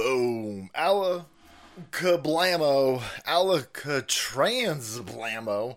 Boom. 0.00 0.70
Alla 0.74 1.26
kablamo. 1.90 3.02
Alla 3.26 3.62
trans 4.06 4.98
blamo. 5.00 5.76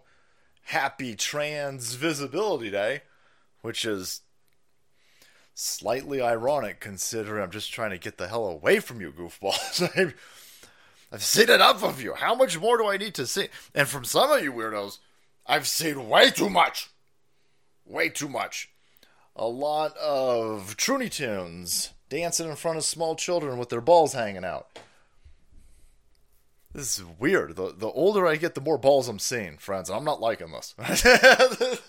Happy 0.61 1.13
Trans 1.13 1.95
Visibility 1.95 2.69
Day, 2.69 3.01
which 3.63 3.83
is 3.83 4.21
slightly 5.53 6.21
ironic 6.21 6.79
considering 6.79 7.43
I'm 7.43 7.51
just 7.51 7.73
trying 7.73 7.89
to 7.89 7.97
get 7.97 8.17
the 8.17 8.29
hell 8.29 8.47
away 8.47 8.79
from 8.79 9.01
you, 9.01 9.11
goofballs. 9.11 9.91
I've 11.11 11.23
seen 11.23 11.49
enough 11.49 11.83
of 11.83 12.01
you. 12.01 12.13
How 12.13 12.33
much 12.33 12.57
more 12.57 12.77
do 12.77 12.87
I 12.87 12.95
need 12.95 13.15
to 13.15 13.27
see? 13.27 13.49
And 13.75 13.89
from 13.89 14.05
some 14.05 14.31
of 14.31 14.41
you 14.41 14.53
weirdos, 14.53 14.99
I've 15.45 15.67
seen 15.67 16.07
way 16.07 16.31
too 16.31 16.49
much. 16.49 16.89
Way 17.85 18.07
too 18.07 18.29
much. 18.29 18.69
A 19.35 19.47
lot 19.47 19.97
of 19.97 20.77
Truny 20.77 21.11
Tunes 21.11 21.89
dancing 22.13 22.47
in 22.47 22.55
front 22.55 22.77
of 22.77 22.83
small 22.83 23.15
children 23.15 23.57
with 23.57 23.69
their 23.69 23.81
balls 23.81 24.13
hanging 24.13 24.45
out. 24.45 24.67
This 26.71 26.99
is 26.99 27.05
weird. 27.19 27.55
The 27.55 27.73
the 27.75 27.87
older 27.87 28.27
I 28.27 28.35
get, 28.35 28.53
the 28.53 28.61
more 28.61 28.77
balls 28.77 29.07
I'm 29.07 29.17
seeing, 29.17 29.57
friends. 29.57 29.89
And 29.89 29.97
I'm 29.97 30.05
not 30.05 30.21
liking 30.21 30.51
this. 30.51 30.75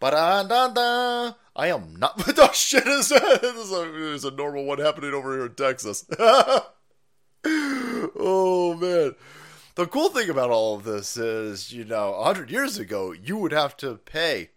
but 0.00 0.14
uh, 0.14 1.32
I 1.54 1.68
am 1.68 1.94
not. 1.96 2.20
Oh 2.38 2.50
shit! 2.52 2.86
Is 2.86 3.12
a 4.24 4.30
normal 4.32 4.64
one 4.64 4.78
happening 4.78 5.14
over 5.14 5.32
here 5.34 5.46
in 5.46 5.54
Texas? 5.54 6.06
oh 7.44 8.76
man. 8.80 9.14
The 9.74 9.86
cool 9.86 10.10
thing 10.10 10.28
about 10.28 10.50
all 10.50 10.76
of 10.76 10.84
this 10.84 11.16
is, 11.16 11.72
you 11.72 11.84
know, 11.86 12.10
100 12.10 12.50
years 12.50 12.78
ago, 12.78 13.12
you 13.12 13.38
would 13.38 13.52
have 13.52 13.74
to 13.78 13.94
pay 13.94 14.50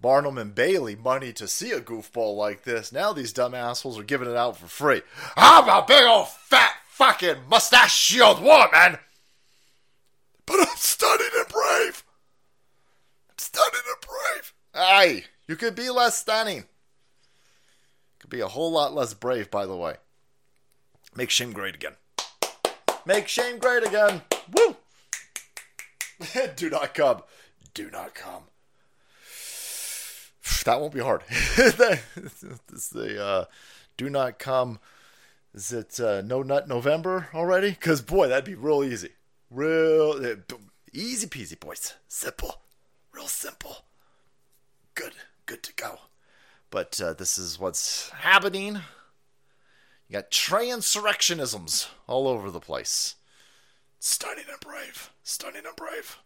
Barnum 0.00 0.38
and 0.38 0.54
Bailey 0.54 0.94
money 0.94 1.32
to 1.32 1.48
see 1.48 1.72
a 1.72 1.80
goofball 1.80 2.36
like 2.36 2.62
this. 2.62 2.92
Now 2.92 3.12
these 3.12 3.32
dumb 3.32 3.54
assholes 3.54 3.98
are 3.98 4.04
giving 4.04 4.30
it 4.30 4.36
out 4.36 4.56
for 4.56 4.66
free. 4.66 5.02
I'm 5.36 5.68
a 5.68 5.84
big 5.86 6.04
old 6.04 6.28
fat 6.28 6.74
fucking 6.88 7.48
mustachioed 7.48 8.40
woman! 8.40 8.98
But 10.46 10.60
I'm 10.60 10.76
stunning 10.76 11.30
and 11.36 11.48
brave! 11.48 12.04
I'm 13.28 13.38
stunning 13.38 13.80
and 13.86 14.06
brave! 14.06 14.54
Aye, 14.74 15.24
you 15.46 15.56
could 15.56 15.74
be 15.74 15.90
less 15.90 16.18
stunning. 16.18 16.64
Could 18.20 18.30
be 18.30 18.40
a 18.40 18.48
whole 18.48 18.72
lot 18.72 18.94
less 18.94 19.14
brave, 19.14 19.50
by 19.50 19.66
the 19.66 19.76
way. 19.76 19.94
Make 21.14 21.30
shame 21.30 21.52
great 21.52 21.74
again. 21.74 21.94
Make 23.06 23.28
shame 23.28 23.58
great 23.58 23.86
again. 23.86 24.22
Woo! 24.52 24.76
Do 26.56 26.70
not 26.70 26.94
come. 26.94 27.22
Do 27.74 27.90
not 27.90 28.14
come. 28.14 28.42
That 30.64 30.80
won't 30.80 30.94
be 30.94 31.00
hard. 31.00 31.22
the 31.28 33.18
uh, 33.20 33.44
do 33.96 34.10
not 34.10 34.38
come. 34.38 34.78
Is 35.54 35.72
it 35.72 35.98
uh, 35.98 36.20
no 36.22 36.42
nut 36.42 36.68
November 36.68 37.28
already? 37.34 37.70
Because 37.70 38.02
boy, 38.02 38.28
that'd 38.28 38.44
be 38.44 38.54
real 38.54 38.84
easy. 38.84 39.10
Real 39.50 40.12
uh, 40.24 40.54
easy 40.92 41.26
peasy, 41.26 41.58
boys. 41.58 41.94
Simple, 42.06 42.60
real 43.12 43.28
simple. 43.28 43.84
Good, 44.94 45.14
good 45.46 45.62
to 45.62 45.72
go. 45.74 45.98
But 46.70 47.00
uh, 47.00 47.14
this 47.14 47.38
is 47.38 47.58
what's 47.58 48.10
happening. 48.10 48.80
You 50.08 50.12
got 50.12 50.30
transurrectionisms 50.30 51.88
all 52.06 52.28
over 52.28 52.50
the 52.50 52.60
place. 52.60 53.16
Stunning 54.00 54.44
and 54.50 54.60
brave. 54.60 55.10
Stunning 55.22 55.66
and 55.66 55.76
brave. 55.76 56.18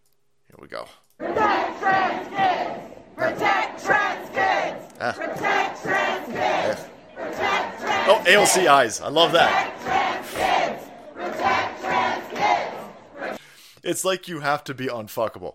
Here 0.46 0.56
we 0.60 0.68
go. 0.68 0.88
Protect 1.18 1.80
trans 1.80 2.28
kids! 2.28 3.01
Protect 3.16 3.84
trans 3.84 4.28
kids! 4.30 4.94
Ah. 5.00 5.12
Protect 5.12 5.82
trans 5.82 6.26
kids! 6.26 6.88
Protect 7.14 7.80
trans 7.80 8.08
Oh, 8.08 8.70
eyes. 8.70 9.00
I 9.00 9.08
love 9.08 9.32
that. 9.32 9.74
Protect 9.80 10.34
trans 10.34 10.78
kids! 10.78 10.90
Protect 11.14 11.80
trans 11.82 12.28
kids! 12.38 13.40
It's 13.82 14.04
like 14.04 14.28
you 14.28 14.40
have 14.40 14.64
to 14.64 14.74
be 14.74 14.86
unfuckable. 14.86 15.54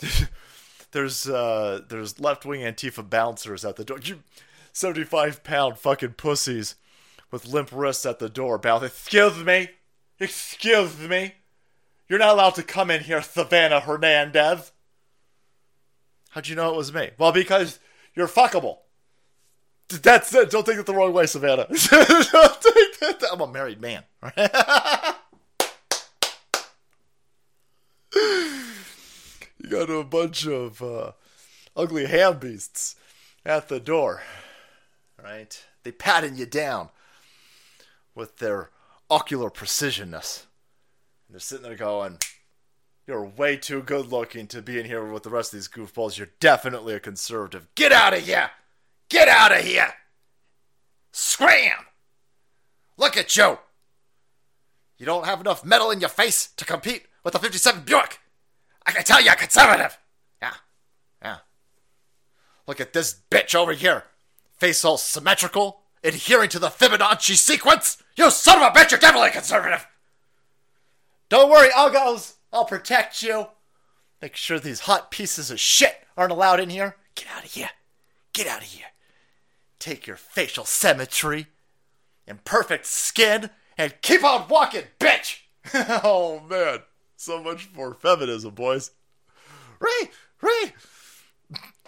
there's 0.92 1.28
uh 1.28 1.80
there's 1.88 2.20
left 2.20 2.46
wing 2.46 2.60
Antifa 2.60 3.08
bouncers 3.08 3.64
at 3.64 3.76
the 3.76 3.84
door. 3.84 3.98
You 4.02 4.22
seventy 4.72 5.04
five 5.04 5.44
pound 5.44 5.78
fucking 5.78 6.14
pussies 6.14 6.76
with 7.30 7.46
limp 7.46 7.70
wrists 7.72 8.06
at 8.06 8.18
the 8.18 8.28
door. 8.28 8.58
Bow. 8.58 8.80
Excuse 8.80 9.44
me. 9.44 9.70
Excuse 10.20 10.98
me. 10.98 11.34
You're 12.08 12.18
not 12.18 12.34
allowed 12.34 12.54
to 12.54 12.62
come 12.62 12.90
in 12.90 13.02
here, 13.02 13.20
Savannah 13.22 13.80
Hernandez. 13.80 14.72
How'd 16.38 16.46
you 16.46 16.54
know 16.54 16.72
it 16.72 16.76
was 16.76 16.94
me? 16.94 17.10
Well, 17.18 17.32
because 17.32 17.80
you're 18.14 18.28
fuckable. 18.28 18.76
That's 19.88 20.32
it. 20.32 20.50
Don't 20.50 20.64
take 20.64 20.78
it 20.78 20.86
the 20.86 20.94
wrong 20.94 21.12
way, 21.12 21.26
Savannah. 21.26 21.66
Don't 21.68 21.72
take 21.72 23.00
that. 23.00 23.24
I'm 23.32 23.40
a 23.40 23.48
married 23.48 23.80
man. 23.80 24.04
you 28.14 29.68
got 29.68 29.90
a 29.90 30.04
bunch 30.04 30.46
of 30.46 30.80
uh, 30.80 31.10
ugly 31.74 32.06
ham 32.06 32.38
beasts 32.38 32.94
at 33.44 33.66
the 33.66 33.80
door, 33.80 34.22
right? 35.20 35.60
They 35.82 35.90
patting 35.90 36.36
you 36.36 36.46
down 36.46 36.90
with 38.14 38.36
their 38.36 38.70
ocular 39.10 39.50
precisionness. 39.50 40.44
And 41.26 41.34
they're 41.34 41.40
sitting 41.40 41.64
there 41.64 41.74
going, 41.74 42.18
You're 43.08 43.24
way 43.24 43.56
too 43.56 43.80
good 43.80 44.12
looking 44.12 44.46
to 44.48 44.60
be 44.60 44.78
in 44.78 44.84
here 44.84 45.02
with 45.02 45.22
the 45.22 45.30
rest 45.30 45.54
of 45.54 45.58
these 45.58 45.66
goofballs. 45.66 46.18
You're 46.18 46.28
definitely 46.40 46.92
a 46.92 47.00
conservative. 47.00 47.66
Get 47.74 47.90
out 47.90 48.12
of 48.12 48.20
here! 48.20 48.50
Get 49.08 49.28
out 49.28 49.50
of 49.50 49.64
here! 49.64 49.94
Scram! 51.10 51.86
Look 52.98 53.16
at 53.16 53.34
you! 53.34 53.60
You 54.98 55.06
don't 55.06 55.24
have 55.24 55.40
enough 55.40 55.64
metal 55.64 55.90
in 55.90 56.00
your 56.00 56.10
face 56.10 56.48
to 56.58 56.66
compete 56.66 57.06
with 57.24 57.32
the 57.32 57.38
57 57.38 57.84
Buick! 57.84 58.20
I 58.84 58.92
can 58.92 59.04
tell 59.04 59.22
you're 59.22 59.36
conservative! 59.36 59.96
Yeah, 60.42 60.54
yeah. 61.22 61.38
Look 62.66 62.78
at 62.78 62.92
this 62.92 63.16
bitch 63.30 63.54
over 63.54 63.72
here. 63.72 64.04
Face 64.58 64.84
all 64.84 64.98
symmetrical, 64.98 65.80
adhering 66.04 66.50
to 66.50 66.58
the 66.58 66.68
Fibonacci 66.68 67.36
sequence. 67.36 68.02
You 68.18 68.30
son 68.30 68.62
of 68.62 68.64
a 68.64 68.78
bitch, 68.78 68.90
you're 68.90 69.00
definitely 69.00 69.30
conservative. 69.30 69.86
Don't 71.30 71.50
worry, 71.50 71.70
Uggos. 71.70 72.34
I'll 72.52 72.64
protect 72.64 73.22
you. 73.22 73.48
Make 74.20 74.36
sure 74.36 74.58
these 74.58 74.80
hot 74.80 75.10
pieces 75.10 75.50
of 75.50 75.60
shit 75.60 76.04
aren't 76.16 76.32
allowed 76.32 76.60
in 76.60 76.70
here. 76.70 76.96
Get 77.14 77.28
out 77.34 77.44
of 77.44 77.52
here. 77.52 77.70
Get 78.32 78.46
out 78.46 78.62
of 78.62 78.68
here. 78.68 78.86
Take 79.78 80.06
your 80.06 80.16
facial 80.16 80.64
symmetry 80.64 81.46
and 82.26 82.44
perfect 82.44 82.86
skin 82.86 83.50
and 83.76 83.94
keep 84.02 84.24
on 84.24 84.48
walking, 84.48 84.84
bitch. 84.98 85.38
oh 86.04 86.40
man, 86.48 86.80
so 87.16 87.42
much 87.42 87.64
for 87.64 87.94
feminism, 87.94 88.54
boys. 88.54 88.90
Ray, 89.80 90.10
Ray. 90.40 90.72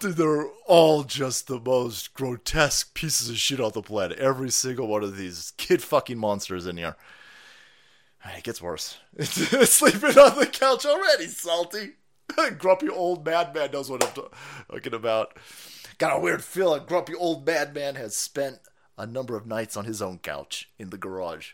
They're 0.00 0.46
all 0.66 1.02
just 1.02 1.46
the 1.46 1.60
most 1.60 2.14
grotesque 2.14 2.94
pieces 2.94 3.28
of 3.28 3.36
shit 3.36 3.60
on 3.60 3.72
the 3.72 3.82
planet. 3.82 4.18
Every 4.18 4.50
single 4.50 4.86
one 4.86 5.02
of 5.02 5.16
these 5.16 5.52
kid 5.58 5.82
fucking 5.82 6.16
monsters 6.16 6.66
in 6.66 6.78
here. 6.78 6.96
Ah, 8.24 8.36
it 8.36 8.44
gets 8.44 8.60
worse. 8.60 8.98
Sleeping 9.20 10.18
on 10.18 10.38
the 10.38 10.48
couch 10.50 10.84
already, 10.84 11.26
salty. 11.26 11.92
Grumpy 12.58 12.88
old 12.88 13.24
madman 13.24 13.70
knows 13.72 13.90
what 13.90 14.04
I'm 14.04 14.28
talking 14.68 14.94
about. 14.94 15.36
Got 15.98 16.16
a 16.16 16.20
weird 16.20 16.42
feeling 16.42 16.84
grumpy 16.86 17.14
old 17.14 17.46
madman 17.46 17.96
has 17.96 18.16
spent 18.16 18.58
a 18.96 19.06
number 19.06 19.36
of 19.36 19.46
nights 19.46 19.76
on 19.76 19.84
his 19.84 20.00
own 20.00 20.18
couch 20.18 20.70
in 20.78 20.90
the 20.90 20.96
garage. 20.96 21.52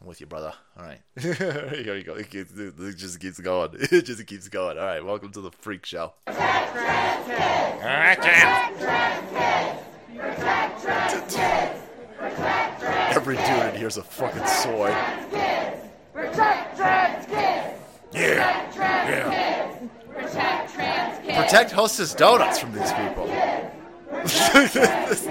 I'm 0.00 0.06
with 0.06 0.20
you, 0.20 0.26
brother. 0.26 0.52
All 0.78 0.84
right. 0.84 1.00
Here 1.18 1.96
you 1.96 2.04
go. 2.04 2.14
It, 2.14 2.30
keeps, 2.30 2.52
it 2.52 2.96
just 2.96 3.18
keeps 3.18 3.40
going. 3.40 3.70
It 3.74 4.02
just 4.02 4.26
keeps 4.26 4.48
going. 4.48 4.78
All 4.78 4.84
right. 4.84 5.04
Welcome 5.04 5.32
to 5.32 5.40
the 5.40 5.50
freak 5.50 5.86
show. 5.86 6.12
Protect 6.26 6.72
trans 6.72 7.26
kids! 7.26 7.82
All 7.82 7.88
right, 7.88 8.22
Jam. 8.22 8.74
Protect 8.74 9.32
trans 9.32 9.32
kids! 9.32 10.20
Protect 10.20 10.82
trans 10.82 11.34
kids! 11.34 11.82
Protect 12.18 12.36
trans 12.36 12.65
Every 13.28 13.38
dude 13.38 13.74
in 13.74 13.80
here's 13.80 13.96
a 13.96 14.04
fucking 14.04 14.46
soy. 14.46 14.94
Protect 16.12 16.76
trans 16.76 17.26
kids! 17.26 17.80
Yeah. 18.12 18.70
Yeah. 18.78 19.74
Protect 20.14 20.72
trans 20.72 21.18
kids! 21.26 21.36
Protect 21.36 21.72
Hostess 21.72 22.14
Donuts 22.14 22.60
from 22.60 22.72
these 22.72 22.92
people. 22.92 23.26
Protect 24.22 24.72
trans 24.72 25.22
kids! 25.22 25.26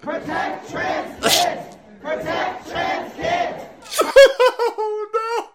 Protect 0.00 0.70
trans 0.70 1.20
kids! 1.20 1.76
Protect 2.00 2.68
trans 2.68 3.12
kids! 3.16 3.64
oh 4.02 5.08
no! 5.12 5.48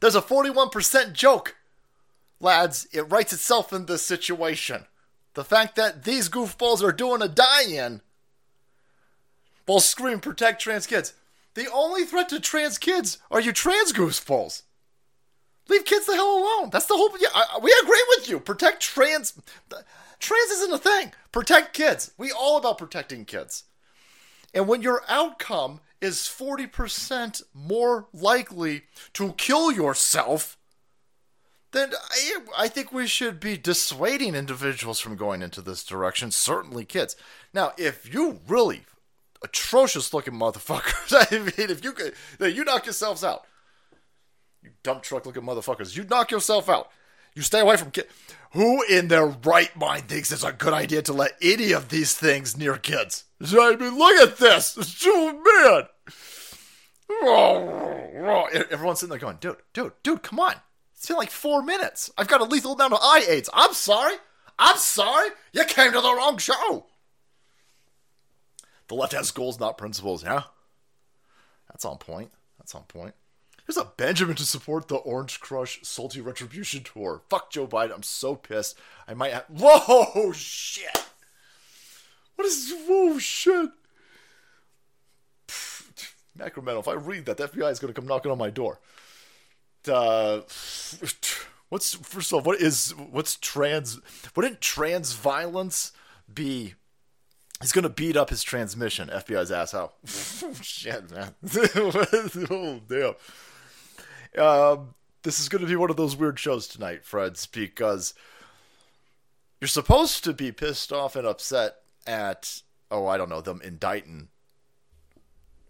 There's 0.00 0.16
a 0.16 0.20
41% 0.20 1.12
joke. 1.12 1.54
Lads, 2.46 2.86
it 2.92 3.10
writes 3.10 3.32
itself 3.32 3.72
in 3.72 3.86
this 3.86 4.02
situation. 4.02 4.84
The 5.34 5.42
fact 5.42 5.74
that 5.74 6.04
these 6.04 6.28
goofballs 6.28 6.80
are 6.80 6.92
doing 6.92 7.20
a 7.20 7.26
die 7.26 7.64
in 7.64 8.02
while 9.66 9.80
screaming 9.80 10.20
protect 10.20 10.62
trans 10.62 10.86
kids. 10.86 11.12
The 11.54 11.68
only 11.72 12.04
threat 12.04 12.28
to 12.28 12.38
trans 12.38 12.78
kids 12.78 13.18
are 13.32 13.40
you 13.40 13.52
trans 13.52 13.92
goofballs. 13.92 14.62
Leave 15.68 15.84
kids 15.84 16.06
the 16.06 16.14
hell 16.14 16.38
alone. 16.38 16.70
That's 16.70 16.86
the 16.86 16.96
whole. 16.96 17.10
Yeah, 17.18 17.30
I, 17.34 17.58
we 17.60 17.74
agree 17.82 18.04
with 18.16 18.28
you. 18.28 18.38
Protect 18.38 18.80
trans. 18.80 19.32
Trans 20.20 20.50
isn't 20.52 20.72
a 20.72 20.78
thing. 20.78 21.12
Protect 21.32 21.74
kids. 21.74 22.12
We 22.16 22.30
all 22.30 22.58
about 22.58 22.78
protecting 22.78 23.24
kids. 23.24 23.64
And 24.54 24.68
when 24.68 24.82
your 24.82 25.02
outcome 25.08 25.80
is 26.00 26.18
40% 26.18 27.42
more 27.52 28.06
likely 28.14 28.82
to 29.14 29.32
kill 29.32 29.72
yourself, 29.72 30.55
then 31.76 31.92
I, 32.10 32.36
I 32.56 32.68
think 32.68 32.92
we 32.92 33.06
should 33.06 33.38
be 33.38 33.56
dissuading 33.56 34.34
individuals 34.34 35.00
from 35.00 35.16
going 35.16 35.42
into 35.42 35.60
this 35.60 35.84
direction, 35.84 36.30
certainly 36.30 36.84
kids. 36.84 37.16
Now, 37.52 37.72
if 37.76 38.12
you 38.12 38.40
really 38.48 38.82
atrocious 39.42 40.14
looking 40.14 40.34
motherfuckers, 40.34 41.12
I 41.30 41.38
mean, 41.38 41.70
if 41.70 41.84
you 41.84 41.92
could, 41.92 42.14
you 42.40 42.64
knock 42.64 42.86
yourselves 42.86 43.22
out. 43.22 43.46
You 44.62 44.70
dump 44.82 45.02
truck 45.02 45.26
looking 45.26 45.42
motherfuckers, 45.42 45.96
you 45.96 46.04
knock 46.04 46.30
yourself 46.30 46.68
out. 46.68 46.90
You 47.34 47.42
stay 47.42 47.60
away 47.60 47.76
from 47.76 47.90
kids. 47.90 48.08
Who 48.52 48.82
in 48.84 49.08
their 49.08 49.26
right 49.26 49.76
mind 49.76 50.08
thinks 50.08 50.32
it's 50.32 50.42
a 50.42 50.52
good 50.52 50.72
idea 50.72 51.02
to 51.02 51.12
let 51.12 51.32
any 51.42 51.72
of 51.72 51.90
these 51.90 52.16
things 52.16 52.56
near 52.56 52.78
kids? 52.78 53.24
I 53.42 53.76
mean, 53.76 53.98
look 53.98 54.22
at 54.22 54.38
this. 54.38 54.74
It's 54.78 54.98
too 54.98 55.42
bad. 55.44 55.88
Oh, 57.10 57.68
oh, 57.68 58.48
oh. 58.52 58.64
Everyone's 58.70 59.00
sitting 59.00 59.10
there 59.10 59.18
going, 59.18 59.36
dude, 59.38 59.58
dude, 59.74 59.92
dude, 60.02 60.22
come 60.22 60.40
on. 60.40 60.54
It's 60.96 61.08
been 61.08 61.16
like 61.16 61.30
four 61.30 61.62
minutes. 61.62 62.10
I've 62.16 62.28
got 62.28 62.40
a 62.40 62.44
lethal 62.44 62.72
amount 62.72 62.94
of 62.94 63.00
eye 63.02 63.24
aids. 63.28 63.50
I'm 63.52 63.74
sorry. 63.74 64.14
I'm 64.58 64.78
sorry. 64.78 65.28
You 65.52 65.64
came 65.64 65.92
to 65.92 66.00
the 66.00 66.14
wrong 66.14 66.38
show. 66.38 66.86
The 68.88 68.94
left 68.94 69.12
has 69.12 69.30
goals, 69.30 69.60
not 69.60 69.78
principles. 69.78 70.24
Yeah. 70.24 70.44
That's 71.68 71.84
on 71.84 71.98
point. 71.98 72.30
That's 72.58 72.74
on 72.74 72.84
point. 72.84 73.14
There's 73.66 73.76
a 73.76 73.90
Benjamin 73.96 74.36
to 74.36 74.44
support 74.44 74.88
the 74.88 74.96
Orange 74.96 75.40
Crush 75.40 75.80
Salty 75.82 76.20
Retribution 76.20 76.84
Tour. 76.84 77.22
Fuck 77.28 77.50
Joe 77.50 77.66
Biden. 77.66 77.94
I'm 77.94 78.02
so 78.04 78.36
pissed. 78.36 78.78
I 79.08 79.14
might 79.14 79.32
have. 79.32 79.44
Whoa, 79.48 80.32
shit. 80.32 81.04
What 82.36 82.46
is. 82.46 82.72
Whoa, 82.86 83.18
shit. 83.18 83.70
Macrometal, 86.38 86.80
if 86.80 86.88
I 86.88 86.92
read 86.92 87.24
that, 87.26 87.38
the 87.38 87.48
FBI 87.48 87.72
is 87.72 87.78
going 87.78 87.92
to 87.92 87.98
come 87.98 88.06
knocking 88.06 88.30
on 88.30 88.38
my 88.38 88.50
door. 88.50 88.78
Uh, 89.88 90.42
what's 91.68 91.94
first 91.94 92.32
of 92.32 92.34
all, 92.34 92.40
what 92.42 92.60
is 92.60 92.94
what's 93.10 93.36
trans? 93.36 94.00
Wouldn't 94.34 94.60
trans 94.60 95.12
violence 95.12 95.92
be? 96.32 96.74
He's 97.60 97.72
to 97.84 97.88
beat 97.88 98.16
up 98.16 98.30
his 98.30 98.42
transmission. 98.42 99.08
FBI's 99.08 99.50
ass 99.50 99.74
out. 99.74 99.94
Shit, 100.62 101.10
man. 101.10 101.34
oh 102.50 102.80
damn. 102.88 103.14
Um, 104.44 104.94
this 105.22 105.40
is 105.40 105.48
to 105.62 105.68
be 105.68 105.76
one 105.76 105.90
of 105.90 105.96
those 105.96 106.16
weird 106.16 106.38
shows 106.38 106.68
tonight, 106.68 107.02
Freds, 107.02 107.50
because 107.50 108.12
you're 109.60 109.68
supposed 109.68 110.22
to 110.24 110.34
be 110.34 110.52
pissed 110.52 110.92
off 110.92 111.16
and 111.16 111.26
upset 111.26 111.76
at 112.06 112.60
oh 112.90 113.06
I 113.06 113.16
don't 113.16 113.30
know 113.30 113.40
them 113.40 113.62
indicting 113.64 114.28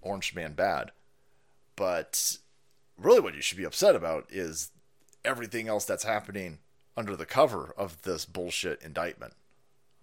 Orange 0.02 0.34
Man 0.34 0.54
bad. 0.54 0.90
But 1.76 2.38
really, 2.98 3.20
what 3.20 3.34
you 3.34 3.42
should 3.42 3.58
be 3.58 3.64
upset 3.64 3.96
about 3.96 4.26
is 4.30 4.70
everything 5.24 5.68
else 5.68 5.84
that's 5.84 6.04
happening 6.04 6.58
under 6.96 7.16
the 7.16 7.26
cover 7.26 7.74
of 7.76 8.02
this 8.02 8.24
bullshit 8.24 8.80
indictment. 8.82 9.34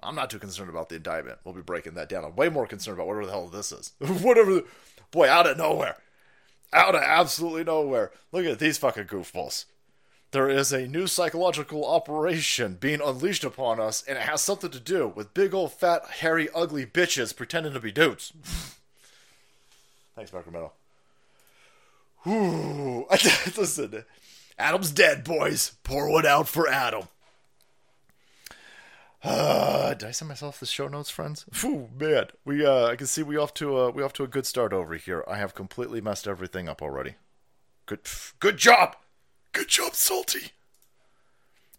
I'm 0.01 0.15
not 0.15 0.29
too 0.29 0.39
concerned 0.39 0.69
about 0.69 0.89
the 0.89 0.95
indictment. 0.95 1.39
We'll 1.43 1.53
be 1.53 1.61
breaking 1.61 1.93
that 1.95 2.09
down. 2.09 2.25
I'm 2.25 2.35
way 2.35 2.49
more 2.49 2.67
concerned 2.67 2.97
about 2.97 3.07
whatever 3.07 3.25
the 3.25 3.31
hell 3.31 3.47
this 3.47 3.71
is. 3.71 3.93
whatever, 3.99 4.55
the, 4.55 4.65
boy, 5.11 5.29
out 5.29 5.47
of 5.47 5.57
nowhere, 5.57 5.97
out 6.73 6.95
of 6.95 7.01
absolutely 7.01 7.63
nowhere. 7.63 8.11
Look 8.31 8.45
at 8.45 8.59
these 8.59 8.77
fucking 8.77 9.05
goofballs. 9.05 9.65
There 10.31 10.49
is 10.49 10.73
a 10.73 10.87
new 10.87 11.05
psychological 11.05 11.85
operation 11.85 12.77
being 12.79 13.01
unleashed 13.01 13.43
upon 13.43 13.79
us, 13.79 14.03
and 14.07 14.17
it 14.17 14.23
has 14.23 14.41
something 14.41 14.71
to 14.71 14.79
do 14.79 15.07
with 15.07 15.35
big 15.35 15.53
old 15.53 15.73
fat, 15.73 16.05
hairy, 16.05 16.49
ugly 16.55 16.85
bitches 16.85 17.35
pretending 17.35 17.73
to 17.73 17.79
be 17.79 17.91
dudes. 17.91 18.33
Thanks, 20.15 20.31
Sacramento. 20.31 20.73
Whew. 22.23 23.07
Listen, 23.11 24.05
Adam's 24.57 24.91
dead, 24.91 25.23
boys. 25.23 25.75
Pour 25.83 26.09
one 26.09 26.25
out 26.25 26.47
for 26.47 26.67
Adam. 26.67 27.07
Uh, 29.23 29.93
did 29.93 30.09
I 30.09 30.11
send 30.11 30.27
myself 30.27 30.59
the 30.59 30.65
show 30.65 30.87
notes, 30.89 31.09
friends? 31.09 31.45
Whew, 31.61 31.89
man, 31.97 32.27
we 32.43 32.65
uh, 32.65 32.87
I 32.87 32.97
can 32.97 33.07
see 33.07 33.23
we 33.23 33.37
off 33.37 33.53
to 33.55 33.77
a 33.77 33.89
we 33.89 34.03
off 34.03 34.11
to 34.13 34.23
a 34.23 34.27
good 34.27 34.45
start 34.45 34.73
over 34.73 34.95
here. 34.95 35.23
I 35.27 35.37
have 35.37 35.55
completely 35.55 36.01
messed 36.01 36.27
everything 36.27 36.67
up 36.67 36.81
already. 36.81 37.15
Good, 37.85 38.01
good 38.39 38.57
job, 38.57 38.97
good 39.53 39.69
job, 39.69 39.95
Salty. 39.95 40.51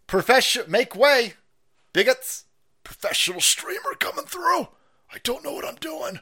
Profession, 0.07 0.63
make 0.67 0.95
way, 0.95 1.33
bigots. 1.93 2.45
Professional 2.83 3.41
streamer 3.41 3.95
coming 3.99 4.25
through. 4.25 4.67
I 5.11 5.17
don't 5.23 5.43
know 5.43 5.53
what 5.53 5.65
I'm 5.65 5.75
doing. 5.75 6.19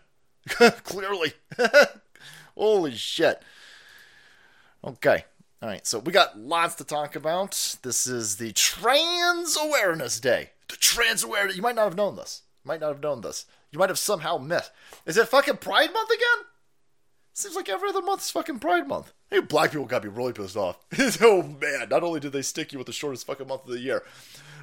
Clearly. 0.84 1.34
Holy 2.58 2.96
shit. 2.96 3.42
Okay. 4.84 5.26
All 5.62 5.70
right. 5.70 5.86
So 5.88 6.00
we 6.00 6.12
got 6.12 6.38
lots 6.38 6.76
to 6.76 6.84
talk 6.84 7.16
about. 7.16 7.78
This 7.84 8.06
is 8.06 8.36
the 8.36 8.52
Trans 8.52 9.58
Awareness 9.58 10.20
Day. 10.20 10.52
The 10.68 10.76
Trans 10.76 11.24
Awareness. 11.24 11.56
You 11.56 11.62
might 11.62 11.76
not 11.76 11.86
have 11.86 11.96
known 11.96 12.16
this. 12.16 12.42
You 12.64 12.70
might 12.70 12.82
not 12.82 12.90
have 12.90 13.02
known 13.02 13.22
this. 13.22 13.46
You 13.72 13.80
might 13.80 13.90
have 13.90 14.00
somehow 14.00 14.38
missed. 14.38 14.72
Is 15.06 15.18
it 15.18 15.28
fucking 15.28 15.58
Pride 15.58 15.94
Month 15.94 16.10
again? 16.10 16.48
Seems 17.34 17.56
like 17.56 17.70
every 17.70 17.90
other 17.90 18.02
month 18.02 18.22
is 18.22 18.30
fucking 18.30 18.60
Pride 18.60 18.88
Month. 18.88 19.14
Hey, 19.32 19.40
black 19.40 19.72
people 19.72 19.86
got 19.86 20.04
me 20.04 20.10
really 20.10 20.34
pissed 20.34 20.56
off. 20.56 20.78
oh 21.22 21.42
man, 21.42 21.90
not 21.90 22.04
only 22.04 22.20
did 22.20 22.34
they 22.34 22.44
stick 22.44 22.72
you 22.72 22.78
with 22.78 22.86
the 22.86 22.94
shortest 22.94 23.26
fucking 23.26 23.48
month 23.48 23.66
of 23.66 23.72
the 23.72 23.80
year, 23.80 24.04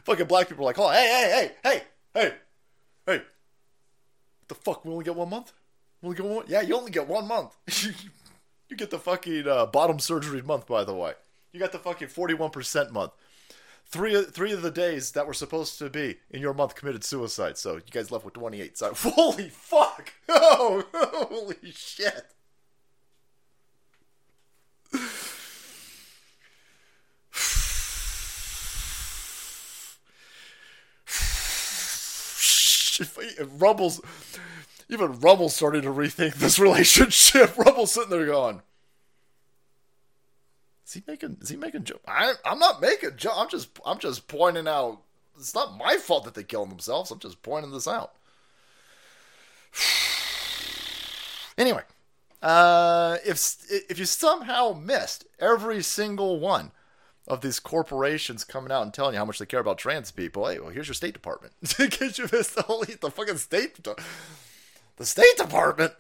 fucking 0.04 0.26
black 0.26 0.48
people 0.48 0.64
are 0.64 0.66
like, 0.66 0.78
oh, 0.78 0.90
hey, 0.90 1.08
hey, 1.08 1.50
hey, 1.64 1.72
hey, 1.72 1.82
hey, 2.14 2.34
hey. 3.06 3.16
What 3.16 4.48
the 4.48 4.54
fuck? 4.54 4.84
We 4.84 4.92
only 4.92 5.04
get 5.04 5.16
one 5.16 5.30
month? 5.30 5.52
We 6.00 6.06
only 6.06 6.16
get 6.16 6.26
one? 6.26 6.44
Yeah, 6.46 6.60
you 6.60 6.76
only 6.76 6.92
get 6.92 7.08
one 7.08 7.26
month. 7.26 7.56
you 8.70 8.76
get 8.76 8.90
the 8.90 8.98
fucking 8.98 9.46
uh, 9.48 9.66
bottom 9.66 9.98
surgery 9.98 10.42
month, 10.42 10.66
by 10.66 10.84
the 10.84 10.94
way. 10.94 11.12
You 11.52 11.60
got 11.60 11.72
the 11.72 11.78
fucking 11.78 12.08
forty-one 12.08 12.50
percent 12.50 12.92
month. 12.92 13.12
Three 13.86 14.22
three 14.22 14.52
of 14.52 14.62
the 14.62 14.70
days 14.70 15.12
that 15.12 15.26
were 15.26 15.34
supposed 15.34 15.78
to 15.80 15.90
be 15.90 16.16
in 16.30 16.40
your 16.40 16.54
month 16.54 16.76
committed 16.76 17.02
suicide. 17.02 17.58
So 17.58 17.74
you 17.74 17.82
guys 17.90 18.10
left 18.10 18.24
with 18.24 18.34
twenty-eight. 18.34 18.78
So 18.78 18.92
holy 18.96 19.48
fuck! 19.48 20.12
Oh, 20.32 20.84
holy 20.92 21.72
shit! 21.74 22.24
Rumble's 33.58 34.00
even 34.88 35.18
Rumble's 35.20 35.54
starting 35.54 35.82
to 35.82 35.90
rethink 35.90 36.34
this 36.34 36.58
relationship. 36.58 37.56
Rumble's 37.56 37.92
sitting 37.92 38.10
there 38.10 38.26
going, 38.26 38.62
"Is 40.90 40.94
he 40.94 41.02
making? 41.06 41.36
Is 41.40 41.48
he 41.50 41.56
making 41.56 41.84
joke? 41.84 42.02
I'm 42.08 42.58
not 42.58 42.80
making 42.80 43.16
joke. 43.16 43.34
I'm 43.36 43.48
just, 43.48 43.68
I'm 43.86 44.00
just 44.00 44.26
pointing 44.26 44.66
out. 44.66 45.02
It's 45.38 45.54
not 45.54 45.78
my 45.78 45.98
fault 45.98 46.24
that 46.24 46.34
they 46.34 46.42
killed 46.42 46.68
themselves. 46.68 47.12
I'm 47.12 47.20
just 47.20 47.42
pointing 47.42 47.70
this 47.70 47.86
out." 47.86 48.14
anyway, 51.56 51.82
uh, 52.42 53.18
if 53.24 53.38
if 53.70 54.00
you 54.00 54.04
somehow 54.04 54.72
missed 54.72 55.26
every 55.38 55.80
single 55.80 56.40
one 56.40 56.72
of 57.28 57.40
these 57.40 57.60
corporations 57.60 58.42
coming 58.42 58.72
out 58.72 58.82
and 58.82 58.92
telling 58.92 59.14
you 59.14 59.18
how 59.20 59.24
much 59.24 59.38
they 59.38 59.46
care 59.46 59.60
about 59.60 59.78
trans 59.78 60.10
people, 60.10 60.48
hey, 60.48 60.58
well, 60.58 60.70
here's 60.70 60.88
your 60.88 60.94
State 60.96 61.14
Department. 61.14 61.52
In 61.78 61.88
case 61.88 62.18
you 62.18 62.28
missed 62.32 62.56
the 62.56 62.62
whole 62.62 62.82
the 62.82 63.10
fucking 63.12 63.36
State 63.36 63.78
the 64.96 65.06
State 65.06 65.36
Department? 65.36 65.92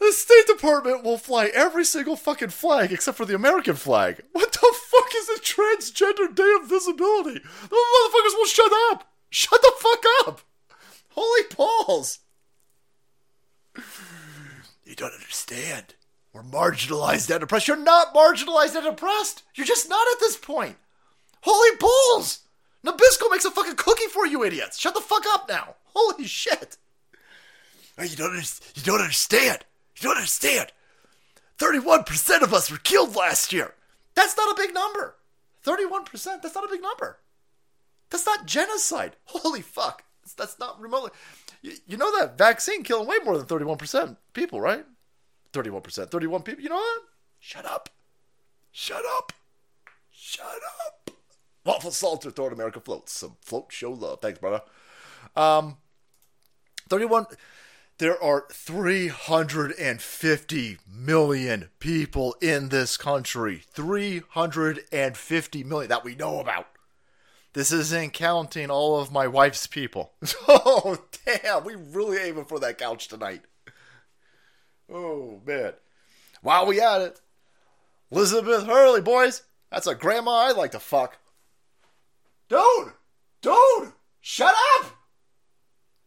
The 0.00 0.12
State 0.12 0.46
Department 0.46 1.04
will 1.04 1.18
fly 1.18 1.50
every 1.54 1.84
single 1.84 2.16
fucking 2.16 2.48
flag 2.48 2.90
except 2.90 3.18
for 3.18 3.26
the 3.26 3.34
American 3.34 3.76
flag. 3.76 4.22
What 4.32 4.50
the 4.50 4.74
fuck 4.90 5.10
is 5.14 5.28
a 5.28 5.40
transgender 5.40 6.34
day 6.34 6.56
of 6.60 6.68
visibility? 6.68 7.38
The 7.38 7.76
motherfuckers 7.76 8.34
will 8.34 8.46
shut 8.46 8.72
up! 8.90 9.12
Shut 9.28 9.60
the 9.60 9.72
fuck 9.78 10.04
up! 10.26 10.40
Holy 11.10 11.42
balls! 11.54 12.20
You 14.84 14.96
don't 14.96 15.12
understand. 15.12 15.94
We're 16.32 16.42
marginalized 16.42 17.32
and 17.32 17.44
oppressed. 17.44 17.68
You're 17.68 17.76
not 17.76 18.14
marginalized 18.14 18.76
and 18.76 18.86
oppressed. 18.86 19.42
You're 19.54 19.66
just 19.66 19.88
not 19.88 20.06
at 20.12 20.20
this 20.20 20.36
point. 20.36 20.76
Holy 21.42 21.76
balls! 21.76 22.40
Nabisco 22.84 23.30
makes 23.30 23.44
a 23.44 23.50
fucking 23.50 23.76
cookie 23.76 24.06
for 24.06 24.26
you 24.26 24.44
idiots. 24.44 24.78
Shut 24.78 24.94
the 24.94 25.00
fuck 25.00 25.24
up 25.28 25.48
now. 25.48 25.74
Holy 25.94 26.26
shit. 26.26 26.78
You 28.00 28.16
don't, 28.16 28.34
you 28.74 28.82
don't 28.82 29.00
understand. 29.00 29.64
You 30.00 30.10
understand. 30.10 30.72
31% 31.58 32.42
of 32.42 32.54
us 32.54 32.70
were 32.70 32.78
killed 32.78 33.14
last 33.14 33.52
year. 33.52 33.74
That's 34.14 34.36
not 34.36 34.50
a 34.50 34.60
big 34.60 34.74
number. 34.74 35.16
31%, 35.64 36.42
that's 36.42 36.54
not 36.54 36.64
a 36.64 36.68
big 36.68 36.82
number. 36.82 37.18
That's 38.08 38.26
not 38.26 38.46
genocide. 38.46 39.16
Holy 39.24 39.60
fuck. 39.60 40.04
That's 40.36 40.58
not 40.58 40.80
remotely. 40.80 41.10
You, 41.62 41.72
you 41.86 41.96
know 41.96 42.18
that 42.18 42.38
vaccine 42.38 42.82
killing 42.82 43.06
way 43.06 43.16
more 43.24 43.36
than 43.36 43.46
31% 43.46 44.16
people, 44.32 44.60
right? 44.60 44.84
31%, 45.52 46.10
31 46.10 46.42
people. 46.42 46.62
You 46.62 46.70
know 46.70 46.76
what? 46.76 47.02
Shut 47.38 47.66
up. 47.66 47.90
Shut 48.72 49.02
up. 49.16 49.32
Shut 50.10 50.46
up. 50.46 51.10
Waffle 51.64 51.90
Salter, 51.90 52.30
Thor 52.30 52.52
America 52.52 52.80
floats. 52.80 53.12
Some 53.12 53.36
float 53.42 53.66
show 53.70 53.92
love. 53.92 54.20
Thanks, 54.20 54.38
brother. 54.38 54.62
Um, 55.36 55.76
31. 56.88 57.26
There 58.00 58.20
are 58.22 58.46
350 58.50 60.78
million 60.90 61.68
people 61.80 62.34
in 62.40 62.70
this 62.70 62.96
country. 62.96 63.62
350 63.74 65.64
million 65.64 65.88
that 65.90 66.02
we 66.02 66.14
know 66.14 66.40
about. 66.40 66.68
This 67.52 67.70
isn't 67.70 68.14
counting 68.14 68.70
all 68.70 68.98
of 68.98 69.12
my 69.12 69.26
wife's 69.26 69.66
people. 69.66 70.12
oh, 70.48 70.96
damn. 71.26 71.62
We 71.62 71.74
really 71.74 72.16
aiming 72.16 72.46
for 72.46 72.58
that 72.60 72.78
couch 72.78 73.08
tonight. 73.08 73.42
Oh, 74.90 75.42
man. 75.44 75.74
While 76.40 76.64
we 76.64 76.80
at 76.80 77.02
it, 77.02 77.20
Elizabeth 78.10 78.64
Hurley, 78.64 79.02
boys. 79.02 79.42
That's 79.70 79.86
a 79.86 79.94
grandma 79.94 80.46
I'd 80.46 80.56
like 80.56 80.70
to 80.70 80.80
fuck. 80.80 81.18
Dude! 82.48 82.94
Dude! 83.42 83.92
Shut 84.22 84.54
up! 84.78 84.86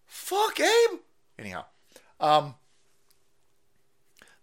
Fuck, 0.07 0.59
Abe! 0.59 1.00
Anyhow, 1.38 1.65
um, 2.24 2.56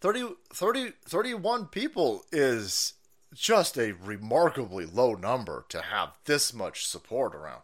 30, 0.01 0.35
30, 0.53 0.93
31 1.07 1.67
people 1.67 2.25
is 2.31 2.93
just 3.35 3.79
a 3.79 3.93
remarkably 3.93 4.85
low 4.85 5.15
number 5.15 5.65
to 5.71 5.81
have 5.81 6.11
this 6.27 6.53
much 6.53 6.87
support 6.87 7.35
around. 7.35 7.63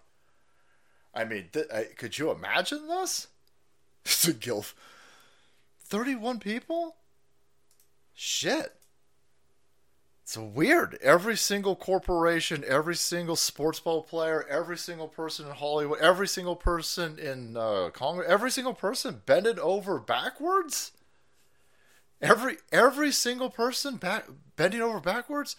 I 1.14 1.24
mean, 1.24 1.48
th- 1.52 1.66
I, 1.72 1.84
could 1.96 2.18
you 2.18 2.30
imagine 2.30 2.88
this? 2.88 3.28
It's 4.06 4.28
a 4.28 4.32
gilf. 4.32 4.72
31 5.80 6.38
people? 6.38 6.94
Shit. 8.14 8.72
It's 10.26 10.36
weird. 10.36 10.98
Every 11.02 11.36
single 11.36 11.76
corporation, 11.76 12.64
every 12.66 12.96
single 12.96 13.36
sports 13.36 13.78
ball 13.78 14.02
player, 14.02 14.44
every 14.50 14.76
single 14.76 15.06
person 15.06 15.46
in 15.46 15.52
Hollywood, 15.52 16.00
every 16.00 16.26
single 16.26 16.56
person 16.56 17.16
in 17.16 17.56
uh, 17.56 17.90
Congress, 17.92 18.26
every 18.28 18.50
single 18.50 18.74
person 18.74 19.22
bending 19.24 19.60
over 19.60 20.00
backwards. 20.00 20.90
Every 22.20 22.56
every 22.72 23.12
single 23.12 23.50
person 23.50 23.98
back 23.98 24.24
bending 24.56 24.82
over 24.82 24.98
backwards. 24.98 25.54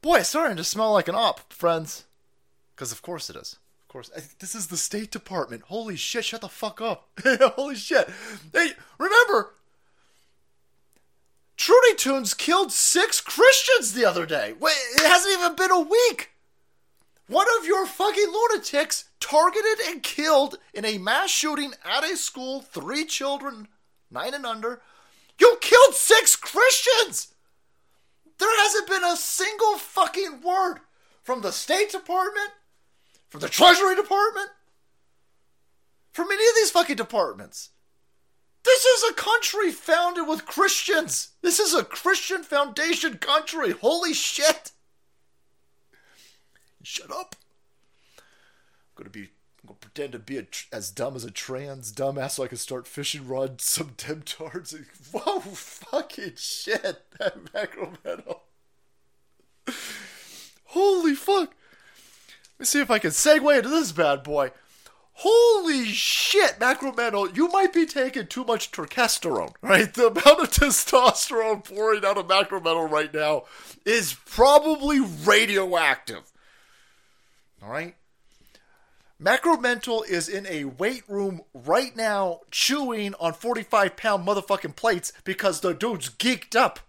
Boy, 0.00 0.20
it's 0.20 0.30
starting 0.30 0.56
to 0.56 0.64
smell 0.64 0.94
like 0.94 1.08
an 1.08 1.14
op, 1.14 1.52
friends. 1.52 2.04
Because 2.74 2.90
of 2.90 3.02
course 3.02 3.28
it 3.28 3.36
is. 3.36 3.58
Of 3.82 3.88
course, 3.88 4.10
this 4.38 4.54
is 4.54 4.68
the 4.68 4.78
State 4.78 5.10
Department. 5.10 5.64
Holy 5.64 5.96
shit! 5.96 6.24
Shut 6.24 6.40
the 6.40 6.48
fuck 6.48 6.80
up. 6.80 7.10
Holy 7.22 7.74
shit! 7.74 8.08
Hey, 8.54 8.70
remember 8.96 9.52
Trudy 11.62 11.94
Tunes 11.94 12.34
killed 12.34 12.72
six 12.72 13.20
Christians 13.20 13.92
the 13.92 14.04
other 14.04 14.26
day. 14.26 14.52
Wait, 14.58 14.74
it 14.96 15.06
hasn't 15.06 15.32
even 15.32 15.54
been 15.54 15.70
a 15.70 15.78
week. 15.78 16.32
One 17.28 17.46
of 17.56 17.64
your 17.64 17.86
fucking 17.86 18.32
lunatics 18.32 19.04
targeted 19.20 19.78
and 19.86 20.02
killed 20.02 20.58
in 20.74 20.84
a 20.84 20.98
mass 20.98 21.30
shooting 21.30 21.72
at 21.84 22.02
a 22.02 22.16
school 22.16 22.62
three 22.62 23.04
children, 23.04 23.68
nine 24.10 24.34
and 24.34 24.44
under. 24.44 24.82
You 25.38 25.56
killed 25.60 25.94
six 25.94 26.34
Christians! 26.34 27.32
There 28.38 28.62
hasn't 28.62 28.88
been 28.88 29.04
a 29.04 29.14
single 29.16 29.78
fucking 29.78 30.40
word 30.42 30.80
from 31.22 31.42
the 31.42 31.52
State 31.52 31.92
Department, 31.92 32.50
from 33.28 33.40
the 33.40 33.48
Treasury 33.48 33.94
Department, 33.94 34.48
from 36.10 36.26
any 36.26 36.44
of 36.44 36.56
these 36.56 36.72
fucking 36.72 36.96
departments. 36.96 37.70
This 38.64 38.84
is 38.84 39.10
a 39.10 39.14
country 39.14 39.70
founded 39.72 40.28
with 40.28 40.46
Christians. 40.46 41.30
This 41.42 41.58
is 41.58 41.74
a 41.74 41.84
Christian 41.84 42.42
foundation 42.42 43.18
country. 43.18 43.72
Holy 43.72 44.14
shit. 44.14 44.72
Shut 46.82 47.10
up. 47.10 47.36
I'm 48.18 48.22
gonna 48.96 49.10
be. 49.10 49.30
I'm 49.62 49.68
gonna 49.68 49.78
pretend 49.80 50.12
to 50.12 50.18
be 50.18 50.38
a, 50.38 50.46
as 50.72 50.90
dumb 50.90 51.14
as 51.14 51.24
a 51.24 51.30
trans 51.30 51.92
dumbass 51.92 52.32
so 52.32 52.42
I 52.42 52.48
can 52.48 52.58
start 52.58 52.88
fishing 52.88 53.26
rod 53.26 53.60
some 53.60 53.92
temptards. 53.96 54.74
Whoa, 55.12 55.40
fucking 55.40 56.34
shit. 56.36 57.02
That 57.18 57.54
macro 57.54 57.92
metal. 58.04 58.42
Holy 60.64 61.14
fuck. 61.14 61.50
Let 61.50 62.60
me 62.60 62.66
see 62.66 62.80
if 62.80 62.90
I 62.90 62.98
can 62.98 63.10
segue 63.10 63.56
into 63.56 63.68
this 63.68 63.92
bad 63.92 64.24
boy. 64.24 64.50
Holy 65.24 65.84
shit, 65.84 66.58
Macrometal, 66.58 67.36
you 67.36 67.46
might 67.46 67.72
be 67.72 67.86
taking 67.86 68.26
too 68.26 68.42
much 68.42 68.72
testosterone, 68.72 69.54
right? 69.62 69.94
The 69.94 70.08
amount 70.08 70.26
of 70.26 70.50
testosterone 70.50 71.64
pouring 71.64 72.04
out 72.04 72.18
of 72.18 72.26
Macrometal 72.26 72.90
right 72.90 73.14
now 73.14 73.44
is 73.86 74.16
probably 74.26 74.98
radioactive. 74.98 76.24
All 77.62 77.70
right? 77.70 77.94
Macromental 79.22 80.04
is 80.04 80.28
in 80.28 80.44
a 80.48 80.64
weight 80.64 81.04
room 81.08 81.42
right 81.54 81.94
now 81.94 82.40
chewing 82.50 83.14
on 83.20 83.32
45 83.32 83.96
pound 83.96 84.26
motherfucking 84.26 84.74
plates 84.74 85.12
because 85.22 85.60
the 85.60 85.72
dude's 85.72 86.10
geeked 86.10 86.56
up 86.56 86.80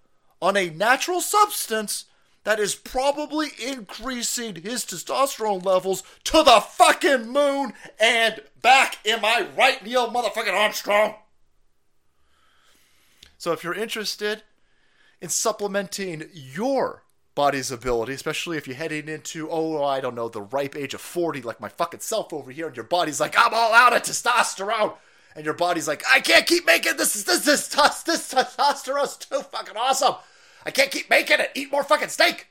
on 0.41 0.57
a 0.57 0.71
natural 0.71 1.21
substance 1.21 2.05
that 2.43 2.59
is 2.59 2.75
probably 2.75 3.49
increasing 3.65 4.55
his 4.55 4.85
testosterone 4.85 5.63
levels 5.63 6.03
to 6.25 6.43
the 6.43 6.61
fucking 6.61 7.29
moon 7.29 7.73
and 7.99 8.41
back. 8.61 8.97
Am 9.05 9.23
I 9.23 9.47
right, 9.57 9.83
Neil 9.83 10.11
motherfucking 10.11 10.53
Armstrong? 10.53 11.15
So 13.37 13.51
if 13.51 13.63
you're 13.63 13.73
interested 13.73 14.43
in 15.21 15.29
supplementing 15.29 16.29
your 16.33 17.03
body's 17.35 17.71
ability, 17.71 18.13
especially 18.13 18.57
if 18.57 18.67
you're 18.67 18.75
heading 18.75 19.07
into, 19.07 19.49
oh, 19.49 19.83
I 19.83 20.01
don't 20.01 20.15
know, 20.15 20.29
the 20.29 20.41
ripe 20.41 20.75
age 20.75 20.93
of 20.93 21.01
40, 21.01 21.41
like 21.41 21.59
my 21.59 21.69
fucking 21.69 22.01
self 22.01 22.31
over 22.31 22.51
here, 22.51 22.67
and 22.67 22.75
your 22.75 22.85
body's 22.85 23.19
like, 23.19 23.35
I'm 23.37 23.53
all 23.53 23.73
out 23.73 23.95
of 23.95 24.03
testosterone. 24.03 24.95
And 25.35 25.45
your 25.45 25.55
body's 25.55 25.87
like, 25.87 26.03
I 26.07 26.19
can't 26.19 26.45
keep 26.45 26.65
making 26.67 26.97
this, 26.97 27.23
this, 27.23 27.43
this, 27.43 27.67
this, 27.69 28.03
this 28.03 28.33
testosterone's 28.33 29.17
too 29.17 29.39
fucking 29.39 29.75
awesome. 29.75 30.15
I 30.65 30.71
can't 30.71 30.91
keep 30.91 31.09
making 31.09 31.39
it. 31.39 31.51
Eat 31.55 31.71
more 31.71 31.83
fucking 31.83 32.09
steak. 32.09 32.47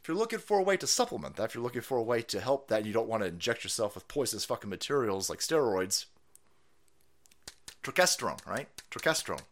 If 0.00 0.08
you're 0.08 0.16
looking 0.16 0.38
for 0.38 0.58
a 0.58 0.62
way 0.62 0.76
to 0.76 0.86
supplement 0.86 1.36
that, 1.36 1.44
if 1.44 1.54
you're 1.54 1.64
looking 1.64 1.82
for 1.82 1.98
a 1.98 2.02
way 2.02 2.22
to 2.22 2.40
help 2.40 2.68
that, 2.68 2.78
and 2.78 2.86
you 2.86 2.92
don't 2.92 3.08
want 3.08 3.22
to 3.22 3.28
inject 3.28 3.64
yourself 3.64 3.94
with 3.94 4.06
poisonous 4.06 4.44
fucking 4.44 4.70
materials 4.70 5.28
like 5.28 5.40
steroids, 5.40 6.04
turkesterone, 7.82 8.44
right? 8.46 8.68
Turkesterone. 8.90 9.42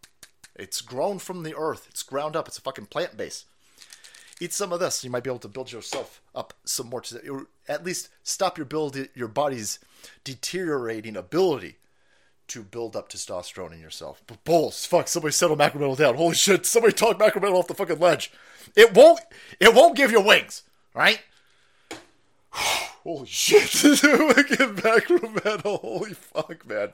It's 0.55 0.81
grown 0.81 1.19
from 1.19 1.43
the 1.43 1.57
earth. 1.57 1.89
It's 1.91 2.05
ground 2.05 2.37
up. 2.37 2.47
It's 2.47 2.59
a 2.59 2.61
fucking 2.61 2.87
plant 2.87 3.17
base. 3.17 3.47
Eat 4.41 4.53
some 4.53 4.73
of 4.73 4.81
this. 4.81 5.03
You 5.03 5.11
might 5.11 5.25
be 5.25 5.31
able 5.31 5.41
to 5.41 5.49
build 5.49 5.73
yourself 5.73 6.21
up 6.35 6.55
some 6.65 6.89
more. 6.89 7.01
To, 7.01 7.49
at 7.67 7.85
least 7.85 8.09
stop 8.23 8.57
your 8.57 8.65
build, 8.65 8.97
your 9.15 9.29
body's 9.29 9.79
deteriorating 10.23 11.17
ability 11.17 11.79
to 12.49 12.63
build 12.63 12.97
up 12.97 13.09
testosterone 13.09 13.73
in 13.73 13.81
yourself. 13.81 14.23
But 14.27 14.45
bulls, 14.45 14.85
fuck, 14.85 15.09
somebody 15.09 15.33
settle 15.33 15.57
macrometal 15.57 15.97
down. 15.97 16.15
Holy 16.15 16.35
shit, 16.35 16.67
somebody 16.67 16.93
talk 16.93 17.19
macrometal 17.19 17.55
off 17.55 17.69
the 17.69 17.75
fucking 17.75 17.99
ledge. 17.99 18.31
It 18.77 18.95
won't 18.95 19.21
it 19.61 19.75
won't 19.75 19.97
give 19.97 20.11
you 20.11 20.21
wings, 20.21 20.63
right? 20.95 21.21
Holy 22.51 23.27
shit. 23.27 23.83
Wicked 24.03 24.77
macrometal. 24.77 25.81
Holy 25.81 26.15
fuck, 26.15 26.67
man. 26.67 26.93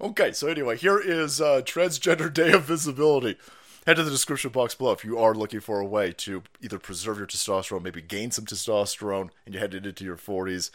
Okay, 0.00 0.32
so 0.32 0.48
anyway, 0.48 0.76
here 0.76 0.98
is 0.98 1.40
uh, 1.40 1.62
Transgender 1.62 2.32
Day 2.32 2.52
of 2.52 2.64
Visibility. 2.64 3.38
Head 3.86 3.96
to 3.96 4.02
the 4.02 4.10
description 4.10 4.50
box 4.50 4.74
below 4.74 4.92
if 4.92 5.04
you 5.04 5.18
are 5.18 5.34
looking 5.34 5.60
for 5.60 5.78
a 5.78 5.86
way 5.86 6.12
to 6.12 6.42
either 6.62 6.78
preserve 6.78 7.18
your 7.18 7.26
testosterone, 7.26 7.82
maybe 7.82 8.00
gain 8.00 8.30
some 8.30 8.46
testosterone, 8.46 9.28
and 9.44 9.54
you're 9.54 9.60
headed 9.60 9.86
into 9.86 10.04
your 10.04 10.16
40s 10.16 10.70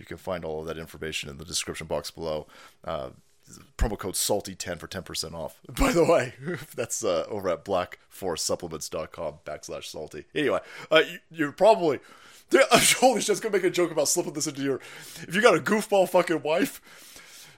you 0.00 0.06
can 0.06 0.16
find 0.16 0.44
all 0.44 0.60
of 0.60 0.66
that 0.66 0.78
information 0.78 1.28
in 1.28 1.36
the 1.36 1.44
description 1.44 1.86
box 1.86 2.10
below. 2.10 2.46
Uh, 2.84 3.10
promo 3.76 3.98
code 3.98 4.14
salty10 4.14 4.78
for 4.78 4.88
10% 4.88 5.34
off. 5.34 5.60
By 5.78 5.92
the 5.92 6.04
way 6.04 6.34
that's 6.74 7.04
uh, 7.04 7.26
over 7.28 7.48
at 7.48 7.64
blackforestsupplements.com 7.64 9.34
backslash 9.44 9.84
salty. 9.84 10.24
Anyway 10.34 10.60
uh, 10.90 11.02
you, 11.30 11.48
are 11.48 11.52
probably 11.52 12.00
holy 12.52 13.20
shit, 13.20 13.30
I 13.30 13.32
was 13.32 13.40
gonna 13.40 13.52
make 13.52 13.64
a 13.64 13.70
joke 13.70 13.90
about 13.90 14.08
slipping 14.08 14.32
this 14.32 14.46
into 14.46 14.62
your 14.62 14.80
if 15.22 15.34
you 15.34 15.42
got 15.42 15.56
a 15.56 15.60
goofball 15.60 16.08
fucking 16.08 16.42
wife 16.42 16.80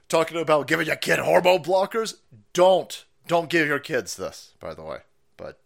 talking 0.08 0.38
about 0.38 0.66
giving 0.66 0.87
your 0.87 0.96
kid 0.96 1.18
hormone 1.18 1.62
blockers 1.62 2.16
don't 2.52 3.04
don't 3.26 3.50
give 3.50 3.66
your 3.68 3.78
kids 3.78 4.16
this 4.16 4.54
by 4.61 4.75
the 4.75 4.82
way. 4.82 4.99
But 5.37 5.58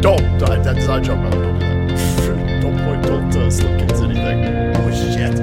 don't 0.00 0.38
don't. 0.38 0.62
That's 0.62 0.86
not 0.86 1.00
a 1.00 1.02
joke 1.02 1.65
don't 2.70 2.84
point 2.84 3.02
don't 3.04 3.36
uh, 3.36 3.50
slip 3.50 3.78
kids 3.78 4.00
anything 4.00 4.74
Oh 4.76 4.90
shit. 4.90 5.38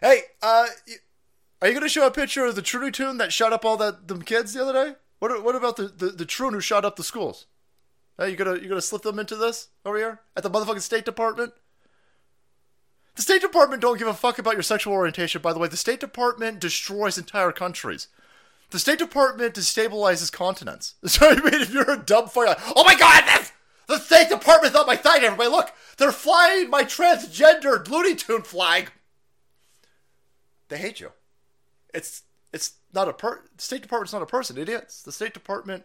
hey, 0.00 0.22
uh, 0.42 0.66
are 1.60 1.68
you 1.68 1.74
gonna 1.74 1.88
show 1.88 2.06
a 2.06 2.10
picture 2.10 2.46
of 2.46 2.54
the 2.54 2.62
Trudy 2.62 2.90
Tune 2.90 3.18
that 3.18 3.32
shot 3.32 3.52
up 3.52 3.64
all 3.64 3.76
that 3.76 4.08
them 4.08 4.22
kids 4.22 4.54
the 4.54 4.62
other 4.62 4.72
day? 4.72 4.94
What 5.18 5.44
what 5.44 5.54
about 5.54 5.76
the 5.76 5.88
the, 5.88 6.06
the 6.06 6.24
Troon 6.24 6.54
who 6.54 6.60
shot 6.60 6.84
up 6.84 6.96
the 6.96 7.04
schools? 7.04 7.46
Hey, 8.16 8.30
you 8.30 8.36
gonna 8.36 8.56
you 8.56 8.68
gonna 8.68 8.80
slip 8.80 9.02
them 9.02 9.18
into 9.18 9.36
this 9.36 9.68
over 9.84 9.98
here 9.98 10.20
at 10.36 10.42
the 10.42 10.50
motherfucking 10.50 10.80
State 10.80 11.04
Department? 11.04 11.52
The 13.16 13.22
State 13.22 13.42
Department 13.42 13.82
don't 13.82 13.98
give 13.98 14.08
a 14.08 14.14
fuck 14.14 14.38
about 14.38 14.54
your 14.54 14.62
sexual 14.62 14.94
orientation. 14.94 15.42
By 15.42 15.52
the 15.52 15.58
way, 15.58 15.68
the 15.68 15.76
State 15.76 16.00
Department 16.00 16.60
destroys 16.60 17.18
entire 17.18 17.52
countries. 17.52 18.08
The 18.70 18.78
State 18.78 18.98
Department 18.98 19.54
destabilizes 19.54 20.30
continents. 20.30 20.94
So 21.08 21.30
I 21.30 21.36
mean, 21.36 21.62
if 21.62 21.72
you're 21.72 21.90
a 21.90 21.98
dumb 21.98 22.28
fuck, 22.28 22.46
like, 22.46 22.58
oh 22.76 22.84
my 22.84 22.94
god, 22.94 23.24
the 23.88 23.98
State 23.98 24.28
Department's 24.28 24.76
on 24.76 24.86
my 24.86 24.96
side. 24.96 25.24
Everybody, 25.24 25.48
look, 25.48 25.72
they're 25.96 26.12
flying 26.12 26.70
my 26.70 26.84
transgendered 26.84 27.88
Looney 27.88 28.14
Tune 28.14 28.42
flag. 28.42 28.92
They 30.68 30.76
hate 30.76 31.00
you. 31.00 31.12
It's 31.92 32.22
it's 32.52 32.74
not 32.92 33.08
a 33.08 33.14
per. 33.14 33.42
The 33.56 33.62
State 33.62 33.82
Department's 33.82 34.12
not 34.12 34.22
a 34.22 34.26
person. 34.26 34.58
It 34.58 34.68
is. 34.68 35.02
The 35.02 35.12
State 35.12 35.34
Department 35.34 35.84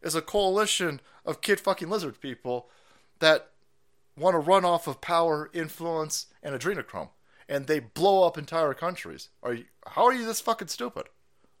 is 0.00 0.14
a 0.14 0.22
coalition 0.22 1.00
of 1.24 1.40
kid 1.40 1.58
fucking 1.60 1.90
lizard 1.90 2.20
people 2.20 2.68
that 3.18 3.50
want 4.16 4.34
to 4.34 4.38
run 4.38 4.64
off 4.64 4.86
of 4.86 5.00
power, 5.00 5.50
influence, 5.52 6.26
and 6.42 6.54
adrenochrome, 6.54 7.08
and 7.48 7.66
they 7.66 7.80
blow 7.80 8.24
up 8.24 8.38
entire 8.38 8.74
countries. 8.74 9.30
Are 9.42 9.54
you? 9.54 9.64
How 9.88 10.04
are 10.04 10.14
you 10.14 10.24
this 10.24 10.40
fucking 10.40 10.68
stupid? 10.68 11.08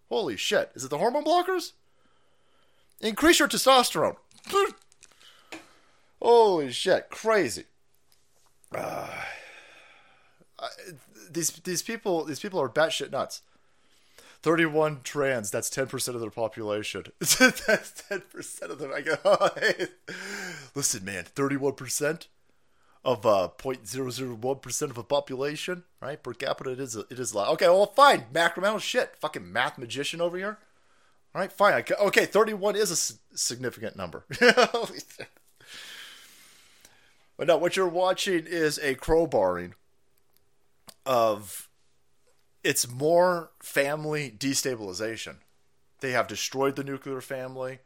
Holy 0.08 0.36
shit! 0.36 0.70
Is 0.74 0.84
it 0.84 0.90
the 0.90 0.98
hormone 0.98 1.24
blockers? 1.24 1.72
Increase 3.00 3.38
your 3.38 3.48
testosterone. 3.48 4.16
Holy 6.22 6.72
shit! 6.72 7.10
Crazy. 7.10 7.64
Uh, 8.74 9.08
I, 10.58 10.68
these 11.30 11.50
these 11.50 11.82
people 11.82 12.24
these 12.24 12.40
people 12.40 12.60
are 12.60 12.68
batshit 12.68 13.10
nuts. 13.10 13.42
31 14.44 15.00
trans, 15.04 15.50
that's 15.50 15.70
10% 15.70 16.08
of 16.14 16.20
their 16.20 16.28
population. 16.28 17.04
that's 17.18 17.40
10% 17.40 18.62
of 18.64 18.78
them. 18.78 18.92
I 18.94 19.00
go, 19.00 19.16
oh, 19.24 19.48
hey. 19.58 19.86
listen, 20.74 21.02
man, 21.02 21.24
31% 21.34 22.26
of 23.04 23.26
uh, 23.26 23.48
0.001% 23.58 24.82
of 24.90 24.96
a 24.98 25.02
population, 25.02 25.84
right? 26.00 26.22
Per 26.22 26.32
capita, 26.32 26.70
it 26.70 26.80
is 26.80 26.96
a, 26.96 27.00
it 27.10 27.18
is 27.18 27.32
a 27.32 27.36
lot. 27.36 27.52
Okay, 27.52 27.68
well, 27.68 27.86
fine. 27.86 28.24
Macromental 28.32 28.80
shit. 28.80 29.14
Fucking 29.16 29.52
math 29.52 29.76
magician 29.76 30.20
over 30.20 30.38
here. 30.38 30.58
All 31.34 31.40
right, 31.40 31.52
fine. 31.52 31.84
Okay, 32.00 32.24
31 32.26 32.76
is 32.76 32.90
a 32.90 32.94
s- 32.94 33.18
significant 33.34 33.96
number. 33.96 34.24
but 34.40 34.96
no, 37.46 37.56
what 37.56 37.76
you're 37.76 37.88
watching 37.88 38.46
is 38.46 38.78
a 38.78 38.94
crowbarring 38.94 39.72
of 41.04 41.68
it's 42.62 42.90
more 42.90 43.50
family 43.60 44.34
destabilization. 44.36 45.36
They 46.00 46.12
have 46.12 46.26
destroyed 46.26 46.76
the 46.76 46.84
nuclear 46.84 47.20
family, 47.20 47.80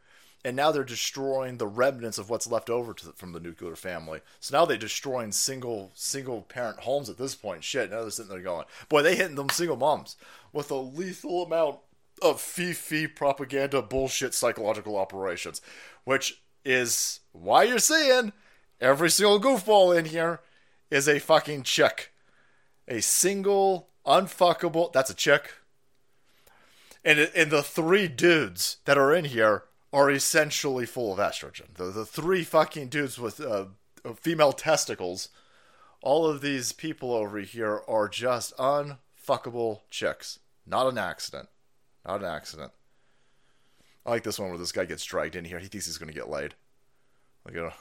and 0.45 0.57
now 0.57 0.71
they're 0.71 0.85
destroying 0.85 1.59
the 1.59 1.67
remnants 1.67 2.19
of 2.19 2.31
what's 2.31 2.47
left 2.47 2.71
over 2.71 2.95
to, 2.95 3.13
from 3.13 3.33
the 3.33 3.41
nuclear 3.41 3.77
family. 3.77 4.21
So 4.41 4.57
now 4.57 4.65
they're 4.65 4.77
destroying 4.77 5.33
single 5.33 5.91
single 5.95 6.43
parent 6.43 6.81
homes 6.81 7.11
at 7.11 7.19
this 7.19 7.35
point. 7.35 7.65
Shit, 7.65 7.91
now 7.91 8.03
they're 8.03 8.11
sitting 8.11 8.31
there 8.31 8.41
going, 8.41 8.65
boy, 8.89 9.03
they 9.03 9.17
hitting 9.17 9.35
them 9.35 9.49
single 9.51 9.77
moms 9.77 10.17
with 10.53 10.71
a 10.71 10.77
lethal 10.77 11.43
amount 11.43 11.79
of 12.23 12.41
fee 12.41 12.73
fee 12.73 13.07
propaganda 13.07 13.83
bullshit 13.83 14.35
psychological 14.35 14.97
operations, 14.97 15.61
which 16.05 16.43
is 16.65 17.21
why 17.33 17.65
you're 17.65 17.79
seeing 17.79 18.33
every 18.81 19.11
single 19.11 19.41
goofball 19.41 19.97
in 19.97 20.07
here 20.07 20.41
is 20.91 21.09
a 21.09 21.19
fucking 21.19 21.63
chick. 21.63 22.13
A 22.87 23.03
single 23.03 23.89
unfuckable. 24.07 24.93
That's 24.93 25.11
a 25.11 25.15
chick. 25.15 25.55
And 27.05 27.19
and 27.35 27.51
the 27.51 27.63
three 27.63 28.09
dudes 28.09 28.79
that 28.85 28.99
are 28.99 29.15
in 29.15 29.27
here 29.27 29.65
are 29.93 30.11
essentially 30.11 30.87
full 30.87 31.13
of 31.13 31.19
estrogen. 31.19 31.75
The 31.75 31.85
the 31.87 32.07
three 32.07 32.45
fucking 32.45 32.89
dudes 32.89 33.19
with 33.19 33.41
uh, 33.41 33.67
female 34.17 34.53
testicles. 34.53 35.29
All 36.01 36.27
of 36.27 36.41
these 36.41 36.73
people 36.73 37.13
over 37.13 37.41
here 37.41 37.83
are 37.89 38.09
just 38.09 38.57
unfuckable 38.57 39.81
chicks. 39.91 40.39
Not 40.65 40.87
an 40.87 40.99
accident. 40.99 41.49
Not 42.07 42.21
an 42.21 42.27
accident. 42.27 42.73
I 44.07 44.11
like 44.11 44.23
this 44.23 44.39
one 44.39 44.51
where 44.51 44.59
this 44.59 44.73
guy 44.73 44.85
gets 44.85 45.05
dragged 45.05 45.35
in 45.37 45.45
here. 45.45 45.59
He 45.59 45.67
thinks 45.67 45.87
he's 45.87 45.99
gonna 45.99 46.13
get 46.13 46.31
laid. 46.31 46.55
Look 47.45 47.57
at 47.57 47.73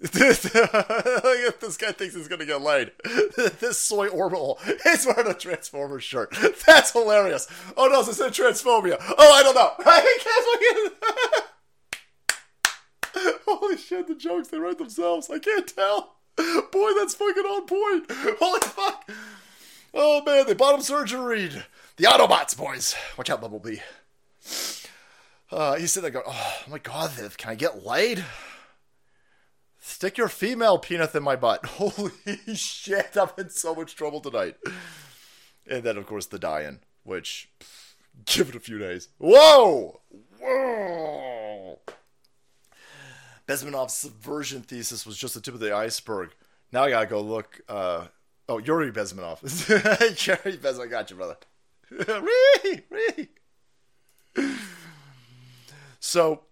this, 0.00 0.42
this 0.42 1.76
guy 1.76 1.92
thinks 1.92 2.14
he's 2.14 2.28
gonna 2.28 2.46
get 2.46 2.62
laid. 2.62 2.92
this 3.60 3.78
soy 3.78 4.08
orbital 4.08 4.58
is 4.86 5.06
wearing 5.06 5.30
a 5.30 5.34
Transformers 5.34 6.04
shirt. 6.04 6.36
That's 6.66 6.92
hilarious. 6.92 7.48
Oh 7.76 7.88
no, 7.88 8.02
this 8.02 8.20
is 8.20 8.36
transphobia. 8.36 8.96
Oh, 9.18 9.32
I 9.32 9.42
don't 9.42 9.54
know. 9.54 9.72
Holy 13.46 13.76
shit, 13.76 14.06
the 14.06 14.14
jokes 14.14 14.48
they 14.48 14.58
write 14.58 14.78
themselves. 14.78 15.30
I 15.30 15.38
can't 15.38 15.66
tell. 15.66 16.16
Boy, 16.36 16.92
that's 16.96 17.14
fucking 17.14 17.42
on 17.42 17.66
point. 17.66 18.06
Holy 18.38 18.60
fuck. 18.60 19.10
Oh 19.94 20.22
man, 20.24 20.46
they 20.46 20.54
bottom 20.54 20.80
surgery. 20.80 21.50
The 21.96 22.04
Autobots, 22.04 22.56
boys. 22.56 22.94
Watch 23.16 23.30
out, 23.30 23.40
Bumblebee. 23.40 23.78
Uh, 25.50 25.76
he's 25.76 25.92
sitting 25.92 26.12
there 26.12 26.22
oh 26.26 26.56
my 26.68 26.78
god, 26.78 27.10
can 27.38 27.50
I 27.50 27.54
get 27.54 27.84
laid? 27.84 28.24
Stick 29.80 30.18
your 30.18 30.28
female 30.28 30.78
penis 30.78 31.14
in 31.14 31.22
my 31.22 31.34
butt. 31.34 31.64
Holy 31.66 32.12
shit, 32.54 33.16
I'm 33.16 33.30
in 33.38 33.48
so 33.48 33.74
much 33.74 33.96
trouble 33.96 34.20
tonight. 34.20 34.56
And 35.66 35.82
then, 35.82 35.96
of 35.96 36.06
course, 36.06 36.26
the 36.26 36.38
die-in, 36.38 36.80
which, 37.04 37.48
pff, 37.58 37.94
give 38.26 38.50
it 38.50 38.56
a 38.56 38.60
few 38.60 38.78
days. 38.78 39.08
Whoa! 39.18 40.00
Whoa! 40.40 41.37
Bezmenov's 43.48 43.94
subversion 43.94 44.60
thesis 44.62 45.06
was 45.06 45.16
just 45.16 45.34
the 45.34 45.40
tip 45.40 45.54
of 45.54 45.60
the 45.60 45.74
iceberg. 45.74 46.30
Now 46.70 46.84
I 46.84 46.90
gotta 46.90 47.06
go 47.06 47.22
look. 47.22 47.60
Uh, 47.68 48.08
oh, 48.48 48.58
Yuri 48.58 48.92
Bezmenov. 48.92 49.40
Yuri 50.26 50.58
Bezmenov, 50.58 50.82
I 50.82 50.86
got 50.86 51.10
you, 51.10 51.16
brother. 51.16 51.36
Ree, 51.90 52.82
ree. 52.90 53.28
So, 55.98 56.42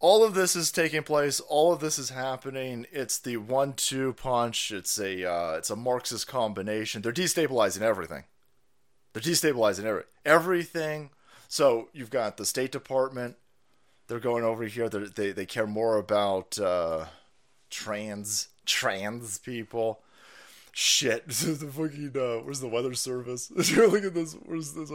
all 0.00 0.24
of 0.24 0.34
this 0.34 0.56
is 0.56 0.72
taking 0.72 1.04
place. 1.04 1.38
All 1.38 1.72
of 1.72 1.78
this 1.78 1.98
is 1.98 2.10
happening. 2.10 2.86
It's 2.90 3.18
the 3.18 3.36
one-two 3.36 4.14
punch. 4.14 4.72
It's 4.72 4.98
a 4.98 5.24
uh, 5.24 5.52
it's 5.52 5.70
a 5.70 5.76
Marxist 5.76 6.26
combination. 6.26 7.02
They're 7.02 7.12
destabilizing 7.12 7.82
everything. 7.82 8.24
They're 9.12 9.22
destabilizing 9.22 9.84
every, 9.84 10.02
everything. 10.24 11.10
So 11.48 11.88
you've 11.92 12.10
got 12.10 12.36
the 12.36 12.44
State 12.44 12.72
Department. 12.72 13.36
They're 14.06 14.20
going 14.20 14.44
over 14.44 14.64
here. 14.64 14.88
They 14.88 15.32
they 15.32 15.46
care 15.46 15.66
more 15.66 15.96
about 15.96 16.58
uh, 16.58 17.06
trans 17.70 18.48
trans 18.66 19.38
people. 19.38 20.00
Shit, 20.72 21.26
this 21.28 21.42
is 21.42 21.60
the 21.60 21.66
fucking 21.66 22.12
uh, 22.16 22.42
where's 22.44 22.60
the 22.60 22.68
weather 22.68 22.94
service? 22.94 23.50
Look 23.76 24.04
at 24.04 24.14
this. 24.14 24.34
Where's 24.44 24.72
this? 24.72 24.90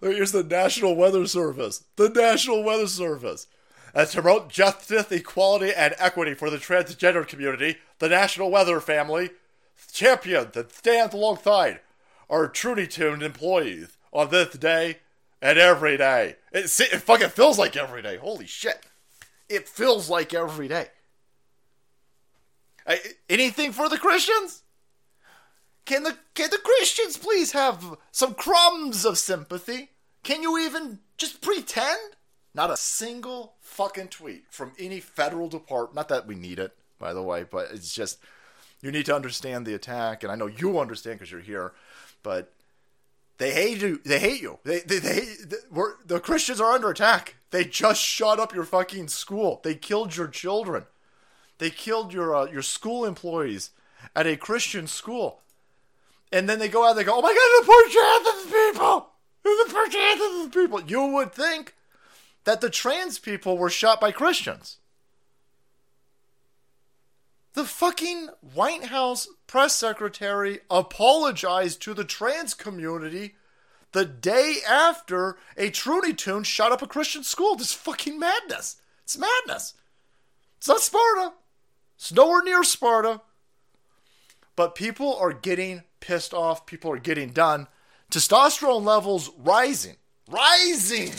Here's 0.00 0.32
the 0.32 0.42
National 0.44 0.94
Weather 0.96 1.26
Service. 1.26 1.84
The 1.96 2.08
National 2.08 2.62
Weather 2.62 2.88
Service. 2.88 3.46
As 3.94 4.12
to 4.12 4.22
promote 4.22 4.48
justice, 4.48 5.12
equality, 5.12 5.72
and 5.74 5.94
equity 5.98 6.32
for 6.32 6.48
the 6.48 6.56
transgender 6.56 7.28
community, 7.28 7.76
the 7.98 8.08
National 8.08 8.50
Weather 8.50 8.80
family 8.80 9.30
champion 9.92 10.48
that 10.54 10.72
stands 10.72 11.14
alongside 11.14 11.80
our 12.30 12.48
truly 12.48 12.86
tuned 12.86 13.22
employees 13.22 13.98
on 14.12 14.30
this 14.30 14.54
day 14.54 14.98
and 15.42 15.58
every 15.58 15.96
day. 15.96 16.36
It, 16.52 16.64
it 16.80 17.02
fucking 17.02 17.30
feels 17.30 17.58
like 17.58 17.76
every 17.76 18.00
day. 18.00 18.16
Holy 18.16 18.46
shit. 18.46 18.86
It 19.48 19.68
feels 19.68 20.08
like 20.08 20.32
every 20.32 20.68
day. 20.68 20.86
I, 22.86 22.98
anything 23.28 23.72
for 23.72 23.88
the 23.88 23.98
Christians? 23.98 24.62
Can 25.84 26.04
the 26.04 26.16
can 26.34 26.48
the 26.50 26.58
Christians 26.58 27.16
please 27.16 27.52
have 27.52 27.96
some 28.12 28.34
crumbs 28.34 29.04
of 29.04 29.18
sympathy? 29.18 29.90
Can 30.22 30.42
you 30.42 30.58
even 30.58 31.00
just 31.18 31.42
pretend? 31.42 31.98
Not 32.54 32.70
a 32.70 32.76
single 32.76 33.54
fucking 33.60 34.08
tweet 34.08 34.44
from 34.50 34.72
any 34.78 35.00
federal 35.00 35.48
department. 35.48 35.96
Not 35.96 36.08
that 36.08 36.26
we 36.26 36.34
need 36.34 36.58
it, 36.58 36.72
by 36.98 37.12
the 37.12 37.22
way, 37.22 37.44
but 37.48 37.68
it's 37.72 37.92
just 37.92 38.18
you 38.80 38.92
need 38.92 39.06
to 39.06 39.14
understand 39.14 39.66
the 39.66 39.74
attack, 39.74 40.22
and 40.22 40.30
I 40.30 40.36
know 40.36 40.46
you 40.46 40.78
understand 40.78 41.18
because 41.18 41.32
you're 41.32 41.40
here, 41.40 41.72
but 42.22 42.52
they 43.42 43.52
hate 43.52 43.82
you. 43.82 44.00
They 44.04 44.20
hate 44.20 44.40
you. 44.40 44.60
They 44.62 44.80
they, 44.80 44.98
they, 44.98 45.20
they 45.44 45.56
we're, 45.68 45.94
the 46.06 46.20
Christians 46.20 46.60
are 46.60 46.70
under 46.70 46.90
attack. 46.90 47.34
They 47.50 47.64
just 47.64 48.00
shot 48.00 48.38
up 48.38 48.54
your 48.54 48.64
fucking 48.64 49.08
school. 49.08 49.60
They 49.64 49.74
killed 49.74 50.16
your 50.16 50.28
children. 50.28 50.84
They 51.58 51.70
killed 51.70 52.12
your 52.12 52.36
uh, 52.36 52.44
your 52.46 52.62
school 52.62 53.04
employees 53.04 53.70
at 54.14 54.28
a 54.28 54.36
Christian 54.36 54.86
school. 54.86 55.40
And 56.30 56.48
then 56.48 56.60
they 56.60 56.68
go 56.68 56.86
out 56.88 56.94
they 56.94 57.02
go, 57.02 57.16
"Oh 57.16 57.22
my 57.22 57.28
God, 57.28 57.66
the 57.66 57.90
chances 57.92 58.52
people! 58.52 59.08
The 59.42 59.88
chances 59.90 60.54
people!" 60.54 60.82
You 60.82 61.12
would 61.14 61.32
think 61.32 61.74
that 62.44 62.60
the 62.60 62.70
trans 62.70 63.18
people 63.18 63.58
were 63.58 63.70
shot 63.70 64.00
by 64.00 64.12
Christians. 64.12 64.78
The 67.54 67.64
fucking 67.64 68.28
White 68.54 68.84
House 68.84 69.28
press 69.46 69.74
secretary 69.76 70.60
apologized 70.70 71.82
to 71.82 71.94
the 71.94 72.04
trans 72.04 72.54
community 72.54 73.34
the 73.92 74.04
day 74.06 74.56
after 74.66 75.36
a 75.56 75.70
Trudy 75.70 76.14
Tune 76.14 76.44
shot 76.44 76.72
up 76.72 76.80
a 76.80 76.86
Christian 76.86 77.22
school. 77.22 77.56
This 77.56 77.72
fucking 77.72 78.18
madness. 78.18 78.76
It's 79.04 79.18
madness. 79.18 79.74
It's 80.56 80.68
not 80.68 80.80
Sparta. 80.80 81.34
It's 81.96 82.12
nowhere 82.12 82.42
near 82.42 82.64
Sparta. 82.64 83.20
But 84.56 84.74
people 84.74 85.14
are 85.16 85.32
getting 85.32 85.82
pissed 86.00 86.32
off. 86.32 86.64
People 86.64 86.90
are 86.92 86.98
getting 86.98 87.30
done. 87.30 87.66
Testosterone 88.10 88.84
levels 88.84 89.30
rising 89.36 89.96
rising. 90.32 91.12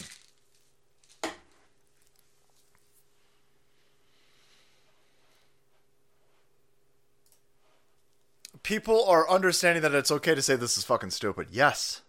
People 8.64 9.06
are 9.06 9.30
understanding 9.30 9.82
that 9.84 9.94
it's 9.94 10.12
okay 10.12 10.34
to 10.34 10.42
say 10.42 10.56
this 10.56 10.78
is 10.78 10.86
fucking 10.86 11.12
stupid. 11.12 11.48
Yes. 11.52 12.02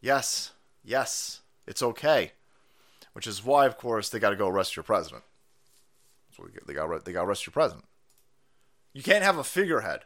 Yes. 0.00 0.52
Yes. 0.84 1.40
It's 1.66 1.82
okay. 1.82 2.32
Which 3.14 3.26
is 3.26 3.44
why, 3.44 3.66
of 3.66 3.78
course, 3.78 4.08
they 4.08 4.18
got 4.18 4.30
to 4.30 4.36
go 4.36 4.48
arrest 4.48 4.76
your 4.76 4.82
president. 4.82 5.24
So 6.36 6.46
they 6.66 6.74
got 6.74 7.04
they 7.04 7.12
got 7.12 7.24
arrest 7.24 7.46
your 7.46 7.52
president. 7.52 7.84
You 8.92 9.02
can't 9.02 9.24
have 9.24 9.38
a 9.38 9.44
figurehead 9.44 10.00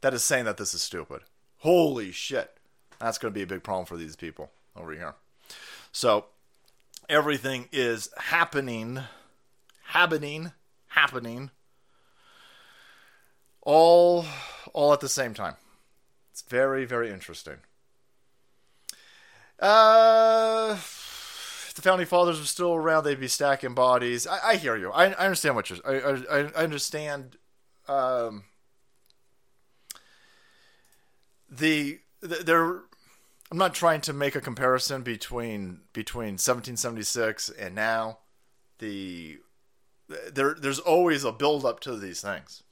that 0.00 0.14
is 0.14 0.24
saying 0.24 0.46
that 0.46 0.56
this 0.56 0.74
is 0.74 0.82
stupid. 0.82 1.22
Holy 1.58 2.10
shit. 2.10 2.56
That's 2.98 3.18
going 3.18 3.32
to 3.32 3.38
be 3.38 3.42
a 3.42 3.46
big 3.46 3.62
problem 3.62 3.86
for 3.86 3.96
these 3.96 4.16
people 4.16 4.50
over 4.76 4.92
here. 4.92 5.14
So 5.92 6.26
everything 7.08 7.68
is 7.72 8.10
happening, 8.16 9.00
happening, 9.84 10.52
happening, 10.88 11.50
all, 13.62 14.24
all 14.72 14.92
at 14.92 15.00
the 15.00 15.08
same 15.08 15.34
time. 15.34 15.54
It's 16.32 16.42
very, 16.42 16.84
very 16.84 17.10
interesting. 17.10 17.56
Uh, 19.58 20.72
if 20.78 21.72
the 21.74 21.82
founding 21.82 22.06
fathers 22.06 22.38
were 22.38 22.46
still 22.46 22.74
around, 22.74 23.04
they'd 23.04 23.20
be 23.20 23.28
stacking 23.28 23.74
bodies. 23.74 24.26
I, 24.26 24.50
I 24.50 24.56
hear 24.56 24.76
you. 24.76 24.90
I, 24.90 25.06
I 25.06 25.24
understand 25.24 25.54
what 25.54 25.68
you're. 25.68 25.78
I, 25.84 26.22
I, 26.30 26.38
I 26.38 26.62
understand. 26.64 27.36
Um, 27.88 28.44
the, 31.50 31.98
the 32.20 32.36
there 32.36 32.82
I'm 33.50 33.58
not 33.58 33.74
trying 33.74 34.00
to 34.02 34.12
make 34.12 34.36
a 34.36 34.40
comparison 34.40 35.02
between 35.02 35.80
between 35.92 36.34
1776 36.34 37.50
and 37.50 37.74
now. 37.74 38.18
The 38.78 39.38
there 40.08 40.54
there's 40.54 40.78
always 40.78 41.24
a 41.24 41.32
build 41.32 41.64
up 41.64 41.80
to 41.80 41.96
these 41.96 42.20
things. 42.20 42.62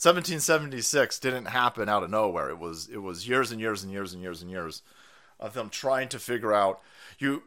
1776 0.00 1.18
didn't 1.18 1.46
happen 1.46 1.88
out 1.88 2.04
of 2.04 2.10
nowhere. 2.10 2.50
It 2.50 2.58
was 2.58 2.88
it 2.88 2.98
was 2.98 3.26
years 3.26 3.50
and 3.50 3.60
years 3.60 3.82
and 3.82 3.92
years 3.92 4.12
and 4.12 4.22
years 4.22 4.42
and 4.42 4.50
years 4.50 4.82
of 5.40 5.54
them 5.54 5.68
trying 5.68 6.08
to 6.10 6.18
figure 6.18 6.54
out 6.54 6.80
you 7.18 7.42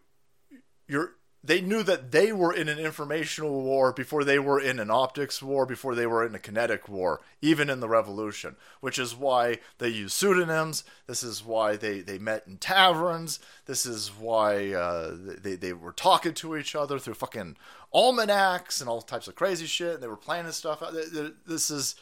you're 0.87 1.13
they 1.43 1.59
knew 1.59 1.81
that 1.81 2.11
they 2.11 2.31
were 2.31 2.53
in 2.53 2.69
an 2.69 2.77
informational 2.77 3.63
war 3.63 3.91
before 3.91 4.23
they 4.23 4.37
were 4.37 4.59
in 4.59 4.79
an 4.79 4.91
optics 4.91 5.41
war, 5.41 5.65
before 5.65 5.95
they 5.95 6.05
were 6.05 6.23
in 6.23 6.35
a 6.35 6.39
kinetic 6.39 6.87
war, 6.87 7.19
even 7.41 7.67
in 7.67 7.79
the 7.79 7.89
revolution, 7.89 8.55
which 8.79 8.99
is 8.99 9.15
why 9.15 9.57
they 9.79 9.89
used 9.89 10.13
pseudonyms. 10.13 10.83
This 11.07 11.23
is 11.23 11.43
why 11.43 11.77
they, 11.77 12.01
they 12.01 12.19
met 12.19 12.45
in 12.45 12.57
taverns. 12.57 13.39
This 13.65 13.87
is 13.87 14.09
why 14.09 14.73
uh, 14.73 15.15
they, 15.15 15.55
they 15.55 15.73
were 15.73 15.93
talking 15.93 16.35
to 16.35 16.55
each 16.55 16.75
other 16.75 16.99
through 16.99 17.15
fucking 17.15 17.57
almanacs 17.91 18.79
and 18.79 18.87
all 18.87 19.01
types 19.01 19.27
of 19.27 19.33
crazy 19.33 19.65
shit. 19.65 19.95
And 19.95 20.03
they 20.03 20.07
were 20.07 20.17
planning 20.17 20.51
stuff. 20.51 20.83
This 21.47 21.71
is, 21.71 21.95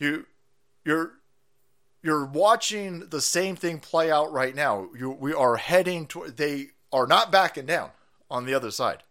you, 0.00 0.26
you're, 0.84 1.12
you're 2.02 2.24
watching 2.24 3.08
the 3.10 3.20
same 3.20 3.54
thing 3.54 3.78
play 3.78 4.10
out 4.10 4.32
right 4.32 4.54
now. 4.54 4.88
You, 4.98 5.10
we 5.10 5.32
are 5.32 5.56
heading 5.56 6.06
toward, 6.06 6.36
they 6.36 6.70
are 6.92 7.06
not 7.06 7.30
backing 7.30 7.66
down 7.66 7.90
on 8.30 8.46
the 8.46 8.54
other 8.54 8.70
side. 8.70 9.02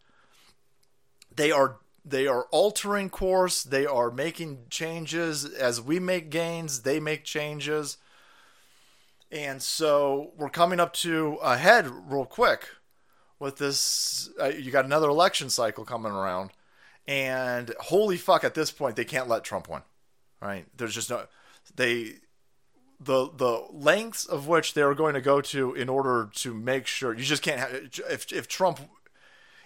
They 1.34 1.52
are 1.52 1.78
they 2.06 2.28
are 2.28 2.46
altering 2.46 3.10
course, 3.10 3.62
they 3.62 3.86
are 3.86 4.10
making 4.10 4.66
changes 4.70 5.46
as 5.46 5.82
we 5.82 6.00
make 6.00 6.32
gains, 6.32 6.82
they 6.82 7.00
make 7.00 7.24
changes. 7.24 7.98
And 9.32 9.62
so 9.62 10.32
we're 10.36 10.50
coming 10.50 10.80
up 10.80 10.94
to 10.94 11.38
a 11.42 11.58
head 11.58 11.88
real 11.88 12.26
quick 12.26 12.68
with 13.38 13.58
this 13.58 14.30
uh, 14.42 14.48
you 14.48 14.72
got 14.72 14.86
another 14.86 15.10
election 15.10 15.50
cycle 15.50 15.86
coming 15.86 16.12
around 16.12 16.50
and 17.08 17.74
holy 17.80 18.18
fuck 18.18 18.44
at 18.44 18.54
this 18.54 18.72
point 18.72 18.96
they 18.96 19.06
can't 19.06 19.30
let 19.30 19.44
Trump 19.44 19.70
win. 19.70 19.82
Right? 20.42 20.66
There's 20.78 20.96
just 20.96 21.10
no 21.10 21.26
they 21.76 22.16
the 23.00 23.30
the 23.36 23.66
lengths 23.72 24.26
of 24.26 24.48
which 24.48 24.74
they're 24.74 24.94
going 24.94 25.14
to 25.14 25.22
go 25.22 25.42
to 25.42 25.74
in 25.74 25.90
order 25.90 26.30
to 26.36 26.54
make 26.54 26.88
sure 26.88 27.14
you 27.14 27.24
just 27.24 27.42
can't 27.42 27.60
have 27.60 27.74
if 28.10 28.32
if 28.32 28.48
Trump 28.48 28.80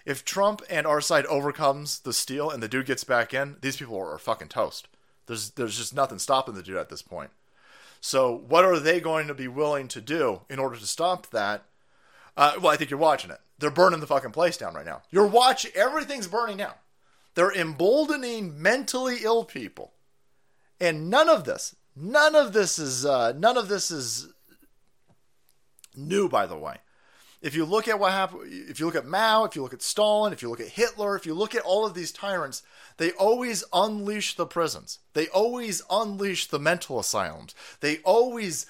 if 0.04 0.24
Trump 0.24 0.62
and 0.68 0.86
our 0.86 1.00
side 1.00 1.26
overcomes 1.26 2.00
the 2.00 2.12
steal 2.12 2.50
and 2.50 2.62
the 2.62 2.68
dude 2.68 2.86
gets 2.86 3.04
back 3.04 3.32
in, 3.32 3.56
these 3.62 3.76
people 3.76 3.98
are, 3.98 4.18
fucking 4.18 4.48
toast. 4.48 4.88
There's 5.26 5.50
there's 5.52 5.78
just 5.78 5.94
nothing 5.94 6.18
stopping 6.18 6.54
the 6.54 6.62
dude 6.62 6.76
at 6.76 6.90
this 6.90 7.02
point. 7.02 7.30
So 8.00 8.36
what 8.36 8.66
are 8.66 8.78
they 8.78 9.00
going 9.00 9.28
to 9.28 9.34
be 9.34 9.48
willing 9.48 9.88
to 9.88 10.00
do 10.00 10.42
in 10.50 10.58
order 10.58 10.76
to 10.76 10.86
stop 10.86 11.30
that? 11.30 11.64
Uh, 12.36 12.54
well, 12.60 12.72
I 12.72 12.76
think 12.76 12.90
you're 12.90 12.98
watching 12.98 13.30
it. 13.30 13.40
They're 13.58 13.70
burning 13.70 14.00
the 14.00 14.06
fucking 14.06 14.32
place 14.32 14.58
down 14.58 14.74
right 14.74 14.84
now. 14.84 15.02
You're 15.10 15.26
watching 15.26 15.70
everything's 15.74 16.26
burning 16.26 16.58
down. 16.58 16.74
They're 17.34 17.52
emboldening 17.52 18.60
mentally 18.60 19.18
ill 19.22 19.44
people, 19.44 19.92
and 20.84 21.08
none 21.08 21.28
of 21.28 21.44
this, 21.44 21.74
none 21.96 22.34
of 22.34 22.52
this 22.52 22.78
is, 22.78 23.06
uh, 23.06 23.32
none 23.32 23.56
of 23.56 23.68
this 23.68 23.90
is 23.90 24.28
new. 25.96 26.28
By 26.28 26.46
the 26.46 26.58
way, 26.58 26.76
if 27.40 27.54
you 27.54 27.64
look 27.64 27.88
at 27.88 27.98
what 27.98 28.12
happened, 28.12 28.42
if 28.68 28.78
you 28.78 28.86
look 28.86 28.94
at 28.94 29.06
Mao, 29.06 29.44
if 29.44 29.56
you 29.56 29.62
look 29.62 29.72
at 29.72 29.82
Stalin, 29.82 30.32
if 30.32 30.42
you 30.42 30.50
look 30.50 30.60
at 30.60 30.68
Hitler, 30.68 31.16
if 31.16 31.24
you 31.24 31.34
look 31.34 31.54
at 31.54 31.62
all 31.62 31.86
of 31.86 31.94
these 31.94 32.12
tyrants, 32.12 32.62
they 32.98 33.12
always 33.12 33.64
unleash 33.72 34.36
the 34.36 34.46
prisons. 34.46 34.98
They 35.14 35.28
always 35.28 35.82
unleash 35.90 36.48
the 36.48 36.58
mental 36.58 37.00
asylums. 37.00 37.54
They 37.80 37.98
always 37.98 38.66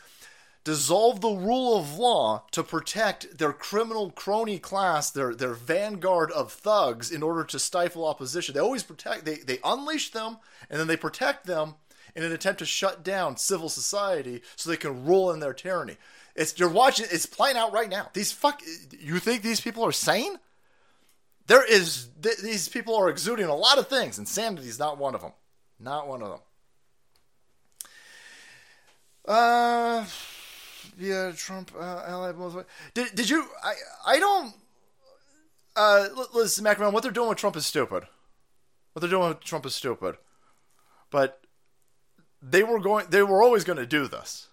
dissolve 0.65 1.21
the 1.21 1.29
rule 1.29 1.77
of 1.77 1.99
law 1.99 2.45
to 2.51 2.63
protect 2.63 3.39
their 3.39 3.53
criminal 3.53 4.11
crony 4.11 4.59
class, 4.59 5.11
their 5.11 5.35
their 5.35 5.55
vanguard 5.55 6.31
of 6.31 6.53
thugs, 6.53 7.11
in 7.11 7.23
order 7.23 7.45
to 7.45 7.59
stifle 7.59 8.07
opposition. 8.07 8.55
They 8.55 8.61
always 8.61 8.83
protect. 8.83 9.25
They 9.25 9.37
they 9.37 9.59
unleash 9.63 10.11
them 10.13 10.39
and 10.71 10.81
then 10.81 10.87
they 10.87 10.97
protect 10.97 11.47
them 11.47 11.75
in 12.15 12.23
an 12.23 12.33
attempt 12.33 12.59
to 12.61 12.67
shut 12.67 13.03
down 13.03 13.37
civil 13.37 13.69
society 13.69 14.43
so 14.57 14.71
they 14.71 14.77
can 14.77 15.05
rule 15.05 15.31
in 15.31 15.41
their 15.41 15.55
tyranny. 15.55 15.97
It's 16.35 16.59
you're 16.59 16.69
watching. 16.69 17.07
It's 17.11 17.27
playing 17.27 17.57
out 17.57 17.73
right 17.73 17.89
now. 17.89 18.11
These 18.13 18.33
fuck. 18.33 18.61
You 18.99 19.19
think 19.19 19.43
these 19.43 19.61
people 19.61 19.85
are 19.85 19.93
sane? 19.93 20.39
There 21.47 21.65
is. 21.65 22.09
Th- 22.23 22.39
these 22.39 22.69
people 22.69 22.97
are 22.97 23.09
exuding 23.09 23.47
a 23.47 23.55
lot 23.55 23.79
of 23.79 23.89
things. 23.89 24.19
Insanity 24.19 24.69
is 24.69 24.79
not 24.79 24.99
one 24.99 25.15
of 25.15 25.21
them. 25.21 25.33
Not 25.79 26.09
one 26.09 26.23
of 26.23 26.31
them. 26.31 26.41
Uh, 29.27 30.05
yeah, 30.99 31.33
Trump 31.35 31.73
uh, 31.79 32.05
ally 32.07 32.33
Did 32.95 33.15
did 33.15 33.31
you? 33.31 33.47
I 33.63 33.75
I 34.07 34.19
don't. 34.19 34.55
Uh, 35.77 36.09
listen, 36.33 36.65
Macaron, 36.65 36.93
what 36.93 37.03
they're 37.03 37.13
doing 37.13 37.29
with 37.29 37.39
Trump 37.39 37.57
is 37.57 37.67
stupid. 37.67 38.05
What 38.93 39.01
they're 39.01 39.11
doing 39.11 39.29
with 39.29 39.41
Trump 39.41 39.67
is 39.67 39.75
stupid. 39.75 40.17
But 41.11 41.44
they 42.47 42.63
were 42.63 42.79
going. 42.79 43.07
They 43.09 43.23
were 43.23 43.43
always 43.43 43.65
going 43.65 43.79
to 43.79 43.87
do 43.87 44.07
this. 44.07 44.49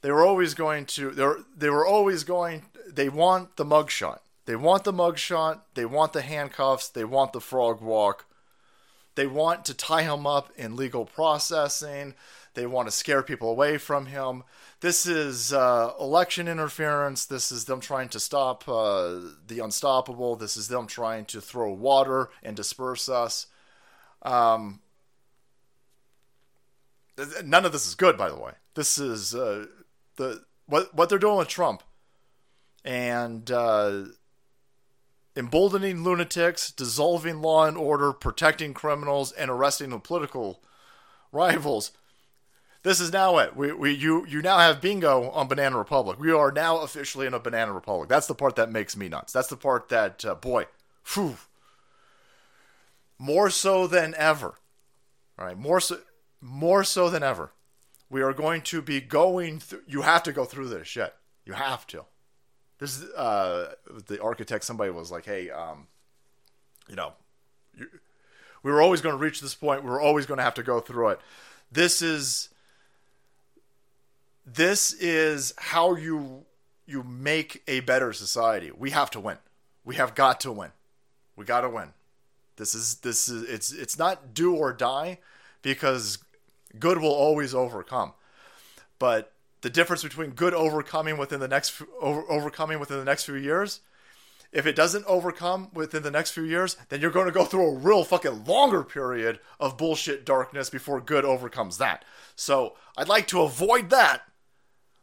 They 0.00 0.10
were 0.10 0.24
always 0.24 0.54
going 0.54 0.86
to. 0.86 1.10
They 1.10 1.24
were, 1.24 1.40
they 1.56 1.70
were 1.70 1.86
always 1.86 2.24
going. 2.24 2.66
They 2.88 3.08
want 3.08 3.56
the 3.56 3.64
mugshot. 3.64 4.20
They 4.46 4.56
want 4.56 4.84
the 4.84 4.92
mugshot. 4.92 5.60
They 5.74 5.84
want 5.84 6.12
the 6.12 6.22
handcuffs. 6.22 6.88
They 6.88 7.04
want 7.04 7.32
the 7.32 7.40
frog 7.40 7.82
walk. 7.82 8.26
They 9.14 9.26
want 9.26 9.64
to 9.66 9.74
tie 9.74 10.02
him 10.02 10.26
up 10.26 10.50
in 10.56 10.76
legal 10.76 11.04
processing. 11.04 12.14
They 12.54 12.66
want 12.66 12.88
to 12.88 12.92
scare 12.92 13.22
people 13.22 13.50
away 13.50 13.76
from 13.76 14.06
him. 14.06 14.44
This 14.80 15.04
is 15.04 15.52
uh, 15.52 15.92
election 16.00 16.48
interference. 16.48 17.26
This 17.26 17.52
is 17.52 17.66
them 17.66 17.80
trying 17.80 18.08
to 18.10 18.20
stop 18.20 18.66
uh, 18.66 19.20
the 19.46 19.60
unstoppable. 19.62 20.36
This 20.36 20.56
is 20.56 20.68
them 20.68 20.86
trying 20.86 21.26
to 21.26 21.40
throw 21.40 21.70
water 21.72 22.30
and 22.42 22.56
disperse 22.56 23.08
us. 23.08 23.46
Um, 24.22 24.80
none 27.44 27.64
of 27.64 27.72
this 27.72 27.86
is 27.86 27.94
good, 27.94 28.16
by 28.16 28.28
the 28.28 28.38
way. 28.38 28.52
This 28.74 28.98
is 28.98 29.34
uh, 29.34 29.66
the 30.16 30.44
what 30.66 30.94
what 30.94 31.08
they're 31.08 31.18
doing 31.18 31.38
with 31.38 31.48
Trump 31.48 31.82
and 32.84 33.50
uh, 33.50 34.04
emboldening 35.36 36.02
lunatics, 36.02 36.70
dissolving 36.70 37.42
law 37.42 37.66
and 37.66 37.76
order, 37.76 38.12
protecting 38.12 38.74
criminals, 38.74 39.32
and 39.32 39.50
arresting 39.50 39.90
the 39.90 39.98
political 39.98 40.62
rivals. 41.32 41.92
This 42.82 43.00
is 43.00 43.12
now 43.12 43.36
it. 43.38 43.54
We, 43.54 43.72
we 43.72 43.92
you 43.92 44.26
you 44.26 44.40
now 44.40 44.58
have 44.58 44.80
bingo 44.80 45.30
on 45.30 45.48
Banana 45.48 45.76
Republic. 45.76 46.18
We 46.18 46.32
are 46.32 46.50
now 46.50 46.78
officially 46.78 47.26
in 47.26 47.34
a 47.34 47.38
Banana 47.38 47.72
Republic. 47.72 48.08
That's 48.08 48.26
the 48.26 48.34
part 48.34 48.56
that 48.56 48.72
makes 48.72 48.96
me 48.96 49.08
nuts. 49.08 49.32
That's 49.32 49.48
the 49.48 49.56
part 49.56 49.90
that 49.90 50.24
uh, 50.24 50.34
boy, 50.34 50.66
phew, 51.02 51.36
more 53.18 53.50
so 53.50 53.86
than 53.86 54.14
ever. 54.16 54.54
All 55.38 55.44
right, 55.44 55.58
more 55.58 55.80
so 55.80 55.98
more 56.40 56.84
so 56.84 57.10
than 57.10 57.22
ever 57.22 57.52
we 58.10 58.22
are 58.22 58.32
going 58.32 58.60
to 58.62 58.82
be 58.82 59.00
going 59.00 59.60
through. 59.60 59.82
You 59.86 60.02
have 60.02 60.24
to 60.24 60.32
go 60.32 60.44
through 60.44 60.68
this 60.68 60.88
shit. 60.88 61.14
You 61.46 61.52
have 61.54 61.86
to. 61.88 62.04
This 62.78 63.02
uh, 63.02 63.74
the 64.08 64.20
architect. 64.20 64.64
Somebody 64.64 64.90
was 64.90 65.10
like, 65.10 65.24
"Hey, 65.24 65.48
um, 65.48 65.86
you 66.88 66.96
know, 66.96 67.12
you, 67.78 67.86
we 68.62 68.72
were 68.72 68.82
always 68.82 69.00
going 69.00 69.14
to 69.14 69.22
reach 69.22 69.40
this 69.40 69.54
point. 69.54 69.84
We 69.84 69.90
were 69.90 70.00
always 70.00 70.26
going 70.26 70.38
to 70.38 70.44
have 70.44 70.54
to 70.54 70.62
go 70.62 70.80
through 70.80 71.10
it. 71.10 71.20
This 71.70 72.02
is." 72.02 72.48
This 74.46 74.94
is 74.94 75.54
how 75.56 75.94
you 75.94 76.44
you 76.84 77.04
make 77.04 77.62
a 77.68 77.80
better 77.80 78.12
society. 78.12 78.72
We 78.76 78.90
have 78.90 79.10
to 79.10 79.20
win. 79.20 79.36
We 79.84 79.94
have 79.94 80.16
got 80.16 80.40
to 80.40 80.50
win. 80.50 80.70
We 81.36 81.44
got 81.44 81.60
to 81.60 81.68
win. 81.68 81.90
This 82.56 82.74
is 82.74 82.96
this 82.96 83.28
is 83.28 83.48
it's 83.48 83.70
it's 83.70 83.96
not 83.96 84.34
do 84.34 84.56
or 84.56 84.72
die 84.72 85.18
because 85.62 86.18
good 86.78 86.98
will 86.98 87.12
always 87.12 87.54
overcome. 87.54 88.12
But 88.98 89.32
the 89.62 89.70
difference 89.70 90.02
between 90.02 90.30
good 90.30 90.54
overcoming 90.54 91.18
within 91.18 91.40
the 91.40 91.48
next 91.48 91.82
over, 92.00 92.22
overcoming 92.30 92.78
within 92.78 92.98
the 92.98 93.04
next 93.04 93.24
few 93.24 93.34
years 93.34 93.80
if 94.52 94.66
it 94.66 94.74
doesn't 94.74 95.04
overcome 95.06 95.68
within 95.72 96.02
the 96.02 96.10
next 96.10 96.32
few 96.32 96.42
years, 96.42 96.76
then 96.88 97.00
you're 97.00 97.10
going 97.10 97.26
to 97.26 97.32
go 97.32 97.44
through 97.44 97.66
a 97.66 97.78
real 97.78 98.02
fucking 98.02 98.44
longer 98.44 98.82
period 98.82 99.38
of 99.60 99.78
bullshit 99.78 100.24
darkness 100.24 100.70
before 100.70 101.00
good 101.00 101.24
overcomes 101.24 101.78
that. 101.78 102.04
So 102.34 102.74
I'd 102.96 103.08
like 103.08 103.28
to 103.28 103.42
avoid 103.42 103.90
that 103.90 104.22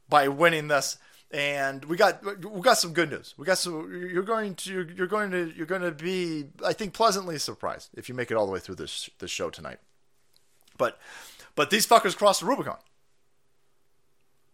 by 0.10 0.28
winning 0.28 0.68
this. 0.68 0.98
And 1.30 1.84
we 1.86 1.98
got 1.98 2.24
we 2.24 2.62
got 2.62 2.78
some 2.78 2.94
good 2.94 3.10
news. 3.10 3.34
We 3.38 3.46
got 3.46 3.58
some. 3.58 3.92
You're 3.92 4.24
going 4.24 4.56
to 4.56 4.88
you're 4.96 5.08
going 5.08 5.32
to 5.32 5.52
you're 5.58 5.66
going 5.66 5.82
to 5.82 5.92
be 5.92 6.46
I 6.66 6.72
think 6.72 6.94
pleasantly 6.94 7.38
surprised 7.38 7.90
if 7.96 8.08
you 8.08 8.16
make 8.16 8.32
it 8.32 8.36
all 8.36 8.46
the 8.46 8.52
way 8.54 8.60
through 8.60 8.76
this 8.76 9.10
this 9.20 9.30
show 9.30 9.50
tonight. 9.50 9.80
But 10.78 10.98
but 11.58 11.72
these 11.72 11.88
fuckers 11.88 12.16
crossed 12.16 12.40
the 12.42 12.46
Rubicon. 12.46 12.78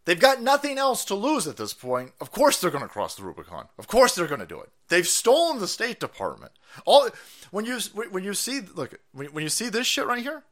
They've 0.06 0.20
got 0.20 0.42
nothing 0.42 0.78
else 0.78 1.06
to 1.06 1.16
lose 1.16 1.48
at 1.48 1.58
this 1.58 1.74
point. 1.74 2.14
Of 2.20 2.32
course 2.32 2.60
they're 2.60 2.72
going 2.72 2.84
to 2.84 2.90
cross 2.90 3.16
the 3.16 3.24
Rubicon. 3.24 3.68
Of 3.78 3.88
course 3.88 4.16
they're 4.16 4.28
going 4.28 4.40
to 4.40 4.48
do 4.48 4.60
it. 4.62 4.70
They've 4.88 5.08
stolen 5.08 5.60
the 5.60 5.68
State 5.68 6.00
Department. 6.00 6.54
All 6.86 7.10
when 7.52 7.66
you 7.66 7.80
when 8.10 8.24
you 8.24 8.34
see 8.34 8.62
look 8.62 9.00
when 9.12 9.28
when 9.28 9.44
you 9.44 9.50
see 9.50 9.70
this 9.70 9.86
shit 9.86 10.08
right 10.08 10.24
here, 10.24 10.44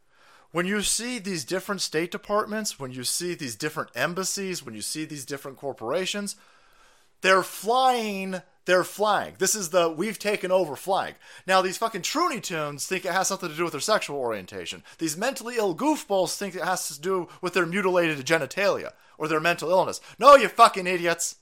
when 0.52 0.66
you 0.68 0.82
see 0.82 1.20
these 1.20 1.46
different 1.46 1.82
state 1.82 2.12
departments, 2.12 2.80
when 2.80 2.92
you 2.92 3.06
see 3.06 3.34
these 3.34 3.56
different 3.56 3.90
embassies, 3.96 4.64
when 4.64 4.76
you 4.76 4.82
see 4.82 5.06
these 5.06 5.26
different 5.26 5.58
corporations, 5.58 6.36
they're 7.22 7.44
flying 7.44 8.42
their 8.66 8.84
flag. 8.84 9.38
This 9.38 9.56
is 9.56 9.70
the 9.70 9.90
we've 9.90 10.20
taken 10.20 10.52
over 10.52 10.76
flag. 10.76 11.16
Now 11.48 11.62
these 11.62 11.78
fucking 11.78 12.02
Truny 12.02 12.42
Tunes 12.42 12.86
think 12.86 13.06
it 13.06 13.14
has 13.14 13.28
something 13.28 13.50
to 13.50 13.56
do 13.56 13.64
with 13.64 13.74
their 13.74 13.82
sexual 13.82 14.18
orientation. 14.18 14.84
These 14.98 15.18
mentally 15.18 15.56
ill 15.58 15.76
goofballs 15.76 16.38
think 16.38 16.56
it 16.56 16.64
has 16.64 16.88
to 16.90 17.02
do 17.02 17.28
with 17.42 17.54
their 17.54 17.66
mutilated 17.66 18.26
genitalia 18.26 18.92
or 19.18 19.28
their 19.28 19.40
mental 19.40 19.70
illness. 19.70 20.00
No, 20.20 20.36
you 20.36 20.48
fucking 20.48 20.88
idiots. 20.88 21.38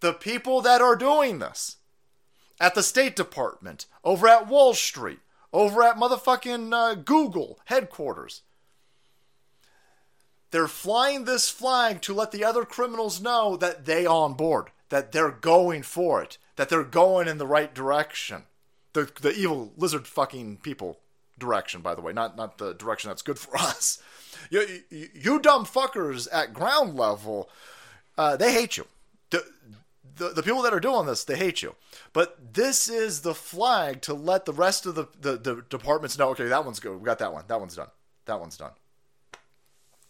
The 0.00 0.12
people 0.12 0.60
that 0.62 0.80
are 0.80 0.96
doing 0.96 1.38
this 1.38 1.76
at 2.60 2.74
the 2.74 2.82
State 2.82 3.16
Department, 3.16 3.86
over 4.04 4.28
at 4.28 4.48
Wall 4.48 4.74
Street, 4.74 5.18
over 5.52 5.82
at 5.82 5.96
motherfucking 5.96 6.72
uh, 6.72 6.94
Google 6.94 7.58
headquarters, 7.66 8.42
they're 10.50 10.68
flying 10.68 11.24
this 11.24 11.48
flag 11.48 12.02
to 12.02 12.14
let 12.14 12.30
the 12.30 12.44
other 12.44 12.64
criminals 12.64 13.20
know 13.20 13.56
that 13.56 13.86
they 13.86 14.04
on 14.04 14.34
board, 14.34 14.70
that 14.92 15.10
they're 15.10 15.30
going 15.32 15.82
for 15.82 16.22
it, 16.22 16.38
that 16.54 16.68
they're 16.68 16.84
going 16.84 17.26
in 17.26 17.38
the 17.38 17.46
right 17.46 17.74
direction. 17.74 18.44
The 18.92 19.10
the 19.20 19.32
evil 19.32 19.72
lizard 19.76 20.06
fucking 20.06 20.58
people 20.58 21.00
direction, 21.38 21.80
by 21.80 21.94
the 21.94 22.02
way, 22.02 22.12
not 22.12 22.36
not 22.36 22.58
the 22.58 22.74
direction 22.74 23.08
that's 23.08 23.22
good 23.22 23.38
for 23.38 23.56
us 23.58 24.00
you, 24.50 24.82
you, 24.90 25.08
you 25.14 25.38
dumb 25.38 25.64
fuckers 25.64 26.28
at 26.32 26.52
ground 26.52 26.96
level, 26.96 27.48
uh, 28.18 28.36
they 28.36 28.52
hate 28.52 28.76
you. 28.76 28.86
The, 29.30 29.44
the, 30.16 30.28
the 30.28 30.42
people 30.42 30.62
that 30.62 30.74
are 30.74 30.80
doing 30.80 31.06
this, 31.06 31.24
they 31.24 31.36
hate 31.36 31.62
you. 31.62 31.74
But 32.12 32.54
this 32.54 32.88
is 32.88 33.22
the 33.22 33.34
flag 33.34 34.02
to 34.02 34.14
let 34.14 34.44
the 34.44 34.52
rest 34.52 34.86
of 34.86 34.94
the, 34.94 35.06
the, 35.18 35.36
the 35.36 35.64
departments 35.68 36.18
know, 36.18 36.30
okay, 36.30 36.48
that 36.48 36.64
one's 36.64 36.80
good. 36.80 36.98
We 36.98 37.04
got 37.04 37.18
that 37.18 37.32
one. 37.32 37.44
That 37.46 37.60
one's 37.60 37.76
done. 37.76 37.88
That 38.26 38.38
one's 38.38 38.56
done. 38.56 38.72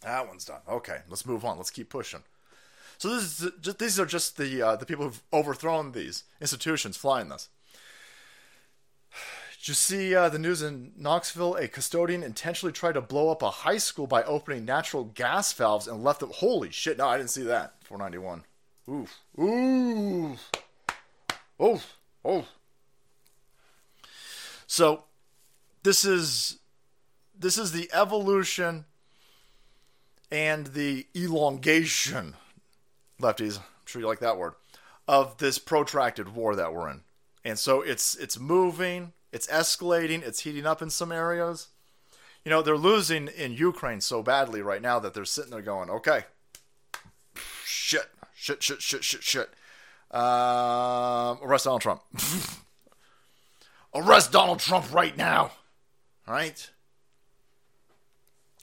That 0.02 0.26
one's 0.26 0.44
done. 0.44 0.60
Okay, 0.68 0.98
let's 1.08 1.24
move 1.24 1.44
on. 1.44 1.56
Let's 1.56 1.70
keep 1.70 1.88
pushing. 1.88 2.22
So 2.98 3.14
this 3.14 3.40
is 3.40 3.74
these 3.78 3.98
are 3.98 4.06
just 4.06 4.36
the 4.36 4.62
uh, 4.62 4.76
the 4.76 4.86
people 4.86 5.04
who've 5.04 5.22
overthrown 5.32 5.92
these 5.92 6.24
institutions 6.40 6.96
flying 6.96 7.28
this. 7.28 7.48
Did 9.58 9.68
you 9.68 9.74
see 9.74 10.14
uh, 10.14 10.28
the 10.28 10.40
news 10.40 10.60
in 10.60 10.92
Knoxville? 10.96 11.54
A 11.54 11.68
custodian 11.68 12.24
intentionally 12.24 12.72
tried 12.72 12.94
to 12.94 13.00
blow 13.00 13.30
up 13.30 13.42
a 13.42 13.50
high 13.50 13.78
school 13.78 14.08
by 14.08 14.24
opening 14.24 14.64
natural 14.64 15.04
gas 15.04 15.52
valves 15.52 15.86
and 15.86 16.02
left 16.02 16.20
them. 16.20 16.30
Holy 16.34 16.70
shit! 16.70 16.98
No, 16.98 17.08
I 17.08 17.16
didn't 17.16 17.30
see 17.30 17.44
that. 17.44 17.74
491. 17.84 18.42
Oof. 18.90 19.20
Oof. 19.38 20.50
Oof. 21.62 21.96
Oof. 22.26 22.46
So, 24.66 25.04
this 25.82 26.04
is 26.04 26.58
this 27.38 27.56
is 27.56 27.72
the 27.72 27.90
evolution 27.92 28.84
and 30.30 30.68
the 30.68 31.06
elongation, 31.14 32.34
lefties. 33.22 33.58
I'm 33.58 33.64
sure 33.86 34.00
you 34.00 34.08
like 34.08 34.20
that 34.20 34.38
word 34.38 34.54
of 35.08 35.38
this 35.38 35.58
protracted 35.58 36.34
war 36.34 36.54
that 36.54 36.72
we're 36.72 36.90
in. 36.90 37.00
And 37.44 37.58
so 37.58 37.80
it's 37.80 38.14
it's 38.16 38.38
moving 38.38 39.12
it's 39.32 39.46
escalating, 39.46 40.22
it's 40.22 40.40
heating 40.40 40.66
up 40.66 40.82
in 40.82 40.90
some 40.90 41.10
areas. 41.10 41.68
You 42.44 42.50
know, 42.50 42.60
they're 42.60 42.76
losing 42.76 43.28
in 43.28 43.54
Ukraine 43.54 44.00
so 44.00 44.22
badly 44.22 44.60
right 44.60 44.82
now 44.82 44.98
that 44.98 45.14
they're 45.14 45.24
sitting 45.24 45.50
there 45.50 45.62
going, 45.62 45.88
okay, 45.88 46.24
shit, 47.64 48.10
shit, 48.34 48.62
shit, 48.62 48.82
shit, 48.82 49.02
shit, 49.02 49.22
shit. 49.22 49.48
Um, 50.10 51.38
arrest 51.42 51.64
Donald 51.64 51.80
Trump. 51.80 52.02
arrest 53.94 54.32
Donald 54.32 54.58
Trump 54.58 54.92
right 54.92 55.16
now. 55.16 55.52
All 56.28 56.34
right? 56.34 56.70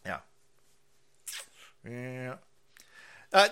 Yeah. 0.06 0.20
Yeah. 1.84 2.36
Uh, 3.32 3.48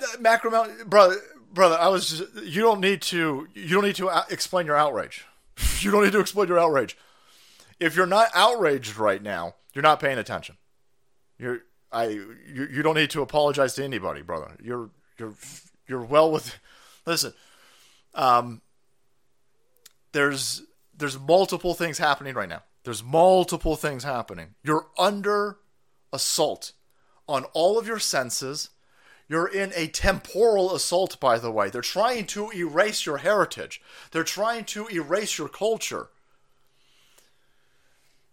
brother, 0.85 1.17
brother, 1.53 1.77
I 1.79 1.87
was 1.87 2.09
just, 2.09 2.35
you 2.43 2.61
don't 2.61 2.81
need 2.81 3.01
to, 3.03 3.47
you 3.53 3.69
don't 3.69 3.83
need 3.83 3.95
to 3.97 4.09
uh, 4.09 4.23
explain 4.29 4.65
your 4.65 4.77
outrage. 4.77 5.25
you 5.79 5.91
don't 5.91 6.03
need 6.03 6.13
to 6.13 6.19
explain 6.19 6.47
your 6.47 6.59
outrage 6.59 6.97
if 7.79 7.95
you're 7.95 8.05
not 8.05 8.29
outraged 8.33 8.97
right 8.97 9.21
now, 9.21 9.55
you're 9.73 9.83
not 9.83 9.99
paying 9.99 10.17
attention. 10.17 10.57
You're 11.37 11.61
I 11.91 12.07
you, 12.07 12.67
you 12.71 12.81
don't 12.81 12.95
need 12.95 13.11
to 13.11 13.21
apologize 13.21 13.75
to 13.75 13.83
anybody, 13.83 14.21
brother. 14.21 14.55
You're 14.61 14.89
you're 15.17 15.35
you're 15.87 16.03
well 16.03 16.31
with 16.31 16.59
listen. 17.05 17.33
Um 18.13 18.61
there's 20.11 20.63
there's 20.97 21.19
multiple 21.19 21.73
things 21.73 21.97
happening 21.97 22.33
right 22.33 22.49
now. 22.49 22.63
There's 22.83 23.03
multiple 23.03 23.75
things 23.75 24.03
happening. 24.03 24.55
You're 24.63 24.87
under 24.97 25.57
assault 26.11 26.71
on 27.27 27.43
all 27.53 27.77
of 27.77 27.85
your 27.85 27.99
senses. 27.99 28.69
You're 29.27 29.47
in 29.47 29.73
a 29.75 29.87
temporal 29.87 30.73
assault, 30.73 31.19
by 31.19 31.37
the 31.39 31.51
way. 31.51 31.69
They're 31.69 31.81
trying 31.81 32.27
to 32.27 32.49
erase 32.51 33.05
your 33.05 33.17
heritage. 33.17 33.81
They're 34.11 34.23
trying 34.23 34.65
to 34.65 34.87
erase 34.87 35.37
your 35.37 35.49
culture 35.49 36.09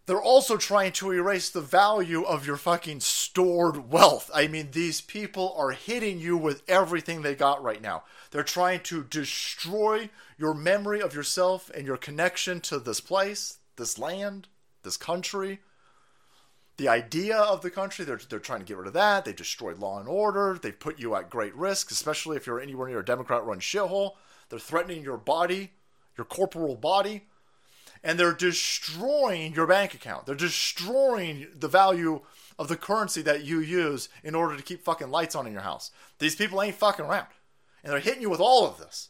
they're 0.06 0.20
also 0.20 0.58
trying 0.58 0.92
to 0.92 1.12
erase 1.12 1.48
the 1.48 1.62
value 1.62 2.24
of 2.24 2.46
your 2.46 2.58
fucking 2.58 3.00
stored 3.00 3.90
wealth. 3.90 4.30
I 4.34 4.48
mean, 4.48 4.68
these 4.72 5.00
people 5.00 5.54
are 5.56 5.70
hitting 5.70 6.18
you 6.18 6.36
with 6.36 6.62
everything 6.68 7.22
they 7.22 7.34
got 7.34 7.62
right 7.62 7.80
now. 7.80 8.04
They're 8.30 8.42
trying 8.42 8.80
to 8.80 9.04
destroy 9.04 10.10
your 10.36 10.52
memory 10.52 11.00
of 11.00 11.14
yourself 11.14 11.70
and 11.70 11.86
your 11.86 11.96
connection 11.96 12.60
to 12.62 12.78
this 12.78 13.00
place, 13.00 13.58
this 13.76 13.98
land, 13.98 14.48
this 14.82 14.98
country. 14.98 15.60
The 16.76 16.88
idea 16.88 17.38
of 17.38 17.62
the 17.62 17.70
country, 17.70 18.04
they're, 18.04 18.20
they're 18.28 18.40
trying 18.40 18.60
to 18.60 18.64
get 18.64 18.76
rid 18.76 18.88
of 18.88 18.94
that. 18.94 19.24
They've 19.24 19.36
destroyed 19.36 19.78
law 19.78 20.00
and 20.00 20.08
order. 20.08 20.58
They've 20.60 20.78
put 20.78 20.98
you 20.98 21.14
at 21.14 21.30
great 21.30 21.54
risk, 21.54 21.90
especially 21.90 22.36
if 22.36 22.46
you're 22.46 22.60
anywhere 22.60 22.88
near 22.88 23.00
a 23.00 23.04
Democrat 23.04 23.44
run 23.44 23.60
shithole. 23.60 24.12
They're 24.48 24.58
threatening 24.58 25.04
your 25.04 25.16
body, 25.16 25.72
your 26.16 26.24
corporal 26.24 26.76
body 26.76 27.22
and 28.04 28.20
they're 28.20 28.34
destroying 28.34 29.54
your 29.54 29.66
bank 29.66 29.94
account. 29.94 30.26
They're 30.26 30.34
destroying 30.34 31.48
the 31.58 31.68
value 31.68 32.20
of 32.58 32.68
the 32.68 32.76
currency 32.76 33.22
that 33.22 33.44
you 33.44 33.60
use 33.60 34.10
in 34.22 34.34
order 34.34 34.56
to 34.56 34.62
keep 34.62 34.84
fucking 34.84 35.10
lights 35.10 35.34
on 35.34 35.46
in 35.46 35.54
your 35.54 35.62
house. 35.62 35.90
These 36.18 36.36
people 36.36 36.60
ain't 36.60 36.76
fucking 36.76 37.06
around. 37.06 37.28
And 37.82 37.92
they're 37.92 38.00
hitting 38.00 38.20
you 38.20 38.28
with 38.28 38.40
all 38.40 38.66
of 38.66 38.78
this. 38.78 39.08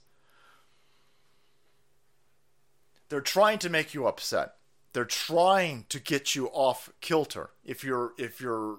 They're 3.09 3.20
trying 3.20 3.59
to 3.59 3.68
make 3.68 3.94
you 3.94 4.07
upset. 4.07 4.55
They're 4.94 5.04
trying 5.04 5.85
to 5.90 6.00
get 6.00 6.35
you 6.35 6.46
off 6.48 6.88
kilter. 7.02 7.50
If 7.64 7.85
you're 7.85 8.12
if 8.16 8.40
you're 8.40 8.78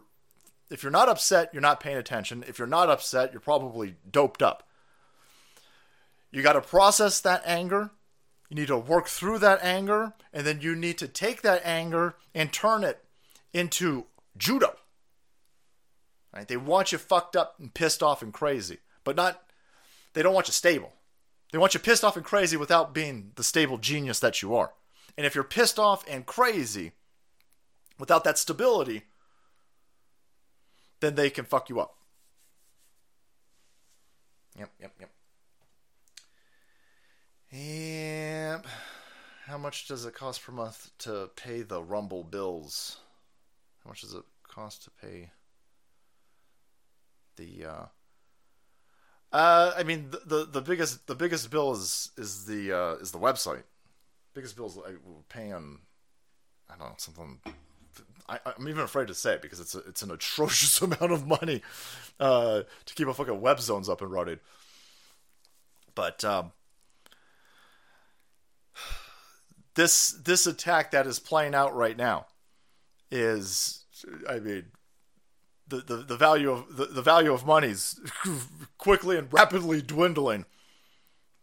if 0.72 0.82
you're 0.82 0.92
not 0.92 1.10
upset, 1.10 1.52
you're 1.54 1.62
not 1.62 1.80
paying 1.80 1.98
attention. 1.98 2.44
If 2.48 2.58
you're 2.58 2.68
not 2.68 2.90
upset, 2.90 3.32
you're 3.32 3.40
probably 3.40 3.98
doped 4.10 4.42
up. 4.42 4.68
You 6.32 6.42
got 6.42 6.54
to 6.54 6.62
process 6.62 7.22
that 7.22 7.44
anger 7.46 7.92
you 8.50 8.56
need 8.56 8.68
to 8.68 8.78
work 8.78 9.08
through 9.08 9.40
that 9.40 9.64
anger, 9.64 10.14
and 10.32 10.46
then 10.46 10.62
you 10.62 10.76
need 10.76 10.98
to 11.00 11.08
take 11.08 11.42
that 11.42 11.62
anger 11.66 12.16
and 12.34 12.52
turn 12.52 12.84
it 12.84 13.04
into 13.54 14.06
judo. 14.38 14.76
Right? 16.34 16.48
They 16.48 16.58
want 16.58 16.92
you 16.92 16.98
fucked 16.98 17.36
up 17.36 17.56
and 17.60 17.74
pissed 17.74 18.04
off 18.04 18.22
and 18.22 18.34
crazy, 18.34 18.80
but 19.04 19.16
not. 19.16 19.42
They 20.14 20.22
don't 20.22 20.34
want 20.34 20.48
you 20.48 20.54
stable. 20.54 20.94
They 21.52 21.58
want 21.58 21.74
you 21.74 21.80
pissed 21.80 22.04
off 22.04 22.18
and 22.18 22.26
crazy 22.26 22.58
without 22.58 22.94
being 22.94 23.32
the 23.36 23.44
stable 23.44 23.78
genius 23.78 24.20
that 24.20 24.42
you 24.42 24.56
are. 24.56 24.74
And 25.18 25.26
if 25.26 25.36
you're 25.36 25.44
pissed 25.44 25.80
off 25.80 26.04
and 26.08 26.26
crazy 26.26 26.92
without 27.98 28.24
that 28.24 28.38
stability, 28.38 29.04
then 31.00 31.16
they 31.16 31.30
can 31.30 31.46
fuck 31.46 31.70
you 31.70 31.80
up. 31.80 31.96
Yep, 34.58 34.72
yep, 34.80 34.94
yep. 35.00 35.10
Yep. 37.52 38.68
How 39.46 39.58
much 39.58 39.88
does 39.88 40.06
it 40.06 40.14
cost 40.14 40.44
per 40.44 40.52
month 40.52 40.92
to 41.00 41.30
pay 41.36 41.62
the 41.62 41.82
Rumble 41.82 42.24
bills? 42.24 42.98
How 43.84 43.90
much 43.90 44.02
does 44.02 44.14
it 44.14 44.24
cost 44.44 44.84
to 44.86 44.92
pay 44.92 45.30
the 47.36 47.66
uh 47.66 47.86
uh, 49.36 49.74
I 49.76 49.84
mean, 49.84 50.12
the, 50.12 50.22
the 50.26 50.46
the 50.46 50.62
biggest 50.62 51.08
the 51.08 51.16
biggest 51.16 51.52
bill 51.52 51.74
is 51.74 52.12
is 52.16 52.46
the 52.46 52.72
uh, 52.72 52.94
is 53.02 53.12
the 53.12 53.20
website. 53.20 53.64
Biggest 54.36 54.56
bills 54.56 54.78
like, 54.78 54.98
we're 55.04 55.22
paying. 55.30 55.80
I 56.70 56.78
don't 56.78 56.90
know 56.90 56.96
something. 56.98 57.40
I, 58.28 58.40
I'm 58.46 58.68
even 58.68 58.84
afraid 58.84 59.08
to 59.08 59.14
say 59.14 59.34
it 59.34 59.42
because 59.42 59.60
it's 59.60 59.74
a, 59.74 59.80
it's 59.80 60.02
an 60.02 60.12
atrocious 60.12 60.82
amount 60.84 61.12
of 61.12 61.26
money 61.26 61.62
uh, 62.20 62.64
to 62.86 62.94
keep 62.94 63.08
a 63.08 63.14
fucking 63.14 63.42
web 63.42 63.60
zones 63.60 63.90
up 63.90 64.02
and 64.02 64.12
running. 64.12 64.40
But 65.96 66.24
um, 66.26 66.52
this 69.76 70.12
this 70.12 70.46
attack 70.46 70.92
that 70.92 71.08
is 71.08 71.20
playing 71.20 71.56
out 71.56 71.74
right 71.74 71.96
now 71.96 72.26
is, 73.10 73.86
I 74.30 74.40
mean, 74.40 74.66
the, 75.68 75.78
the, 75.78 75.96
the 75.98 76.18
value 76.18 76.52
of 76.52 76.76
the, 76.76 76.86
the 76.86 77.02
value 77.02 77.32
of 77.32 77.46
money 77.46 77.70
is 77.70 78.00
quickly 78.78 79.18
and 79.18 79.32
rapidly 79.32 79.82
dwindling. 79.82 80.46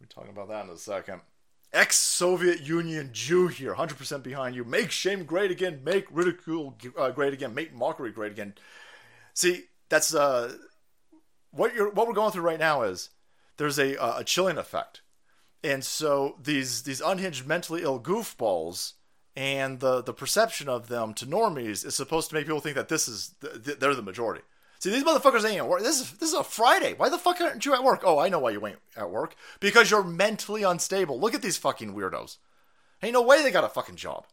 We're 0.01 0.07
talking 0.07 0.31
about 0.31 0.49
that 0.49 0.67
in 0.67 0.71
a 0.71 0.77
second. 0.77 1.23
Ex 1.73 1.97
Soviet 1.97 2.61
Union 2.61 3.11
Jew 3.13 3.49
here, 3.49 3.75
100% 3.75 4.23
behind 4.23 4.55
you. 4.55 4.65
Make 4.65 4.91
shame 4.91 5.25
great 5.25 5.51
again. 5.51 5.81
Make 5.83 6.07
ridicule 6.11 6.77
uh, 6.99 7.11
great 7.11 7.33
again. 7.33 7.55
Make 7.55 7.73
mockery 7.73 8.13
great 8.13 8.33
again. 8.33 8.55
See, 9.33 9.65
that's 9.89 10.15
uh, 10.15 10.57
what 11.51 11.75
you're 11.75 11.91
what 11.91 12.07
we're 12.07 12.15
going 12.15 12.33
through 12.33 12.43
right 12.43 12.59
now 12.59 12.83
is 12.83 13.11
there's 13.57 13.79
a 13.79 14.01
uh, 14.01 14.19
a 14.19 14.25
chilling 14.25 14.59
effect, 14.59 15.01
and 15.65 15.83
so 15.83 16.37
these 16.43 16.83
these 16.83 17.01
unhinged 17.01 17.47
mentally 17.47 17.83
ill 17.83 18.01
goofballs 18.01 18.95
and 19.35 19.81
the 19.81 20.03
the 20.03 20.13
perception 20.13 20.69
of 20.69 20.89
them 20.89 21.15
to 21.15 21.27
normies 21.27 21.87
is 21.87 21.95
supposed 21.95 22.29
to 22.29 22.35
make 22.35 22.45
people 22.45 22.61
think 22.61 22.77
that 22.77 22.89
this 22.89 23.09
is 23.09 23.35
they're 23.41 23.95
the 23.95 24.03
majority. 24.03 24.43
See, 24.83 24.91
these 24.91 25.05
motherfuckers 25.05 25.49
ain't 25.49 25.59
at 25.59 25.69
work. 25.69 25.83
This 25.83 26.01
is 26.01 26.11
this 26.15 26.31
is 26.31 26.35
a 26.35 26.43
Friday. 26.43 26.95
Why 26.97 27.09
the 27.09 27.17
fuck 27.17 27.41
aren't 27.41 27.65
you 27.65 27.73
at 27.73 27.85
work? 27.85 28.01
Oh, 28.03 28.19
I 28.19 28.29
know 28.29 28.41
why 28.41 28.51
you 28.51 28.67
ain't 28.67 28.81
at 28.97 29.13
work. 29.13 29.37
Because 29.61 29.93
you're 29.93 30.03
mentally 30.03 30.65
unstable. 30.65 31.21
Look 31.21 31.35
at 31.35 31.43
these 31.43 31.57
fucking 31.57 31.95
weirdos. 31.95 32.39
Ain't 33.01 33.13
no 33.13 33.23
way 33.23 33.45
they 33.45 33.53
got 33.53 33.63
a 33.63 33.69
fucking 33.69 33.95
job. 33.95 34.27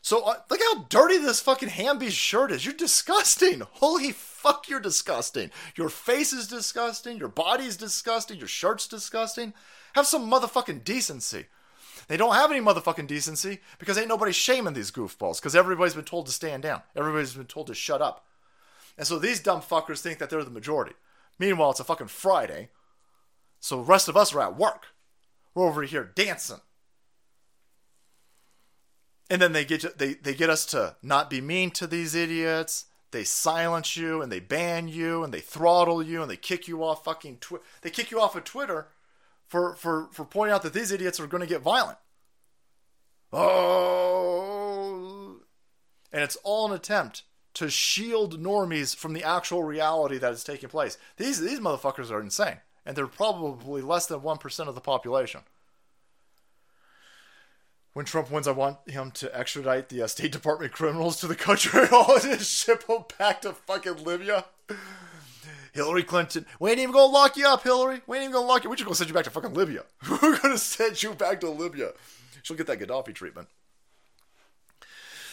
So 0.00 0.24
uh, 0.24 0.36
look 0.48 0.60
how 0.62 0.86
dirty 0.88 1.18
this 1.18 1.40
fucking 1.40 1.68
Hamby's 1.68 2.14
shirt 2.14 2.50
is. 2.50 2.64
You're 2.64 2.72
disgusting. 2.72 3.60
Holy 3.72 4.12
fuck, 4.12 4.70
you're 4.70 4.80
disgusting. 4.80 5.50
Your 5.76 5.90
face 5.90 6.32
is 6.32 6.48
disgusting. 6.48 7.18
Your 7.18 7.28
body's 7.28 7.76
disgusting. 7.76 8.38
Your 8.38 8.48
shirt's 8.48 8.88
disgusting. 8.88 9.52
Have 9.92 10.06
some 10.06 10.30
motherfucking 10.30 10.82
decency. 10.82 11.44
They 12.08 12.16
don't 12.16 12.36
have 12.36 12.50
any 12.50 12.62
motherfucking 12.62 13.06
decency 13.06 13.58
because 13.78 13.98
ain't 13.98 14.08
nobody 14.08 14.32
shaming 14.32 14.72
these 14.72 14.90
goofballs 14.90 15.40
because 15.40 15.54
everybody's 15.54 15.92
been 15.92 16.04
told 16.04 16.24
to 16.24 16.32
stand 16.32 16.62
down. 16.62 16.80
Everybody's 16.96 17.34
been 17.34 17.44
told 17.44 17.66
to 17.66 17.74
shut 17.74 18.00
up. 18.00 18.24
And 18.98 19.06
so 19.06 19.18
these 19.18 19.40
dumb 19.40 19.62
fuckers 19.62 20.00
think 20.00 20.18
that 20.18 20.28
they're 20.28 20.42
the 20.44 20.50
majority. 20.50 20.94
Meanwhile, 21.38 21.70
it's 21.70 21.80
a 21.80 21.84
fucking 21.84 22.08
Friday. 22.08 22.68
So 23.60 23.76
the 23.76 23.84
rest 23.84 24.08
of 24.08 24.16
us 24.16 24.34
are 24.34 24.42
at 24.42 24.58
work. 24.58 24.86
We're 25.54 25.68
over 25.68 25.84
here 25.84 26.10
dancing. 26.14 26.60
And 29.30 29.40
then 29.40 29.52
they 29.52 29.64
get 29.64 29.98
they, 29.98 30.14
they 30.14 30.34
get 30.34 30.50
us 30.50 30.66
to 30.66 30.96
not 31.02 31.30
be 31.30 31.40
mean 31.40 31.70
to 31.72 31.86
these 31.86 32.16
idiots. 32.16 32.86
They 33.10 33.24
silence 33.24 33.96
you 33.96 34.20
and 34.20 34.30
they 34.32 34.40
ban 34.40 34.88
you 34.88 35.22
and 35.22 35.32
they 35.32 35.40
throttle 35.40 36.02
you 36.02 36.20
and 36.22 36.30
they 36.30 36.36
kick 36.36 36.68
you 36.68 36.82
off 36.84 37.04
fucking 37.04 37.38
Twitter. 37.38 37.64
They 37.82 37.90
kick 37.90 38.10
you 38.10 38.20
off 38.20 38.36
of 38.36 38.44
Twitter 38.44 38.88
for 39.46 39.74
for 39.76 40.08
for 40.12 40.24
pointing 40.24 40.54
out 40.54 40.62
that 40.62 40.72
these 40.72 40.90
idiots 40.92 41.20
are 41.20 41.26
going 41.26 41.42
to 41.42 41.46
get 41.46 41.60
violent. 41.60 41.98
Oh, 43.32 44.56
and 46.10 46.22
it's 46.22 46.36
all 46.42 46.66
an 46.66 46.72
attempt 46.72 47.24
to 47.58 47.68
shield 47.68 48.40
normies 48.40 48.94
from 48.94 49.14
the 49.14 49.24
actual 49.24 49.64
reality 49.64 50.16
that 50.18 50.32
is 50.32 50.44
taking 50.44 50.68
place. 50.68 50.96
These 51.16 51.40
these 51.40 51.58
motherfuckers 51.58 52.10
are 52.12 52.20
insane, 52.20 52.58
and 52.86 52.96
they're 52.96 53.08
probably 53.08 53.82
less 53.82 54.06
than 54.06 54.22
one 54.22 54.38
percent 54.38 54.68
of 54.68 54.76
the 54.76 54.80
population. 54.80 55.40
When 57.94 58.04
Trump 58.04 58.30
wins, 58.30 58.46
I 58.46 58.52
want 58.52 58.78
him 58.88 59.10
to 59.12 59.36
extradite 59.36 59.88
the 59.88 60.02
uh, 60.02 60.06
State 60.06 60.30
Department 60.30 60.70
criminals 60.70 61.18
to 61.20 61.26
the 61.26 61.34
country 61.34 61.82
and 61.90 62.40
ship 62.40 62.86
them 62.86 63.04
back 63.18 63.42
to 63.42 63.52
fucking 63.52 64.04
Libya. 64.04 64.44
Hillary 65.72 66.04
Clinton. 66.04 66.46
We 66.60 66.70
ain't 66.70 66.78
even 66.78 66.92
gonna 66.92 67.12
lock 67.12 67.36
you 67.36 67.48
up, 67.48 67.64
Hillary. 67.64 68.02
We 68.06 68.18
ain't 68.18 68.24
even 68.24 68.34
gonna 68.34 68.46
lock 68.46 68.62
you. 68.62 68.70
We're 68.70 68.76
just 68.76 68.86
gonna 68.86 68.94
send 68.94 69.10
you 69.10 69.14
back 69.14 69.24
to 69.24 69.30
fucking 69.30 69.54
Libya. 69.54 69.82
We're 70.22 70.38
gonna 70.38 70.58
send 70.58 71.02
you 71.02 71.12
back 71.14 71.40
to 71.40 71.50
Libya. 71.50 71.90
She'll 72.44 72.56
get 72.56 72.68
that 72.68 72.78
Gaddafi 72.78 73.14
treatment. 73.16 73.48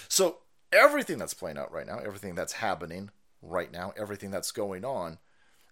So 0.07 0.37
everything 0.75 1.17
that's 1.17 1.33
playing 1.33 1.57
out 1.57 1.71
right 1.71 1.87
now, 1.87 1.99
everything 1.99 2.35
that's 2.35 2.53
happening 2.53 3.09
right 3.41 3.71
now, 3.71 3.93
everything 3.97 4.31
that's 4.31 4.51
going 4.51 4.83
on 4.83 5.17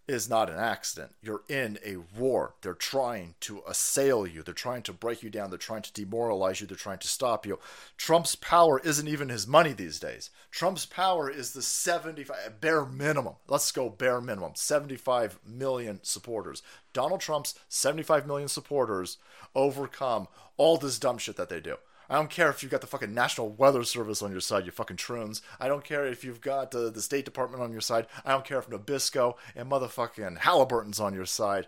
is 0.05 0.29
not 0.29 0.49
an 0.49 0.59
accident. 0.59 1.13
You're 1.21 1.43
in 1.47 1.79
a 1.85 1.95
war. 2.17 2.55
They're 2.61 2.73
trying 2.73 3.35
to 3.41 3.63
assail 3.65 4.27
you. 4.27 4.43
They're 4.43 4.53
trying 4.53 4.81
to 4.83 4.93
break 4.93 5.23
you 5.23 5.29
down. 5.29 5.49
They're 5.49 5.57
trying 5.57 5.83
to 5.83 5.93
demoralize 5.93 6.59
you. 6.59 6.67
They're 6.67 6.75
trying 6.75 6.99
to 6.99 7.07
stop 7.07 7.45
you. 7.45 7.57
Trump's 7.97 8.35
power 8.35 8.81
isn't 8.83 9.07
even 9.07 9.29
his 9.29 9.47
money 9.47 9.71
these 9.71 9.99
days. 9.99 10.29
Trump's 10.51 10.85
power 10.85 11.29
is 11.29 11.53
the 11.53 11.61
75 11.61 12.59
bare 12.59 12.85
minimum. 12.85 13.35
Let's 13.47 13.71
go 13.71 13.89
bare 13.89 14.19
minimum. 14.19 14.53
75 14.55 15.39
million 15.45 16.01
supporters. 16.03 16.63
Donald 16.91 17.21
Trump's 17.21 17.55
75 17.69 18.27
million 18.27 18.49
supporters 18.49 19.17
overcome 19.55 20.27
all 20.57 20.77
this 20.77 20.99
dumb 20.99 21.17
shit 21.17 21.37
that 21.37 21.47
they 21.47 21.61
do. 21.61 21.77
I 22.09 22.15
don't 22.15 22.29
care 22.29 22.49
if 22.49 22.61
you've 22.61 22.71
got 22.71 22.81
the 22.81 22.87
fucking 22.87 23.13
National 23.13 23.49
Weather 23.49 23.83
Service 23.83 24.21
on 24.21 24.31
your 24.31 24.41
side, 24.41 24.65
you 24.65 24.71
fucking 24.71 24.97
troons. 24.97 25.41
I 25.59 25.67
don't 25.67 25.83
care 25.83 26.05
if 26.05 26.23
you've 26.23 26.41
got 26.41 26.71
the 26.71 27.01
State 27.01 27.25
Department 27.25 27.63
on 27.63 27.71
your 27.71 27.81
side. 27.81 28.07
I 28.25 28.31
don't 28.31 28.45
care 28.45 28.59
if 28.59 28.69
Nabisco 28.69 29.35
and 29.55 29.69
motherfucking 29.69 30.39
Halliburton's 30.39 30.99
on 30.99 31.13
your 31.13 31.25
side. 31.25 31.67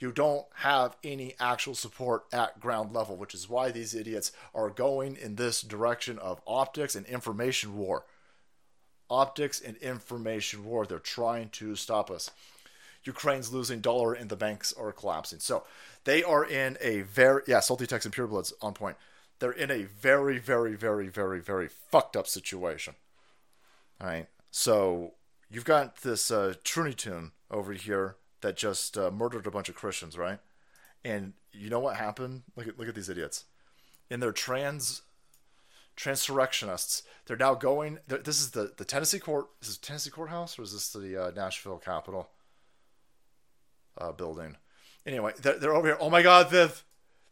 You 0.00 0.12
don't 0.12 0.46
have 0.56 0.96
any 1.02 1.34
actual 1.40 1.74
support 1.74 2.24
at 2.32 2.60
ground 2.60 2.92
level, 2.92 3.16
which 3.16 3.34
is 3.34 3.48
why 3.48 3.70
these 3.70 3.94
idiots 3.94 4.30
are 4.54 4.70
going 4.70 5.16
in 5.16 5.34
this 5.34 5.60
direction 5.60 6.18
of 6.18 6.40
optics 6.46 6.94
and 6.94 7.04
information 7.06 7.76
war. 7.76 8.04
Optics 9.10 9.60
and 9.60 9.76
information 9.78 10.64
war. 10.64 10.86
They're 10.86 10.98
trying 10.98 11.48
to 11.50 11.74
stop 11.74 12.10
us. 12.10 12.30
Ukraine's 13.04 13.52
losing 13.52 13.80
dollar 13.80 14.12
and 14.12 14.28
the 14.28 14.36
banks 14.36 14.72
are 14.72 14.92
collapsing. 14.92 15.40
So 15.40 15.64
they 16.04 16.22
are 16.22 16.44
in 16.44 16.76
a 16.80 17.00
very 17.02 17.42
yeah, 17.46 17.60
salty 17.60 17.86
Texan 17.86 18.12
purebloods 18.12 18.52
on 18.60 18.74
point 18.74 18.96
they're 19.38 19.52
in 19.52 19.70
a 19.70 19.84
very, 19.84 20.38
very, 20.38 20.74
very, 20.74 21.08
very, 21.08 21.40
very 21.40 21.68
fucked 21.68 22.16
up 22.16 22.26
situation. 22.26 22.94
All 24.00 24.06
right. 24.06 24.26
So 24.50 25.14
you've 25.50 25.64
got 25.64 25.98
this 25.98 26.30
uh, 26.30 26.54
Truny 26.64 26.96
Tune 26.96 27.32
over 27.50 27.72
here 27.72 28.16
that 28.40 28.56
just 28.56 28.96
uh, 28.96 29.10
murdered 29.10 29.46
a 29.46 29.50
bunch 29.50 29.68
of 29.68 29.74
Christians, 29.74 30.16
right? 30.16 30.38
And 31.04 31.34
you 31.52 31.70
know 31.70 31.80
what 31.80 31.96
happened? 31.96 32.42
Look 32.56 32.68
at 32.68 32.78
look 32.78 32.88
at 32.88 32.94
these 32.94 33.08
idiots. 33.08 33.44
In 34.10 34.20
their 34.20 34.32
trans 34.32 35.02
transurrectionists, 35.96 37.02
they're 37.26 37.36
now 37.36 37.54
going. 37.54 37.98
They're, 38.06 38.18
this 38.18 38.40
is 38.40 38.50
the 38.50 38.72
the 38.76 38.84
Tennessee 38.84 39.18
court. 39.18 39.48
Is 39.60 39.68
this 39.68 39.78
Tennessee 39.78 40.10
courthouse 40.10 40.58
or 40.58 40.62
is 40.62 40.72
this 40.72 40.92
the 40.92 41.16
uh, 41.16 41.30
Nashville 41.34 41.78
Capitol 41.78 42.28
uh, 43.96 44.12
building? 44.12 44.56
Anyway, 45.06 45.32
they're, 45.40 45.58
they're 45.58 45.74
over 45.74 45.88
here. 45.88 45.98
Oh 46.00 46.10
my 46.10 46.22
God, 46.22 46.50
Viv! 46.50 46.84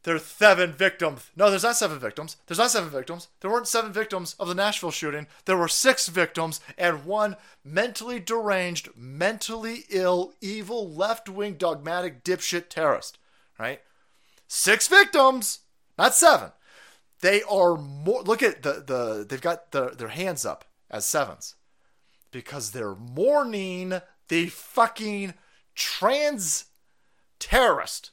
There's 0.07 0.25
seven 0.25 0.73
victims. 0.73 1.33
No, 1.35 1.51
there's 1.51 1.65
not 1.65 1.77
seven 1.77 1.99
victims. 1.99 2.37
There's 2.47 2.61
not 2.61 2.71
seven 2.71 2.91
victims. 2.91 3.27
There 3.41 3.51
weren't 3.51 3.67
seven 3.67 3.93
victims 3.93 4.37
of 4.39 4.47
the 4.47 4.55
Nashville 4.55 4.93
shooting. 4.93 5.27
There 5.47 5.57
were 5.57 5.67
six 5.67 6.07
victims 6.07 6.61
and 6.79 7.05
one 7.05 7.35
mentally 7.65 8.21
deranged, 8.21 8.91
mentally 8.97 9.83
ill, 9.91 10.35
evil, 10.41 10.89
left 10.89 11.29
wing, 11.29 11.55
dogmatic 11.55 12.23
dipshit 12.23 12.69
terrorist. 12.69 13.19
Right? 13.59 13.81
Six 14.47 14.87
victims, 14.87 15.63
not 15.99 16.15
seven. 16.15 16.53
They 17.21 17.43
are 17.43 17.77
more. 17.77 18.23
Look 18.23 18.45
at 18.45 18.63
the 18.63 18.85
the. 18.87 19.27
They've 19.29 19.41
got 19.41 19.73
the, 19.73 19.89
their 19.89 20.07
hands 20.07 20.47
up 20.47 20.67
as 20.89 21.05
sevens 21.05 21.57
because 22.31 22.71
they're 22.71 22.95
mourning 22.95 24.03
the 24.29 24.47
fucking 24.47 25.35
trans 25.75 26.67
terrorist 27.41 28.13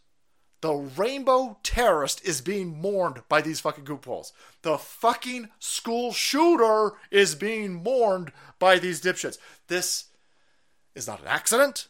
the 0.63 0.73
rainbow 0.73 1.57
terrorist 1.61 2.23
is 2.23 2.39
being 2.39 2.79
mourned 2.81 3.21
by 3.27 3.41
these 3.41 3.59
fucking 3.59 3.83
goopholes. 3.83 4.31
The 4.61 4.77
fucking 4.77 5.49
school 5.59 6.13
shooter 6.13 6.93
is 7.11 7.35
being 7.35 7.83
mourned 7.83 8.31
by 8.59 8.79
these 8.79 9.01
dipshits. 9.01 9.37
This 9.67 10.05
is 10.95 11.05
not 11.05 11.19
an 11.19 11.27
accident. 11.27 11.89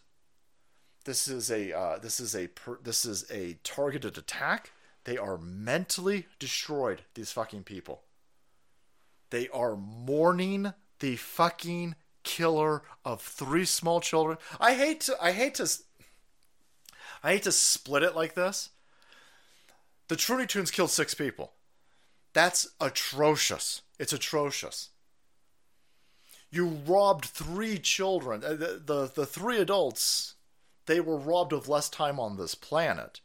This 1.05 1.28
is 1.28 1.51
a 1.51 1.71
uh, 1.71 1.99
this 1.99 2.19
is 2.19 2.34
a 2.34 2.47
per, 2.47 2.80
this 2.84 3.05
is 3.05 3.30
a 3.30 3.59
targeted 3.63 4.17
attack. 4.17 4.71
They 5.03 5.19
are 5.19 5.38
mentally 5.38 6.26
destroyed. 6.39 7.03
These 7.13 7.32
fucking 7.32 7.65
people. 7.65 8.01
They 9.30 9.49
are 9.49 9.76
mourning 9.76 10.74
the 10.97 11.17
fucking 11.17 11.93
killer 12.24 12.82
of 13.05 13.21
three 13.21 13.65
small 13.65 14.01
children. 14.01 14.39
I 14.59 14.74
hate 14.74 15.01
to 15.01 15.15
I 15.24 15.32
hate 15.32 15.53
to 15.55 15.69
I 17.24 17.34
hate 17.34 17.43
to 17.43 17.51
split 17.51 18.03
it 18.03 18.15
like 18.15 18.36
this. 18.36 18.69
The 20.09 20.15
Trudy 20.15 20.45
Tunes 20.45 20.71
killed 20.71 20.91
six 20.91 21.13
people. 21.13 21.53
That's 22.34 22.67
atrocious. 22.82 23.82
It's 23.97 24.13
atrocious. 24.13 24.89
You 26.51 26.67
robbed 26.67 27.26
three 27.26 27.80
children. 27.80 28.43
Uh, 28.43 28.49
The, 28.49 28.82
the, 28.86 29.11
the 29.15 29.26
three 29.26 29.59
adults, 29.59 30.36
they 30.86 30.99
were 30.99 31.17
robbed 31.17 31.53
of 31.53 31.69
less 31.69 31.89
time 31.89 32.19
on 32.19 32.38
this 32.38 32.55
planet. 32.55 33.21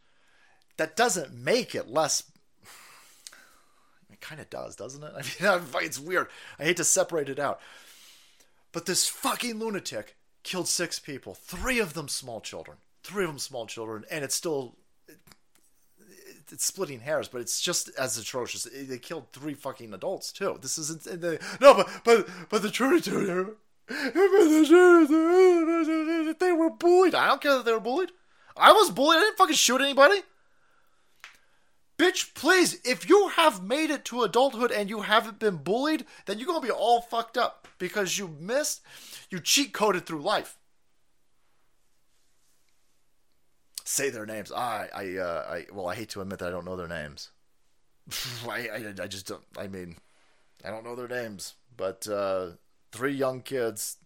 That 0.77 0.97
doesn't 0.97 1.35
make 1.35 1.75
it 1.75 1.89
less. 1.89 2.23
It 4.11 4.21
kind 4.21 4.41
of 4.41 4.49
does, 4.49 4.77
doesn't 4.77 5.03
it? 5.03 5.13
I 5.43 5.59
mean, 5.59 5.69
it's 5.83 5.99
weird. 5.99 6.29
I 6.59 6.65
hate 6.65 6.77
to 6.77 6.85
separate 6.85 7.29
it 7.29 7.39
out. 7.39 7.61
But 8.71 8.87
this 8.87 9.09
fucking 9.09 9.59
lunatic 9.59 10.17
killed 10.43 10.69
six 10.69 10.99
people, 10.99 11.35
three 11.35 11.81
of 11.81 11.95
them 11.95 12.09
small 12.09 12.41
children. 12.41 12.79
Three 13.03 13.25
of 13.25 13.31
them 13.31 13.39
small 13.39 13.67
children, 13.67 14.05
and 14.11 14.25
it's 14.25 14.35
still 14.35 14.77
it's 16.53 16.65
splitting 16.65 17.01
hairs, 17.01 17.29
but 17.29 17.41
it's 17.41 17.61
just 17.61 17.91
as 17.99 18.17
atrocious. 18.17 18.67
They 18.73 18.99
killed 18.99 19.33
three 19.33 19.55
fucking 19.55 19.93
adults 19.93 20.33
too. 20.33 20.59
This 20.61 20.79
isn't 20.79 21.07
no, 21.61 21.75
but 21.75 21.89
but 22.05 22.29
but 22.49 22.63
the 22.63 22.71
truth 22.71 23.05
they 26.39 26.53
were 26.53 26.71
bullied. 26.71 27.15
I 27.15 27.29
don't 27.29 27.41
care 27.41 27.57
that 27.57 27.65
they 27.65 27.73
were 27.73 27.81
bullied. 27.81 28.13
I 28.57 28.73
was 28.73 28.91
bullied. 28.91 29.19
I 29.19 29.21
didn't 29.21 29.39
fucking 29.39 29.57
shoot 29.57 29.81
anybody. 29.81 30.23
Bitch, 31.99 32.33
please, 32.35 32.81
if 32.85 33.09
you 33.09 33.29
have 33.31 33.63
made 33.63 33.91
it 33.91 34.05
to 34.07 34.23
adulthood 34.23 34.71
and 34.71 34.89
you 34.89 35.01
haven't 35.01 35.41
been 35.41 35.57
bullied, 35.57 36.05
then 36.27 36.39
you're 36.39 36.47
gonna 36.47 36.61
be 36.61 36.71
all 36.71 37.01
fucked 37.01 37.37
up 37.37 37.67
because 37.79 38.19
you 38.19 38.37
missed, 38.41 38.83
you 39.31 39.41
cheat 39.41 39.73
coded 39.73 40.07
through 40.07 40.23
life. 40.23 40.57
Say 43.89 44.11
their 44.11 44.27
names. 44.27 44.53
I, 44.53 44.89
I, 44.95 45.17
uh, 45.17 45.47
I, 45.49 45.67
well, 45.73 45.89
I 45.89 45.95
hate 45.95 46.11
to 46.11 46.21
admit 46.21 46.39
that 46.41 46.49
I 46.49 46.51
don't 46.51 46.67
know 46.67 46.77
their 46.77 46.89
names. 46.89 47.31
I, 48.49 48.69
I, 48.69 48.95
I 49.03 49.07
just 49.07 49.27
don't. 49.27 49.43
I 49.57 49.67
mean, 49.67 49.97
I 50.65 50.71
don't 50.71 50.85
know 50.85 50.95
their 50.95 51.09
names. 51.09 51.55
But 51.77 52.07
uh, 52.07 52.51
three 52.93 53.13
young 53.13 53.41
kids, 53.41 53.97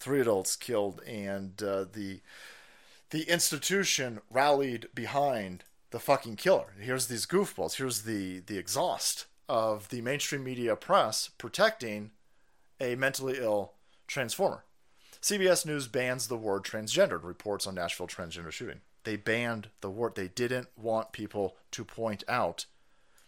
three 0.00 0.20
adults 0.20 0.56
killed, 0.56 1.00
and 1.06 1.62
uh, 1.62 1.84
the 1.92 2.20
the 3.10 3.22
institution 3.22 4.20
rallied 4.30 4.88
behind 4.94 5.64
the 5.90 6.00
fucking 6.00 6.36
killer. 6.36 6.74
Here's 6.78 7.06
these 7.06 7.26
goofballs. 7.26 7.76
Here's 7.76 8.02
the 8.02 8.40
the 8.40 8.58
exhaust 8.58 9.26
of 9.48 9.88
the 9.90 10.00
mainstream 10.00 10.44
media 10.44 10.76
press 10.76 11.30
protecting 11.38 12.10
a 12.80 12.94
mentally 12.96 13.38
ill 13.38 13.72
transformer. 14.06 14.64
CBS 15.20 15.66
News 15.66 15.88
bans 15.88 16.28
the 16.28 16.36
word 16.36 16.64
transgendered, 16.64 17.24
reports 17.24 17.66
on 17.66 17.74
Nashville 17.74 18.06
transgender 18.06 18.52
shooting. 18.52 18.80
They 19.04 19.16
banned 19.16 19.68
the 19.80 19.90
word. 19.90 20.14
They 20.14 20.28
didn't 20.28 20.68
want 20.76 21.12
people 21.12 21.56
to 21.72 21.84
point 21.84 22.24
out 22.28 22.66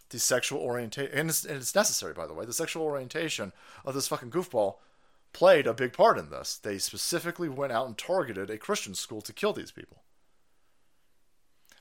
the 0.09 0.19
sexual 0.19 0.59
orientation, 0.59 1.11
and, 1.11 1.29
and 1.47 1.57
it's, 1.57 1.73
necessary, 1.73 2.13
by 2.13 2.27
the 2.27 2.33
way. 2.33 2.45
The 2.45 2.53
sexual 2.53 2.83
orientation 2.83 3.53
of 3.85 3.93
this 3.93 4.07
fucking 4.07 4.29
goofball 4.29 4.75
played 5.33 5.65
a 5.65 5.73
big 5.73 5.93
part 5.93 6.17
in 6.17 6.29
this. 6.29 6.57
They 6.57 6.77
specifically 6.77 7.49
went 7.49 7.71
out 7.71 7.87
and 7.87 7.97
targeted 7.97 8.49
a 8.49 8.57
Christian 8.57 8.93
school 8.93 9.21
to 9.21 9.33
kill 9.33 9.53
these 9.53 9.71
people. 9.71 10.03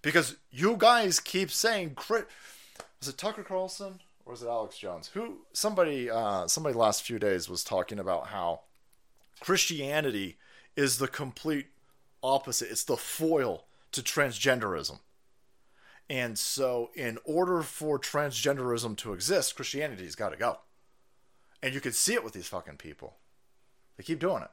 Because 0.03 0.37
you 0.51 0.77
guys 0.79 1.21
keep 1.21 1.51
saying, 1.51 1.97
was 2.09 3.09
it 3.09 3.19
Tucker 3.19 3.43
Carlson 3.43 4.01
or 4.25 4.33
was 4.33 4.43
it 4.43 4.49
Alex 4.49 4.79
Jones? 4.79 5.11
Who 5.15 5.39
somebody 5.53 6.09
uh, 6.09 6.47
somebody 6.47 6.75
last 6.75 7.03
few 7.03 7.19
days 7.19 7.49
was 7.49 7.63
talking 7.63 7.99
about 7.99 8.29
how 8.29 8.61
Christianity 9.41 10.39
is 10.77 10.99
the 10.99 11.09
complete 11.09 11.67
opposite. 12.23 12.71
It's 12.71 12.85
the 12.85 12.97
foil 12.97 13.65
to 13.93 14.03
transgenderism. 14.03 15.01
And 16.09 16.39
so, 16.39 16.91
in 16.95 17.19
order 17.25 17.63
for 17.63 17.99
transgenderism 17.99 18.97
to 18.99 19.13
exist, 19.13 19.55
Christianity's 19.55 20.17
got 20.17 20.31
to 20.31 20.37
go. 20.37 20.59
And 21.63 21.73
you 21.73 21.81
can 21.81 21.93
see 21.93 22.15
it 22.15 22.25
with 22.25 22.33
these 22.33 22.49
fucking 22.49 22.79
people. 22.79 23.17
They 23.97 24.03
keep 24.03 24.19
doing 24.19 24.43
it. 24.43 24.51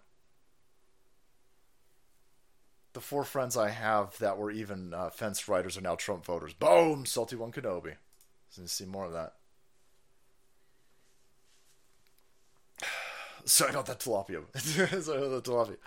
The 2.93 3.01
four 3.01 3.23
friends 3.23 3.55
I 3.55 3.69
have 3.69 4.17
that 4.19 4.37
were 4.37 4.51
even 4.51 4.93
uh, 4.93 5.09
fence 5.09 5.47
riders 5.47 5.77
are 5.77 5.81
now 5.81 5.95
Trump 5.95 6.25
voters. 6.25 6.53
Boom! 6.53 7.05
Salty 7.05 7.35
One 7.35 7.51
Kenobi. 7.51 7.95
You 8.55 8.67
see 8.67 8.85
more 8.85 9.05
of 9.05 9.13
that. 9.13 9.33
Sorry 13.45 13.71
about 13.71 13.85
that 13.87 13.99
tilapia. 13.99 14.43
Sorry 15.03 15.25
about 15.25 15.43
that 15.43 15.43
tilapia. 15.43 15.77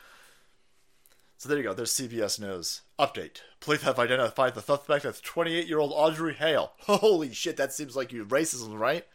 So 1.41 1.49
there 1.49 1.57
you 1.57 1.64
go. 1.64 1.72
There's 1.72 1.95
CBS 1.95 2.38
News. 2.38 2.82
Update. 2.99 3.41
Police 3.61 3.80
have 3.80 3.99
identified 3.99 4.55
the 4.55 4.61
suspect 4.61 5.07
as 5.07 5.22
28 5.22 5.66
year 5.66 5.78
old 5.78 5.91
Audrey 5.95 6.34
Hale. 6.34 6.72
Holy 6.80 7.32
shit, 7.32 7.57
that 7.57 7.72
seems 7.72 7.97
like 7.97 8.12
you 8.12 8.26
racism, 8.26 8.78
right? 8.78 9.07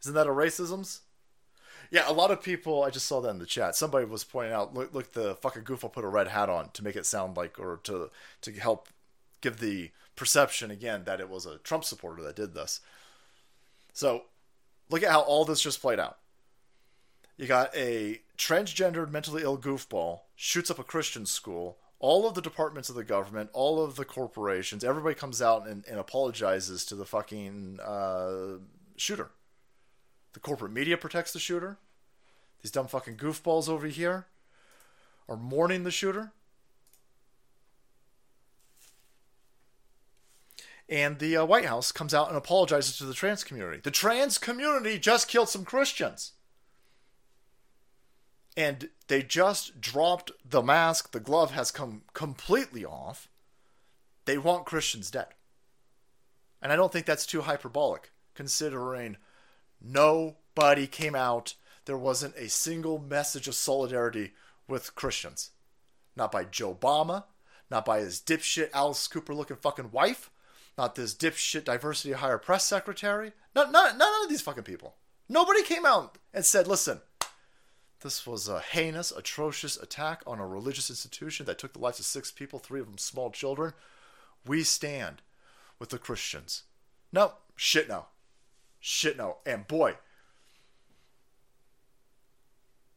Isn't 0.00 0.14
that 0.14 0.28
a 0.28 0.30
racism's? 0.30 1.00
Yeah, 1.90 2.08
a 2.08 2.12
lot 2.12 2.30
of 2.30 2.40
people. 2.40 2.84
I 2.84 2.90
just 2.90 3.06
saw 3.06 3.20
that 3.20 3.30
in 3.30 3.40
the 3.40 3.46
chat. 3.46 3.74
Somebody 3.74 4.06
was 4.06 4.22
pointing 4.22 4.52
out, 4.52 4.74
look, 4.74 4.94
look, 4.94 5.12
the 5.12 5.34
fucking 5.34 5.64
goofball 5.64 5.92
put 5.92 6.04
a 6.04 6.08
red 6.08 6.28
hat 6.28 6.48
on 6.48 6.70
to 6.70 6.84
make 6.84 6.94
it 6.94 7.04
sound 7.04 7.36
like, 7.36 7.58
or 7.58 7.80
to 7.82 8.10
to 8.42 8.52
help 8.52 8.88
give 9.40 9.58
the 9.58 9.90
perception 10.14 10.70
again 10.70 11.02
that 11.06 11.18
it 11.18 11.28
was 11.28 11.46
a 11.46 11.58
Trump 11.58 11.82
supporter 11.82 12.22
that 12.22 12.36
did 12.36 12.54
this. 12.54 12.80
So, 13.92 14.26
look 14.88 15.02
at 15.02 15.10
how 15.10 15.22
all 15.22 15.44
this 15.44 15.62
just 15.62 15.82
played 15.82 15.98
out. 15.98 16.18
You 17.36 17.48
got 17.48 17.74
a 17.74 18.20
transgendered, 18.36 19.10
mentally 19.10 19.42
ill 19.42 19.58
goofball 19.58 20.20
shoots 20.34 20.70
up 20.70 20.78
a 20.78 20.84
Christian 20.84 21.26
school. 21.26 21.78
All 21.98 22.28
of 22.28 22.34
the 22.34 22.42
departments 22.42 22.88
of 22.88 22.94
the 22.94 23.04
government, 23.04 23.50
all 23.52 23.82
of 23.82 23.96
the 23.96 24.04
corporations, 24.04 24.84
everybody 24.84 25.14
comes 25.14 25.40
out 25.40 25.66
and, 25.66 25.84
and 25.88 25.98
apologizes 25.98 26.84
to 26.86 26.94
the 26.94 27.06
fucking 27.06 27.80
uh, 27.80 28.58
shooter. 28.96 29.30
The 30.34 30.40
corporate 30.40 30.72
media 30.72 30.98
protects 30.98 31.32
the 31.32 31.38
shooter. 31.38 31.78
These 32.62 32.70
dumb 32.70 32.88
fucking 32.88 33.16
goofballs 33.16 33.68
over 33.68 33.86
here 33.86 34.26
are 35.28 35.36
mourning 35.36 35.84
the 35.84 35.90
shooter. 35.90 36.32
And 40.88 41.18
the 41.18 41.38
uh, 41.38 41.44
White 41.44 41.64
House 41.64 41.90
comes 41.90 42.14
out 42.14 42.28
and 42.28 42.36
apologizes 42.36 42.96
to 42.98 43.04
the 43.04 43.14
trans 43.14 43.42
community. 43.42 43.80
The 43.82 43.90
trans 43.90 44.38
community 44.38 44.98
just 44.98 45.28
killed 45.28 45.48
some 45.48 45.64
Christians 45.64 46.32
and 48.56 48.88
they 49.08 49.22
just 49.22 49.80
dropped 49.80 50.32
the 50.48 50.62
mask. 50.62 51.12
The 51.12 51.20
glove 51.20 51.50
has 51.52 51.70
come 51.70 52.02
completely 52.14 52.84
off. 52.84 53.28
They 54.24 54.38
want 54.38 54.66
Christians 54.66 55.10
dead. 55.10 55.28
And 56.62 56.72
I 56.72 56.76
don't 56.76 56.92
think 56.92 57.06
that's 57.06 57.26
too 57.26 57.42
hyperbolic, 57.42 58.10
considering 58.34 59.18
nobody 59.80 60.86
came 60.86 61.14
out. 61.14 61.54
There 61.84 61.98
wasn't 61.98 62.34
a 62.36 62.48
single 62.48 62.98
message 62.98 63.46
of 63.46 63.54
solidarity 63.54 64.32
with 64.66 64.94
Christians. 64.94 65.50
Not 66.16 66.32
by 66.32 66.44
Joe 66.44 66.74
Obama, 66.74 67.24
not 67.70 67.84
by 67.84 68.00
his 68.00 68.20
dipshit 68.20 68.70
Alice 68.72 69.06
Cooper 69.06 69.34
looking 69.34 69.56
fucking 69.56 69.92
wife, 69.92 70.30
not 70.78 70.94
this 70.94 71.14
dipshit 71.14 71.64
diversity 71.64 72.12
hire 72.12 72.38
press 72.38 72.64
secretary. 72.64 73.32
Not, 73.54 73.70
not, 73.70 73.96
none 73.96 74.22
of 74.22 74.28
these 74.28 74.42
fucking 74.42 74.64
people. 74.64 74.96
Nobody 75.28 75.62
came 75.62 75.86
out 75.86 76.18
and 76.34 76.44
said, 76.44 76.66
listen, 76.66 77.00
this 78.00 78.26
was 78.26 78.48
a 78.48 78.60
heinous, 78.60 79.10
atrocious 79.10 79.76
attack 79.76 80.22
on 80.26 80.38
a 80.38 80.46
religious 80.46 80.90
institution 80.90 81.46
that 81.46 81.58
took 81.58 81.72
the 81.72 81.78
lives 81.78 81.98
of 81.98 82.04
six 82.04 82.30
people, 82.30 82.58
three 82.58 82.80
of 82.80 82.86
them 82.86 82.98
small 82.98 83.30
children. 83.30 83.72
We 84.46 84.62
stand 84.62 85.22
with 85.78 85.88
the 85.90 85.98
Christians. 85.98 86.64
No, 87.12 87.32
shit 87.54 87.88
no. 87.88 88.06
Shit 88.80 89.16
no. 89.16 89.38
And 89.46 89.66
boy, 89.66 89.96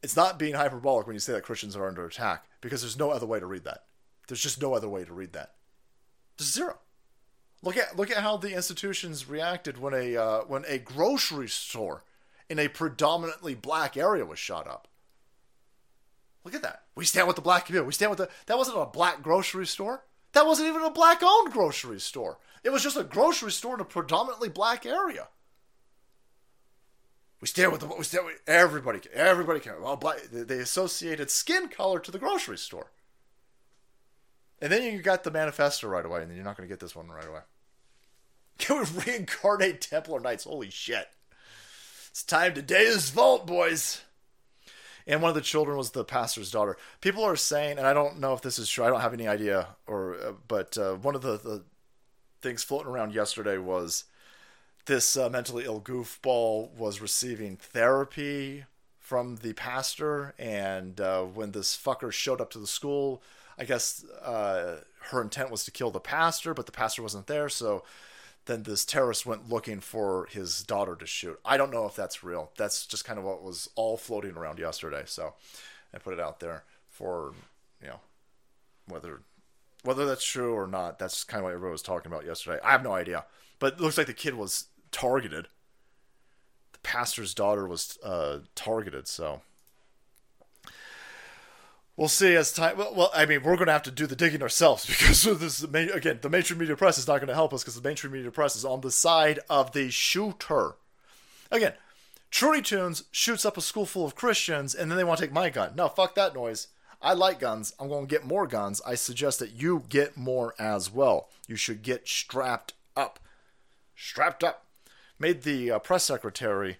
it's 0.02 0.16
not 0.16 0.38
being 0.38 0.54
hyperbolic 0.54 1.06
when 1.06 1.14
you 1.14 1.20
say 1.20 1.32
that 1.32 1.42
Christians 1.42 1.76
are 1.76 1.88
under 1.88 2.06
attack 2.06 2.44
because 2.60 2.82
there's 2.82 2.98
no 2.98 3.10
other 3.10 3.26
way 3.26 3.40
to 3.40 3.46
read 3.46 3.64
that. 3.64 3.84
There's 4.28 4.42
just 4.42 4.62
no 4.62 4.74
other 4.74 4.88
way 4.88 5.04
to 5.04 5.12
read 5.12 5.32
that. 5.32 5.54
Just 6.38 6.54
zero. 6.54 6.78
Look 7.62 7.76
at 7.76 7.96
look 7.96 8.10
at 8.10 8.22
how 8.22 8.36
the 8.36 8.54
institutions 8.54 9.28
reacted 9.28 9.78
when 9.78 9.92
a 9.92 10.16
uh, 10.16 10.40
when 10.42 10.64
a 10.66 10.78
grocery 10.78 11.48
store 11.48 12.04
in 12.48 12.58
a 12.58 12.68
predominantly 12.68 13.54
black 13.54 13.96
area 13.96 14.24
was 14.24 14.38
shot 14.38 14.66
up. 14.66 14.88
Look 16.44 16.54
at 16.54 16.62
that. 16.62 16.84
We 16.94 17.04
stand 17.04 17.26
with 17.26 17.36
the 17.36 17.42
black 17.42 17.66
community. 17.66 17.86
We 17.86 17.92
stand 17.92 18.10
with 18.10 18.18
the. 18.18 18.28
That 18.46 18.58
wasn't 18.58 18.78
a 18.78 18.86
black 18.86 19.22
grocery 19.22 19.66
store. 19.66 20.04
That 20.32 20.46
wasn't 20.46 20.68
even 20.68 20.82
a 20.82 20.90
black 20.90 21.22
owned 21.22 21.52
grocery 21.52 22.00
store. 22.00 22.38
It 22.64 22.70
was 22.70 22.82
just 22.82 22.96
a 22.96 23.04
grocery 23.04 23.52
store 23.52 23.74
in 23.74 23.80
a 23.80 23.84
predominantly 23.84 24.48
black 24.48 24.86
area. 24.86 25.28
We 27.40 27.48
stand 27.48 27.72
with 27.72 27.82
the. 27.82 27.88
We 27.88 28.04
stand 28.04 28.26
with 28.26 28.40
everybody. 28.46 29.00
Everybody 29.12 29.60
can. 29.60 29.82
Well, 29.82 29.96
black, 29.96 30.22
they 30.30 30.58
associated 30.58 31.30
skin 31.30 31.68
color 31.68 31.98
to 32.00 32.10
the 32.10 32.18
grocery 32.18 32.58
store. 32.58 32.90
And 34.62 34.70
then 34.70 34.82
you 34.82 35.00
got 35.00 35.24
the 35.24 35.30
manifesto 35.30 35.88
right 35.88 36.04
away, 36.04 36.20
and 36.20 36.30
then 36.30 36.36
you're 36.36 36.44
not 36.44 36.56
going 36.56 36.68
to 36.68 36.72
get 36.72 36.80
this 36.80 36.94
one 36.94 37.08
right 37.08 37.26
away. 37.26 37.40
Can 38.58 38.80
we 38.80 39.02
reincarnate 39.06 39.80
Templar 39.80 40.20
Knights? 40.20 40.44
Holy 40.44 40.68
shit. 40.68 41.08
It's 42.10 42.22
time 42.22 42.52
to 42.54 42.62
Deus 42.62 43.08
Vult, 43.08 43.46
boys 43.46 44.02
and 45.10 45.20
one 45.20 45.28
of 45.28 45.34
the 45.34 45.40
children 45.40 45.76
was 45.76 45.90
the 45.90 46.04
pastor's 46.04 46.52
daughter. 46.52 46.76
People 47.00 47.24
are 47.24 47.34
saying, 47.34 47.78
and 47.78 47.86
I 47.86 47.92
don't 47.92 48.20
know 48.20 48.32
if 48.32 48.42
this 48.42 48.60
is 48.60 48.70
true. 48.70 48.84
I 48.84 48.90
don't 48.90 49.00
have 49.00 49.12
any 49.12 49.26
idea, 49.26 49.66
or 49.88 50.14
uh, 50.14 50.32
but 50.46 50.78
uh, 50.78 50.94
one 50.94 51.16
of 51.16 51.22
the, 51.22 51.36
the 51.36 51.64
things 52.40 52.62
floating 52.62 52.90
around 52.92 53.12
yesterday 53.12 53.58
was 53.58 54.04
this 54.86 55.16
uh, 55.16 55.28
mentally 55.28 55.64
ill 55.64 55.80
goofball 55.80 56.72
was 56.76 57.00
receiving 57.00 57.56
therapy 57.56 58.64
from 58.98 59.36
the 59.36 59.52
pastor, 59.54 60.32
and 60.38 61.00
uh, 61.00 61.22
when 61.22 61.50
this 61.50 61.76
fucker 61.76 62.12
showed 62.12 62.40
up 62.40 62.50
to 62.50 62.60
the 62.60 62.66
school, 62.66 63.20
I 63.58 63.64
guess 63.64 64.04
uh, 64.22 64.76
her 65.10 65.20
intent 65.20 65.50
was 65.50 65.64
to 65.64 65.72
kill 65.72 65.90
the 65.90 65.98
pastor, 65.98 66.54
but 66.54 66.66
the 66.66 66.72
pastor 66.72 67.02
wasn't 67.02 67.26
there, 67.26 67.48
so 67.48 67.82
then 68.50 68.64
this 68.64 68.84
terrorist 68.84 69.24
went 69.24 69.48
looking 69.48 69.78
for 69.78 70.26
his 70.30 70.64
daughter 70.64 70.96
to 70.96 71.06
shoot. 71.06 71.38
I 71.44 71.56
don't 71.56 71.72
know 71.72 71.86
if 71.86 71.94
that's 71.94 72.24
real. 72.24 72.50
That's 72.56 72.84
just 72.84 73.04
kind 73.04 73.16
of 73.16 73.24
what 73.24 73.44
was 73.44 73.70
all 73.76 73.96
floating 73.96 74.32
around 74.32 74.58
yesterday. 74.58 75.04
So 75.06 75.34
I 75.94 75.98
put 75.98 76.14
it 76.14 76.20
out 76.20 76.40
there 76.40 76.64
for 76.88 77.32
you 77.80 77.88
know 77.88 78.00
whether 78.88 79.20
whether 79.84 80.04
that's 80.04 80.24
true 80.24 80.52
or 80.52 80.66
not. 80.66 80.98
That's 80.98 81.22
kind 81.22 81.38
of 81.38 81.44
what 81.44 81.54
everyone 81.54 81.72
was 81.72 81.82
talking 81.82 82.10
about 82.10 82.26
yesterday. 82.26 82.58
I 82.64 82.72
have 82.72 82.82
no 82.82 82.92
idea, 82.92 83.24
but 83.60 83.74
it 83.74 83.80
looks 83.80 83.96
like 83.96 84.08
the 84.08 84.14
kid 84.14 84.34
was 84.34 84.66
targeted. 84.90 85.46
The 86.72 86.80
pastor's 86.80 87.34
daughter 87.34 87.68
was 87.68 87.98
uh, 88.02 88.40
targeted. 88.56 89.06
So 89.06 89.42
we'll 92.00 92.08
see 92.08 92.34
as 92.34 92.50
time. 92.50 92.78
Well, 92.78 92.94
well, 92.94 93.10
I 93.14 93.26
mean, 93.26 93.42
we're 93.42 93.56
going 93.56 93.66
to 93.66 93.74
have 93.74 93.82
to 93.82 93.90
do 93.90 94.06
the 94.06 94.16
digging 94.16 94.42
ourselves 94.42 94.86
because 94.88 95.22
this 95.22 95.62
again, 95.62 96.18
the 96.22 96.30
mainstream 96.30 96.58
media 96.58 96.74
press 96.74 96.98
is 96.98 97.06
not 97.06 97.18
going 97.18 97.28
to 97.28 97.34
help 97.34 97.52
us 97.52 97.62
because 97.62 97.76
the 97.76 97.86
mainstream 97.86 98.14
media 98.14 98.30
press 98.30 98.56
is 98.56 98.64
on 98.64 98.80
the 98.80 98.90
side 98.90 99.38
of 99.50 99.72
the 99.72 99.90
shooter. 99.90 100.76
Again, 101.50 101.74
Trudy 102.30 102.62
Tunes 102.62 103.04
shoots 103.12 103.44
up 103.44 103.56
a 103.56 103.60
school 103.60 103.86
full 103.86 104.06
of 104.06 104.14
Christians, 104.14 104.74
and 104.74 104.90
then 104.90 104.96
they 104.96 105.04
want 105.04 105.18
to 105.18 105.26
take 105.26 105.32
my 105.32 105.50
gun. 105.50 105.72
No, 105.76 105.88
fuck 105.88 106.14
that 106.14 106.34
noise. 106.34 106.68
I 107.02 107.12
like 107.12 107.40
guns. 107.40 107.74
I'm 107.78 107.88
going 107.88 108.06
to 108.06 108.10
get 108.10 108.26
more 108.26 108.46
guns. 108.46 108.80
I 108.86 108.94
suggest 108.94 109.38
that 109.38 109.52
you 109.52 109.84
get 109.88 110.16
more 110.16 110.54
as 110.58 110.92
well. 110.92 111.28
You 111.48 111.56
should 111.56 111.82
get 111.82 112.06
strapped 112.06 112.74
up. 112.96 113.18
Strapped 113.96 114.44
up. 114.44 114.66
Made 115.18 115.42
the 115.42 115.72
uh, 115.72 115.78
press 115.80 116.04
secretary, 116.04 116.78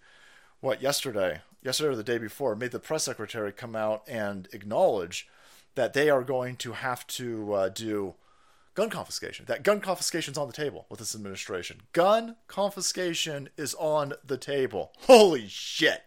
what, 0.61 0.81
yesterday? 0.81 1.41
Yesterday 1.63 1.91
or 1.91 1.97
the 1.97 2.03
day 2.03 2.19
before, 2.19 2.57
made 2.57 2.71
the 2.71 2.79
press 2.79 3.05
secretary 3.05 3.53
come 3.53 3.77
out 3.77 4.03
and 4.09 4.49
acknowledge 4.53 5.29
that 5.75 5.93
they 5.93 6.11
are 6.11 6.23
going 6.23 6.57
to 6.57 6.73
have 6.73 7.07
to 7.07 7.53
uh, 7.53 7.69
do 7.69 8.15
gun 8.75 8.91
confiscation. 8.91 9.45
That 9.47 9.63
gun 9.63 9.81
confiscation 9.81 10.33
is 10.33 10.39
on 10.39 10.47
the 10.47 10.53
table 10.53 10.87
with 10.89 10.99
this 10.99 11.15
administration. 11.15 11.83
Gun 11.93 12.37
confiscation 12.49 13.49
is 13.57 13.75
on 13.75 14.15
the 14.25 14.37
table. 14.37 14.93
Holy 15.01 15.49
shit. 15.49 16.03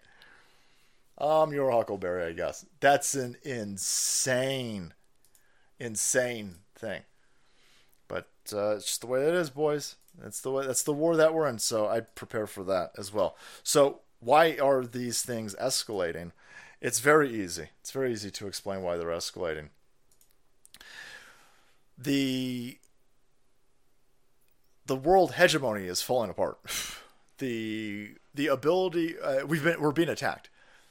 I'm 1.17 1.53
your 1.53 1.71
Huckleberry, 1.71 2.25
I 2.25 2.33
guess. 2.33 2.65
That's 2.79 3.13
an 3.13 3.37
insane, 3.43 4.93
insane 5.79 6.55
thing. 6.75 7.01
But 8.07 8.27
uh, 8.51 8.75
it's 8.75 8.85
just 8.85 9.01
the 9.01 9.07
way 9.07 9.27
it 9.27 9.33
is, 9.33 9.49
boys. 9.49 9.95
That's 10.21 10.41
the 10.41 10.51
way. 10.51 10.65
That's 10.65 10.83
the 10.83 10.93
war 10.93 11.15
that 11.15 11.33
we're 11.33 11.47
in. 11.47 11.59
So 11.59 11.87
I 11.87 12.01
prepare 12.01 12.47
for 12.47 12.63
that 12.65 12.91
as 12.97 13.13
well. 13.13 13.35
So 13.63 14.01
why 14.23 14.57
are 14.57 14.85
these 14.85 15.21
things 15.21 15.55
escalating? 15.55 16.31
It's 16.81 16.99
very 16.99 17.29
easy. 17.33 17.69
It's 17.81 17.91
very 17.91 18.11
easy 18.11 18.31
to 18.31 18.47
explain 18.47 18.81
why 18.81 18.97
they're 18.97 19.07
escalating. 19.07 19.69
The 21.97 22.77
the 24.85 24.95
world 24.95 25.33
hegemony 25.33 25.85
is 25.85 26.01
falling 26.01 26.29
apart. 26.29 26.57
the 27.37 28.15
the 28.33 28.47
ability 28.47 29.15
uh, 29.19 29.45
we've 29.45 29.63
been 29.63 29.79
we're 29.79 29.91
being 29.91 30.09
attacked. 30.09 30.49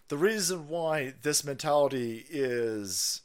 The 0.08 0.16
reason 0.16 0.68
why 0.68 1.14
this 1.22 1.44
mentality 1.44 2.26
is 2.28 3.22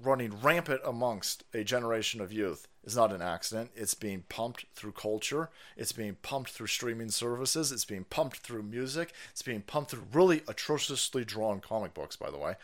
running 0.00 0.40
rampant 0.40 0.80
amongst 0.84 1.44
a 1.54 1.64
generation 1.64 2.20
of 2.20 2.32
youth 2.32 2.68
is 2.84 2.96
not 2.96 3.12
an 3.12 3.22
accident. 3.22 3.70
It's 3.74 3.94
being 3.94 4.24
pumped 4.28 4.66
through 4.74 4.92
culture. 4.92 5.50
It's 5.76 5.92
being 5.92 6.16
pumped 6.22 6.50
through 6.50 6.66
streaming 6.66 7.10
services. 7.10 7.70
It's 7.70 7.84
being 7.84 8.04
pumped 8.04 8.38
through 8.38 8.64
music. 8.64 9.12
It's 9.30 9.42
being 9.42 9.62
pumped 9.62 9.92
through 9.92 10.06
really 10.12 10.42
atrociously 10.48 11.24
drawn 11.24 11.60
comic 11.60 11.94
books, 11.94 12.16
by 12.16 12.30
the 12.30 12.38
way. 12.38 12.54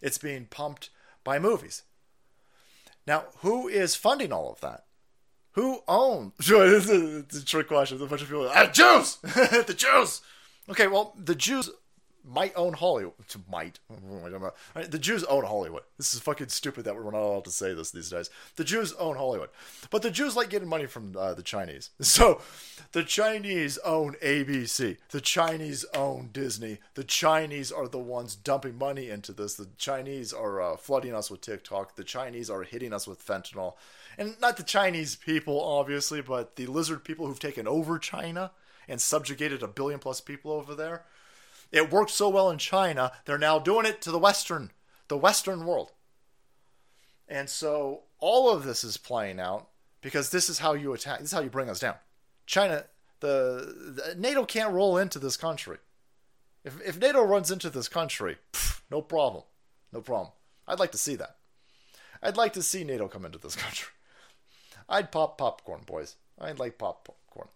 It's 0.00 0.18
being 0.18 0.46
pumped 0.46 0.90
by 1.24 1.38
movies. 1.38 1.82
Now, 3.06 3.24
who 3.38 3.68
is 3.68 3.94
funding 3.94 4.32
all 4.32 4.50
of 4.50 4.60
that? 4.60 4.84
Who 5.52 5.80
owns? 5.86 6.32
it's 6.40 7.36
a 7.38 7.44
trick 7.44 7.68
question. 7.68 7.98
There's 7.98 8.08
a 8.08 8.10
bunch 8.10 8.22
of 8.22 8.28
people. 8.28 8.50
Ah, 8.52 8.66
Jews! 8.66 9.16
the 9.22 9.74
Jews! 9.76 10.20
Okay, 10.68 10.86
well, 10.86 11.14
the 11.22 11.34
Jews 11.34 11.70
might 12.24 12.52
own 12.56 12.72
Hollywood. 12.72 13.12
Might. 13.50 13.80
The 14.74 14.98
Jews 14.98 15.24
own 15.24 15.44
Hollywood. 15.44 15.82
This 15.98 16.14
is 16.14 16.20
fucking 16.20 16.48
stupid 16.48 16.84
that 16.84 16.96
we're 16.96 17.10
not 17.10 17.20
allowed 17.20 17.44
to 17.44 17.50
say 17.50 17.74
this 17.74 17.90
these 17.90 18.10
days. 18.10 18.30
The 18.56 18.64
Jews 18.64 18.92
own 18.94 19.16
Hollywood. 19.16 19.50
But 19.90 20.02
the 20.02 20.10
Jews 20.10 20.34
like 20.34 20.50
getting 20.50 20.68
money 20.68 20.86
from 20.86 21.14
uh, 21.16 21.34
the 21.34 21.42
Chinese. 21.42 21.90
So 22.14 22.40
the 22.92 23.02
Chinese 23.02 23.76
own 23.78 24.14
ABC. 24.22 24.98
The 25.10 25.20
Chinese 25.20 25.84
own 25.94 26.30
Disney. 26.32 26.78
The 26.94 27.02
Chinese 27.02 27.72
are 27.72 27.88
the 27.88 27.98
ones 27.98 28.36
dumping 28.36 28.78
money 28.78 29.10
into 29.10 29.32
this. 29.32 29.54
The 29.54 29.66
Chinese 29.78 30.32
are 30.32 30.62
uh, 30.62 30.76
flooding 30.76 31.12
us 31.12 31.28
with 31.28 31.40
TikTok. 31.40 31.96
The 31.96 32.04
Chinese 32.04 32.48
are 32.50 32.62
hitting 32.62 32.92
us 32.92 33.08
with 33.08 33.26
fentanyl. 33.26 33.74
And 34.16 34.40
not 34.40 34.56
the 34.56 34.62
Chinese 34.62 35.16
people, 35.16 35.60
obviously, 35.60 36.20
but 36.20 36.54
the 36.54 36.66
lizard 36.66 37.02
people 37.02 37.26
who've 37.26 37.40
taken 37.40 37.66
over 37.66 37.98
China 37.98 38.52
and 38.86 39.00
subjugated 39.00 39.62
a 39.62 39.68
billion 39.68 39.98
plus 39.98 40.20
people 40.20 40.52
over 40.52 40.74
there 40.76 41.04
it 41.74 41.90
worked 41.90 42.12
so 42.12 42.28
well 42.28 42.50
in 42.50 42.58
China, 42.58 43.10
they're 43.24 43.36
now 43.36 43.58
doing 43.58 43.84
it 43.84 44.00
to 44.02 44.12
the 44.12 44.18
Western, 44.18 44.70
the 45.08 45.16
Western 45.16 45.66
world. 45.66 45.92
And 47.28 47.50
so 47.50 48.02
all 48.20 48.48
of 48.48 48.64
this 48.64 48.84
is 48.84 48.96
playing 48.96 49.40
out 49.40 49.68
because 50.00 50.30
this 50.30 50.48
is 50.48 50.60
how 50.60 50.74
you 50.74 50.92
attack. 50.92 51.18
This 51.18 51.28
is 51.28 51.34
how 51.34 51.40
you 51.40 51.50
bring 51.50 51.68
us 51.68 51.80
down. 51.80 51.96
China, 52.46 52.84
the, 53.20 53.92
the 53.96 54.14
NATO 54.16 54.44
can't 54.44 54.72
roll 54.72 54.96
into 54.96 55.18
this 55.18 55.36
country. 55.36 55.78
If 56.64 56.80
if 56.80 56.98
NATO 56.98 57.22
runs 57.22 57.50
into 57.50 57.70
this 57.70 57.88
country, 57.88 58.36
pff, 58.52 58.80
no 58.90 59.02
problem, 59.02 59.42
no 59.92 60.00
problem. 60.00 60.32
I'd 60.68 60.78
like 60.78 60.92
to 60.92 60.98
see 60.98 61.16
that. 61.16 61.36
I'd 62.22 62.36
like 62.36 62.52
to 62.54 62.62
see 62.62 62.84
NATO 62.84 63.08
come 63.08 63.24
into 63.24 63.38
this 63.38 63.56
country. 63.64 63.88
I'd 64.88 65.10
pop 65.10 65.38
popcorn, 65.38 65.82
boys. 65.84 66.16
I'd 66.40 66.58
like 66.58 66.78
popcorn. 66.78 67.48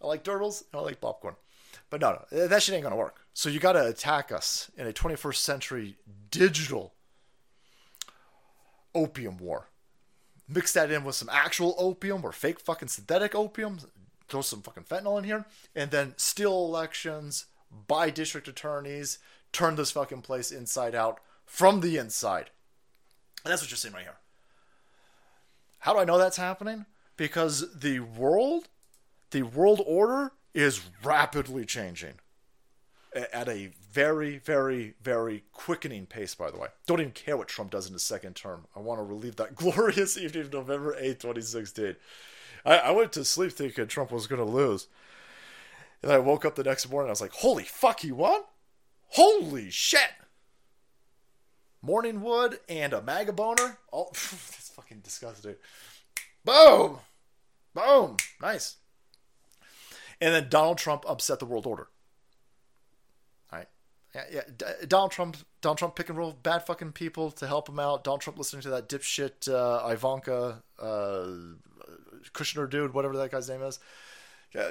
I 0.00 0.06
like 0.06 0.22
turtles 0.22 0.64
I 0.72 0.78
like 0.80 1.00
popcorn. 1.00 1.34
But 1.94 2.00
no, 2.00 2.24
no, 2.32 2.48
that 2.48 2.60
shit 2.60 2.74
ain't 2.74 2.82
gonna 2.82 2.96
work. 2.96 3.20
So 3.34 3.48
you 3.48 3.60
got 3.60 3.74
to 3.74 3.86
attack 3.86 4.32
us 4.32 4.68
in 4.76 4.88
a 4.88 4.92
21st 4.92 5.36
century 5.36 5.96
digital 6.28 6.92
opium 8.96 9.36
war. 9.36 9.68
Mix 10.48 10.72
that 10.72 10.90
in 10.90 11.04
with 11.04 11.14
some 11.14 11.28
actual 11.30 11.76
opium 11.78 12.24
or 12.24 12.32
fake 12.32 12.58
fucking 12.58 12.88
synthetic 12.88 13.36
opium. 13.36 13.78
Throw 14.26 14.40
some 14.40 14.60
fucking 14.60 14.82
fentanyl 14.82 15.18
in 15.18 15.22
here, 15.22 15.46
and 15.72 15.92
then 15.92 16.14
steal 16.16 16.64
elections, 16.64 17.44
buy 17.86 18.10
district 18.10 18.48
attorneys, 18.48 19.20
turn 19.52 19.76
this 19.76 19.92
fucking 19.92 20.22
place 20.22 20.50
inside 20.50 20.96
out 20.96 21.20
from 21.46 21.78
the 21.78 21.96
inside. 21.96 22.50
And 23.44 23.52
that's 23.52 23.62
what 23.62 23.70
you're 23.70 23.78
seeing 23.78 23.94
right 23.94 24.02
here. 24.02 24.18
How 25.78 25.92
do 25.92 26.00
I 26.00 26.04
know 26.04 26.18
that's 26.18 26.38
happening? 26.38 26.86
Because 27.16 27.72
the 27.72 28.00
world, 28.00 28.66
the 29.30 29.42
world 29.42 29.80
order 29.86 30.32
is 30.54 30.80
rapidly 31.02 31.64
changing 31.64 32.14
at 33.14 33.48
a 33.48 33.70
very, 33.92 34.38
very, 34.38 34.94
very 35.02 35.44
quickening 35.52 36.06
pace, 36.06 36.34
by 36.34 36.50
the 36.50 36.58
way. 36.58 36.68
Don't 36.86 37.00
even 37.00 37.12
care 37.12 37.36
what 37.36 37.48
Trump 37.48 37.70
does 37.70 37.86
in 37.86 37.92
his 37.92 38.02
second 38.02 38.34
term. 38.34 38.66
I 38.74 38.80
want 38.80 38.98
to 38.98 39.04
relive 39.04 39.36
that 39.36 39.54
glorious 39.56 40.16
evening 40.16 40.44
of 40.44 40.52
November 40.52 40.94
8th, 40.94 41.20
2016. 41.20 41.96
I, 42.64 42.78
I 42.78 42.90
went 42.90 43.12
to 43.12 43.24
sleep 43.24 43.52
thinking 43.52 43.86
Trump 43.86 44.10
was 44.10 44.26
going 44.26 44.44
to 44.44 44.50
lose. 44.50 44.88
And 46.02 46.10
I 46.12 46.18
woke 46.18 46.44
up 46.44 46.54
the 46.54 46.64
next 46.64 46.90
morning 46.90 47.08
I 47.08 47.12
was 47.12 47.20
like, 47.20 47.32
holy 47.32 47.64
fuck, 47.64 48.00
he 48.00 48.12
won? 48.12 48.42
Holy 49.08 49.70
shit! 49.70 50.10
Morning 51.80 52.20
wood 52.20 52.58
and 52.68 52.92
a 52.92 53.00
MAGA 53.00 53.32
boner. 53.32 53.78
Oh, 53.92 54.08
that's 54.12 54.72
fucking 54.74 55.00
disgusting. 55.00 55.54
Boom! 56.44 56.98
Boom! 57.74 58.16
Nice. 58.40 58.76
And 60.24 60.34
then 60.34 60.48
Donald 60.48 60.78
Trump 60.78 61.04
upset 61.06 61.38
the 61.38 61.46
world 61.46 61.66
order. 61.66 61.88
Yeah, 64.14 64.22
yeah. 64.32 64.72
Donald 64.86 65.10
Trump, 65.10 65.36
Donald 65.60 65.78
Trump 65.78 65.96
picking 65.96 66.14
real 66.14 66.32
bad 66.32 66.64
fucking 66.64 66.92
people 66.92 67.30
to 67.32 67.46
help 67.46 67.68
him 67.68 67.80
out. 67.80 68.04
Donald 68.04 68.20
Trump 68.20 68.38
listening 68.38 68.62
to 68.62 68.70
that 68.70 68.88
dipshit 68.88 69.52
uh, 69.52 69.88
Ivanka 69.88 70.62
uh, 70.80 71.26
Kushner 72.32 72.70
dude, 72.70 72.94
whatever 72.94 73.16
that 73.16 73.32
guy's 73.32 73.48
name 73.48 73.62
is. 73.62 73.80
Yeah, 74.54 74.70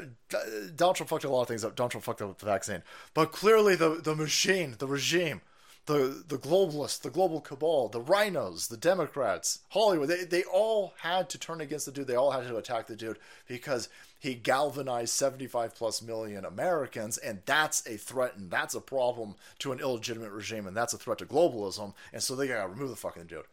Donald 0.76 0.96
Trump 0.96 1.10
fucked 1.10 1.26
a 1.26 1.30
lot 1.30 1.42
of 1.42 1.50
things 1.50 1.66
up. 1.66 1.76
Donald 1.76 1.92
Trump 1.92 2.06
fucked 2.06 2.22
up 2.22 2.38
the 2.38 2.46
vaccine, 2.46 2.84
but 3.14 3.34
clearly 3.34 3.76
the 3.76 4.00
the 4.02 4.16
machine, 4.16 4.76
the 4.80 4.88
regime, 4.88 5.42
the 5.86 6.24
the 6.28 6.38
globalists, 6.38 7.02
the 7.02 7.10
global 7.10 7.42
cabal, 7.42 7.90
the 7.90 8.00
RINOs, 8.00 8.70
the 8.70 8.78
Democrats, 8.78 9.60
Hollywood, 9.70 10.10
they, 10.10 10.24
they 10.24 10.44
all 10.44 10.94
had 11.00 11.30
to 11.30 11.38
turn 11.38 11.60
against 11.60 11.86
the 11.86 11.92
dude. 11.92 12.08
They 12.08 12.16
all 12.16 12.32
had 12.32 12.48
to 12.48 12.58
attack 12.58 12.88
the 12.88 12.96
dude 12.96 13.20
because 13.48 13.90
he 14.18 14.34
galvanized 14.34 15.14
75 15.14 15.76
plus 15.76 16.02
million 16.02 16.46
Americans, 16.46 17.18
and 17.18 17.42
that's 17.46 17.86
a 17.86 17.98
threat 17.98 18.38
and 18.38 18.50
that's 18.50 18.76
a 18.76 18.82
problem 18.82 19.36
to 19.60 19.74
an 19.74 19.80
illegitimate 19.80 20.32
regime, 20.32 20.68
and 20.68 20.78
that's 20.78 20.94
a 20.94 20.98
threat 20.98 21.18
to 21.18 21.26
globalism. 21.26 21.94
And 22.14 22.24
so 22.24 22.36
they 22.36 22.48
gotta 22.48 22.70
remove 22.70 22.90
the 22.90 22.96
fucking 22.96 23.26
dude. 23.26 23.44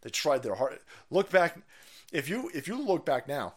They 0.00 0.10
tried 0.10 0.42
their 0.42 0.54
hard. 0.54 0.78
Look 1.10 1.30
back, 1.30 1.58
if 2.12 2.28
you 2.30 2.50
if 2.54 2.66
you 2.66 2.80
look 2.80 3.04
back 3.04 3.28
now, 3.28 3.54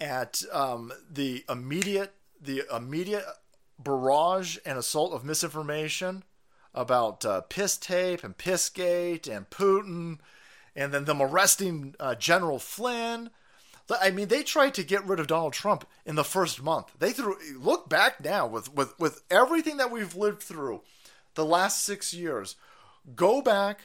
at 0.00 0.42
um, 0.52 0.92
the 1.10 1.44
immediate 1.50 2.14
the 2.40 2.62
immediate 2.74 3.24
barrage 3.78 4.56
and 4.64 4.78
assault 4.78 5.12
of 5.12 5.24
misinformation 5.24 6.22
about 6.76 7.24
uh, 7.24 7.40
piss 7.40 7.76
tape 7.78 8.22
and 8.22 8.36
pissgate 8.36 9.26
and 9.28 9.48
Putin, 9.50 10.18
and 10.76 10.92
then 10.92 11.06
them 11.06 11.22
arresting 11.22 11.94
uh, 11.98 12.14
General 12.14 12.58
Flynn. 12.58 13.30
I 14.00 14.10
mean, 14.10 14.28
they 14.28 14.42
tried 14.42 14.74
to 14.74 14.82
get 14.82 15.06
rid 15.06 15.20
of 15.20 15.28
Donald 15.28 15.52
Trump 15.52 15.86
in 16.04 16.16
the 16.16 16.24
first 16.24 16.62
month. 16.62 16.92
They 16.98 17.12
threw. 17.12 17.36
Look 17.56 17.88
back 17.88 18.22
now 18.22 18.46
with 18.46 18.72
with 18.74 18.98
with 18.98 19.22
everything 19.30 19.78
that 19.78 19.90
we've 19.90 20.14
lived 20.14 20.42
through 20.42 20.82
the 21.34 21.44
last 21.44 21.84
six 21.84 22.12
years. 22.12 22.56
Go 23.14 23.40
back. 23.40 23.80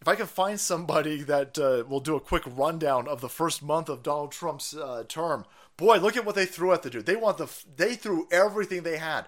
If 0.00 0.08
I 0.08 0.14
can 0.14 0.26
find 0.26 0.58
somebody 0.58 1.22
that 1.24 1.58
uh, 1.58 1.84
will 1.86 2.00
do 2.00 2.16
a 2.16 2.20
quick 2.20 2.42
rundown 2.46 3.06
of 3.06 3.20
the 3.20 3.28
first 3.28 3.62
month 3.62 3.90
of 3.90 4.02
Donald 4.02 4.32
Trump's 4.32 4.74
uh, 4.74 5.04
term, 5.06 5.44
boy, 5.76 5.98
look 5.98 6.16
at 6.16 6.24
what 6.24 6.34
they 6.34 6.46
threw 6.46 6.72
at 6.72 6.82
the 6.82 6.88
dude. 6.90 7.06
They 7.06 7.16
want 7.16 7.38
the 7.38 7.48
they 7.76 7.94
threw 7.94 8.28
everything 8.30 8.82
they 8.82 8.98
had 8.98 9.26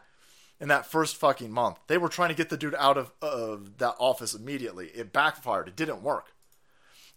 in 0.62 0.68
that 0.68 0.86
first 0.86 1.16
fucking 1.16 1.50
month. 1.50 1.78
They 1.88 1.98
were 1.98 2.08
trying 2.08 2.28
to 2.28 2.36
get 2.36 2.48
the 2.48 2.56
dude 2.56 2.76
out 2.76 2.96
of 2.96 3.12
uh, 3.20 3.56
that 3.78 3.96
office 3.98 4.32
immediately. 4.32 4.86
It 4.94 5.12
backfired. 5.12 5.66
It 5.66 5.74
didn't 5.74 6.04
work. 6.04 6.34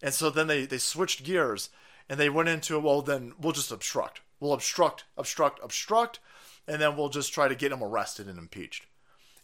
And 0.02 0.16
so 0.16 0.32
then 0.32 0.48
they 0.48 0.66
they 0.66 0.80
switched 0.80 1.24
gears 1.24 1.70
and 2.10 2.20
they 2.20 2.28
went 2.28 2.50
into 2.50 2.80
well 2.80 3.04
then 3.04 3.34
we'll 3.40 3.54
just 3.54 3.72
obstruct. 3.72 4.22
We'll 4.40 4.52
obstruct, 4.52 5.06
obstruct, 5.16 5.60
obstruct, 5.64 6.20
and 6.68 6.82
then 6.82 6.98
we'll 6.98 7.10
just 7.10 7.34
try 7.34 7.48
to 7.48 7.56
get 7.56 7.72
him 7.72 7.84
arrested 7.84 8.28
and 8.28 8.40
impeached. 8.40 8.88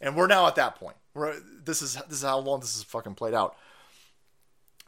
And 0.02 0.16
we're 0.16 0.28
now 0.28 0.47
at 0.47 0.56
that 0.56 0.76
point. 0.76 0.97
We're, 1.14 1.36
this 1.64 1.84
is 1.84 1.93
this 1.93 2.18
is 2.18 2.24
how 2.24 2.39
long 2.39 2.60
this 2.60 2.76
is 2.76 2.82
fucking 2.82 3.14
played 3.14 3.36
out. 3.36 3.56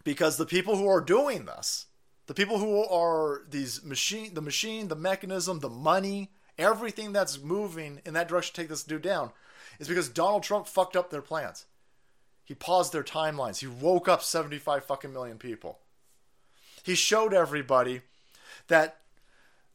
Because 0.04 0.38
the 0.38 0.46
people 0.48 0.76
who 0.76 0.88
are 0.88 1.00
doing 1.00 1.46
this, 1.46 1.86
the 2.26 2.34
people 2.34 2.58
who 2.58 2.84
are 2.86 3.44
these 3.48 3.84
machine, 3.84 4.34
the 4.34 4.42
machine, 4.42 4.88
the 4.88 4.96
mechanism, 4.96 5.60
the 5.60 5.70
money, 5.70 6.32
everything 6.58 7.14
that's 7.14 7.42
moving 7.42 8.02
in 8.06 8.14
that 8.14 8.28
direction 8.28 8.54
to 8.56 8.62
take 8.62 8.70
this 8.70 8.84
dude 8.84 9.02
down, 9.02 9.32
is 9.80 9.88
because 9.88 10.10
Donald 10.10 10.44
Trump 10.44 10.68
fucked 10.68 10.96
up 10.96 11.10
their 11.10 11.22
plans. 11.22 11.66
He 12.44 12.54
paused 12.54 12.94
their 12.94 13.04
timelines. 13.04 13.60
He 13.60 13.68
woke 13.68 14.08
up 14.08 14.22
75 14.22 14.86
fucking 14.86 15.14
million 15.14 15.38
people. 15.38 15.80
He 16.84 16.96
showed 16.96 17.34
everybody 17.34 18.02
that 18.68 18.98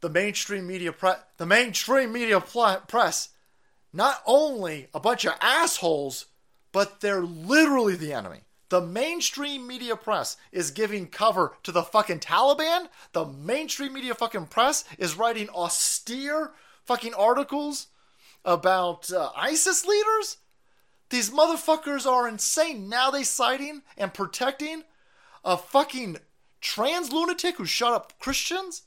the 0.01 0.11
mainstream 0.11 0.67
media 0.67 0.95
the 1.39 1.47
mainstream 1.47 2.13
media 2.13 2.41
pl- 2.41 2.83
press 2.87 3.31
not 3.93 4.23
only 4.27 4.89
a 4.95 5.01
bunch 5.01 5.25
of 5.25 5.35
assholes, 5.41 6.27
but 6.73 7.01
they're 7.01 7.23
literally 7.23 7.97
the 7.97 8.13
enemy. 8.13 8.41
The 8.69 8.83
mainstream 8.83 9.67
media 9.67 9.97
press 9.97 10.37
is 10.53 10.71
giving 10.71 11.07
cover 11.07 11.57
to 11.63 11.73
the 11.73 11.83
fucking 11.83 12.21
Taliban. 12.21 12.89
The 13.13 13.25
mainstream 13.25 13.95
media 13.95 14.15
fucking 14.15 14.47
press 14.47 14.85
is 14.99 15.17
writing 15.17 15.49
austere 15.49 16.53
fucking 16.89 17.13
articles 17.13 17.89
about 18.47 19.13
uh, 19.13 19.31
ISIS 19.37 19.85
leaders. 19.85 20.39
These 21.11 21.31
motherfuckers 21.31 22.07
are 22.07 22.27
insane. 22.27 22.89
Now 22.89 23.11
they 23.11 23.25
citing 23.25 23.83
and 23.99 24.15
protecting 24.15 24.85
a 25.45 25.59
fucking 25.59 26.17
trans 26.63 27.13
lunatic 27.13 27.57
who 27.57 27.67
shot 27.67 27.93
up 27.93 28.19
Christians. 28.19 28.83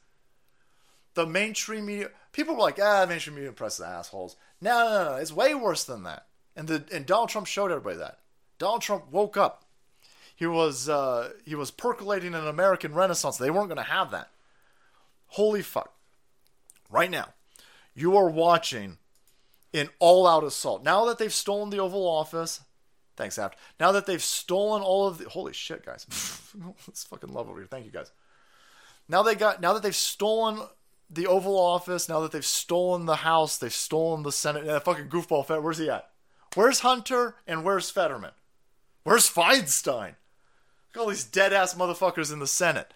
The 1.13 1.27
mainstream 1.27 1.85
media 1.85 2.09
people 2.31 2.55
were 2.55 2.61
like, 2.61 2.79
ah, 2.81 3.05
mainstream 3.07 3.35
media 3.35 3.51
press 3.51 3.75
is 3.75 3.85
assholes. 3.85 4.35
No, 4.59 4.83
no, 4.83 5.11
no, 5.11 5.15
it's 5.17 5.31
way 5.31 5.53
worse 5.53 5.83
than 5.83 6.03
that. 6.03 6.25
And 6.55 6.67
the 6.67 6.83
and 6.91 7.05
Donald 7.05 7.29
Trump 7.29 7.45
showed 7.45 7.71
everybody 7.71 7.97
that. 7.97 8.19
Donald 8.57 8.81
Trump 8.81 9.11
woke 9.11 9.37
up. 9.37 9.65
He 10.35 10.47
was 10.47 10.89
uh, 10.89 11.33
he 11.45 11.53
was 11.53 11.69
percolating 11.69 12.33
an 12.33 12.47
American 12.47 12.95
Renaissance. 12.95 13.37
They 13.37 13.51
weren't 13.51 13.67
going 13.67 13.77
to 13.77 13.83
have 13.83 14.09
that. 14.09 14.29
Holy 15.27 15.61
fuck! 15.61 15.93
Right 16.89 17.11
now, 17.11 17.29
you 17.93 18.17
are 18.17 18.29
watching 18.29 18.97
an 19.73 19.89
all-out 19.99 20.43
assault. 20.43 20.83
Now 20.83 21.05
that 21.05 21.17
they've 21.17 21.33
stolen 21.33 21.69
the 21.69 21.79
Oval 21.79 22.07
Office, 22.07 22.61
thanks, 23.15 23.37
Aft. 23.37 23.57
Now 23.79 23.91
that 23.91 24.05
they've 24.05 24.21
stolen 24.21 24.81
all 24.81 25.07
of 25.07 25.17
the 25.17 25.29
holy 25.29 25.53
shit, 25.53 25.85
guys, 25.85 26.05
it's 26.87 27.03
fucking 27.05 27.31
love 27.33 27.49
over 27.49 27.59
here. 27.59 27.67
Thank 27.67 27.85
you, 27.85 27.91
guys. 27.91 28.11
Now 29.07 29.23
they 29.23 29.35
got 29.35 29.61
now 29.61 29.73
that 29.73 29.83
they've 29.83 29.95
stolen 29.95 30.61
the 31.09 31.27
Oval 31.27 31.59
Office, 31.59 32.07
now 32.07 32.21
that 32.21 32.31
they've 32.31 32.45
stolen 32.45 33.05
the 33.05 33.17
House, 33.17 33.57
they've 33.57 33.73
stolen 33.73 34.23
the 34.23 34.31
Senate. 34.31 34.65
That 34.65 34.85
fucking 34.85 35.09
goofball 35.09 35.47
where's 35.61 35.77
he 35.77 35.89
at? 35.89 36.09
Where's 36.55 36.79
Hunter 36.79 37.35
and 37.47 37.63
where's 37.63 37.89
Fetterman? 37.89 38.31
Where's 39.03 39.29
Feinstein? 39.29 40.15
Look 40.93 40.95
at 40.95 40.99
all 40.99 41.07
these 41.07 41.23
dead 41.23 41.53
ass 41.53 41.73
motherfuckers 41.73 42.31
in 42.31 42.39
the 42.39 42.47
Senate, 42.47 42.93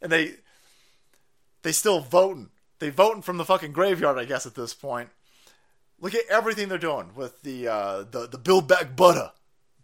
and 0.00 0.10
they 0.10 0.34
they 1.62 1.72
still 1.72 2.00
voting. 2.00 2.50
They 2.82 2.90
voting 2.90 3.22
from 3.22 3.36
the 3.36 3.44
fucking 3.44 3.70
graveyard, 3.70 4.18
I 4.18 4.24
guess, 4.24 4.44
at 4.44 4.56
this 4.56 4.74
point. 4.74 5.08
Look 6.00 6.16
at 6.16 6.26
everything 6.28 6.68
they're 6.68 6.78
doing 6.78 7.14
with 7.14 7.40
the 7.42 7.68
uh, 7.68 7.98
the 8.10 8.26
the 8.26 8.38
build 8.38 8.66
back 8.66 8.96
butter, 8.96 9.30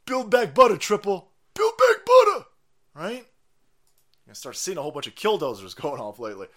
build 0.04 0.32
back 0.32 0.52
butter 0.52 0.76
triple, 0.76 1.30
build 1.54 1.74
back 1.78 2.04
butter, 2.04 2.46
right? 2.94 3.24
You 4.26 4.34
start 4.34 4.56
seeing 4.56 4.78
a 4.78 4.82
whole 4.82 4.90
bunch 4.90 5.06
of 5.06 5.14
killdozers 5.14 5.76
going 5.80 6.00
off 6.00 6.18
lately. 6.18 6.48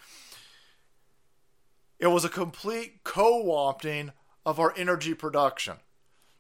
It 2.00 2.08
was 2.08 2.26
a 2.26 2.30
complete 2.30 3.04
co-opting 3.04 4.12
of 4.44 4.60
our 4.60 4.74
energy 4.76 5.14
production. 5.14 5.76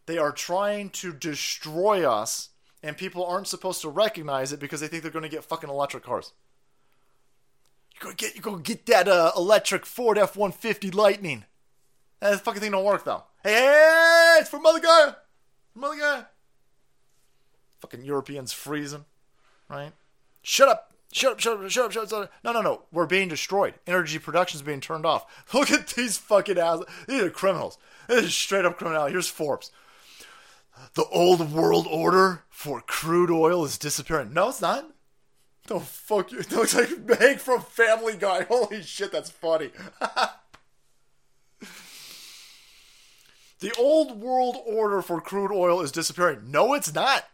They 0.08 0.18
are 0.18 0.32
trying 0.32 0.90
to 0.90 1.14
destroy 1.14 2.10
us, 2.10 2.50
and 2.82 2.98
people 2.98 3.24
aren't 3.24 3.48
supposed 3.48 3.82
to 3.82 3.90
recognize 3.90 4.52
it 4.52 4.60
because 4.60 4.82
they 4.82 4.88
think 4.88 5.04
they're 5.04 5.12
going 5.12 5.22
to 5.22 5.30
get 5.30 5.44
fucking 5.44 5.70
electric 5.70 6.04
cars. 6.04 6.34
To 8.02 8.14
get, 8.16 8.44
you're 8.44 8.58
get 8.58 8.86
that 8.88 9.08
uh, 9.08 9.32
electric 9.38 9.86
Ford 9.86 10.18
F-150 10.18 10.94
Lightning. 10.94 11.46
That 12.20 12.42
fucking 12.42 12.62
thing 12.62 12.72
don't 12.72 12.86
work 12.86 13.04
though. 13.04 13.24
Hey, 13.44 13.54
hey, 13.54 14.38
it's 14.40 14.50
from 14.50 14.64
Mother 14.64 14.80
Gaia. 14.80 15.16
Mother 15.76 15.98
Gaia. 15.98 16.24
Fucking 17.80 18.04
Europeans 18.04 18.54
freezing, 18.54 19.06
right? 19.70 19.92
Shut 20.44 20.70
up. 20.70 20.94
Shut 21.14 21.34
up, 21.34 21.40
shut 21.40 21.54
up, 21.54 21.70
shut 21.70 21.86
up, 21.86 21.92
shut 21.92 22.04
up, 22.04 22.10
shut 22.10 22.24
up. 22.24 22.32
No, 22.44 22.54
no, 22.54 22.62
no. 22.62 22.84
We're 22.92 23.06
being 23.06 23.28
destroyed. 23.28 23.74
Energy 23.86 24.18
production 24.18 24.58
is 24.58 24.62
being 24.62 24.80
turned 24.80 25.06
off. 25.06 25.26
Look 25.54 25.70
at 25.72 25.88
these 25.88 26.18
fucking 26.18 26.58
assholes. 26.58 26.88
These 27.08 27.22
are 27.22 27.30
criminals. 27.30 27.78
This 28.08 28.26
is 28.26 28.36
straight 28.36 28.66
up 28.66 28.78
criminality. 28.78 29.14
Here's 29.14 29.28
Forbes. 29.28 29.72
The 30.94 31.06
old 31.06 31.52
world 31.52 31.86
order 31.90 32.44
for 32.50 32.82
crude 32.82 33.30
oil 33.30 33.66
is 33.66 33.78
disappearing. 33.78 34.34
No, 34.34 34.50
it's 34.50 34.62
not. 34.62 34.90
The 35.68 35.80
fuck 35.80 36.32
you. 36.32 36.40
It 36.42 36.52
looks 36.52 36.76
like 36.76 37.00
Meg 37.06 37.40
from 37.40 37.62
Family 37.62 38.16
Guy. 38.18 38.44
Holy 38.50 38.82
shit, 38.82 39.12
that's 39.12 39.30
funny. 39.30 39.72
the 43.60 43.74
old 43.78 44.20
world 44.20 44.58
order 44.66 45.02
for 45.02 45.22
crude 45.22 45.52
oil 45.52 45.82
is 45.82 45.92
disappearing. 45.92 46.52
No, 46.52 46.74
it's 46.74 46.94
not. 46.94 47.26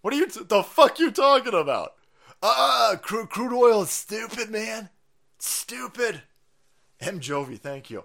What 0.00 0.14
are 0.14 0.16
you, 0.16 0.26
t- 0.26 0.44
the 0.44 0.62
fuck 0.62 0.98
you 0.98 1.10
talking 1.10 1.54
about? 1.54 1.94
Ah, 2.42 2.92
uh, 2.92 2.96
crude, 2.96 3.30
crude 3.30 3.52
oil 3.52 3.82
is 3.82 3.90
stupid, 3.90 4.50
man. 4.50 4.88
Stupid. 5.38 6.22
M. 7.00 7.20
Jovi, 7.20 7.58
thank 7.58 7.90
you. 7.90 8.04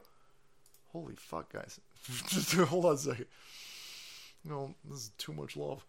Holy 0.92 1.16
fuck, 1.16 1.52
guys. 1.54 1.80
Hold 2.56 2.86
on 2.86 2.94
a 2.94 2.98
second. 2.98 3.26
No, 4.44 4.76
this 4.86 5.00
is 5.00 5.12
too 5.18 5.34
much 5.34 5.58
love. 5.58 5.84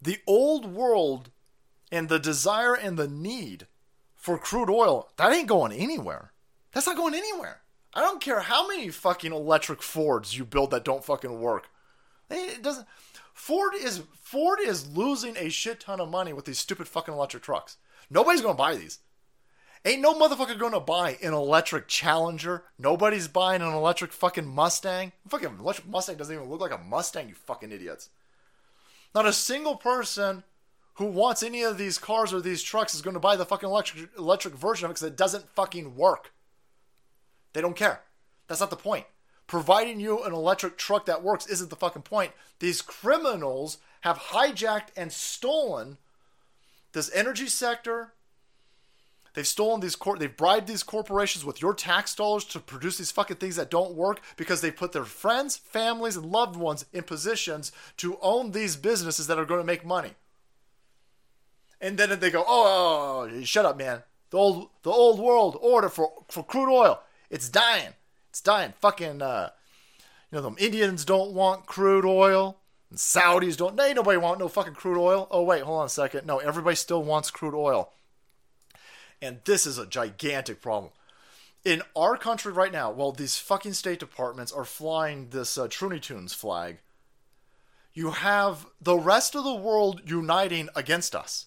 The 0.00 0.18
old 0.26 0.66
world 0.66 1.30
and 1.90 2.08
the 2.08 2.18
desire 2.18 2.74
and 2.74 2.98
the 2.98 3.08
need 3.08 3.66
for 4.14 4.38
crude 4.38 4.70
oil, 4.70 5.08
that 5.16 5.32
ain't 5.32 5.48
going 5.48 5.72
anywhere. 5.72 6.32
That's 6.72 6.86
not 6.86 6.96
going 6.96 7.14
anywhere. 7.14 7.62
I 7.94 8.00
don't 8.00 8.20
care 8.20 8.40
how 8.40 8.68
many 8.68 8.90
fucking 8.90 9.32
electric 9.32 9.82
Fords 9.82 10.36
you 10.36 10.44
build 10.44 10.70
that 10.70 10.84
don't 10.84 11.04
fucking 11.04 11.40
work. 11.40 11.68
It 12.30 12.62
doesn't 12.62 12.86
Ford 13.32 13.72
is 13.74 14.02
Ford 14.20 14.58
is 14.60 14.88
losing 14.94 15.36
a 15.36 15.48
shit 15.48 15.80
ton 15.80 16.00
of 16.00 16.10
money 16.10 16.32
with 16.32 16.44
these 16.44 16.58
stupid 16.58 16.88
fucking 16.88 17.14
electric 17.14 17.42
trucks. 17.42 17.76
Nobody's 18.10 18.42
gonna 18.42 18.54
buy 18.54 18.74
these. 18.74 18.98
Ain't 19.84 20.02
no 20.02 20.12
motherfucker 20.12 20.58
gonna 20.58 20.80
buy 20.80 21.16
an 21.22 21.32
electric 21.32 21.88
Challenger. 21.88 22.64
Nobody's 22.78 23.28
buying 23.28 23.62
an 23.62 23.72
electric 23.72 24.12
fucking 24.12 24.46
Mustang. 24.46 25.12
Fucking 25.28 25.58
electric 25.60 25.88
Mustang 25.88 26.16
doesn't 26.16 26.34
even 26.34 26.48
look 26.48 26.60
like 26.60 26.72
a 26.72 26.78
Mustang, 26.78 27.28
you 27.28 27.34
fucking 27.34 27.72
idiots. 27.72 28.10
Not 29.18 29.26
a 29.26 29.32
single 29.32 29.74
person 29.74 30.44
who 30.94 31.06
wants 31.06 31.42
any 31.42 31.64
of 31.64 31.76
these 31.76 31.98
cars 31.98 32.32
or 32.32 32.40
these 32.40 32.62
trucks 32.62 32.94
is 32.94 33.02
going 33.02 33.14
to 33.14 33.20
buy 33.20 33.34
the 33.34 33.44
fucking 33.44 33.68
electric 33.68 34.10
electric 34.16 34.54
version 34.54 34.84
of 34.84 34.92
it 34.92 34.94
because 34.94 35.08
it 35.08 35.16
doesn't 35.16 35.50
fucking 35.56 35.96
work. 35.96 36.32
They 37.52 37.60
don't 37.60 37.74
care. 37.74 38.02
That's 38.46 38.60
not 38.60 38.70
the 38.70 38.76
point 38.76 39.06
providing 39.48 39.98
you 39.98 40.22
an 40.22 40.32
electric 40.32 40.78
truck 40.78 41.06
that 41.06 41.24
works 41.24 41.48
isn't 41.48 41.68
the 41.68 41.74
fucking 41.74 42.02
point. 42.02 42.30
These 42.60 42.80
criminals 42.80 43.78
have 44.02 44.18
hijacked 44.18 44.90
and 44.96 45.10
stolen 45.10 45.98
this 46.92 47.10
energy 47.12 47.48
sector. 47.48 48.12
They've 49.34 49.46
stolen 49.46 49.80
these 49.80 49.96
cor- 49.96 50.18
they've 50.18 50.36
bribed 50.36 50.66
these 50.66 50.82
corporations 50.82 51.44
with 51.44 51.62
your 51.62 51.74
tax 51.74 52.14
dollars 52.14 52.44
to 52.46 52.60
produce 52.60 52.98
these 52.98 53.10
fucking 53.10 53.36
things 53.36 53.56
that 53.56 53.70
don't 53.70 53.94
work 53.94 54.20
because 54.36 54.60
they 54.60 54.70
put 54.70 54.92
their 54.92 55.04
friends, 55.04 55.56
families, 55.56 56.16
and 56.16 56.26
loved 56.26 56.56
ones 56.56 56.84
in 56.92 57.04
positions 57.04 57.70
to 57.98 58.18
own 58.20 58.52
these 58.52 58.76
businesses 58.76 59.26
that 59.26 59.38
are 59.38 59.44
going 59.44 59.60
to 59.60 59.66
make 59.66 59.84
money. 59.84 60.12
And 61.80 61.96
then 61.96 62.18
they 62.18 62.30
go, 62.30 62.44
oh, 62.46 63.28
oh, 63.30 63.42
shut 63.44 63.64
up, 63.64 63.78
man. 63.78 64.02
The 64.30 64.36
old 64.36 64.70
the 64.82 64.90
old 64.90 65.20
world 65.20 65.56
order 65.60 65.88
for 65.88 66.12
for 66.28 66.42
crude 66.42 66.70
oil, 66.70 67.00
it's 67.30 67.48
dying. 67.48 67.94
It's 68.30 68.40
dying. 68.40 68.74
Fucking 68.80 69.22
uh, 69.22 69.50
you 70.30 70.36
know, 70.36 70.42
them 70.42 70.56
Indians 70.58 71.04
don't 71.04 71.32
want 71.32 71.66
crude 71.66 72.04
oil. 72.04 72.58
And 72.90 72.98
Saudis 72.98 73.56
don't. 73.56 73.76
Nobody 73.76 74.18
want 74.18 74.38
no 74.38 74.48
fucking 74.48 74.74
crude 74.74 75.00
oil. 75.00 75.28
Oh 75.30 75.42
wait, 75.42 75.62
hold 75.62 75.80
on 75.80 75.86
a 75.86 75.90
second. 75.90 76.26
No, 76.26 76.38
everybody 76.38 76.76
still 76.76 77.02
wants 77.02 77.30
crude 77.30 77.54
oil. 77.54 77.92
And 79.20 79.40
this 79.44 79.66
is 79.66 79.78
a 79.78 79.86
gigantic 79.86 80.60
problem. 80.60 80.92
In 81.64 81.82
our 81.96 82.16
country 82.16 82.52
right 82.52 82.72
now, 82.72 82.90
well, 82.90 83.12
these 83.12 83.38
fucking 83.38 83.72
state 83.72 83.98
departments 83.98 84.52
are 84.52 84.64
flying 84.64 85.30
this 85.30 85.58
uh, 85.58 85.68
Tunes 85.68 86.32
flag. 86.32 86.78
You 87.92 88.12
have 88.12 88.66
the 88.80 88.96
rest 88.96 89.34
of 89.34 89.42
the 89.42 89.54
world 89.54 90.02
uniting 90.06 90.68
against 90.76 91.16
us. 91.16 91.46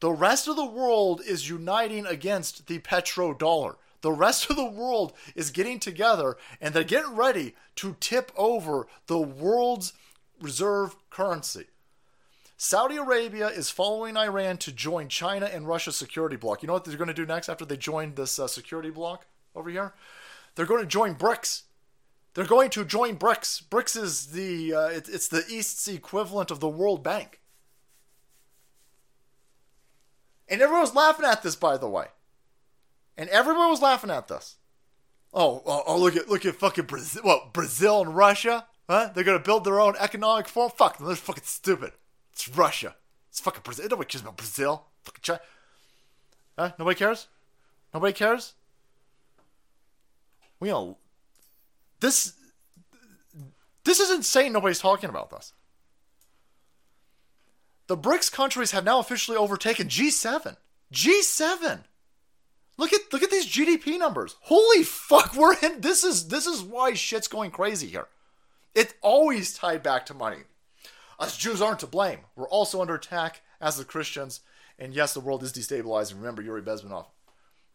The 0.00 0.10
rest 0.10 0.48
of 0.48 0.56
the 0.56 0.66
world 0.66 1.20
is 1.24 1.48
uniting 1.48 2.06
against 2.06 2.66
the 2.66 2.80
petrodollar. 2.80 3.76
The 4.00 4.10
rest 4.10 4.50
of 4.50 4.56
the 4.56 4.64
world 4.64 5.12
is 5.36 5.52
getting 5.52 5.78
together 5.78 6.36
and 6.60 6.74
they're 6.74 6.82
getting 6.82 7.14
ready 7.14 7.54
to 7.76 7.96
tip 8.00 8.32
over 8.36 8.88
the 9.06 9.20
world's 9.20 9.92
reserve 10.40 10.96
currency. 11.08 11.66
Saudi 12.64 12.96
Arabia 12.96 13.48
is 13.48 13.70
following 13.70 14.16
Iran 14.16 14.56
to 14.58 14.70
join 14.70 15.08
China 15.08 15.46
and 15.46 15.66
Russia's 15.66 15.96
security 15.96 16.36
bloc. 16.36 16.62
You 16.62 16.68
know 16.68 16.74
what 16.74 16.84
they're 16.84 16.96
going 16.96 17.08
to 17.08 17.12
do 17.12 17.26
next 17.26 17.48
after 17.48 17.64
they 17.64 17.76
join 17.76 18.14
this 18.14 18.38
uh, 18.38 18.46
security 18.46 18.88
bloc 18.88 19.26
over 19.56 19.68
here? 19.68 19.94
They're 20.54 20.64
going 20.64 20.80
to 20.80 20.86
join 20.86 21.16
BRICS. 21.16 21.62
They're 22.34 22.44
going 22.44 22.70
to 22.70 22.84
join 22.84 23.16
BRICS. 23.16 23.64
BRICS 23.64 24.00
is 24.00 24.26
the 24.26 24.74
uh, 24.74 24.86
it, 24.86 25.08
it's 25.08 25.26
the 25.26 25.44
East's 25.50 25.88
equivalent 25.88 26.52
of 26.52 26.60
the 26.60 26.68
World 26.68 27.02
Bank. 27.02 27.40
And 30.46 30.62
everyone 30.62 30.82
was 30.82 30.94
laughing 30.94 31.26
at 31.26 31.42
this, 31.42 31.56
by 31.56 31.76
the 31.76 31.88
way. 31.88 32.06
And 33.18 33.28
everyone 33.30 33.70
was 33.70 33.82
laughing 33.82 34.10
at 34.10 34.28
this. 34.28 34.54
Oh, 35.34 35.64
oh, 35.66 35.82
oh 35.84 35.98
look 35.98 36.14
at 36.14 36.28
look 36.28 36.46
at 36.46 36.54
fucking 36.54 36.84
Brazil. 36.84 37.24
What 37.24 37.52
Brazil 37.52 38.02
and 38.02 38.14
Russia? 38.14 38.68
Huh? 38.88 39.10
They're 39.12 39.24
gonna 39.24 39.40
build 39.40 39.64
their 39.64 39.80
own 39.80 39.96
economic 39.98 40.46
form. 40.46 40.70
Fuck 40.70 40.98
them. 40.98 41.08
They're 41.08 41.16
fucking 41.16 41.42
stupid. 41.44 41.94
It's 42.32 42.48
Russia. 42.48 42.94
It's 43.30 43.40
fucking 43.40 43.62
Brazil. 43.64 43.88
Nobody 43.88 44.08
cares 44.08 44.22
about 44.22 44.36
Brazil. 44.36 44.84
Fucking 45.04 45.22
China. 45.22 45.40
Huh? 46.58 46.72
Nobody 46.78 46.98
cares. 46.98 47.28
Nobody 47.94 48.12
cares. 48.12 48.54
We 50.60 50.70
all. 50.70 50.98
This. 52.00 52.34
This 53.84 54.00
is 54.00 54.10
insane. 54.10 54.52
Nobody's 54.52 54.78
talking 54.78 55.10
about 55.10 55.30
this. 55.30 55.52
The 57.88 57.96
BRICS 57.96 58.30
countries 58.30 58.70
have 58.70 58.84
now 58.84 59.00
officially 59.00 59.36
overtaken 59.36 59.88
G7. 59.88 60.56
G7. 60.92 61.80
Look 62.78 62.92
at 62.92 63.12
look 63.12 63.22
at 63.22 63.30
these 63.30 63.46
GDP 63.46 63.98
numbers. 63.98 64.36
Holy 64.40 64.82
fuck, 64.82 65.34
we're 65.34 65.56
in 65.58 65.80
this 65.80 66.04
is 66.04 66.28
this 66.28 66.46
is 66.46 66.62
why 66.62 66.94
shit's 66.94 67.28
going 67.28 67.50
crazy 67.50 67.86
here. 67.86 68.08
It's 68.74 68.94
always 69.02 69.54
tied 69.54 69.82
back 69.82 70.06
to 70.06 70.14
money. 70.14 70.38
Us 71.22 71.36
Jews 71.36 71.62
aren't 71.62 71.78
to 71.80 71.86
blame. 71.86 72.18
We're 72.34 72.48
also 72.48 72.80
under 72.80 72.96
attack 72.96 73.42
as 73.60 73.76
the 73.76 73.84
Christians. 73.84 74.40
And 74.76 74.92
yes, 74.92 75.14
the 75.14 75.20
world 75.20 75.44
is 75.44 75.52
destabilizing. 75.52 76.16
Remember 76.16 76.42
Yuri 76.42 76.62
Bezmenov. 76.62 77.06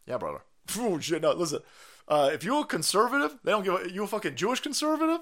Yeah, 0.06 0.18
brother. 0.18 0.40
Shit, 1.00 1.22
no, 1.22 1.32
listen. 1.32 1.60
Uh, 2.06 2.30
if 2.32 2.44
you're 2.44 2.60
a 2.60 2.66
conservative, 2.66 3.38
they 3.42 3.50
don't 3.50 3.64
give 3.64 3.74
a 3.74 3.90
you 3.90 4.04
a 4.04 4.06
fucking 4.06 4.34
Jewish 4.34 4.60
conservative? 4.60 5.20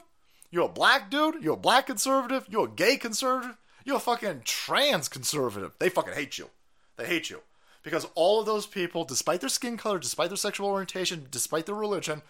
You're 0.50 0.64
a 0.66 0.68
black 0.68 1.08
dude? 1.08 1.40
You're 1.40 1.54
a 1.54 1.56
black 1.58 1.86
conservative? 1.86 2.46
You're 2.50 2.66
a 2.66 2.70
gay 2.70 2.96
conservative? 2.96 3.56
You're 3.84 3.96
a 3.96 4.00
fucking 4.00 4.42
trans 4.44 5.08
conservative? 5.08 5.76
They 5.78 5.88
fucking 5.88 6.14
hate 6.14 6.36
you. 6.36 6.50
They 6.96 7.06
hate 7.06 7.30
you 7.30 7.42
because 7.84 8.08
all 8.16 8.40
of 8.40 8.46
those 8.46 8.66
people, 8.66 9.04
despite 9.04 9.40
their 9.40 9.48
skin 9.48 9.76
color, 9.76 10.00
despite 10.00 10.30
their 10.30 10.36
sexual 10.36 10.68
orientation, 10.68 11.28
despite 11.30 11.66
their 11.66 11.76
religion, 11.76 12.22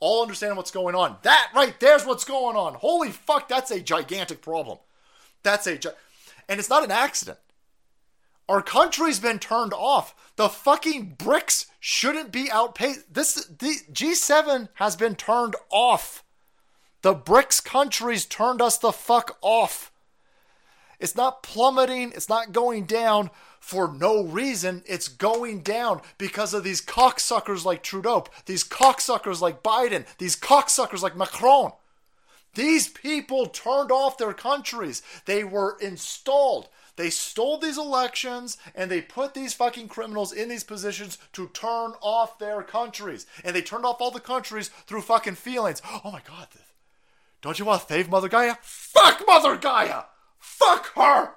all 0.00 0.22
understand 0.22 0.56
what's 0.56 0.72
going 0.72 0.96
on. 0.96 1.18
That 1.22 1.52
right 1.54 1.78
there's 1.78 2.04
what's 2.04 2.24
going 2.24 2.56
on. 2.56 2.74
Holy 2.74 3.12
fuck, 3.12 3.48
that's 3.48 3.70
a 3.70 3.80
gigantic 3.80 4.42
problem. 4.42 4.78
That's 5.46 5.68
a 5.68 5.78
and 6.48 6.58
it's 6.58 6.68
not 6.68 6.82
an 6.82 6.90
accident. 6.90 7.38
Our 8.48 8.60
country's 8.60 9.20
been 9.20 9.38
turned 9.38 9.72
off. 9.72 10.12
The 10.34 10.48
fucking 10.48 11.14
BRICS 11.18 11.66
shouldn't 11.78 12.32
be 12.32 12.50
outpaced. 12.50 13.14
This 13.14 13.44
the 13.44 13.76
G7 13.92 14.70
has 14.74 14.96
been 14.96 15.14
turned 15.14 15.54
off. 15.70 16.24
The 17.02 17.14
BRICS 17.14 17.64
countries 17.64 18.26
turned 18.26 18.60
us 18.60 18.76
the 18.76 18.90
fuck 18.90 19.38
off. 19.40 19.92
It's 20.98 21.14
not 21.14 21.44
plummeting, 21.44 22.10
it's 22.16 22.28
not 22.28 22.50
going 22.50 22.86
down 22.86 23.30
for 23.60 23.86
no 23.86 24.24
reason. 24.24 24.82
It's 24.84 25.06
going 25.06 25.60
down 25.60 26.00
because 26.18 26.54
of 26.54 26.64
these 26.64 26.84
cocksuckers 26.84 27.64
like 27.64 27.84
Trudeau, 27.84 28.24
these 28.46 28.64
cocksuckers 28.64 29.40
like 29.40 29.62
Biden, 29.62 30.06
these 30.18 30.34
cocksuckers 30.34 31.02
like 31.02 31.16
Macron. 31.16 31.70
These 32.56 32.88
people 32.88 33.46
turned 33.46 33.92
off 33.92 34.18
their 34.18 34.32
countries. 34.32 35.02
They 35.26 35.44
were 35.44 35.76
installed. 35.80 36.68
They 36.96 37.10
stole 37.10 37.58
these 37.58 37.76
elections 37.76 38.56
and 38.74 38.90
they 38.90 39.02
put 39.02 39.34
these 39.34 39.52
fucking 39.52 39.88
criminals 39.88 40.32
in 40.32 40.48
these 40.48 40.64
positions 40.64 41.18
to 41.34 41.48
turn 41.48 41.92
off 42.00 42.38
their 42.38 42.62
countries. 42.62 43.26
And 43.44 43.54
they 43.54 43.60
turned 43.60 43.84
off 43.84 44.00
all 44.00 44.10
the 44.10 44.20
countries 44.20 44.68
through 44.86 45.02
fucking 45.02 45.34
feelings. 45.34 45.82
Oh 45.84 46.10
my 46.10 46.22
god. 46.26 46.48
Don't 47.42 47.58
you 47.58 47.66
want 47.66 47.82
to 47.82 47.88
save 47.92 48.08
Mother 48.08 48.30
Gaia? 48.30 48.56
Fuck 48.62 49.22
Mother 49.26 49.56
Gaia! 49.56 50.04
Fuck 50.38 50.94
her! 50.94 51.34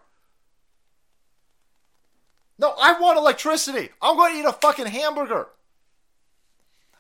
No, 2.58 2.74
I 2.82 3.00
want 3.00 3.18
electricity. 3.18 3.90
I'm 4.02 4.16
going 4.16 4.34
to 4.34 4.40
eat 4.40 4.46
a 4.46 4.54
fucking 4.54 4.88
hamburger. 4.88 5.50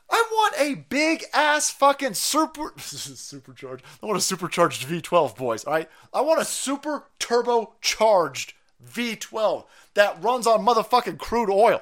I 0.10 0.26
want 0.32 0.56
a 0.58 0.76
big 0.76 1.24
ass 1.34 1.70
fucking 1.70 2.16
super 2.16 2.74
supercharged. 2.80 3.84
I 4.02 4.06
want 4.06 4.18
a 4.18 4.22
supercharged 4.22 4.88
V12, 4.88 5.36
boys. 5.36 5.64
All 5.66 5.74
right, 5.74 5.90
I 6.14 6.22
want 6.22 6.42
a 6.42 6.46
super 6.46 7.04
turbocharged 7.20 8.54
V12 8.86 9.66
that 9.94 10.22
runs 10.22 10.48
on 10.48 10.66
motherfucking 10.66 11.20
crude 11.20 11.50
oil. 11.50 11.82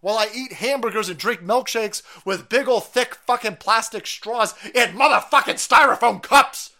While 0.00 0.18
I 0.18 0.28
eat 0.32 0.52
hamburgers 0.54 1.08
and 1.08 1.18
drink 1.18 1.40
milkshakes 1.40 2.02
with 2.24 2.48
big 2.48 2.68
ol' 2.68 2.80
thick 2.80 3.14
fucking 3.14 3.56
plastic 3.56 4.06
straws 4.06 4.54
in 4.66 4.90
motherfucking 4.90 5.56
styrofoam 5.56 6.22
cups. 6.22 6.74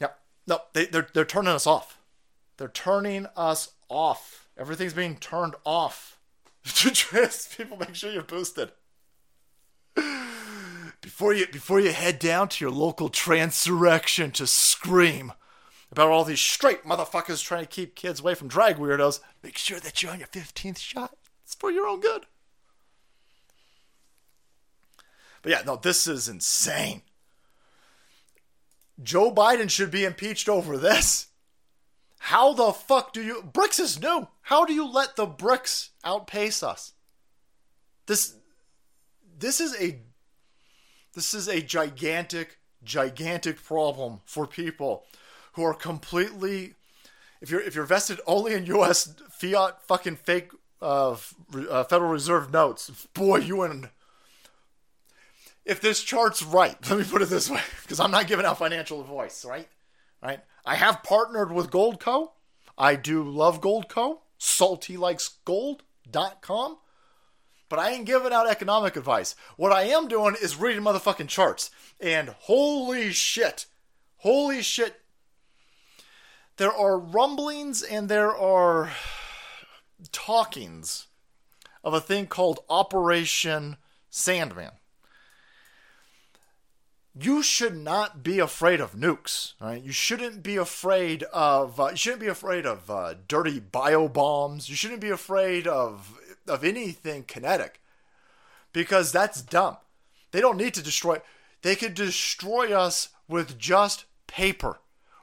Yep. 0.00 0.18
No, 0.48 0.60
they, 0.72 0.86
they're, 0.86 1.06
they're 1.12 1.24
turning 1.24 1.52
us 1.52 1.66
off. 1.66 2.00
They're 2.56 2.68
turning 2.68 3.26
us 3.36 3.72
off. 3.88 4.48
Everything's 4.58 4.94
being 4.94 5.16
turned 5.16 5.54
off. 5.64 6.15
Trans 6.94 7.48
people, 7.56 7.76
make 7.76 7.94
sure 7.94 8.12
you're 8.12 8.22
boosted. 8.22 8.72
Before 11.00 11.32
you 11.32 11.46
before 11.46 11.78
you 11.78 11.92
head 11.92 12.18
down 12.18 12.48
to 12.48 12.64
your 12.64 12.72
local 12.72 13.08
transurrection 13.08 14.32
to 14.32 14.46
scream 14.46 15.32
about 15.92 16.08
all 16.08 16.24
these 16.24 16.40
straight 16.40 16.84
motherfuckers 16.84 17.44
trying 17.44 17.62
to 17.62 17.68
keep 17.68 17.94
kids 17.94 18.18
away 18.18 18.34
from 18.34 18.48
drag 18.48 18.76
weirdos, 18.76 19.20
make 19.42 19.56
sure 19.56 19.78
that 19.78 20.02
you're 20.02 20.10
on 20.10 20.18
your 20.18 20.28
15th 20.28 20.78
shot. 20.78 21.16
It's 21.44 21.54
for 21.54 21.70
your 21.70 21.86
own 21.86 22.00
good. 22.00 22.26
But 25.42 25.52
yeah, 25.52 25.62
no, 25.64 25.76
this 25.76 26.08
is 26.08 26.26
insane. 26.26 27.02
Joe 29.00 29.32
Biden 29.32 29.70
should 29.70 29.92
be 29.92 30.04
impeached 30.04 30.48
over 30.48 30.76
this. 30.76 31.28
How 32.18 32.52
the 32.52 32.72
fuck 32.72 33.12
do 33.12 33.22
you. 33.22 33.42
BRICS 33.52 33.80
is 33.80 34.00
new. 34.00 34.26
How 34.46 34.64
do 34.64 34.72
you 34.72 34.86
let 34.86 35.16
the 35.16 35.26
BRICS 35.26 35.88
outpace 36.04 36.62
us? 36.62 36.92
This. 38.06 38.36
This 39.36 39.60
is 39.60 39.74
a. 39.80 39.98
This 41.14 41.34
is 41.34 41.48
a 41.48 41.60
gigantic, 41.60 42.58
gigantic 42.84 43.60
problem 43.60 44.20
for 44.24 44.46
people 44.46 45.02
who 45.54 45.64
are 45.64 45.74
completely. 45.74 46.74
If 47.40 47.50
you're 47.50 47.60
if 47.60 47.74
you're 47.74 47.86
vested 47.86 48.20
only 48.24 48.54
in 48.54 48.66
U.S. 48.66 49.16
fiat 49.30 49.82
fucking 49.82 50.14
fake 50.14 50.52
uh, 50.80 51.16
uh, 51.68 51.82
Federal 51.82 52.12
Reserve 52.12 52.52
notes, 52.52 52.88
boy, 53.14 53.38
you 53.38 53.64
in. 53.64 53.88
If 55.64 55.80
this 55.80 56.04
chart's 56.04 56.44
right, 56.44 56.76
let 56.88 57.00
me 57.00 57.04
put 57.04 57.20
it 57.20 57.30
this 57.30 57.50
way, 57.50 57.62
because 57.82 57.98
I'm 57.98 58.12
not 58.12 58.28
giving 58.28 58.46
out 58.46 58.58
financial 58.58 59.00
advice, 59.00 59.44
right? 59.44 59.66
Right? 60.22 60.38
I 60.64 60.76
have 60.76 61.02
partnered 61.02 61.50
with 61.50 61.68
Goldco. 61.68 62.28
I 62.78 62.94
do 62.94 63.24
love 63.24 63.60
Goldco. 63.60 64.18
SaltyLikesGold.com. 64.38 66.78
But 67.68 67.80
I 67.80 67.90
ain't 67.90 68.06
giving 68.06 68.32
out 68.32 68.48
economic 68.48 68.94
advice. 68.96 69.34
What 69.56 69.72
I 69.72 69.82
am 69.84 70.06
doing 70.06 70.36
is 70.40 70.56
reading 70.56 70.82
motherfucking 70.82 71.28
charts. 71.28 71.70
And 72.00 72.28
holy 72.28 73.12
shit. 73.12 73.66
Holy 74.18 74.62
shit. 74.62 75.00
There 76.58 76.72
are 76.72 76.98
rumblings 76.98 77.82
and 77.82 78.08
there 78.08 78.34
are 78.34 78.92
talkings 80.12 81.06
of 81.82 81.92
a 81.92 82.00
thing 82.00 82.26
called 82.26 82.60
Operation 82.68 83.76
Sandman. 84.10 84.72
You 87.18 87.42
should 87.42 87.76
not 87.76 88.22
be 88.22 88.38
afraid 88.38 88.80
of 88.80 88.92
nukes. 88.92 89.54
Right? 89.60 89.82
You 89.82 89.92
shouldn't 89.92 90.42
be 90.42 90.56
afraid 90.56 91.22
of. 91.24 91.80
Uh, 91.80 91.88
you 91.90 91.96
shouldn't 91.96 92.20
be 92.20 92.26
afraid 92.28 92.66
of 92.66 92.90
uh, 92.90 93.14
dirty 93.26 93.58
bio 93.58 94.06
bombs. 94.08 94.68
You 94.68 94.76
shouldn't 94.76 95.00
be 95.00 95.10
afraid 95.10 95.66
of 95.66 96.18
of 96.46 96.62
anything 96.62 97.24
kinetic, 97.24 97.80
because 98.72 99.12
that's 99.12 99.42
dumb. 99.42 99.78
They 100.30 100.40
don't 100.40 100.58
need 100.58 100.74
to 100.74 100.82
destroy. 100.82 101.20
They 101.62 101.74
could 101.74 101.94
destroy 101.94 102.72
us 102.72 103.08
with 103.28 103.58
just 103.58 104.04
paper, 104.26 104.78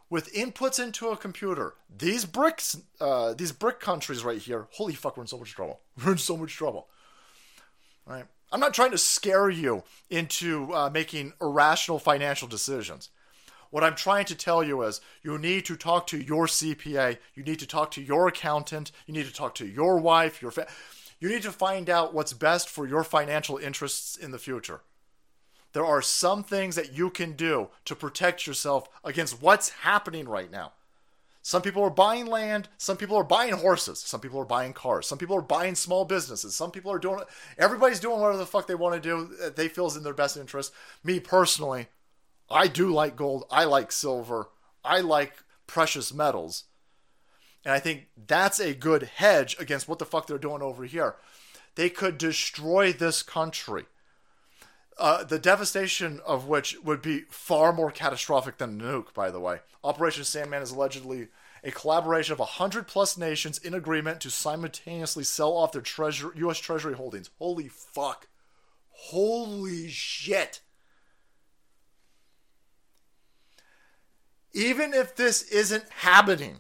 with 0.10 0.34
inputs 0.34 0.84
into 0.84 1.10
a 1.10 1.18
computer. 1.18 1.76
These 1.96 2.26
BRICS, 2.26 2.82
uh, 3.00 3.34
these 3.34 3.52
brick 3.52 3.80
countries 3.80 4.24
right 4.24 4.40
here. 4.40 4.68
Holy 4.72 4.94
fuck, 4.94 5.16
we're 5.16 5.24
in 5.24 5.28
so 5.28 5.38
much 5.38 5.52
trouble. 5.52 5.80
We're 6.04 6.14
in 6.14 6.18
so 6.18 6.36
much 6.38 6.56
trouble. 6.56 6.88
Right. 8.06 8.26
I'm 8.54 8.60
not 8.60 8.76
trying 8.76 8.92
to 8.92 9.00
scare 9.00 9.50
you 9.50 9.84
into 10.12 10.72
uh, 10.72 10.92
making 10.94 11.34
irrational 11.42 11.98
financial 11.98 12.48
decisions. 12.48 13.10
What 13.72 13.84
I'm 13.84 13.96
trying 13.96 14.26
to 14.26 14.36
tell 14.36 14.64
you 14.64 14.84
is 14.84 15.02
you 15.24 15.40
need 15.40 15.66
to 15.66 15.76
talk 15.76 16.06
to 16.08 16.20
your 16.20 16.46
CPA, 16.46 17.18
you 17.34 17.42
need 17.42 17.58
to 17.58 17.66
talk 17.66 17.90
to 17.92 18.02
your 18.02 18.28
accountant, 18.28 18.92
you 19.08 19.14
need 19.16 19.26
to 19.26 19.34
talk 19.34 19.56
to 19.56 19.66
your 19.66 19.98
wife, 19.98 20.40
your 20.40 20.52
fa- 20.52 20.68
you 21.20 21.30
need 21.30 21.42
to 21.42 21.52
find 21.52 21.90
out 21.90 22.14
what's 22.14 22.34
best 22.34 22.70
for 22.70 22.86
your 22.86 23.04
financial 23.04 23.58
interests 23.58 24.16
in 24.16 24.30
the 24.30 24.38
future. 24.38 24.82
There 25.72 25.86
are 25.86 26.04
some 26.04 26.44
things 26.44 26.76
that 26.76 26.96
you 26.96 27.10
can 27.10 27.32
do 27.32 27.70
to 27.86 27.96
protect 27.96 28.46
yourself 28.46 28.88
against 29.04 29.42
what's 29.42 29.70
happening 29.70 30.30
right 30.30 30.52
now. 30.52 30.74
Some 31.46 31.62
people 31.62 31.84
are 31.84 31.90
buying 31.90 32.26
land. 32.26 32.70
Some 32.78 32.98
people 32.98 33.18
are 33.18 33.24
buying 33.24 33.54
horses. 33.54 34.00
Some 34.00 34.22
people 34.22 34.40
are 34.40 34.46
buying 34.46 34.74
cars. 34.74 35.06
Some 35.06 35.18
people 35.18 35.36
are 35.36 35.42
buying 35.42 35.76
small 35.76 36.06
businesses. 36.06 36.56
Some 36.56 36.72
people 36.72 36.92
are 36.92 36.98
doing. 36.98 37.20
Everybody's 37.58 38.00
doing 38.00 38.20
whatever 38.20 38.38
the 38.38 38.46
fuck 38.46 38.66
they 38.66 38.76
want 38.76 38.96
to 38.96 39.02
do. 39.02 39.52
They 39.52 39.68
feel 39.68 39.86
is 39.86 39.98
in 39.98 40.04
their 40.04 40.14
best 40.14 40.38
interest. 40.38 40.74
Me 41.04 41.20
personally, 41.20 41.88
I 42.50 42.68
do 42.68 42.92
like 42.92 43.16
gold. 43.16 43.46
I 43.52 43.66
like 43.66 43.92
silver. 43.92 44.50
I 44.86 45.02
like 45.02 45.34
precious 45.68 46.14
metals, 46.14 46.66
and 47.64 47.74
I 47.74 47.80
think 47.80 48.08
that's 48.28 48.60
a 48.60 48.74
good 48.74 49.04
hedge 49.04 49.56
against 49.60 49.88
what 49.88 50.00
the 50.00 50.06
fuck 50.06 50.28
they're 50.28 50.38
doing 50.38 50.62
over 50.62 50.84
here. 50.84 51.16
They 51.76 51.90
could 51.90 52.18
destroy 52.18 52.94
this 52.94 53.24
country. 53.24 53.86
Uh, 54.98 55.24
the 55.24 55.40
devastation 55.40 56.22
of 56.26 56.48
which 56.48 56.78
would 56.84 57.02
be 57.02 57.22
far 57.30 57.74
more 57.74 57.92
catastrophic 57.92 58.58
than 58.58 58.80
a 58.80 58.84
nuke, 58.84 59.14
by 59.14 59.32
the 59.32 59.40
way. 59.40 59.60
Operation 59.84 60.24
Sandman 60.24 60.62
is 60.62 60.72
allegedly 60.72 61.30
a 61.64 61.72
collaboration 61.72 62.34
of 62.34 62.40
100 62.40 62.88
plus 62.88 63.18
nations 63.18 63.58
in 63.58 63.74
agreement 63.74 64.20
to 64.22 64.30
simultaneously 64.30 65.24
sell 65.24 65.54
off 65.54 65.72
their 65.72 65.84
U.S. 66.36 66.58
Treasury 66.60 66.94
holdings. 66.94 67.30
Holy 67.40 67.70
fuck. 67.70 68.28
Holy 68.90 69.88
shit. 69.90 70.62
Even 74.54 74.94
if 74.94 75.16
this 75.16 75.42
isn't 75.44 75.90
happening, 75.90 76.60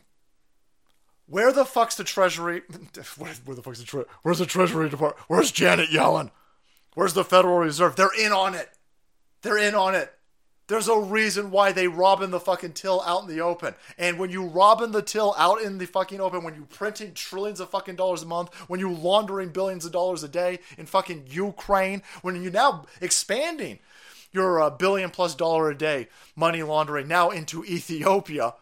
where 1.27 1.51
the 1.51 1.65
fuck's 1.65 1.95
the 1.95 2.03
Treasury? 2.03 2.61
Where, 3.17 3.31
where 3.45 3.55
the 3.55 3.61
fuck's 3.61 3.79
the 3.79 3.86
Treasury? 3.86 4.09
Where's 4.23 4.39
the 4.39 4.45
Treasury 4.45 4.89
Department? 4.89 5.23
Where's 5.27 5.51
Janet 5.51 5.89
Yellen? 5.89 6.31
Where's 6.95 7.13
the 7.13 7.23
Federal 7.23 7.57
Reserve? 7.57 7.95
They're 7.95 8.09
in 8.19 8.31
on 8.31 8.55
it. 8.55 8.69
They're 9.41 9.57
in 9.57 9.75
on 9.75 9.95
it. 9.95 10.13
There's 10.67 10.87
a 10.87 10.97
reason 10.97 11.51
why 11.51 11.73
they 11.73 11.87
robbing 11.89 12.31
the 12.31 12.39
fucking 12.39 12.73
till 12.73 13.01
out 13.01 13.23
in 13.23 13.27
the 13.27 13.41
open. 13.41 13.75
And 13.97 14.17
when 14.17 14.29
you 14.29 14.45
robbing 14.45 14.91
the 14.91 15.01
till 15.01 15.35
out 15.37 15.61
in 15.61 15.77
the 15.77 15.85
fucking 15.85 16.21
open, 16.21 16.43
when 16.43 16.55
you 16.55 16.65
printing 16.65 17.13
trillions 17.13 17.59
of 17.59 17.69
fucking 17.69 17.97
dollars 17.97 18.23
a 18.23 18.25
month, 18.25 18.53
when 18.69 18.79
you 18.79 18.89
laundering 18.89 19.49
billions 19.49 19.85
of 19.85 19.91
dollars 19.91 20.23
a 20.23 20.29
day 20.29 20.59
in 20.77 20.85
fucking 20.85 21.25
Ukraine, 21.29 22.01
when 22.21 22.41
you 22.41 22.49
now 22.49 22.85
expanding 23.01 23.79
your 24.31 24.61
uh, 24.61 24.69
billion 24.69 25.09
plus 25.09 25.35
dollar 25.35 25.69
a 25.69 25.77
day 25.77 26.07
money 26.35 26.63
laundering 26.63 27.07
now 27.09 27.29
into 27.29 27.65
Ethiopia, 27.65 28.53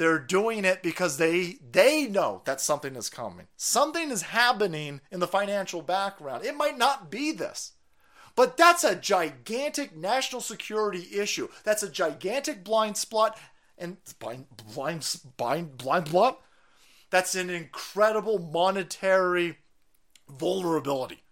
they're 0.00 0.18
doing 0.18 0.64
it 0.64 0.82
because 0.82 1.18
they 1.18 1.58
they 1.72 2.06
know 2.06 2.40
that 2.46 2.58
something 2.58 2.96
is 2.96 3.10
coming. 3.10 3.48
Something 3.58 4.10
is 4.10 4.22
happening 4.22 5.02
in 5.10 5.20
the 5.20 5.26
financial 5.26 5.82
background. 5.82 6.42
It 6.42 6.56
might 6.56 6.78
not 6.78 7.10
be 7.10 7.32
this. 7.32 7.72
But 8.34 8.56
that's 8.56 8.82
a 8.82 8.96
gigantic 8.96 9.94
national 9.94 10.40
security 10.40 11.06
issue. 11.20 11.48
That's 11.64 11.82
a 11.82 11.90
gigantic 11.90 12.64
blind 12.64 12.96
spot 12.96 13.38
and 13.76 13.98
blind 14.18 14.46
blind 14.74 15.20
blind 15.36 15.76
blind 15.76 16.08
spot. 16.08 16.40
That's 17.10 17.34
an 17.34 17.50
incredible 17.50 18.38
monetary 18.38 19.58
vulnerability. 20.30 21.24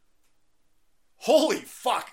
Holy 1.16 1.61
fuck. 1.61 2.11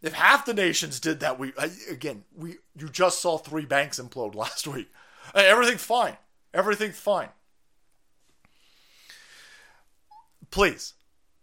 If 0.00 0.14
half 0.14 0.46
the 0.46 0.54
nations 0.54 1.00
did 1.00 1.20
that, 1.20 1.38
we 1.38 1.52
uh, 1.58 1.68
again, 1.90 2.24
we 2.34 2.56
you 2.74 2.88
just 2.88 3.20
saw 3.20 3.36
three 3.36 3.66
banks 3.66 4.00
implode 4.00 4.34
last 4.46 4.66
week. 4.66 4.88
Uh, 5.34 5.38
Everything's 5.38 5.84
fine. 5.84 6.16
Everything's 6.54 6.98
fine. 6.98 7.28
Please, 10.50 10.94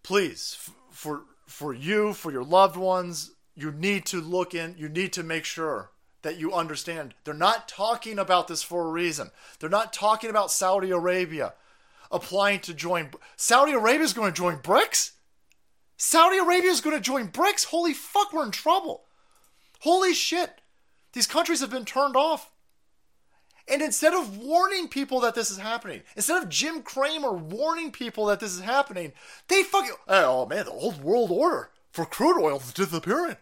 please, 0.04 0.58
for 0.92 1.24
for 1.46 1.74
you, 1.74 2.14
for 2.14 2.32
your 2.32 2.44
loved 2.44 2.76
ones, 2.76 3.32
you 3.56 3.72
need 3.72 4.06
to 4.08 4.20
look 4.20 4.54
in. 4.54 4.76
You 4.78 4.90
need 4.90 5.14
to 5.14 5.24
make 5.24 5.46
sure 5.46 5.92
that 6.24 6.38
you 6.38 6.54
understand. 6.54 7.14
They're 7.24 7.34
not 7.34 7.68
talking 7.68 8.18
about 8.18 8.48
this 8.48 8.64
for 8.64 8.88
a 8.88 8.92
reason. 8.92 9.30
They're 9.60 9.70
not 9.70 9.94
talking 9.94 10.30
about 10.30 10.52
Saudi 10.52 10.90
Arabia 10.90 11.54
applying 12.12 12.62
to 12.62 12.74
join. 12.74 13.12
Saudi 13.36 13.74
Arabia 13.74 14.04
is 14.04 14.14
going 14.14 14.34
to 14.34 14.38
join 14.38 14.58
BRICS. 14.58 15.12
Saudi 15.98 16.38
Arabia 16.38 16.72
is 16.72 16.82
going 16.82 16.96
to 16.96 17.02
join 17.02 17.30
BRICS. 17.30 17.66
Holy 17.66 17.94
fuck, 17.94 18.34
we're 18.34 18.44
in 18.44 18.52
trouble. 18.52 19.04
Holy 19.82 20.14
shit. 20.14 20.62
These 21.14 21.28
countries 21.28 21.62
have 21.62 21.70
been 21.70 21.86
turned 21.86 22.16
off. 22.16 22.52
And 23.68 23.82
instead 23.82 24.14
of 24.14 24.38
warning 24.38 24.88
people 24.88 25.20
that 25.22 25.34
this 25.34 25.50
is 25.50 25.58
happening, 25.58 26.02
instead 26.16 26.42
of 26.42 26.50
Jim 26.50 26.84
Cramer 26.84 27.34
warning 27.34 27.92
people 27.92 28.28
that 28.28 28.40
this 28.40 28.54
is 28.54 28.62
happening, 28.62 29.12
they 29.48 29.64
fucking 29.64 29.96
oh 30.08 30.46
man, 30.46 30.66
the 30.66 30.72
old 30.72 31.04
world 31.04 31.32
order 31.32 31.72
for 31.92 32.06
crude 32.06 32.40
oil 32.40 32.58
is 32.58 32.74
disappearing. 32.74 33.38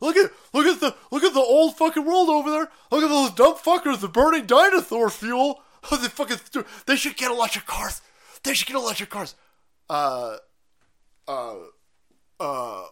Look 0.00 0.16
at 0.16 0.30
look 0.52 0.66
at 0.66 0.80
the 0.80 0.94
look 1.10 1.24
at 1.24 1.32
the 1.32 1.40
old 1.40 1.76
fucking 1.76 2.04
world 2.04 2.28
over 2.28 2.50
there. 2.50 2.70
Look 2.90 3.04
at 3.04 3.08
those 3.08 3.30
dumb 3.30 3.54
fuckers, 3.54 4.00
the 4.00 4.08
burning 4.08 4.44
dinosaur 4.44 5.08
fuel. 5.08 5.62
Oh, 5.90 5.96
they 6.00 6.08
fucking 6.08 6.64
they 6.86 6.96
should 6.96 7.16
get 7.16 7.30
electric 7.30 7.66
cars. 7.66 8.02
They 8.42 8.52
should 8.52 8.66
get 8.66 8.76
electric 8.76 9.08
cars. 9.08 9.34
Uh, 9.88 10.36
uh, 11.26 11.56
uh, 12.38 12.84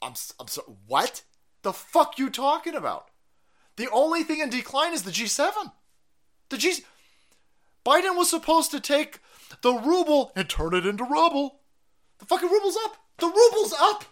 I'm 0.00 0.14
I'm 0.40 0.48
sorry. 0.48 0.68
What 0.86 1.22
the 1.62 1.74
fuck 1.74 2.18
you 2.18 2.30
talking 2.30 2.74
about? 2.74 3.10
The 3.76 3.90
only 3.90 4.22
thing 4.22 4.40
in 4.40 4.48
decline 4.48 4.94
is 4.94 5.02
the 5.02 5.10
G7. 5.10 5.72
The 6.48 6.58
G. 6.58 6.84
Biden 7.84 8.16
was 8.16 8.30
supposed 8.30 8.70
to 8.72 8.80
take 8.80 9.20
the 9.62 9.72
ruble 9.72 10.32
and 10.34 10.48
turn 10.48 10.74
it 10.74 10.86
into 10.86 11.04
rubble. 11.04 11.60
The 12.18 12.26
fucking 12.26 12.50
ruble's 12.50 12.76
up. 12.84 12.96
The 13.18 13.26
ruble's 13.26 13.74
up. 13.78 14.04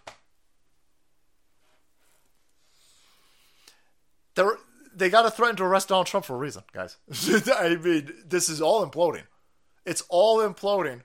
They're, 4.35 4.57
they 4.95 5.11
got 5.11 5.23
to 5.23 5.31
threaten 5.31 5.57
to 5.57 5.65
arrest 5.65 5.89
Donald 5.89 6.07
Trump 6.07 6.27
for 6.27 6.35
a 6.35 6.39
reason, 6.39 6.63
guys. 6.73 6.97
I 7.57 7.77
mean, 7.77 8.13
this 8.27 8.49
is 8.49 8.61
all 8.61 8.87
imploding. 8.87 9.25
It's 9.85 10.03
all 10.09 10.39
imploding. 10.39 11.03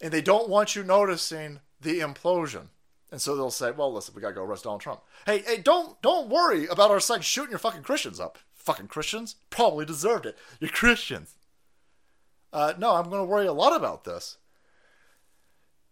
And 0.00 0.12
they 0.12 0.22
don't 0.22 0.48
want 0.48 0.76
you 0.76 0.82
noticing 0.82 1.60
the 1.80 2.00
implosion. 2.00 2.68
And 3.10 3.20
so 3.20 3.36
they'll 3.36 3.50
say, 3.50 3.70
"Well, 3.70 3.92
listen, 3.92 4.14
we 4.14 4.20
gotta 4.22 4.34
go 4.34 4.42
arrest 4.42 4.64
Donald 4.64 4.80
Trump." 4.80 5.00
Hey, 5.24 5.42
hey, 5.46 5.58
don't 5.58 6.00
don't 6.02 6.28
worry 6.28 6.66
about 6.66 6.90
our 6.90 6.98
side 6.98 7.24
shooting 7.24 7.50
your 7.50 7.60
fucking 7.60 7.82
Christians 7.82 8.18
up. 8.18 8.38
Fucking 8.64 8.88
Christians 8.88 9.36
probably 9.50 9.84
deserved 9.84 10.24
it. 10.26 10.38
You're 10.58 10.70
Christians. 10.70 11.34
Uh, 12.52 12.72
no, 12.78 12.94
I'm 12.94 13.10
going 13.10 13.20
to 13.20 13.24
worry 13.24 13.46
a 13.46 13.52
lot 13.52 13.76
about 13.76 14.04
this. 14.04 14.38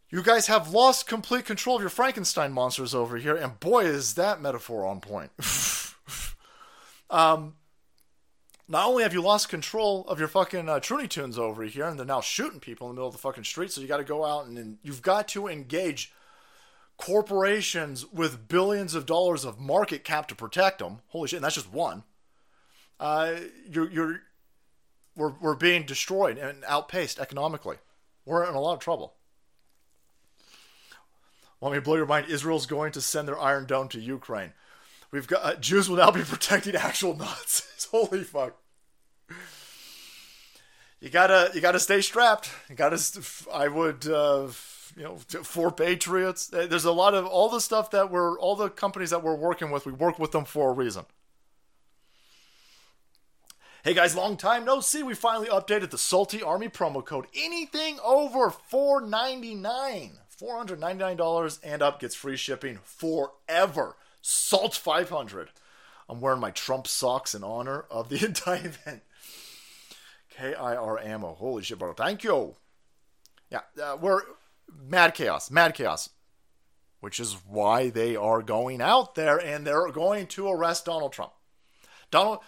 You 0.08 0.22
guys 0.22 0.46
have 0.46 0.70
lost 0.70 1.06
complete 1.06 1.44
control 1.44 1.76
of 1.76 1.82
your 1.82 1.90
Frankenstein 1.90 2.52
monsters 2.52 2.94
over 2.94 3.16
here, 3.16 3.34
and 3.34 3.58
boy, 3.60 3.84
is 3.84 4.14
that 4.14 4.40
metaphor 4.40 4.86
on 4.86 5.00
point. 5.00 5.30
um, 7.10 7.56
not 8.68 8.86
only 8.86 9.02
have 9.02 9.14
you 9.14 9.22
lost 9.22 9.48
control 9.48 10.06
of 10.08 10.18
your 10.18 10.28
fucking 10.28 10.68
uh, 10.68 10.80
Truny 10.80 11.08
Tunes 11.08 11.38
over 11.38 11.64
here, 11.64 11.86
and 11.86 11.98
they're 11.98 12.06
now 12.06 12.20
shooting 12.20 12.60
people 12.60 12.88
in 12.88 12.94
the 12.94 13.00
middle 13.00 13.08
of 13.08 13.14
the 13.14 13.18
fucking 13.18 13.44
street, 13.44 13.70
so 13.70 13.80
you 13.80 13.86
got 13.86 13.98
to 13.98 14.04
go 14.04 14.24
out 14.24 14.46
and, 14.46 14.56
and 14.56 14.78
you've 14.82 15.02
got 15.02 15.28
to 15.28 15.48
engage 15.48 16.12
corporations 16.98 18.06
with 18.12 18.48
billions 18.48 18.94
of 18.94 19.06
dollars 19.06 19.44
of 19.44 19.58
market 19.58 20.04
cap 20.04 20.28
to 20.28 20.34
protect 20.34 20.78
them. 20.78 21.00
Holy 21.08 21.26
shit, 21.26 21.38
and 21.38 21.44
that's 21.44 21.56
just 21.56 21.72
one 21.72 22.04
uh, 23.02 23.34
you're, 23.68 23.90
you're 23.90 24.20
we're, 25.16 25.32
we're 25.40 25.56
being 25.56 25.84
destroyed 25.84 26.38
and 26.38 26.64
outpaced 26.66 27.18
economically. 27.18 27.76
We're 28.24 28.48
in 28.48 28.54
a 28.54 28.60
lot 28.60 28.74
of 28.74 28.78
trouble. 28.78 29.14
Want 31.60 31.74
me 31.74 31.78
to 31.78 31.82
blow 31.82 31.96
your 31.96 32.06
mind? 32.06 32.26
Israel's 32.28 32.66
going 32.66 32.92
to 32.92 33.00
send 33.00 33.26
their 33.26 33.38
Iron 33.38 33.66
Dome 33.66 33.88
to 33.88 34.00
Ukraine. 34.00 34.52
We've 35.10 35.26
got 35.26 35.44
uh, 35.44 35.56
Jews 35.56 35.88
will 35.90 35.96
now 35.96 36.12
be 36.12 36.22
protecting 36.24 36.76
actual 36.76 37.16
Nazis. 37.16 37.88
Holy 37.90 38.22
fuck! 38.22 38.56
You 41.00 41.10
gotta 41.10 41.50
you 41.54 41.60
gotta 41.60 41.80
stay 41.80 42.00
strapped. 42.00 42.50
You 42.70 42.76
gotta. 42.76 42.98
I 43.52 43.68
would 43.68 44.06
uh, 44.06 44.48
you 44.96 45.02
know, 45.02 45.16
for 45.16 45.70
Patriots. 45.70 46.46
There's 46.46 46.84
a 46.84 46.92
lot 46.92 47.14
of 47.14 47.26
all 47.26 47.48
the 47.48 47.60
stuff 47.60 47.90
that 47.90 48.10
we're, 48.10 48.38
all 48.38 48.56
the 48.56 48.70
companies 48.70 49.10
that 49.10 49.22
we're 49.22 49.34
working 49.34 49.70
with, 49.70 49.86
we 49.86 49.92
work 49.92 50.18
with 50.18 50.32
them 50.32 50.44
for 50.44 50.70
a 50.70 50.72
reason. 50.72 51.04
Hey 53.84 53.94
guys, 53.94 54.14
long 54.14 54.36
time 54.36 54.64
no 54.64 54.78
see. 54.78 55.02
We 55.02 55.14
finally 55.14 55.48
updated 55.48 55.90
the 55.90 55.98
Salty 55.98 56.40
Army 56.40 56.68
promo 56.68 57.04
code. 57.04 57.26
Anything 57.34 57.98
over 58.04 58.48
499, 58.48 60.12
$499 60.40 61.58
and 61.64 61.82
up 61.82 61.98
gets 61.98 62.14
free 62.14 62.36
shipping 62.36 62.78
forever. 62.84 63.96
Salt 64.20 64.76
500. 64.76 65.48
I'm 66.08 66.20
wearing 66.20 66.38
my 66.38 66.52
Trump 66.52 66.86
socks 66.86 67.34
in 67.34 67.42
honor 67.42 67.84
of 67.90 68.08
the 68.08 68.24
entire 68.24 68.66
event. 68.66 69.02
KIR 70.30 71.00
ammo. 71.00 71.34
Holy 71.34 71.64
shit, 71.64 71.80
bro. 71.80 71.92
Thank 71.92 72.22
you. 72.22 72.54
Yeah, 73.50 73.62
uh, 73.82 73.96
we're 74.00 74.20
mad 74.72 75.14
chaos, 75.14 75.50
mad 75.50 75.74
chaos. 75.74 76.08
Which 77.00 77.18
is 77.18 77.36
why 77.48 77.90
they 77.90 78.14
are 78.14 78.42
going 78.42 78.80
out 78.80 79.16
there 79.16 79.38
and 79.38 79.66
they're 79.66 79.90
going 79.90 80.28
to 80.28 80.48
arrest 80.48 80.84
Donald 80.84 81.12
Trump. 81.12 81.32
Donald, 82.12 82.38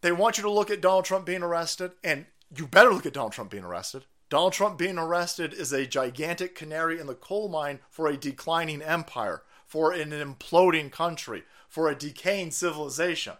they 0.00 0.12
want 0.12 0.38
you 0.38 0.42
to 0.42 0.50
look 0.50 0.70
at 0.70 0.80
Donald 0.80 1.04
Trump 1.04 1.26
being 1.26 1.42
arrested, 1.42 1.92
and 2.04 2.26
you 2.56 2.66
better 2.66 2.92
look 2.92 3.06
at 3.06 3.12
Donald 3.12 3.32
Trump 3.32 3.50
being 3.50 3.64
arrested. 3.64 4.04
Donald 4.30 4.52
Trump 4.52 4.78
being 4.78 4.98
arrested 4.98 5.54
is 5.54 5.72
a 5.72 5.86
gigantic 5.86 6.54
canary 6.54 7.00
in 7.00 7.06
the 7.06 7.14
coal 7.14 7.48
mine 7.48 7.80
for 7.90 8.06
a 8.08 8.16
declining 8.16 8.82
empire, 8.82 9.42
for 9.64 9.92
an 9.92 10.10
imploding 10.10 10.92
country, 10.92 11.44
for 11.68 11.88
a 11.88 11.94
decaying 11.94 12.50
civilization. 12.50 13.34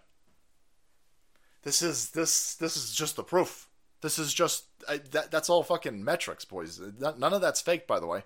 This 1.62 1.82
is 1.82 2.10
this 2.10 2.54
this 2.54 2.76
is 2.76 2.94
just 2.94 3.16
the 3.16 3.22
proof. 3.22 3.68
This 4.00 4.18
is 4.18 4.32
just 4.32 4.64
I, 4.88 4.98
that 5.10 5.30
that's 5.30 5.50
all 5.50 5.62
fucking 5.62 6.02
metrics, 6.02 6.44
boys. 6.44 6.80
None 6.98 7.32
of 7.32 7.40
that's 7.40 7.60
fake, 7.60 7.86
by 7.86 8.00
the 8.00 8.06
way. 8.06 8.22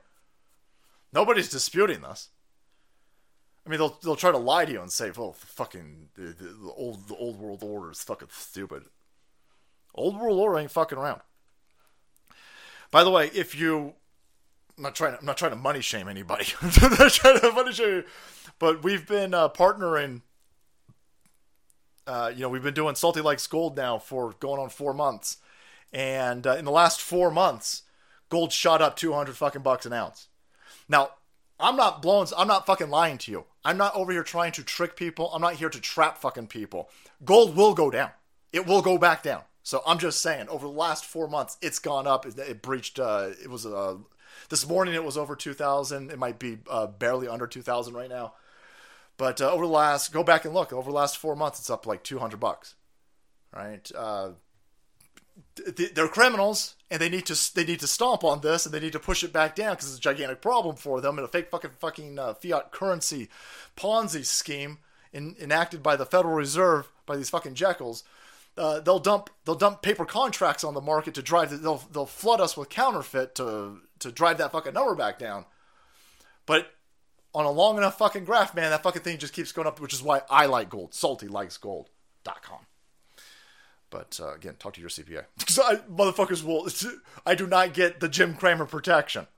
Nobody's 1.12 1.48
disputing 1.48 2.02
this. 2.02 2.28
I 3.64 3.70
mean, 3.70 3.78
they'll 3.78 3.96
they'll 4.02 4.16
try 4.16 4.32
to 4.32 4.38
lie 4.38 4.64
to 4.64 4.72
you 4.72 4.80
and 4.80 4.90
say, 4.90 5.10
"Well, 5.16 5.32
fucking 5.32 6.08
the, 6.14 6.22
the, 6.32 6.72
old 6.76 7.08
the 7.08 7.14
old 7.14 7.38
world 7.38 7.62
order 7.62 7.90
is 7.90 8.02
fucking 8.02 8.28
stupid." 8.32 8.84
Old 9.94 10.18
world 10.18 10.38
order 10.38 10.58
ain't 10.58 10.70
fucking 10.70 10.98
around. 10.98 11.20
By 12.90 13.04
the 13.04 13.10
way, 13.10 13.30
if 13.34 13.54
you, 13.54 13.94
I'm 14.76 14.82
not 14.82 14.94
trying 14.94 15.12
to, 15.12 15.18
I'm 15.20 15.26
not 15.26 15.36
trying 15.36 15.52
to 15.52 15.56
money 15.56 15.80
shame 15.80 16.08
anybody. 16.08 16.46
I'm 16.62 16.90
not 16.98 17.12
trying 17.12 17.40
to 17.40 17.52
money 17.52 17.72
shame, 17.72 17.88
you, 17.88 18.04
but 18.58 18.82
we've 18.82 19.06
been 19.06 19.32
uh, 19.34 19.48
partnering. 19.48 20.22
Uh, 22.06 22.32
you 22.34 22.40
know, 22.40 22.48
we've 22.48 22.64
been 22.64 22.74
doing 22.74 22.96
Salty 22.96 23.20
Likes 23.20 23.46
Gold 23.46 23.76
now 23.76 23.96
for 23.96 24.34
going 24.40 24.60
on 24.60 24.70
four 24.70 24.92
months, 24.92 25.36
and 25.92 26.46
uh, 26.46 26.56
in 26.56 26.64
the 26.64 26.72
last 26.72 27.00
four 27.00 27.30
months, 27.30 27.82
gold 28.28 28.52
shot 28.52 28.82
up 28.82 28.96
200 28.96 29.36
fucking 29.36 29.62
bucks 29.62 29.86
an 29.86 29.92
ounce. 29.92 30.26
Now, 30.88 31.10
I'm 31.60 31.76
not 31.76 32.02
blowing. 32.02 32.28
I'm 32.36 32.48
not 32.48 32.66
fucking 32.66 32.90
lying 32.90 33.18
to 33.18 33.30
you. 33.30 33.44
I'm 33.64 33.76
not 33.76 33.94
over 33.94 34.10
here 34.10 34.24
trying 34.24 34.52
to 34.52 34.64
trick 34.64 34.96
people. 34.96 35.30
I'm 35.32 35.42
not 35.42 35.54
here 35.54 35.70
to 35.70 35.80
trap 35.80 36.18
fucking 36.18 36.48
people. 36.48 36.88
Gold 37.24 37.56
will 37.56 37.74
go 37.74 37.90
down. 37.90 38.10
It 38.52 38.66
will 38.66 38.82
go 38.82 38.98
back 38.98 39.22
down. 39.22 39.42
So 39.62 39.80
I'm 39.86 39.98
just 39.98 40.20
saying, 40.20 40.48
over 40.48 40.66
the 40.66 40.72
last 40.72 41.04
four 41.04 41.28
months, 41.28 41.56
it's 41.62 41.78
gone 41.78 42.06
up. 42.06 42.26
It, 42.26 42.36
it 42.38 42.62
breached. 42.62 42.98
Uh, 42.98 43.30
it 43.42 43.48
was 43.48 43.64
uh, 43.64 43.96
this 44.48 44.66
morning. 44.66 44.94
It 44.94 45.04
was 45.04 45.16
over 45.16 45.36
two 45.36 45.54
thousand. 45.54 46.10
It 46.10 46.18
might 46.18 46.40
be 46.40 46.58
uh, 46.68 46.88
barely 46.88 47.28
under 47.28 47.46
two 47.46 47.62
thousand 47.62 47.94
right 47.94 48.10
now. 48.10 48.34
But 49.16 49.40
uh, 49.40 49.52
over 49.52 49.64
the 49.64 49.72
last, 49.72 50.12
go 50.12 50.24
back 50.24 50.44
and 50.44 50.52
look. 50.52 50.72
Over 50.72 50.90
the 50.90 50.96
last 50.96 51.16
four 51.16 51.36
months, 51.36 51.60
it's 51.60 51.70
up 51.70 51.86
like 51.86 52.02
two 52.02 52.18
hundred 52.18 52.40
bucks. 52.40 52.74
Right. 53.54 53.88
They're 55.94 56.08
criminals 56.08 56.76
and 56.90 57.00
they 57.00 57.08
need 57.08 57.26
to 57.26 57.54
they 57.54 57.64
need 57.64 57.80
to 57.80 57.86
stomp 57.86 58.24
on 58.24 58.40
this 58.40 58.66
and 58.66 58.74
they 58.74 58.80
need 58.80 58.92
to 58.92 58.98
push 58.98 59.22
it 59.22 59.32
back 59.32 59.54
down 59.54 59.72
because 59.72 59.88
it's 59.88 59.98
a 59.98 60.00
gigantic 60.00 60.40
problem 60.40 60.76
for 60.76 61.00
them 61.00 61.18
and 61.18 61.24
a 61.24 61.28
fake 61.28 61.50
fucking 61.50 61.70
fucking 61.78 62.18
uh, 62.18 62.34
fiat 62.34 62.70
currency 62.70 63.28
Ponzi 63.76 64.24
scheme 64.24 64.78
in, 65.12 65.36
enacted 65.40 65.82
by 65.82 65.96
the 65.96 66.06
Federal 66.06 66.34
Reserve 66.34 66.90
by 67.06 67.16
these 67.16 67.30
fucking 67.30 67.54
jekylls. 67.54 68.02
Uh, 68.56 68.80
they'll 68.80 68.98
dump 68.98 69.30
they'll 69.44 69.54
dump 69.54 69.80
paper 69.80 70.04
contracts 70.04 70.64
on 70.64 70.74
the 70.74 70.80
market 70.80 71.14
to 71.14 71.22
drive 71.22 71.50
the, 71.50 71.56
they'll 71.56 71.82
they'll 71.92 72.06
flood 72.06 72.40
us 72.40 72.56
with 72.56 72.68
counterfeit 72.68 73.34
to 73.36 73.78
to 73.98 74.12
drive 74.12 74.38
that 74.38 74.52
fucking 74.52 74.74
number 74.74 74.94
back 74.94 75.18
down. 75.18 75.46
But 76.44 76.72
on 77.34 77.46
a 77.46 77.50
long 77.50 77.78
enough 77.78 77.96
fucking 77.98 78.24
graph, 78.24 78.54
man, 78.54 78.70
that 78.70 78.82
fucking 78.82 79.02
thing 79.02 79.18
just 79.18 79.32
keeps 79.32 79.52
going 79.52 79.66
up, 79.66 79.80
which 79.80 79.94
is 79.94 80.02
why 80.02 80.22
I 80.28 80.46
like 80.46 80.68
gold. 80.68 80.92
Salty 80.92 81.28
likes 81.28 81.56
gold.com. 81.56 82.66
But 83.92 84.18
uh, 84.20 84.32
again, 84.34 84.54
talk 84.58 84.72
to 84.74 84.80
your 84.80 84.88
CPA 84.90 85.26
because 85.38 85.58
I 85.64 85.76
motherfuckers 85.76 86.42
will. 86.42 86.66
I 87.26 87.36
do 87.36 87.46
not 87.46 87.74
get 87.74 88.00
the 88.00 88.08
Jim 88.08 88.34
Cramer 88.34 88.64
protection. 88.64 89.28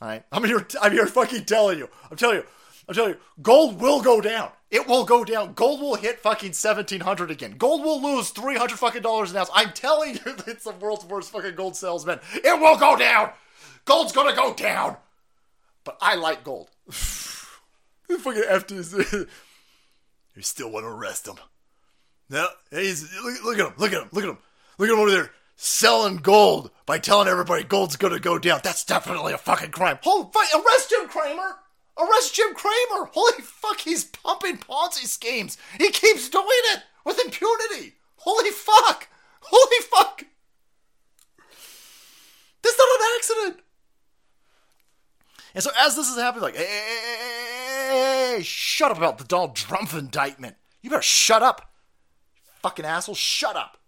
All 0.00 0.08
right, 0.08 0.22
I'm 0.30 0.44
here. 0.44 0.64
I'm 0.80 0.92
here, 0.92 1.06
fucking 1.06 1.46
telling 1.46 1.78
you. 1.78 1.88
I'm 2.10 2.16
telling 2.16 2.36
you. 2.36 2.44
I'm 2.88 2.94
telling 2.94 3.12
you. 3.14 3.18
Gold 3.42 3.80
will 3.80 4.02
go 4.02 4.20
down. 4.20 4.50
It 4.70 4.86
will 4.86 5.04
go 5.04 5.24
down. 5.24 5.54
Gold 5.54 5.80
will 5.80 5.94
hit 5.94 6.20
fucking 6.20 6.52
seventeen 6.52 7.00
hundred 7.00 7.30
again. 7.30 7.56
Gold 7.56 7.82
will 7.82 8.00
lose 8.00 8.28
three 8.30 8.56
hundred 8.56 8.78
fucking 8.78 9.02
dollars 9.02 9.30
an 9.30 9.38
ounce. 9.38 9.50
I'm 9.54 9.72
telling 9.72 10.14
you, 10.14 10.20
it's 10.46 10.64
the 10.64 10.72
world's 10.72 11.06
worst 11.06 11.32
fucking 11.32 11.56
gold 11.56 11.74
salesman. 11.74 12.20
It 12.34 12.60
will 12.60 12.76
go 12.76 12.96
down. 12.96 13.30
Gold's 13.86 14.12
gonna 14.12 14.36
go 14.36 14.52
down. 14.52 14.98
But 15.84 15.96
I 16.02 16.16
like 16.16 16.44
gold. 16.44 16.68
fucking 16.90 18.42
FTC. 18.42 19.26
You 20.36 20.42
still 20.42 20.70
want 20.70 20.84
to 20.84 20.88
arrest 20.88 21.26
him? 21.26 21.36
No, 22.30 22.46
he's 22.70 23.12
look, 23.22 23.42
look 23.44 23.58
at 23.58 23.66
him, 23.66 23.74
look 23.78 23.92
at 23.92 24.02
him, 24.02 24.08
look 24.12 24.24
at 24.24 24.30
him, 24.30 24.38
look 24.78 24.88
at 24.88 24.92
him 24.92 25.00
over 25.00 25.10
there 25.10 25.30
selling 25.60 26.16
gold 26.18 26.70
by 26.86 26.98
telling 26.98 27.26
everybody 27.26 27.64
gold's 27.64 27.96
gonna 27.96 28.20
go 28.20 28.38
down. 28.38 28.60
That's 28.62 28.84
definitely 28.84 29.32
a 29.32 29.38
fucking 29.38 29.72
crime. 29.72 29.98
Holy 30.02 30.30
fuck! 30.32 30.46
Arrest 30.54 30.90
Jim 30.90 31.08
Cramer! 31.08 31.56
Arrest 31.98 32.34
Jim 32.34 32.54
Cramer! 32.54 33.10
Holy 33.12 33.42
fuck! 33.42 33.80
He's 33.80 34.04
pumping 34.04 34.58
Ponzi 34.58 35.06
schemes. 35.06 35.58
He 35.76 35.90
keeps 35.90 36.28
doing 36.28 36.46
it 36.48 36.82
with 37.04 37.18
impunity. 37.18 37.94
Holy 38.16 38.50
fuck! 38.50 39.08
Holy 39.40 39.82
fuck! 39.90 40.24
This 42.62 42.72
is 42.72 42.78
not 42.78 43.00
an 43.00 43.16
accident. 43.16 43.64
And 45.54 45.64
so 45.64 45.70
as 45.76 45.96
this 45.96 46.08
is 46.08 46.16
happening, 46.16 46.42
like, 46.42 46.56
hey, 46.56 46.66
hey, 46.66 47.16
hey, 47.90 48.34
hey, 48.36 48.42
shut 48.42 48.92
up 48.92 48.96
about 48.96 49.18
the 49.18 49.24
Donald 49.24 49.56
Trump 49.56 49.92
indictment. 49.92 50.56
You 50.82 50.90
better 50.90 51.02
shut 51.02 51.42
up 51.42 51.67
fucking 52.62 52.84
asshole, 52.84 53.14
shut 53.14 53.56
up. 53.56 53.78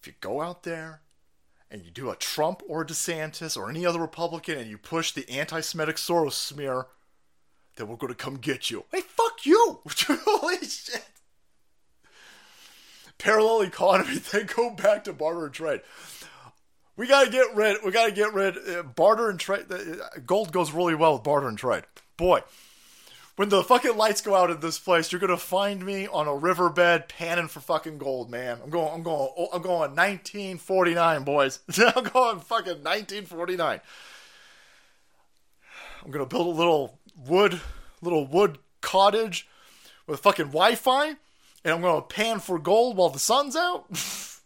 If 0.00 0.06
you 0.06 0.14
go 0.20 0.40
out 0.40 0.62
there 0.62 1.02
and 1.70 1.82
you 1.82 1.90
do 1.90 2.10
a 2.10 2.16
Trump 2.16 2.62
or 2.68 2.82
a 2.82 2.86
DeSantis 2.86 3.56
or 3.56 3.68
any 3.68 3.84
other 3.84 4.00
Republican 4.00 4.58
and 4.58 4.70
you 4.70 4.78
push 4.78 5.12
the 5.12 5.28
anti 5.30 5.60
Semitic 5.60 5.96
Soros 5.96 6.32
smear, 6.32 6.86
then 7.76 7.88
we're 7.88 7.96
going 7.96 8.12
to 8.12 8.16
come 8.16 8.36
get 8.36 8.70
you. 8.70 8.84
Hey, 8.92 9.00
fuck 9.00 9.44
you! 9.44 9.80
Holy 9.86 10.58
shit! 10.58 11.04
Parallel 13.18 13.62
economy, 13.62 14.16
then 14.32 14.48
go 14.54 14.70
back 14.70 15.04
to 15.04 15.12
barter 15.12 15.44
and 15.44 15.54
trade. 15.54 15.82
We 16.96 17.06
gotta 17.06 17.30
get 17.30 17.54
rid. 17.54 17.78
We 17.84 17.92
gotta 17.92 18.12
get 18.12 18.34
rid. 18.34 18.56
Uh, 18.58 18.82
barter 18.82 19.30
and 19.30 19.40
trade. 19.40 19.66
Uh, 19.70 20.18
gold 20.26 20.52
goes 20.52 20.72
really 20.72 20.94
well 20.94 21.14
with 21.14 21.22
barter 21.22 21.48
and 21.48 21.56
trade. 21.56 21.84
Boy, 22.16 22.40
when 23.40 23.48
the 23.48 23.64
fucking 23.64 23.96
lights 23.96 24.20
go 24.20 24.34
out 24.34 24.50
in 24.50 24.60
this 24.60 24.78
place, 24.78 25.10
you're 25.10 25.18
gonna 25.18 25.34
find 25.34 25.82
me 25.82 26.06
on 26.06 26.28
a 26.28 26.36
riverbed 26.36 27.08
panning 27.08 27.48
for 27.48 27.60
fucking 27.60 27.96
gold, 27.96 28.30
man. 28.30 28.58
I'm 28.62 28.68
going, 28.68 28.92
I'm 28.92 29.02
going, 29.02 29.30
oh, 29.34 29.48
I'm 29.54 29.62
going 29.62 29.96
1949, 29.96 31.24
boys. 31.24 31.60
I'm 31.78 32.04
going 32.04 32.40
fucking 32.40 32.84
1949. 32.84 33.80
I'm 36.04 36.10
gonna 36.10 36.26
build 36.26 36.48
a 36.48 36.50
little 36.50 36.98
wood, 37.16 37.58
little 38.02 38.26
wood 38.26 38.58
cottage 38.82 39.48
with 40.06 40.20
fucking 40.20 40.48
Wi-Fi, 40.48 41.06
and 41.06 41.74
I'm 41.74 41.80
gonna 41.80 42.02
pan 42.02 42.40
for 42.40 42.58
gold 42.58 42.98
while 42.98 43.08
the 43.08 43.18
sun's 43.18 43.56
out. 43.56 43.86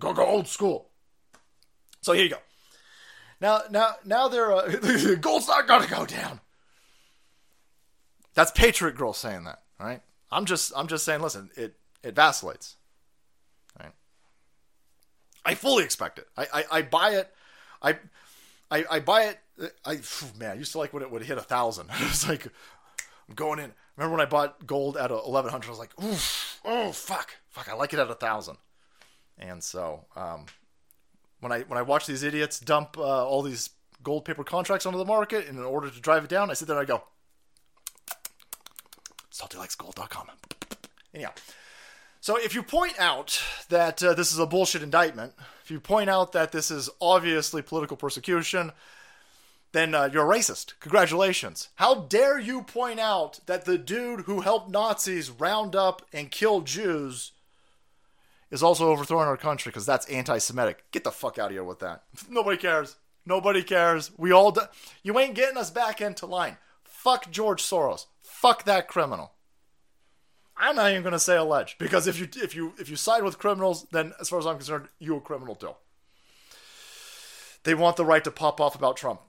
go 0.00 0.14
go 0.14 0.24
old 0.24 0.48
school. 0.48 0.88
So 2.00 2.14
here 2.14 2.24
you 2.24 2.30
go. 2.30 2.38
Now, 3.40 3.62
now, 3.70 3.94
now 4.04 4.28
they're 4.28 4.52
uh, 4.52 5.14
gold's 5.20 5.48
not 5.48 5.66
gonna 5.66 5.86
go 5.86 6.04
down. 6.04 6.40
That's 8.34 8.50
Patriot 8.50 8.96
Girl 8.96 9.12
saying 9.12 9.44
that, 9.44 9.62
right? 9.78 10.02
I'm 10.30 10.44
just, 10.44 10.72
I'm 10.76 10.86
just 10.86 11.04
saying. 11.04 11.20
Listen, 11.22 11.50
it 11.56 11.74
it 12.02 12.14
vacillates. 12.14 12.76
Right? 13.78 13.92
I 15.44 15.54
fully 15.54 15.84
expect 15.84 16.18
it. 16.18 16.28
I, 16.36 16.46
I, 16.52 16.64
I 16.72 16.82
buy 16.82 17.10
it. 17.10 17.32
I, 17.82 17.96
I, 18.70 18.84
I 18.90 19.00
buy 19.00 19.24
it. 19.24 19.38
I 19.84 20.00
man, 20.38 20.52
I 20.52 20.54
used 20.54 20.72
to 20.72 20.78
like 20.78 20.92
when 20.92 21.02
it 21.02 21.10
would 21.10 21.22
hit 21.22 21.38
a 21.38 21.42
thousand. 21.42 21.88
It's 22.00 22.28
like 22.28 22.46
I'm 23.28 23.34
going 23.34 23.58
in. 23.58 23.72
Remember 23.96 24.16
when 24.16 24.26
I 24.26 24.28
bought 24.28 24.66
gold 24.66 24.96
at 24.96 25.10
eleven 25.10 25.50
hundred? 25.50 25.68
I 25.68 25.70
was 25.70 25.78
like, 25.78 26.02
oof, 26.02 26.60
oh 26.64 26.92
fuck, 26.92 27.36
fuck. 27.48 27.68
I 27.68 27.74
like 27.74 27.92
it 27.92 27.98
at 27.98 28.10
a 28.10 28.14
thousand. 28.14 28.56
And 29.38 29.62
so, 29.62 30.04
um, 30.16 30.46
when 31.40 31.52
I 31.52 31.60
when 31.62 31.78
I 31.78 31.82
watch 31.82 32.06
these 32.06 32.22
idiots 32.22 32.60
dump 32.60 32.96
uh, 32.98 33.26
all 33.26 33.42
these 33.42 33.70
gold 34.02 34.24
paper 34.24 34.44
contracts 34.44 34.86
onto 34.86 34.98
the 34.98 35.04
market 35.04 35.46
in 35.46 35.58
order 35.58 35.90
to 35.90 36.00
drive 36.00 36.24
it 36.24 36.30
down, 36.30 36.50
I 36.50 36.54
sit 36.54 36.68
there 36.68 36.78
and 36.78 36.82
I 36.82 36.86
go, 36.86 37.02
saltylikesgold.com. 39.32 40.28
Anyhow, 41.14 41.32
So 42.20 42.36
if 42.36 42.54
you 42.54 42.62
point 42.62 42.98
out 42.98 43.42
that 43.68 44.02
uh, 44.02 44.14
this 44.14 44.32
is 44.32 44.38
a 44.38 44.46
bullshit 44.46 44.82
indictment, 44.82 45.34
if 45.64 45.70
you 45.70 45.80
point 45.80 46.08
out 46.08 46.32
that 46.32 46.52
this 46.52 46.70
is 46.70 46.88
obviously 47.00 47.62
political 47.62 47.96
persecution, 47.96 48.72
then 49.72 49.94
uh, 49.94 50.08
you're 50.12 50.30
a 50.30 50.36
racist. 50.36 50.74
Congratulations. 50.80 51.68
How 51.76 51.94
dare 51.94 52.38
you 52.38 52.62
point 52.62 53.00
out 53.00 53.40
that 53.46 53.64
the 53.64 53.78
dude 53.78 54.22
who 54.22 54.40
helped 54.40 54.70
Nazis 54.70 55.30
round 55.30 55.76
up 55.76 56.02
and 56.12 56.30
kill 56.30 56.60
Jews 56.60 57.32
is 58.50 58.62
also 58.62 58.88
overthrowing 58.90 59.28
our 59.28 59.36
country 59.36 59.70
because 59.70 59.86
that's 59.86 60.06
anti-Semitic. 60.06 60.90
Get 60.90 61.04
the 61.04 61.12
fuck 61.12 61.38
out 61.38 61.46
of 61.46 61.52
here 61.52 61.64
with 61.64 61.78
that. 61.80 62.04
Nobody 62.28 62.56
cares. 62.56 62.96
Nobody 63.26 63.62
cares. 63.62 64.10
We 64.16 64.32
all 64.32 64.50
do- 64.50 64.62
you 65.02 65.18
ain't 65.18 65.34
getting 65.34 65.56
us 65.56 65.70
back 65.70 66.00
into 66.00 66.26
line. 66.26 66.56
Fuck 66.84 67.30
George 67.30 67.62
Soros. 67.62 68.06
Fuck 68.22 68.64
that 68.64 68.88
criminal. 68.88 69.32
I'm 70.56 70.76
not 70.76 70.90
even 70.90 71.02
going 71.02 71.12
to 71.12 71.18
say 71.18 71.36
alleged 71.36 71.78
because 71.78 72.06
if 72.06 72.18
you 72.18 72.28
if 72.42 72.54
you 72.54 72.74
if 72.78 72.90
you 72.90 72.96
side 72.96 73.22
with 73.22 73.38
criminals, 73.38 73.86
then 73.92 74.12
as 74.20 74.28
far 74.28 74.38
as 74.38 74.46
I'm 74.46 74.56
concerned, 74.56 74.88
you're 74.98 75.16
a 75.16 75.20
criminal 75.22 75.54
too. 75.54 75.74
They 77.64 77.74
want 77.74 77.96
the 77.96 78.04
right 78.04 78.22
to 78.24 78.30
pop 78.30 78.60
off 78.60 78.74
about 78.74 78.98
Trump. 78.98 79.20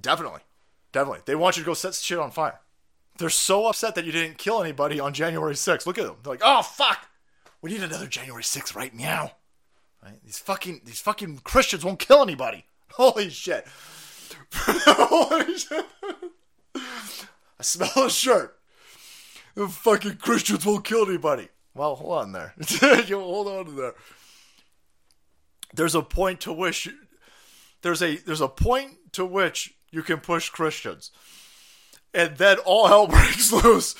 Definitely, 0.00 0.40
definitely. 0.90 1.20
They 1.24 1.36
want 1.36 1.56
you 1.56 1.62
to 1.62 1.66
go 1.66 1.74
set 1.74 1.94
shit 1.94 2.18
on 2.18 2.32
fire. 2.32 2.58
They're 3.18 3.30
so 3.30 3.66
upset 3.66 3.94
that 3.94 4.04
you 4.04 4.12
didn't 4.12 4.38
kill 4.38 4.62
anybody 4.62 5.00
on 5.00 5.12
January 5.12 5.54
6th. 5.54 5.86
Look 5.86 5.98
at 5.98 6.04
them. 6.04 6.16
They're 6.22 6.32
like, 6.32 6.42
oh 6.44 6.62
fuck, 6.62 7.08
we 7.62 7.70
need 7.70 7.82
another 7.82 8.06
January 8.06 8.42
6th 8.42 8.74
right 8.74 8.94
now. 8.94 9.32
Right? 10.02 10.22
These 10.24 10.38
fucking 10.38 10.82
these 10.84 11.00
fucking 11.00 11.40
Christians 11.44 11.84
won't 11.84 11.98
kill 11.98 12.22
anybody. 12.22 12.66
Holy 12.92 13.30
shit. 13.30 13.66
Holy 14.54 15.58
shit. 15.58 15.86
I 16.74 17.62
smell 17.62 18.06
a 18.06 18.10
shirt. 18.10 18.58
The 19.54 19.68
fucking 19.68 20.16
Christians 20.16 20.66
won't 20.66 20.84
kill 20.84 21.08
anybody. 21.08 21.48
Well, 21.74 21.96
hold 21.96 22.18
on 22.18 22.32
there. 22.32 22.54
you 23.06 23.18
hold 23.18 23.48
on 23.48 23.64
to 23.66 23.70
there. 23.70 23.94
There's 25.74 25.94
a 25.94 26.02
point 26.02 26.40
to 26.42 26.52
which 26.52 26.88
there's 27.82 28.02
a 28.02 28.16
there's 28.16 28.40
a 28.40 28.48
point 28.48 29.12
to 29.12 29.24
which 29.24 29.74
you 29.90 30.02
can 30.02 30.18
push 30.18 30.48
Christians. 30.50 31.10
And 32.14 32.36
then 32.36 32.58
all 32.58 32.88
hell 32.88 33.06
breaks 33.08 33.52
loose 33.52 33.94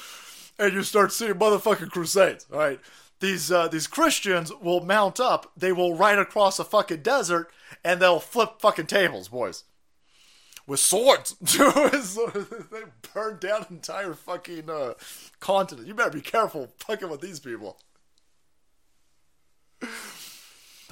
and 0.59 0.73
you 0.73 0.83
start 0.83 1.13
seeing 1.13 1.35
motherfucking 1.35 1.91
crusades, 1.91 2.47
all 2.53 2.59
right? 2.59 2.81
These 3.21 3.51
uh, 3.51 3.69
these 3.69 3.87
Christians 3.87 4.53
will 4.61 4.81
mount 4.81 5.21
up, 5.21 5.51
they 5.57 5.73
will 5.73 5.97
ride 5.97 6.19
across 6.19 6.59
a 6.59 6.65
fucking 6.65 7.03
desert 7.03 7.51
and 7.83 8.01
they'll 8.01 8.21
flip 8.21 8.61
fucking 8.61 8.87
tables, 8.87 9.29
boys 9.29 9.65
with 10.67 10.81
swords. 10.81 11.35
they 11.41 12.83
burn 13.15 13.39
down 13.39 13.67
entire 13.71 14.15
fucking 14.15 14.69
uh, 14.69 14.95
continent. 15.41 15.87
You 15.87 15.95
better 15.95 16.11
be 16.11 16.21
careful 16.21 16.73
fucking 16.79 17.09
with 17.09 17.21
these 17.21 17.41
people. 17.41 17.79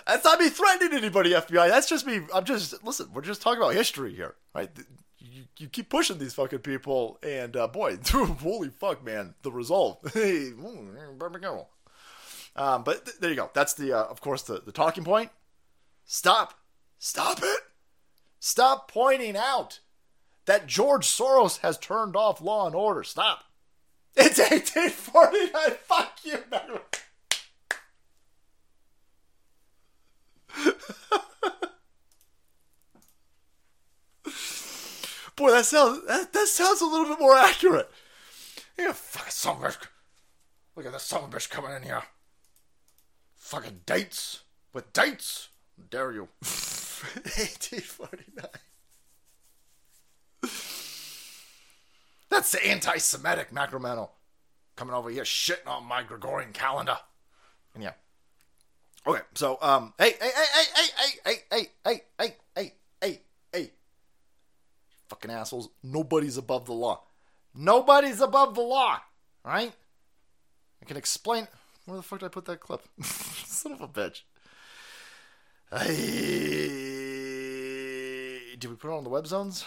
That's 0.06 0.24
not 0.24 0.38
me 0.38 0.50
threatening 0.50 0.96
anybody, 0.98 1.30
FBI. 1.30 1.68
That's 1.68 1.88
just 1.88 2.06
me. 2.06 2.20
I'm 2.34 2.44
just 2.44 2.84
listen. 2.84 3.08
We're 3.12 3.22
just 3.22 3.40
talking 3.40 3.62
about 3.62 3.74
history 3.74 4.14
here, 4.14 4.34
right? 4.54 4.70
You, 5.58 5.68
keep 5.68 5.88
pushing 5.88 6.18
these 6.18 6.34
fucking 6.34 6.60
people, 6.60 7.18
and 7.22 7.56
uh, 7.56 7.68
boy, 7.68 7.98
holy 8.06 8.70
fuck, 8.70 9.04
man, 9.04 9.34
the 9.42 9.52
resolve. 9.52 9.98
Hey, 10.12 10.50
um, 12.56 12.84
but 12.84 13.04
th- 13.04 13.18
there 13.18 13.30
you 13.30 13.36
go. 13.36 13.50
That's 13.54 13.74
the, 13.74 13.92
uh, 13.92 14.04
of 14.04 14.20
course, 14.20 14.42
the 14.42 14.60
the 14.60 14.72
talking 14.72 15.04
point. 15.04 15.30
Stop, 16.04 16.54
stop 16.98 17.38
it. 17.42 17.60
Stop 18.38 18.90
pointing 18.90 19.36
out 19.36 19.80
that 20.46 20.66
George 20.66 21.06
Soros 21.06 21.58
has 21.60 21.78
turned 21.78 22.16
off 22.16 22.40
law 22.40 22.66
and 22.66 22.74
order. 22.74 23.02
Stop. 23.02 23.44
It's 24.16 24.38
1849. 24.38 25.78
Fuck 25.82 26.18
you, 26.22 26.38
man. 26.48 26.78
Boy, 35.36 35.50
that 35.50 35.66
sounds 35.66 36.06
that, 36.06 36.32
that 36.32 36.46
sounds 36.46 36.80
a 36.80 36.86
little 36.86 37.08
bit 37.08 37.20
more 37.20 37.36
accurate. 37.36 37.90
Yeah, 38.78 38.92
fucking 38.92 39.30
son 39.30 39.56
bitch. 39.56 39.76
Look 40.76 40.86
at 40.86 40.92
this 40.92 41.02
son 41.02 41.28
bitch 41.30 41.50
coming 41.50 41.72
in 41.72 41.82
here. 41.82 42.04
Fucking 43.36 43.80
dates 43.86 44.42
with 44.72 44.92
dates. 44.92 45.48
How 45.76 45.84
dare 45.90 46.12
you? 46.12 46.28
1849. 46.40 48.46
That's 52.30 52.52
the 52.52 52.66
anti-Semitic 52.66 53.50
Macromantle 53.52 54.10
coming 54.76 54.94
over 54.94 55.10
here 55.10 55.24
shitting 55.24 55.68
on 55.68 55.84
my 55.84 56.02
Gregorian 56.02 56.52
calendar. 56.52 56.96
And 57.74 57.82
yeah. 57.82 57.92
Okay, 59.06 59.20
so 59.34 59.58
um, 59.60 59.92
hey, 59.98 60.14
hey, 60.20 60.30
hey, 60.34 60.64
hey, 60.74 60.86
hey, 60.96 61.12
hey, 61.24 61.36
hey, 61.50 61.68
hey, 61.84 62.02
hey, 62.18 62.36
hey, 62.56 62.72
fucking 65.14 65.30
assholes! 65.30 65.68
Nobody's 65.82 66.36
above 66.36 66.66
the 66.66 66.72
law. 66.72 67.04
Nobody's 67.54 68.20
above 68.20 68.56
the 68.56 68.62
law, 68.62 69.00
right? 69.44 69.72
I 70.82 70.84
can 70.84 70.96
explain. 70.96 71.46
Where 71.86 71.96
the 71.98 72.02
fuck 72.02 72.18
did 72.18 72.26
I 72.26 72.30
put 72.30 72.46
that 72.46 72.58
clip? 72.58 72.82
Son 73.02 73.70
of 73.72 73.80
a 73.80 73.86
bitch. 73.86 74.22
Hey, 75.70 75.86
did 78.58 78.70
we 78.70 78.76
put 78.76 78.90
it 78.90 78.94
on 78.94 79.04
the 79.04 79.10
web 79.10 79.28
zones? 79.28 79.64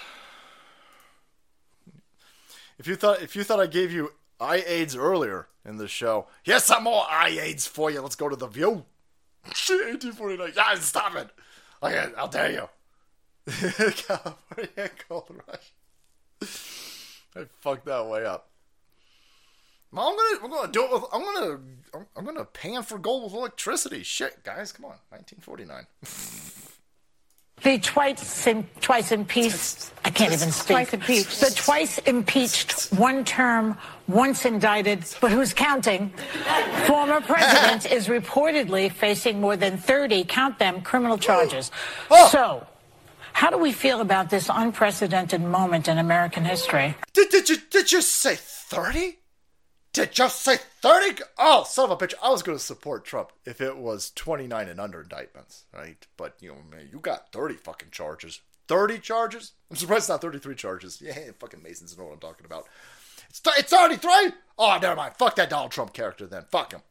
If 2.77 2.87
you 2.87 2.97
thought 2.97 3.21
if 3.21 3.35
you 3.35 3.43
thought 3.45 3.59
I 3.61 3.67
gave 3.67 3.91
you 3.93 4.11
eye 4.41 4.63
aids 4.67 4.95
earlier 4.97 5.47
in 5.65 5.77
the 5.77 5.87
show, 5.87 6.27
here's 6.43 6.65
some 6.65 6.83
more 6.83 7.05
eye 7.09 7.39
aids 7.41 7.65
for 7.65 7.89
you. 7.89 8.01
Let's 8.01 8.15
go 8.15 8.27
to 8.27 8.35
the 8.35 8.47
view. 8.47 8.85
1849. 9.43 10.51
Yeah, 10.57 10.75
stop 10.75 11.15
it. 11.15 11.29
Okay, 11.81 12.11
I'll 12.17 12.27
dare 12.27 12.51
you. 12.51 12.67
California 14.07 14.91
Gold 15.07 15.41
Rush. 15.47 15.73
I 17.35 17.45
fucked 17.59 17.85
that 17.85 18.07
way 18.07 18.25
up. 18.25 18.49
I'm 19.93 20.15
gonna, 20.15 20.43
I'm 20.43 20.51
gonna 20.51 20.71
do 20.71 20.83
it 20.83 20.91
with, 20.91 21.03
I'm 21.13 21.21
gonna, 21.21 21.59
I'm 22.15 22.25
gonna 22.25 22.45
pan 22.45 22.83
for 22.83 22.97
gold 22.97 23.23
with 23.23 23.33
electricity. 23.33 24.03
Shit, 24.03 24.43
guys, 24.43 24.71
come 24.71 24.85
on, 24.85 24.97
1949. 25.09 25.85
The 27.63 27.79
twice, 27.79 28.47
twice 28.81 29.11
impeached, 29.11 29.91
I 30.05 30.11
can't 30.11 30.31
even 30.31 30.51
speak. 30.51 30.67
Twice 30.67 30.93
impeached. 30.93 31.39
The 31.39 31.51
twice 31.55 31.97
impeached, 31.99 32.93
one 32.93 33.25
term, 33.25 33.77
once 34.07 34.45
indicted, 34.45 35.05
but 35.21 35.31
who's 35.31 35.53
counting? 35.53 36.13
Former 36.85 37.19
president 37.21 37.91
is 37.91 38.07
reportedly 38.07 38.91
facing 38.91 39.41
more 39.41 39.55
than 39.57 39.77
30, 39.77 40.25
count 40.25 40.59
them, 40.59 40.81
criminal 40.81 41.17
charges. 41.17 41.71
Oh. 42.11 42.29
So, 42.29 42.67
how 43.37 43.51
do 43.51 43.57
we 43.59 43.71
feel 43.71 44.01
about 44.01 44.31
this 44.31 44.49
unprecedented 44.51 45.39
moment 45.39 45.87
in 45.87 45.99
American 45.99 46.43
history? 46.43 46.95
Did, 47.13 47.29
did 47.29 47.47
you 47.47 47.57
did 47.69 47.91
you 47.91 48.01
say 48.01 48.35
30? 48.35 49.19
Did 49.93 50.17
you 50.17 50.27
say 50.27 50.57
30? 50.81 51.21
Oh, 51.37 51.63
son 51.63 51.91
of 51.91 52.01
a 52.01 52.03
bitch. 52.03 52.15
I 52.21 52.31
was 52.31 52.41
going 52.41 52.57
to 52.57 52.63
support 52.63 53.05
Trump 53.05 53.31
if 53.45 53.61
it 53.61 53.77
was 53.77 54.09
29 54.15 54.67
and 54.67 54.79
under 54.79 55.01
indictments, 55.03 55.65
right? 55.71 56.03
But, 56.17 56.37
you 56.39 56.49
know, 56.49 56.57
man, 56.71 56.89
you 56.91 56.97
got 56.99 57.31
30 57.31 57.53
fucking 57.57 57.91
charges. 57.91 58.41
30 58.69 58.97
charges? 58.97 59.51
I'm 59.69 59.77
surprised 59.77 60.01
it's 60.01 60.09
not 60.09 60.21
33 60.21 60.55
charges. 60.55 60.99
Yeah, 60.99 61.13
fucking 61.39 61.61
Masons 61.61 61.95
know 61.95 62.05
what 62.05 62.13
I'm 62.13 62.19
talking 62.19 62.47
about. 62.47 62.65
It's, 63.29 63.39
th- 63.39 63.57
it's 63.59 63.71
33? 63.71 64.31
Oh, 64.57 64.79
never 64.81 64.95
mind. 64.95 65.13
Fuck 65.19 65.35
that 65.35 65.51
Donald 65.51 65.71
Trump 65.71 65.93
character 65.93 66.25
then. 66.25 66.45
Fuck 66.49 66.73
him. 66.73 66.81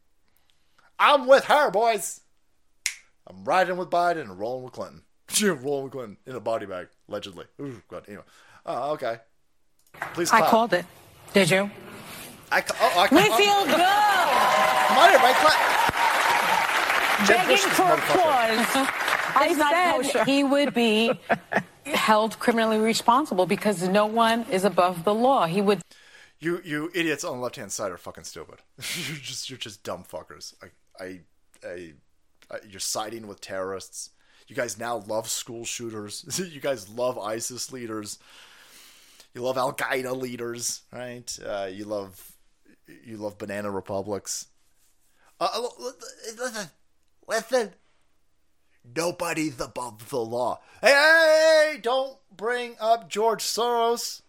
I'm 0.97 1.27
with 1.27 1.43
her, 1.45 1.71
boys. 1.71 2.21
I'm 3.27 3.43
riding 3.43 3.75
with 3.75 3.89
Biden 3.89 4.21
and 4.21 4.39
rolling 4.39 4.63
with 4.63 4.73
Clinton. 4.73 5.01
rolling 5.43 5.83
with 5.85 5.93
Clinton 5.93 6.17
in 6.25 6.35
a 6.35 6.39
body 6.39 6.65
bag, 6.65 6.87
allegedly. 7.09 7.45
Ooh, 7.61 7.81
God. 7.89 8.03
Anyway. 8.07 8.23
Oh, 8.65 8.91
okay. 8.93 9.17
Please 10.13 10.31
I 10.31 10.41
called 10.41 10.73
it. 10.73 10.85
Did 11.33 11.49
you? 11.49 11.69
I, 12.51 12.61
ca- 12.61 12.75
oh, 12.79 12.99
I 12.99 13.03
We 13.13 13.27
ca- 13.27 13.37
feel 13.37 13.65
good. 13.65 13.75
Come 14.87 14.97
on 14.97 15.09
here, 15.09 15.19
Mike. 15.19 15.35
Clap. 15.35 17.27
Begging 17.27 17.57
for 17.57 17.83
motherfucker. 17.83 17.97
applause. 17.97 18.87
I 19.39 19.53
said 19.53 20.01
kosher. 20.13 20.23
he 20.25 20.43
would 20.53 20.73
be 20.73 21.11
held 21.85 22.37
criminally 22.39 22.79
responsible 22.79 23.45
because 23.45 23.87
no 23.87 24.05
one 24.05 24.45
is 24.51 24.63
above 24.63 25.03
the 25.03 25.13
law. 25.13 25.45
He 25.47 25.61
would 25.61 25.81
You 26.39 26.61
you 26.63 26.89
idiots 26.93 27.23
on 27.23 27.37
the 27.37 27.43
left 27.43 27.55
hand 27.57 27.71
side 27.71 27.91
are 27.91 27.97
fucking 27.97 28.23
stupid. 28.23 28.59
you're 28.77 29.17
just 29.17 29.49
you're 29.49 29.57
just 29.59 29.83
dumb 29.83 30.03
fuckers. 30.03 30.53
I, 30.63 31.03
I 31.03 31.19
I 31.67 31.93
I 32.51 32.57
you're 32.69 32.79
siding 32.79 33.27
with 33.27 33.41
terrorists. 33.41 34.11
You 34.47 34.55
guys 34.55 34.79
now 34.79 34.97
love 35.07 35.29
school 35.29 35.65
shooters. 35.65 36.39
you 36.53 36.61
guys 36.61 36.89
love 36.89 37.17
ISIS 37.17 37.71
leaders. 37.71 38.19
You 39.33 39.41
love 39.41 39.57
Al 39.57 39.73
Qaeda 39.73 40.19
leaders, 40.19 40.81
right? 40.91 41.37
Uh, 41.45 41.69
you 41.71 41.85
love 41.85 42.33
you 43.03 43.17
love 43.17 43.37
banana 43.37 43.69
republics. 43.69 44.47
Uh, 45.39 45.49
uh, 45.53 45.67
listen, 46.37 46.69
listen. 47.27 47.73
Nobody's 48.95 49.59
above 49.59 50.09
the 50.09 50.19
law. 50.19 50.61
Hey, 50.81 51.79
don't 51.81 52.17
bring 52.35 52.75
up 52.79 53.09
George 53.09 53.43
Soros, 53.43 54.21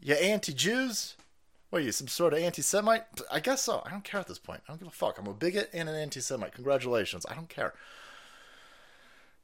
you 0.00 0.14
anti-Jews. 0.14 1.16
What 1.70 1.82
are 1.82 1.84
you, 1.84 1.92
some 1.92 2.08
sort 2.08 2.32
of 2.32 2.40
anti 2.40 2.62
Semite? 2.62 3.04
I 3.30 3.40
guess 3.40 3.62
so. 3.62 3.82
I 3.84 3.90
don't 3.90 4.04
care 4.04 4.20
at 4.20 4.26
this 4.26 4.38
point. 4.38 4.60
I 4.66 4.72
don't 4.72 4.78
give 4.78 4.88
a 4.88 4.92
fuck. 4.92 5.18
I'm 5.18 5.26
a 5.26 5.34
bigot 5.34 5.70
and 5.72 5.88
an 5.88 5.94
anti 5.94 6.20
Semite. 6.20 6.54
Congratulations. 6.54 7.26
I 7.28 7.34
don't 7.34 7.48
care. 7.48 7.74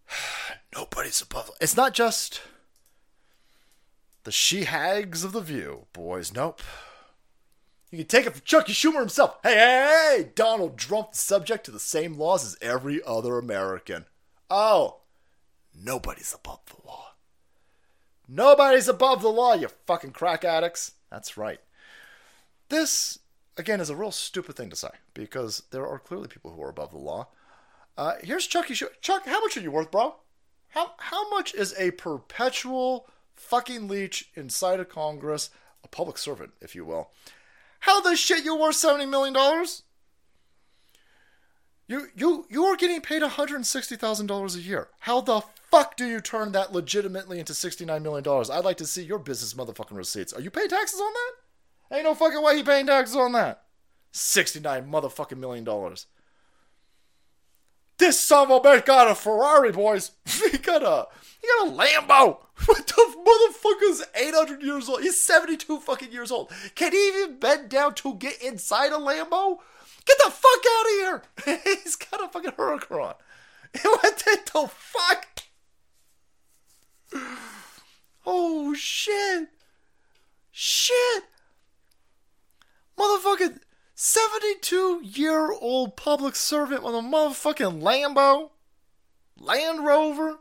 Nobody's 0.74 1.20
above. 1.20 1.50
It's 1.60 1.76
not 1.76 1.94
just 1.94 2.40
the 4.24 4.32
she 4.32 4.64
hags 4.64 5.24
of 5.24 5.32
the 5.32 5.40
view, 5.40 5.86
boys. 5.92 6.34
Nope. 6.34 6.60
You 7.90 7.98
can 7.98 8.06
take 8.08 8.26
it 8.26 8.32
from 8.32 8.42
Chucky 8.44 8.72
Schumer 8.72 8.98
himself. 8.98 9.38
Hey, 9.42 9.54
hey, 9.54 10.16
hey! 10.18 10.30
Donald 10.34 10.76
Trump 10.76 11.10
is 11.12 11.20
subject 11.20 11.64
to 11.64 11.70
the 11.70 11.78
same 11.78 12.18
laws 12.18 12.44
as 12.44 12.58
every 12.60 13.00
other 13.06 13.38
American. 13.38 14.06
Oh, 14.50 14.98
nobody's 15.74 16.34
above 16.34 16.60
the 16.66 16.86
law. 16.86 17.12
Nobody's 18.28 18.88
above 18.88 19.22
the 19.22 19.28
law, 19.28 19.54
you 19.54 19.68
fucking 19.86 20.10
crack 20.10 20.44
addicts. 20.44 20.94
That's 21.10 21.36
right. 21.36 21.60
This, 22.68 23.20
again, 23.56 23.80
is 23.80 23.90
a 23.90 23.96
real 23.96 24.10
stupid 24.10 24.56
thing 24.56 24.70
to 24.70 24.76
say 24.76 24.90
because 25.14 25.62
there 25.70 25.86
are 25.86 26.00
clearly 26.00 26.26
people 26.26 26.50
who 26.50 26.62
are 26.62 26.70
above 26.70 26.90
the 26.90 26.98
law. 26.98 27.28
Uh, 27.97 28.14
here's 28.23 28.47
Chucky 28.47 28.74
Schumer. 28.74 28.90
Chuck, 29.01 29.27
how 29.27 29.40
much 29.40 29.56
are 29.56 29.60
you 29.60 29.70
worth, 29.70 29.90
bro? 29.90 30.16
How 30.70 30.93
how 30.98 31.31
much 31.31 31.55
is 31.55 31.74
a 31.78 31.93
perpetual 31.93 33.09
fucking 33.35 33.89
leech 33.89 34.31
inside 34.35 34.81
of 34.81 34.89
Congress, 34.89 35.51
a 35.82 35.89
public 35.89 36.18
servant, 36.18 36.52
if 36.60 36.74
you 36.74 36.85
will? 36.85 37.10
How 37.81 38.01
the 38.01 38.16
shit 38.16 38.44
you 38.44 38.56
worth 38.56 38.77
seventy 38.77 39.06
million 39.06 39.32
dollars? 39.32 39.85
You 41.89 42.09
you 42.14 42.47
you 42.51 42.64
are 42.64 42.77
getting 42.77 43.01
paid 43.01 43.23
one 43.23 43.31
hundred 43.31 43.64
sixty 43.64 43.97
thousand 43.97 44.27
dollars 44.27 44.56
a 44.56 44.60
year. 44.60 44.89
How 45.01 45.20
the 45.20 45.43
fuck 45.70 45.97
do 45.97 46.05
you 46.05 46.20
turn 46.20 46.52
that 46.52 46.73
legitimately 46.73 47.39
into 47.39 47.55
sixty 47.55 47.86
nine 47.86 48.02
million 48.02 48.24
dollars? 48.24 48.51
I'd 48.51 48.64
like 48.64 48.77
to 48.78 48.86
see 48.86 49.05
your 49.05 49.18
business 49.18 49.55
motherfucking 49.55 49.97
receipts. 49.97 50.32
Are 50.32 50.40
you 50.40 50.51
paying 50.51 50.68
taxes 50.68 51.01
on 51.01 51.12
that? 51.12 51.97
Ain't 51.97 52.05
no 52.05 52.14
fucking 52.14 52.43
way 52.43 52.56
you 52.56 52.64
paying 52.64 52.86
taxes 52.86 53.16
on 53.16 53.32
that. 53.32 53.62
Sixty 54.12 54.60
nine 54.60 54.90
motherfucking 54.90 55.39
million 55.39 55.64
dollars. 55.64 56.06
This 57.98 58.20
son 58.20 58.51
of 58.51 58.64
a 58.64 58.68
bitch 58.68 58.85
got 58.85 59.10
a 59.10 59.14
Ferrari, 59.14 59.73
boys. 59.73 60.12
he 60.51 60.59
got 60.59 60.82
a 60.82 61.06
he 61.40 61.48
got 61.48 61.68
a 61.68 61.70
Lambo. 61.70 62.39
What 62.64 62.86
the 62.86 62.94
motherfucker's 62.94 64.02
800 64.14 64.62
years 64.62 64.89
old? 64.89 65.02
He's 65.02 65.23
72 65.23 65.78
fucking 65.81 66.10
years 66.10 66.31
old. 66.31 66.51
Can 66.74 66.93
he 66.93 67.09
even 67.09 67.39
bend 67.39 67.68
down 67.68 67.94
to 67.97 68.14
get 68.14 68.40
inside 68.43 68.93
a 68.93 68.97
Lambo? 68.97 69.59
Get 70.06 70.16
the 70.24 70.31
fuck 70.31 70.64
out 70.70 70.86
of 70.86 70.93
here! 71.44 71.60
He's 71.82 71.97
got 71.97 72.24
a 72.24 72.28
fucking 72.28 72.52
Huracan. 72.52 73.14
What 73.82 74.24
the 74.24 74.70
fuck? 74.73 75.27
Oh 78.24 78.73
shit! 78.74 79.48
Shit! 80.51 81.24
Motherfucking 82.98 83.59
72 83.98 85.01
year 85.05 85.52
old 85.52 85.97
public 85.97 86.36
servant 86.36 86.82
with 86.82 86.94
a 86.94 86.98
motherfucking 86.98 87.81
Lambo, 87.81 88.51
Land 89.39 89.86
Rover. 89.86 90.36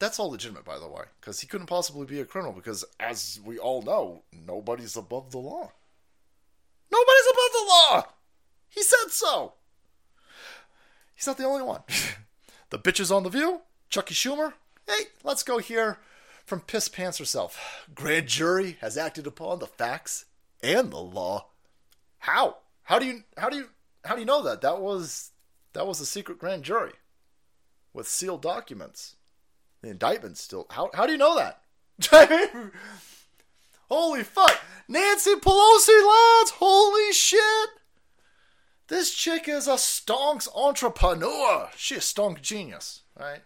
That's 0.00 0.18
all 0.18 0.32
legitimate, 0.32 0.64
by 0.64 0.80
the 0.80 0.88
way, 0.88 1.04
because 1.20 1.38
he 1.40 1.46
couldn't 1.46 1.68
possibly 1.68 2.04
be 2.04 2.18
a 2.18 2.24
criminal. 2.24 2.52
Because, 2.52 2.84
as 2.98 3.38
we 3.44 3.56
all 3.56 3.82
know, 3.82 4.24
nobody's 4.32 4.96
above 4.96 5.30
the 5.30 5.38
law. 5.38 5.70
Nobody's 6.90 7.30
above 7.30 7.52
the 7.52 7.68
law. 7.68 8.02
He 8.68 8.82
said 8.82 9.10
so. 9.10 9.52
He's 11.14 11.28
not 11.28 11.38
the 11.38 11.44
only 11.44 11.62
one. 11.62 11.82
the 12.70 12.80
bitches 12.80 13.14
on 13.14 13.22
the 13.22 13.30
View, 13.30 13.60
Chucky 13.90 14.14
Schumer. 14.14 14.54
Hey, 14.88 15.04
let's 15.22 15.44
go 15.44 15.58
here 15.58 15.98
from 16.44 16.62
Piss 16.62 16.88
Pants 16.88 17.18
herself. 17.18 17.86
Grand 17.94 18.26
jury 18.26 18.76
has 18.80 18.98
acted 18.98 19.28
upon 19.28 19.60
the 19.60 19.68
facts 19.68 20.24
and 20.64 20.90
the 20.90 20.98
law. 20.98 21.46
How? 22.22 22.58
How 22.84 23.00
do 23.00 23.06
you 23.06 23.24
how 23.36 23.48
do 23.48 23.56
you 23.56 23.68
how 24.04 24.14
do 24.14 24.20
you 24.20 24.26
know 24.26 24.42
that? 24.42 24.60
That 24.60 24.80
was 24.80 25.32
that 25.72 25.88
was 25.88 26.00
a 26.00 26.06
secret 26.06 26.38
grand 26.38 26.62
jury 26.62 26.92
with 27.92 28.06
sealed 28.06 28.42
documents. 28.42 29.16
The 29.82 29.90
indictment 29.90 30.38
still 30.38 30.66
how 30.70 30.90
how 30.94 31.04
do 31.04 31.12
you 31.12 31.18
know 31.18 31.34
that? 31.36 31.62
Holy 33.88 34.22
fuck. 34.22 34.56
Nancy 34.86 35.34
Pelosi 35.34 35.88
lads, 35.88 36.52
holy 36.52 37.12
shit. 37.12 37.70
This 38.86 39.12
chick 39.12 39.48
is 39.48 39.66
a 39.66 39.72
stonks 39.72 40.46
entrepreneur. 40.54 41.70
She's 41.76 41.98
a 41.98 42.00
stonk 42.00 42.40
genius, 42.40 43.02
right? 43.18 43.40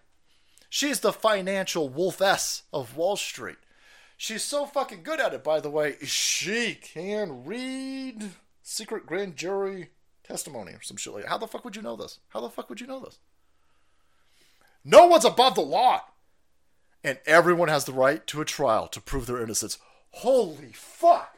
She's 0.68 1.00
the 1.00 1.14
financial 1.14 1.88
wolfess 1.88 2.62
of 2.74 2.94
Wall 2.94 3.16
Street. 3.16 3.56
She's 4.18 4.44
so 4.44 4.66
fucking 4.66 5.02
good 5.02 5.18
at 5.18 5.32
it, 5.32 5.42
by 5.42 5.60
the 5.60 5.70
way. 5.70 5.96
She 6.02 6.74
can 6.74 7.44
read 7.44 8.32
secret 8.66 9.06
grand 9.06 9.36
jury 9.36 9.90
testimony 10.24 10.72
or 10.72 10.82
some 10.82 10.96
shit 10.96 11.12
like 11.12 11.22
that. 11.22 11.28
How 11.28 11.38
the 11.38 11.46
fuck 11.46 11.64
would 11.64 11.76
you 11.76 11.82
know 11.82 11.94
this? 11.94 12.18
How 12.30 12.40
the 12.40 12.50
fuck 12.50 12.68
would 12.68 12.80
you 12.80 12.86
know 12.86 12.98
this? 12.98 13.18
No 14.84 15.06
one's 15.06 15.24
above 15.24 15.54
the 15.54 15.60
law. 15.60 16.02
And 17.04 17.18
everyone 17.26 17.68
has 17.68 17.84
the 17.84 17.92
right 17.92 18.26
to 18.26 18.40
a 18.40 18.44
trial 18.44 18.88
to 18.88 19.00
prove 19.00 19.26
their 19.26 19.40
innocence. 19.40 19.78
Holy 20.10 20.72
fuck. 20.72 21.36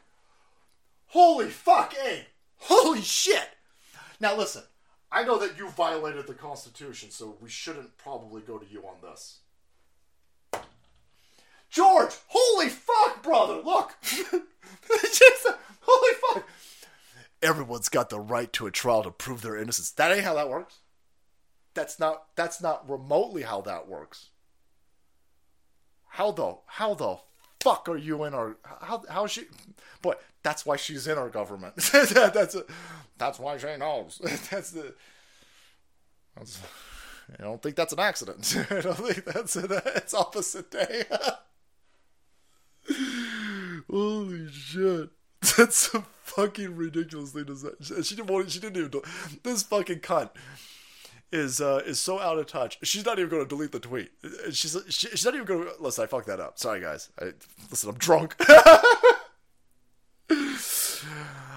Holy 1.08 1.50
fuck, 1.50 1.94
eh? 2.02 2.20
Holy 2.60 3.02
shit. 3.02 3.50
Now 4.18 4.34
listen, 4.34 4.62
I 5.12 5.22
know 5.24 5.38
that 5.38 5.58
you 5.58 5.68
violated 5.68 6.26
the 6.26 6.34
Constitution, 6.34 7.10
so 7.10 7.36
we 7.42 7.50
shouldn't 7.50 7.98
probably 7.98 8.40
go 8.40 8.56
to 8.56 8.66
you 8.66 8.84
on 8.84 8.96
this. 9.02 9.40
George, 11.68 12.14
holy 12.28 12.70
fuck, 12.70 13.22
brother, 13.22 13.60
look. 13.62 13.94
Just, 14.02 15.46
holy 15.82 16.14
fuck. 16.32 16.48
Everyone's 17.42 17.88
got 17.88 18.10
the 18.10 18.20
right 18.20 18.52
to 18.54 18.66
a 18.66 18.70
trial 18.70 19.02
to 19.04 19.10
prove 19.10 19.42
their 19.42 19.56
innocence. 19.56 19.90
That 19.92 20.12
ain't 20.12 20.24
how 20.24 20.34
that 20.34 20.48
works. 20.48 20.78
That's 21.74 22.00
not 22.00 22.34
that's 22.34 22.60
not 22.60 22.88
remotely 22.90 23.42
how 23.42 23.60
that 23.62 23.86
works. 23.86 24.30
How 26.08 26.32
the 26.32 26.58
how 26.66 26.94
the 26.94 27.18
fuck 27.60 27.88
are 27.88 27.96
you 27.96 28.24
in 28.24 28.34
our 28.34 28.56
how 28.80 29.02
how 29.08 29.26
she 29.26 29.44
boy 30.02 30.14
that's 30.42 30.64
why 30.64 30.76
she's 30.76 31.06
in 31.06 31.18
our 31.18 31.28
government 31.28 31.76
that, 31.76 32.30
that's 32.34 32.54
a, 32.54 32.64
that's 33.16 33.38
why 33.38 33.58
she 33.58 33.76
knows 33.76 34.20
that's 34.50 34.70
the 34.70 34.94
that's, 36.36 36.62
I 37.38 37.42
don't 37.42 37.60
think 37.60 37.76
that's 37.76 37.92
an 37.92 37.98
accident 37.98 38.54
I 38.70 38.80
don't 38.80 38.96
think 38.96 39.24
that's 39.24 39.54
that's 39.54 40.14
opposite 40.14 40.70
day 40.70 41.04
holy 43.90 44.48
shit 44.50 45.10
that's 45.58 45.76
so 45.76 46.04
fucking 46.22 46.76
ridiculous 46.76 47.32
thing 47.32 47.44
to 47.46 47.56
say 47.56 48.02
she 48.02 48.14
didn't 48.14 48.30
want 48.30 48.50
she 48.50 48.60
didn't 48.60 48.76
even 48.76 48.90
do 48.90 49.02
this 49.42 49.62
fucking 49.64 49.98
cunt 50.00 50.30
is 51.32 51.60
uh, 51.60 51.82
is 51.84 52.00
so 52.00 52.20
out 52.20 52.38
of 52.38 52.46
touch. 52.46 52.78
She's 52.82 53.04
not 53.04 53.18
even 53.18 53.28
going 53.30 53.42
to 53.42 53.48
delete 53.48 53.72
the 53.72 53.80
tweet. 53.80 54.10
She's 54.50 54.76
she, 54.88 55.08
she's 55.08 55.24
not 55.24 55.34
even 55.34 55.46
going 55.46 55.64
to 55.64 55.72
listen. 55.78 56.04
I 56.04 56.06
fucked 56.06 56.26
that 56.28 56.40
up. 56.40 56.58
Sorry, 56.58 56.80
guys. 56.80 57.10
I, 57.20 57.32
listen, 57.70 57.90
I'm 57.90 57.98
drunk. 57.98 58.34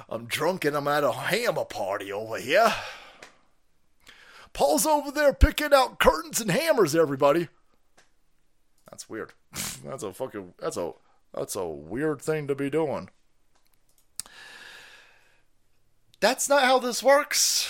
I'm 0.10 0.26
drunk 0.26 0.66
and 0.66 0.76
I'm 0.76 0.90
at 0.90 1.06
a 1.06 1.12
hammer 1.12 1.64
party 1.66 2.12
over 2.12 2.38
here. 2.38 2.74
Paul's 4.52 4.86
over 4.86 5.10
there 5.12 5.34
picking 5.34 5.74
out 5.74 6.00
curtains 6.00 6.42
and 6.42 6.52
hammers. 6.52 6.94
Everybody. 6.96 7.48
That's 8.90 9.10
weird. 9.10 9.32
that's 9.86 10.04
a 10.04 10.12
fucking. 10.12 10.54
That's 10.60 10.76
a. 10.78 10.92
That's 11.34 11.56
a 11.56 11.66
weird 11.66 12.22
thing 12.22 12.48
to 12.48 12.56
be 12.56 12.70
doing. 12.70 13.10
That's 16.22 16.48
not 16.48 16.64
how 16.64 16.78
this 16.78 17.02
works. 17.02 17.68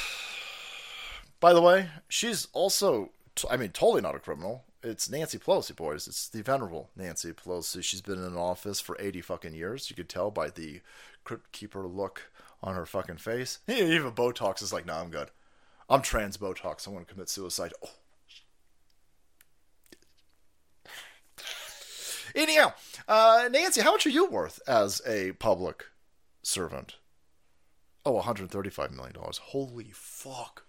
By 1.40 1.53
the 1.53 1.61
way, 1.61 1.88
she's 2.10 2.49
also, 2.52 3.11
I 3.49 3.56
mean, 3.56 3.69
totally 3.69 4.02
not 4.02 4.14
a 4.14 4.19
criminal. 4.19 4.65
It's 4.84 5.10
Nancy 5.10 5.40
Pelosi, 5.40 5.73
boys. 5.73 6.06
It's 6.06 6.28
the 6.28 6.44
venerable 6.44 6.90
Nancy 6.98 7.32
Pelosi. 7.32 7.82
She's 7.82 8.02
been 8.02 8.23
in 8.23 8.36
office 8.36 8.82
for 8.82 8.98
80 8.99 9.22
fucking 9.22 9.53
years. 9.53 9.90
You 9.90 9.95
could 9.95 10.10
tell 10.10 10.32
by 10.32 10.49
the 10.49 10.82
crypt 11.23 11.53
keeper 11.53 11.88
look 11.88 12.30
on 12.61 12.76
her 12.76 12.86
fucking 12.86 13.18
face. 13.18 13.60
Even 13.68 14.11
Botox 14.11 14.61
is 14.61 14.73
like, 14.73 14.86
no, 14.86 14.95
nah, 14.95 15.02
I'm 15.02 15.10
good. 15.10 15.32
I'm 15.90 16.02
trans 16.02 16.36
Botox. 16.36 16.86
I'm 16.86 16.94
going 16.94 17.06
to 17.06 17.11
commit 17.11 17.30
suicide. 17.30 17.72
Oh. 17.84 17.90
Anyhow, 22.36 22.73
uh, 23.07 23.48
Nancy, 23.49 23.82
how 23.82 23.91
much 23.91 24.06
are 24.06 24.10
you 24.10 24.26
worth 24.26 24.60
as 24.68 25.02
a 25.07 25.32
public 25.34 25.86
servant? 26.44 26.95
Oh, 28.06 28.19
$135 28.19 28.91
million. 28.91 29.15
Holy 29.15 29.91
fuck 29.94 30.64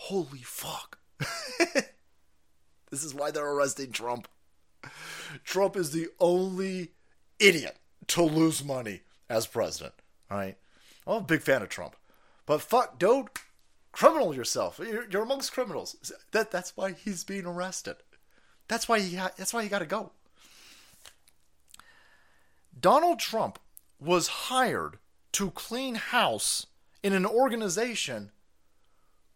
holy 0.00 0.40
fuck. 0.42 0.98
this 2.90 3.04
is 3.04 3.14
why 3.14 3.30
they're 3.30 3.46
arresting 3.46 3.92
Trump. 3.92 4.28
Trump 5.44 5.76
is 5.76 5.92
the 5.92 6.08
only 6.18 6.92
idiot 7.38 7.76
to 8.08 8.22
lose 8.22 8.64
money 8.64 9.02
as 9.28 9.46
president. 9.46 9.92
All 10.30 10.38
right. 10.38 10.56
I'm 11.06 11.18
a 11.18 11.20
big 11.20 11.42
fan 11.42 11.62
of 11.62 11.68
Trump. 11.68 11.96
But 12.46 12.62
fuck, 12.62 12.98
dude, 12.98 13.28
criminal 13.92 14.34
yourself. 14.34 14.80
You're, 14.82 15.08
you're 15.10 15.22
amongst 15.22 15.52
criminals. 15.52 16.12
That 16.32 16.50
that's 16.50 16.76
why 16.76 16.92
he's 16.92 17.22
being 17.22 17.44
arrested. 17.44 17.96
That's 18.68 18.88
why 18.88 19.00
he 19.00 19.16
ha- 19.16 19.32
that's 19.36 19.52
why 19.52 19.62
he 19.62 19.68
got 19.68 19.80
to 19.80 19.86
go. 19.86 20.12
Donald 22.78 23.18
Trump 23.18 23.58
was 24.00 24.28
hired 24.28 24.98
to 25.32 25.50
clean 25.50 25.94
house 25.96 26.66
in 27.02 27.12
an 27.12 27.26
organization 27.26 28.30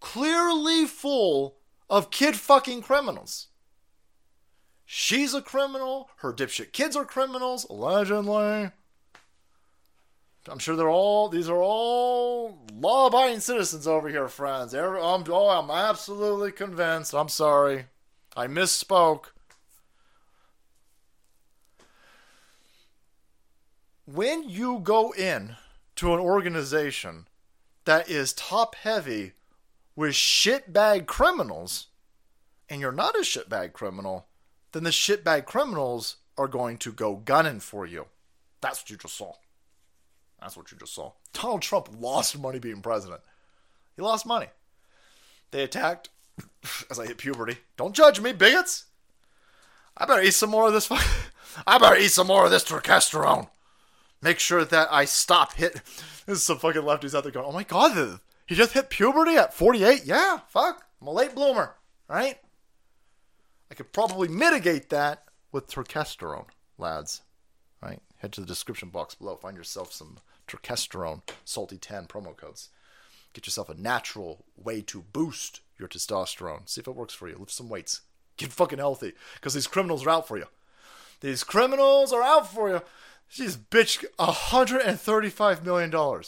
clearly 0.00 0.84
full 0.84 1.56
of 1.88 2.10
kid 2.10 2.36
fucking 2.36 2.82
criminals. 2.82 3.48
She's 4.84 5.32
a 5.32 5.40
criminal. 5.40 6.10
Her 6.16 6.32
dipshit 6.32 6.72
kids 6.72 6.94
are 6.94 7.06
criminals, 7.06 7.64
allegedly. 7.70 8.70
I'm 10.46 10.58
sure 10.58 10.76
they're 10.76 10.90
all, 10.90 11.30
these 11.30 11.48
are 11.48 11.62
all 11.62 12.58
law 12.74 13.06
abiding 13.06 13.40
citizens 13.40 13.86
over 13.86 14.10
here, 14.10 14.28
friends. 14.28 14.74
I'm, 14.74 15.24
oh, 15.28 15.48
I'm 15.48 15.70
absolutely 15.70 16.52
convinced. 16.52 17.14
I'm 17.14 17.30
sorry. 17.30 17.86
I 18.36 18.46
misspoke. 18.46 19.26
When 24.04 24.46
you 24.46 24.80
go 24.80 25.12
in 25.12 25.56
to 25.96 26.12
an 26.12 26.20
organization 26.20 27.28
that 27.84 28.08
is 28.08 28.32
top 28.32 28.74
heavy 28.76 29.32
with 29.96 30.12
shitbag 30.12 31.06
criminals, 31.06 31.86
and 32.68 32.80
you're 32.80 32.92
not 32.92 33.14
a 33.14 33.20
shitbag 33.20 33.72
criminal, 33.72 34.26
then 34.72 34.82
the 34.82 34.90
shitbag 34.90 35.44
criminals 35.44 36.16
are 36.36 36.48
going 36.48 36.78
to 36.78 36.92
go 36.92 37.16
gunning 37.16 37.60
for 37.60 37.86
you. 37.86 38.06
That's 38.60 38.82
what 38.82 38.90
you 38.90 38.96
just 38.96 39.16
saw. 39.16 39.34
That's 40.40 40.56
what 40.56 40.72
you 40.72 40.78
just 40.78 40.94
saw. 40.94 41.12
Donald 41.32 41.62
Trump 41.62 41.88
lost 41.98 42.38
money 42.38 42.58
being 42.58 42.82
president. 42.82 43.20
He 43.96 44.02
lost 44.02 44.26
money. 44.26 44.48
They 45.52 45.62
attacked 45.62 46.08
as 46.90 46.98
I 46.98 47.06
hit 47.06 47.18
puberty. 47.18 47.58
Don't 47.76 47.94
judge 47.94 48.20
me, 48.20 48.32
bigots. 48.32 48.86
I 49.96 50.06
better 50.06 50.22
eat 50.22 50.34
some 50.34 50.50
more 50.50 50.66
of 50.66 50.72
this. 50.72 50.90
I 51.66 51.78
better 51.78 51.96
eat 51.96 52.10
some 52.10 52.26
more 52.26 52.44
of 52.44 52.50
this 52.50 52.64
turkesterone. 52.64 53.48
Make 54.24 54.38
sure 54.38 54.64
that 54.64 54.88
I 54.90 55.05
stop 55.05 55.52
hit. 55.52 55.82
There's 56.26 56.42
some 56.42 56.59
fucking 56.59 56.80
lefties 56.80 57.14
out 57.14 57.24
there 57.24 57.30
going, 57.30 57.44
"Oh 57.46 57.52
my 57.52 57.62
god, 57.62 58.20
he 58.46 58.55
just 58.55 58.72
hit 58.72 58.88
puberty 58.88 59.36
at 59.36 59.52
48." 59.52 60.06
Yeah, 60.06 60.38
fuck. 60.48 60.86
I'm 60.98 61.09
a 61.09 61.12
late 61.12 61.34
bloomer, 61.34 61.74
right? 62.09 62.38
I 63.70 63.74
could 63.74 63.92
probably 63.92 64.28
mitigate 64.28 64.88
that 64.88 65.24
with 65.52 65.66
testosterone, 65.66 66.46
lads. 66.78 67.20
Right? 67.82 68.01
Head 68.16 68.32
to 68.32 68.40
the 68.40 68.46
description 68.46 68.88
box 68.88 69.14
below. 69.14 69.36
Find 69.36 69.59
yourself 69.59 69.92
some 69.92 70.16
turkesterone, 70.48 71.20
salty 71.44 71.76
10 71.76 72.06
promo 72.06 72.34
codes. 72.34 72.70
Get 73.34 73.46
yourself 73.46 73.68
a 73.68 73.74
natural 73.74 74.46
way 74.56 74.80
to 74.82 75.02
boost 75.02 75.60
your 75.78 75.88
testosterone. 75.88 76.66
See 76.66 76.80
if 76.80 76.88
it 76.88 76.96
works 76.96 77.12
for 77.12 77.28
you. 77.28 77.36
Lift 77.36 77.52
some 77.52 77.68
weights. 77.68 78.01
Get 78.38 78.52
fucking 78.52 78.78
healthy. 78.78 79.12
Because 79.34 79.52
these 79.52 79.66
criminals 79.66 80.06
are 80.06 80.10
out 80.10 80.26
for 80.26 80.38
you. 80.38 80.46
These 81.20 81.44
criminals 81.44 82.12
are 82.12 82.22
out 82.22 82.51
for 82.51 82.70
you. 82.70 82.80
She's 83.35 83.56
bitch 83.56 84.05
$135 84.16 85.65
million. 85.65 86.23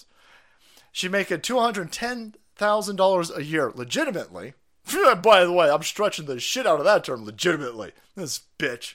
She 0.91 1.09
making 1.09 1.39
$210,000 1.39 3.37
a 3.37 3.45
year 3.45 3.73
legitimately. 3.73 4.55
By 5.23 5.45
the 5.45 5.53
way, 5.53 5.71
I'm 5.71 5.85
stretching 5.85 6.27
the 6.27 6.41
shit 6.41 6.67
out 6.67 6.81
of 6.81 6.85
that 6.85 7.05
term 7.05 7.25
legitimately. 7.25 7.93
This 8.17 8.41
bitch. 8.59 8.95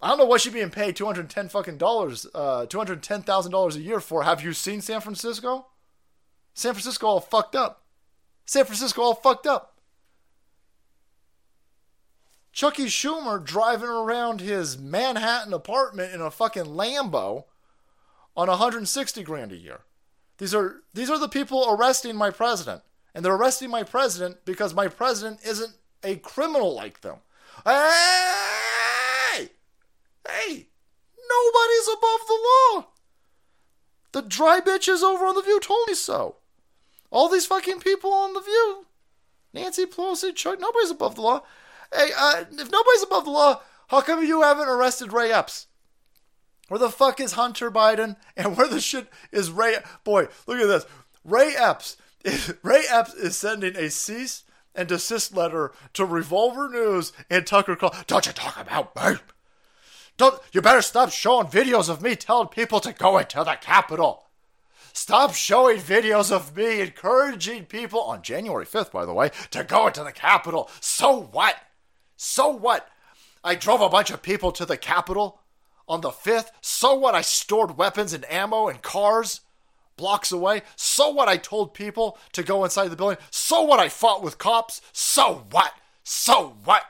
I 0.00 0.10
don't 0.10 0.18
know 0.18 0.26
what 0.26 0.42
she's 0.42 0.52
being 0.52 0.70
paid 0.70 0.94
210 0.94 1.48
fucking 1.48 1.78
dollars, 1.78 2.24
uh, 2.36 2.66
$210,000 2.66 3.74
a 3.74 3.80
year 3.80 3.98
for. 3.98 4.22
Have 4.22 4.44
you 4.44 4.52
seen 4.52 4.80
San 4.80 5.00
Francisco? 5.00 5.66
San 6.54 6.72
Francisco 6.72 7.08
all 7.08 7.18
fucked 7.20 7.56
up. 7.56 7.82
San 8.46 8.64
Francisco 8.64 9.02
all 9.02 9.14
fucked 9.16 9.48
up. 9.48 9.71
Chucky 12.52 12.84
Schumer 12.84 13.42
driving 13.42 13.88
around 13.88 14.40
his 14.40 14.78
Manhattan 14.78 15.54
apartment 15.54 16.14
in 16.14 16.20
a 16.20 16.30
fucking 16.30 16.66
Lambo 16.66 17.44
on 18.36 18.48
160 18.48 19.22
grand 19.22 19.52
a 19.52 19.56
year. 19.56 19.80
These 20.38 20.54
are 20.54 20.82
these 20.92 21.10
are 21.10 21.18
the 21.18 21.28
people 21.28 21.66
arresting 21.68 22.16
my 22.16 22.30
president. 22.30 22.82
And 23.14 23.24
they're 23.24 23.34
arresting 23.34 23.70
my 23.70 23.82
president 23.82 24.38
because 24.44 24.74
my 24.74 24.88
president 24.88 25.40
isn't 25.44 25.74
a 26.02 26.16
criminal 26.16 26.74
like 26.74 27.02
them. 27.02 27.16
Hey! 27.64 29.50
Hey! 30.26 30.68
Nobody's 31.28 31.88
above 31.88 32.20
the 32.26 32.38
law. 32.44 32.86
The 34.12 34.22
dry 34.22 34.60
bitches 34.60 35.02
over 35.02 35.26
on 35.26 35.34
The 35.34 35.42
View 35.42 35.60
told 35.60 35.88
me 35.88 35.94
so. 35.94 36.36
All 37.10 37.28
these 37.28 37.46
fucking 37.46 37.80
people 37.80 38.12
on 38.12 38.32
The 38.32 38.40
View. 38.40 38.86
Nancy 39.52 39.84
Pelosi, 39.84 40.34
Chuck, 40.34 40.58
nobody's 40.58 40.90
above 40.90 41.14
the 41.14 41.22
law. 41.22 41.42
Hey, 41.94 42.10
uh, 42.16 42.44
if 42.50 42.70
nobody's 42.70 43.02
above 43.02 43.24
the 43.24 43.30
law, 43.30 43.60
how 43.88 44.00
come 44.00 44.24
you 44.24 44.42
haven't 44.42 44.68
arrested 44.68 45.12
Ray 45.12 45.32
Epps? 45.32 45.66
Where 46.68 46.78
the 46.78 46.88
fuck 46.88 47.20
is 47.20 47.32
Hunter 47.32 47.70
Biden? 47.70 48.16
And 48.36 48.56
where 48.56 48.68
the 48.68 48.80
shit 48.80 49.08
is 49.30 49.50
Ray? 49.50 49.76
Boy, 50.04 50.28
look 50.46 50.58
at 50.58 50.66
this. 50.66 50.86
Ray 51.24 51.54
Epps. 51.56 51.96
Is, 52.24 52.54
Ray 52.62 52.84
Epps 52.88 53.14
is 53.14 53.36
sending 53.36 53.76
a 53.76 53.90
cease 53.90 54.44
and 54.74 54.88
desist 54.88 55.36
letter 55.36 55.72
to 55.92 56.04
Revolver 56.06 56.68
News 56.68 57.12
and 57.28 57.46
Tucker 57.46 57.76
Carlson. 57.76 58.04
Don't 58.06 58.26
you 58.26 58.32
talk 58.32 58.58
about 58.58 58.96
me? 58.96 59.18
Don't 60.16 60.40
you 60.52 60.62
better 60.62 60.82
stop 60.82 61.10
showing 61.10 61.48
videos 61.48 61.90
of 61.90 62.02
me 62.02 62.16
telling 62.16 62.48
people 62.48 62.80
to 62.80 62.92
go 62.92 63.18
into 63.18 63.42
the 63.44 63.56
Capitol. 63.60 64.28
Stop 64.94 65.34
showing 65.34 65.78
videos 65.78 66.30
of 66.30 66.56
me 66.56 66.80
encouraging 66.80 67.64
people 67.64 68.00
on 68.00 68.22
January 68.22 68.66
5th, 68.66 68.92
by 68.92 69.04
the 69.06 69.14
way, 69.14 69.30
to 69.50 69.64
go 69.64 69.86
into 69.86 70.04
the 70.04 70.12
Capitol. 70.12 70.70
So 70.80 71.28
what? 71.32 71.56
So 72.24 72.50
what? 72.50 72.88
I 73.42 73.56
drove 73.56 73.80
a 73.80 73.88
bunch 73.88 74.12
of 74.12 74.22
people 74.22 74.52
to 74.52 74.64
the 74.64 74.76
Capitol 74.76 75.40
on 75.88 76.02
the 76.02 76.10
5th. 76.10 76.52
So 76.60 76.94
what? 76.94 77.16
I 77.16 77.20
stored 77.20 77.76
weapons 77.76 78.12
and 78.12 78.24
ammo 78.30 78.68
and 78.68 78.80
cars 78.80 79.40
blocks 79.96 80.30
away. 80.30 80.62
So 80.76 81.10
what? 81.10 81.26
I 81.26 81.36
told 81.36 81.74
people 81.74 82.16
to 82.34 82.44
go 82.44 82.62
inside 82.62 82.88
the 82.88 82.96
building. 82.96 83.18
So 83.32 83.62
what? 83.62 83.80
I 83.80 83.88
fought 83.88 84.22
with 84.22 84.38
cops. 84.38 84.80
So 84.92 85.46
what? 85.50 85.74
So 86.04 86.56
what? 86.62 86.84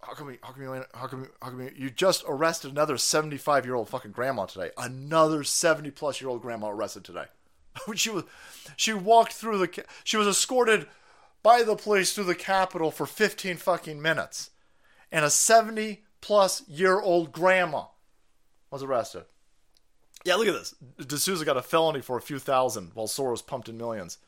How 0.00 0.14
come, 0.14 0.28
we, 0.28 0.38
how 0.40 0.52
come 0.52 0.62
you 0.62 0.84
how 0.94 1.06
come 1.08 1.28
how 1.42 1.50
come 1.50 1.62
you, 1.62 1.72
you 1.76 1.90
just 1.90 2.22
arrested 2.28 2.70
another 2.70 2.96
75 2.96 3.64
year 3.64 3.74
old 3.74 3.88
fucking 3.88 4.12
grandma 4.12 4.46
today? 4.46 4.70
Another 4.78 5.42
70 5.42 5.90
plus 5.90 6.20
year 6.20 6.30
old 6.30 6.40
grandma 6.40 6.70
arrested 6.70 7.04
today. 7.04 7.24
she 7.96 8.10
was 8.10 8.24
she 8.76 8.92
walked 8.92 9.32
through 9.32 9.58
the 9.58 9.84
she 10.04 10.16
was 10.16 10.28
escorted 10.28 10.86
by 11.42 11.62
the 11.62 11.76
police 11.76 12.12
through 12.12 12.24
the 12.24 12.34
Capitol 12.34 12.90
for 12.90 13.06
15 13.06 13.56
fucking 13.56 14.00
minutes, 14.00 14.50
and 15.10 15.24
a 15.24 15.30
70 15.30 16.02
plus 16.20 16.66
year 16.68 17.00
old 17.00 17.32
grandma 17.32 17.84
was 18.70 18.82
arrested. 18.82 19.24
Yeah, 20.24 20.34
look 20.34 20.48
at 20.48 20.54
this. 20.54 20.74
D'Souza 20.98 21.44
got 21.44 21.56
a 21.56 21.62
felony 21.62 22.02
for 22.02 22.18
a 22.18 22.22
few 22.22 22.38
thousand 22.38 22.90
while 22.94 23.06
Soros 23.06 23.46
pumped 23.46 23.68
in 23.68 23.78
millions. 23.78 24.18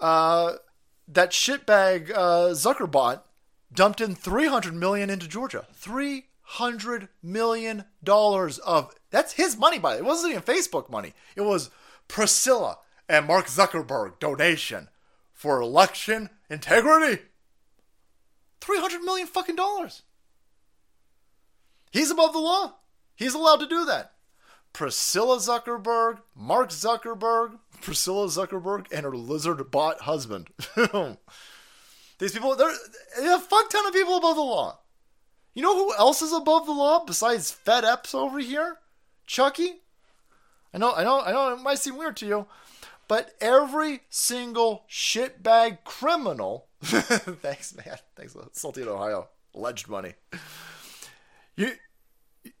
Uh, 0.00 0.54
that 1.08 1.30
shitbag 1.30 2.10
uh, 2.10 2.50
Zuckerbot 2.50 3.22
dumped 3.72 4.00
in 4.00 4.14
300 4.14 4.74
million 4.74 5.10
into 5.10 5.28
Georgia. 5.28 5.66
300 5.74 7.08
million 7.22 7.84
dollars 8.02 8.58
of 8.58 8.94
that's 9.10 9.34
his 9.34 9.56
money 9.56 9.78
by 9.78 9.96
the 9.96 10.02
way. 10.02 10.06
it 10.06 10.08
wasn't 10.08 10.32
even 10.32 10.42
Facebook 10.42 10.90
money. 10.90 11.14
It 11.36 11.42
was 11.42 11.70
Priscilla 12.06 12.78
and 13.10 13.26
Mark 13.26 13.46
Zuckerberg 13.46 14.20
donation 14.20 14.88
for 15.32 15.60
election 15.60 16.30
integrity. 16.48 17.22
300 18.60 19.00
million 19.02 19.26
fucking 19.26 19.56
dollars. 19.56 20.02
He's 21.90 22.12
above 22.12 22.32
the 22.32 22.38
law. 22.38 22.76
He's 23.16 23.34
allowed 23.34 23.56
to 23.56 23.66
do 23.66 23.84
that. 23.86 24.12
Priscilla 24.72 25.38
Zuckerberg, 25.38 26.20
Mark 26.36 26.70
Zuckerberg, 26.70 27.58
Priscilla 27.80 28.26
Zuckerberg, 28.26 28.86
and 28.92 29.04
her 29.04 29.16
lizard 29.16 29.72
bot 29.72 30.02
husband. 30.02 30.48
These 32.20 32.32
people, 32.32 32.54
they're, 32.54 32.72
they're 33.18 33.36
a 33.36 33.40
fuck 33.40 33.70
ton 33.70 33.86
of 33.86 33.92
people 33.92 34.18
above 34.18 34.36
the 34.36 34.42
law. 34.42 34.78
You 35.52 35.62
know 35.62 35.74
who 35.74 35.92
else 35.96 36.22
is 36.22 36.32
above 36.32 36.66
the 36.66 36.72
law 36.72 37.04
besides 37.04 37.50
Fed 37.50 37.84
Epps 37.84 38.14
over 38.14 38.38
here? 38.38 38.76
Chucky? 39.26 39.80
I 40.72 40.78
know, 40.78 40.94
I 40.94 41.02
know, 41.02 41.20
I 41.20 41.32
know 41.32 41.54
it 41.54 41.60
might 41.60 41.80
seem 41.80 41.96
weird 41.96 42.16
to 42.18 42.26
you, 42.26 42.46
but 43.10 43.34
every 43.40 44.02
single 44.08 44.84
shitbag 44.88 45.78
criminal. 45.82 46.68
thanks, 46.80 47.74
man. 47.74 47.96
Thanks, 48.14 48.36
Salty 48.52 48.84
Ohio. 48.84 49.26
Alleged 49.52 49.88
money. 49.88 50.14
You, 51.56 51.72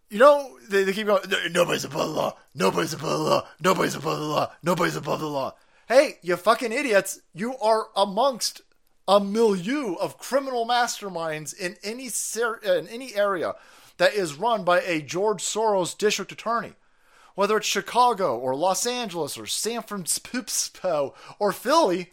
you 0.08 0.18
know, 0.18 0.58
they, 0.68 0.82
they 0.82 0.92
keep 0.92 1.06
going, 1.06 1.22
nobody's 1.52 1.84
above 1.84 2.08
the 2.08 2.14
law, 2.14 2.36
nobody's 2.52 2.92
above 2.92 3.10
the 3.10 3.24
law, 3.24 3.46
nobody's 3.62 3.94
above 3.94 4.18
the 4.18 4.24
law, 4.24 4.52
nobody's 4.60 4.96
above 4.96 5.20
the 5.20 5.28
law. 5.28 5.54
Hey, 5.86 6.18
you 6.20 6.36
fucking 6.36 6.72
idiots, 6.72 7.20
you 7.32 7.56
are 7.58 7.86
amongst 7.94 8.62
a 9.06 9.20
milieu 9.20 9.94
of 10.00 10.18
criminal 10.18 10.66
masterminds 10.66 11.56
in 11.56 11.76
any 11.84 12.08
ser- 12.08 12.58
in 12.64 12.88
any 12.88 13.14
area 13.14 13.54
that 13.98 14.14
is 14.14 14.34
run 14.34 14.64
by 14.64 14.80
a 14.80 15.00
George 15.00 15.44
Soros 15.44 15.96
district 15.96 16.32
attorney. 16.32 16.72
Whether 17.34 17.58
it's 17.58 17.66
Chicago 17.66 18.38
or 18.38 18.54
Los 18.54 18.86
Angeles 18.86 19.38
or 19.38 19.46
San 19.46 19.82
Francisco 19.82 21.14
or 21.38 21.52
Philly, 21.52 22.12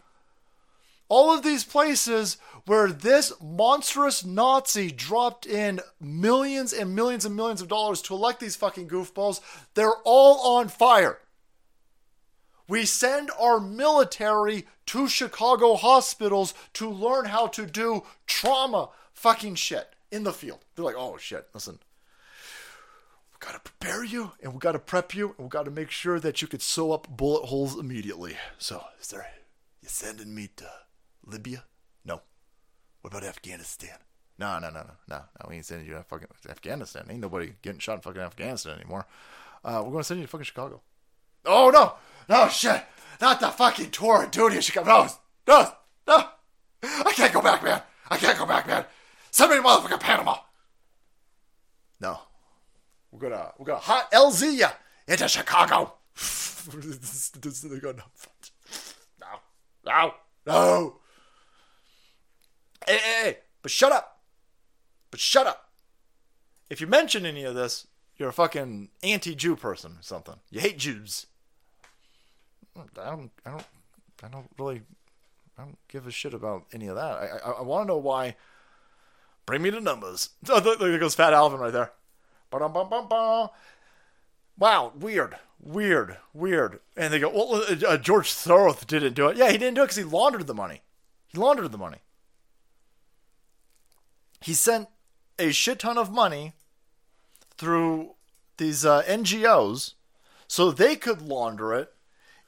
all 1.08 1.32
of 1.32 1.42
these 1.42 1.64
places 1.64 2.36
where 2.66 2.92
this 2.92 3.32
monstrous 3.40 4.24
Nazi 4.24 4.90
dropped 4.90 5.46
in 5.46 5.80
millions 6.00 6.72
and 6.72 6.94
millions 6.94 7.24
and 7.24 7.34
millions 7.34 7.62
of 7.62 7.68
dollars 7.68 8.02
to 8.02 8.14
elect 8.14 8.40
these 8.40 8.56
fucking 8.56 8.88
goofballs, 8.88 9.40
they're 9.74 9.96
all 10.04 10.56
on 10.58 10.68
fire. 10.68 11.18
We 12.68 12.84
send 12.84 13.30
our 13.40 13.58
military 13.58 14.66
to 14.86 15.08
Chicago 15.08 15.74
hospitals 15.74 16.52
to 16.74 16.90
learn 16.90 17.24
how 17.24 17.46
to 17.48 17.64
do 17.64 18.02
trauma 18.26 18.90
fucking 19.14 19.54
shit 19.54 19.94
in 20.10 20.24
the 20.24 20.32
field. 20.34 20.64
They're 20.74 20.84
like, 20.84 20.94
oh 20.98 21.16
shit, 21.16 21.48
listen, 21.54 21.78
we 23.48 23.52
gotta 23.52 23.64
prepare 23.64 24.04
you 24.04 24.32
and 24.42 24.52
we 24.52 24.58
gotta 24.58 24.78
prep 24.78 25.14
you 25.14 25.34
and 25.38 25.46
we 25.46 25.48
gotta 25.48 25.70
make 25.70 25.90
sure 25.90 26.20
that 26.20 26.42
you 26.42 26.48
could 26.48 26.60
sew 26.60 26.92
up 26.92 27.08
bullet 27.08 27.46
holes 27.46 27.78
immediately. 27.78 28.36
So, 28.58 28.84
is 29.00 29.08
there, 29.08 29.26
you 29.80 29.88
sending 29.88 30.34
me 30.34 30.50
to 30.56 30.66
Libya? 31.24 31.64
No. 32.04 32.20
What 33.00 33.14
about 33.14 33.24
Afghanistan? 33.24 33.96
No, 34.38 34.58
no, 34.58 34.68
no, 34.68 34.80
no, 34.80 34.92
no, 35.08 35.16
no. 35.16 35.48
We 35.48 35.56
ain't 35.56 35.64
sending 35.64 35.86
you 35.86 35.94
to 35.94 36.02
fucking 36.02 36.28
Afghanistan. 36.48 37.06
Ain't 37.08 37.20
nobody 37.20 37.54
getting 37.62 37.78
shot 37.78 37.94
in 37.94 38.00
fucking 38.02 38.20
Afghanistan 38.20 38.78
anymore. 38.78 39.06
Uh, 39.64 39.82
we're 39.82 39.92
gonna 39.92 40.04
send 40.04 40.20
you 40.20 40.26
to 40.26 40.30
fucking 40.30 40.44
Chicago. 40.44 40.82
Oh 41.46 41.70
no, 41.70 41.94
no 42.28 42.48
shit, 42.48 42.84
not 43.18 43.40
the 43.40 43.48
fucking 43.48 43.90
tour 43.92 44.24
of 44.24 44.30
duty 44.30 44.56
in 44.56 44.62
Chicago. 44.62 44.90
No, 44.90 45.08
no, 45.46 45.72
no. 46.06 46.24
I 46.82 47.12
can't 47.14 47.32
go 47.32 47.40
back, 47.40 47.64
man. 47.64 47.80
I 48.10 48.18
can't 48.18 48.38
go 48.38 48.44
back, 48.44 48.66
man. 48.66 48.84
Send 49.30 49.50
me 49.50 49.56
to 49.56 49.62
motherfucking 49.62 50.00
Panama. 50.00 50.36
No, 52.00 52.20
we're 53.10 53.20
gonna 53.20 53.52
we're 53.58 53.66
gonna 53.66 53.78
hot 53.78 54.10
LZ 54.12 54.58
ya 54.58 54.70
into 55.06 55.28
Chicago. 55.28 55.94
They're 56.70 57.80
gonna- 57.80 58.04
no, 59.20 59.26
no, 59.86 60.14
no. 60.46 60.96
Hey, 62.86 62.96
hey, 62.98 63.22
hey, 63.24 63.38
but 63.62 63.70
shut 63.70 63.92
up. 63.92 64.20
But 65.10 65.20
shut 65.20 65.46
up. 65.46 65.70
If 66.70 66.80
you 66.80 66.86
mention 66.86 67.24
any 67.24 67.44
of 67.44 67.54
this, 67.54 67.86
you're 68.16 68.28
a 68.28 68.32
fucking 68.32 68.90
anti-Jew 69.02 69.56
person 69.56 69.92
or 69.92 70.02
something. 70.02 70.34
You 70.50 70.60
hate 70.60 70.78
Jews. 70.78 71.26
I 72.76 72.82
don't, 73.10 73.30
I 73.44 73.50
don't, 73.50 73.64
I 74.22 74.28
don't 74.28 74.48
really, 74.58 74.82
I 75.58 75.62
don't 75.62 75.78
give 75.88 76.06
a 76.06 76.10
shit 76.10 76.34
about 76.34 76.66
any 76.72 76.86
of 76.88 76.96
that. 76.96 77.02
I, 77.16 77.38
I, 77.44 77.50
I 77.52 77.62
want 77.62 77.84
to 77.84 77.88
know 77.88 77.96
why. 77.98 78.36
Bring 79.46 79.62
me 79.62 79.70
the 79.70 79.80
numbers. 79.80 80.30
Oh, 80.48 80.60
there 80.78 80.98
goes 80.98 81.14
Fat 81.14 81.32
Alvin 81.32 81.58
right 81.58 81.72
there. 81.72 81.92
Ba-dum-bum-bum-bum. 82.50 83.50
Wow, 84.58 84.92
weird, 84.98 85.36
weird, 85.60 86.16
weird. 86.34 86.80
And 86.96 87.12
they 87.12 87.20
go, 87.20 87.30
well, 87.30 87.64
uh, 87.86 87.96
George 87.96 88.30
Soros 88.30 88.86
didn't 88.86 89.14
do 89.14 89.28
it. 89.28 89.36
Yeah, 89.36 89.50
he 89.50 89.58
didn't 89.58 89.74
do 89.74 89.82
it 89.82 89.84
because 89.84 89.96
he 89.96 90.04
laundered 90.04 90.46
the 90.46 90.54
money. 90.54 90.82
He 91.28 91.38
laundered 91.38 91.70
the 91.70 91.78
money. 91.78 91.98
He 94.40 94.54
sent 94.54 94.88
a 95.38 95.52
shit 95.52 95.80
ton 95.80 95.98
of 95.98 96.10
money 96.10 96.52
through 97.56 98.14
these 98.56 98.84
uh, 98.84 99.02
NGOs 99.02 99.94
so 100.46 100.70
they 100.70 100.96
could 100.96 101.22
launder 101.22 101.74
it 101.74 101.92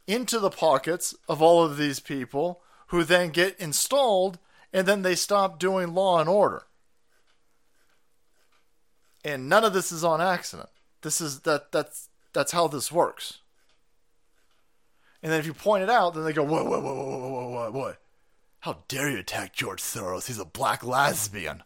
into 0.07 0.39
the 0.39 0.51
pockets 0.51 1.15
of 1.29 1.41
all 1.41 1.65
of 1.65 1.77
these 1.77 2.01
people 2.01 2.63
who 2.89 3.05
then 3.05 3.31
get 3.31 3.59
installed 3.59 4.39
and 4.73 4.87
then 4.87 5.03
they 5.03 5.15
stop 5.15 5.59
doing 5.59 5.95
law 5.95 6.19
and 6.21 6.29
order. 6.29 6.65
And 9.25 9.49
none 9.49 9.65
of 9.65 9.73
this 9.73 9.93
is 9.93 10.05
on 10.05 10.21
accident. 10.21 10.69
This 11.03 11.21
is 11.21 11.41
that 11.41 11.73
that's 11.73 12.09
that's 12.33 12.53
how 12.53 12.69
this 12.69 12.91
works. 12.91 13.39
And 15.23 15.31
then 15.31 15.41
if 15.41 15.47
you 15.47 15.53
point 15.53 15.83
it 15.83 15.91
out, 15.91 16.15
then 16.15 16.25
they 16.25 16.33
go, 16.33 16.43
whoa, 16.43 16.65
whoa, 16.65 16.81
whoa, 16.81 16.95
whoa, 16.95 17.29
whoa, 17.29 17.49
whoa, 17.49 17.71
whoa. 17.71 17.95
How 18.61 18.85
dare 18.89 19.11
you 19.11 19.19
attack 19.19 19.53
George 19.53 19.81
Soros? 19.81 20.27
He's 20.27 20.39
a 20.39 20.45
black 20.45 20.85
lesbian. 20.85 21.63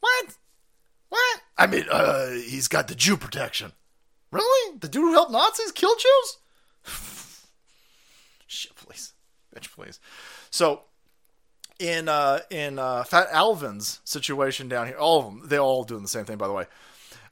What? 0.00 0.36
What? 1.08 1.40
I 1.56 1.66
mean, 1.66 1.84
uh, 1.90 2.30
he's 2.30 2.68
got 2.68 2.88
the 2.88 2.94
Jew 2.94 3.16
protection. 3.16 3.72
Really? 4.30 4.78
The 4.78 4.88
dude 4.88 5.02
who 5.02 5.12
helped 5.12 5.32
Nazis 5.32 5.72
kill 5.72 5.94
Jews? 5.96 6.38
Shit, 8.46 8.74
please. 8.76 9.12
Bitch, 9.54 9.70
please. 9.70 10.00
So, 10.50 10.82
in 11.78 12.08
uh, 12.08 12.40
in 12.50 12.78
uh, 12.78 13.04
Fat 13.04 13.28
Alvin's 13.30 14.00
situation 14.04 14.68
down 14.68 14.86
here, 14.86 14.96
all 14.96 15.20
of 15.20 15.24
them, 15.26 15.42
they 15.48 15.58
all 15.58 15.84
doing 15.84 16.02
the 16.02 16.08
same 16.08 16.24
thing, 16.24 16.38
by 16.38 16.46
the 16.46 16.52
way. 16.52 16.66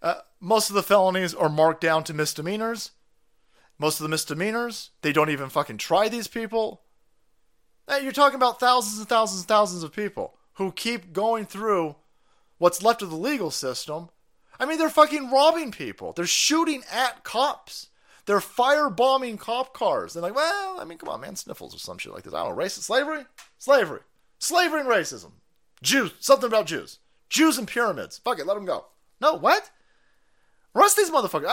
Uh, 0.00 0.16
most 0.40 0.68
of 0.68 0.74
the 0.74 0.82
felonies 0.82 1.34
are 1.34 1.48
marked 1.48 1.80
down 1.80 2.04
to 2.04 2.14
misdemeanors. 2.14 2.90
Most 3.78 4.00
of 4.00 4.04
the 4.04 4.10
misdemeanors, 4.10 4.90
they 5.02 5.12
don't 5.12 5.30
even 5.30 5.48
fucking 5.48 5.78
try 5.78 6.08
these 6.08 6.28
people. 6.28 6.82
Hey, 7.88 8.02
you're 8.02 8.12
talking 8.12 8.36
about 8.36 8.60
thousands 8.60 8.98
and 8.98 9.08
thousands 9.08 9.42
and 9.42 9.48
thousands 9.48 9.82
of 9.82 9.92
people 9.92 10.38
who 10.54 10.72
keep 10.72 11.12
going 11.12 11.46
through 11.46 11.96
what's 12.58 12.82
left 12.82 13.02
of 13.02 13.10
the 13.10 13.16
legal 13.16 13.50
system. 13.50 14.10
I 14.60 14.66
mean, 14.66 14.78
they're 14.78 14.88
fucking 14.88 15.30
robbing 15.30 15.72
people. 15.72 16.12
They're 16.12 16.26
shooting 16.26 16.82
at 16.92 17.24
cops. 17.24 17.88
They're 18.26 18.38
firebombing 18.38 19.40
cop 19.40 19.74
cars. 19.74 20.12
They're 20.12 20.22
like, 20.22 20.34
well, 20.34 20.78
I 20.80 20.84
mean, 20.84 20.98
come 20.98 21.08
on, 21.08 21.20
man, 21.20 21.34
sniffles 21.34 21.74
or 21.74 21.78
some 21.78 21.98
shit 21.98 22.12
like 22.12 22.22
this. 22.22 22.34
I 22.34 22.44
don't 22.44 22.56
know, 22.56 22.62
racist 22.62 22.82
slavery, 22.82 23.24
slavery, 23.58 24.00
Slavery 24.42 24.80
and 24.80 24.88
racism. 24.88 25.30
Jews. 25.84 26.10
Something 26.18 26.48
about 26.48 26.66
Jews. 26.66 26.98
Jews 27.28 27.58
and 27.58 27.68
pyramids. 27.68 28.18
Fuck 28.18 28.40
it. 28.40 28.46
Let 28.46 28.54
them 28.54 28.64
go. 28.64 28.86
No, 29.20 29.34
what? 29.34 29.70
Rusty's 30.74 31.10
motherfucker. 31.10 31.46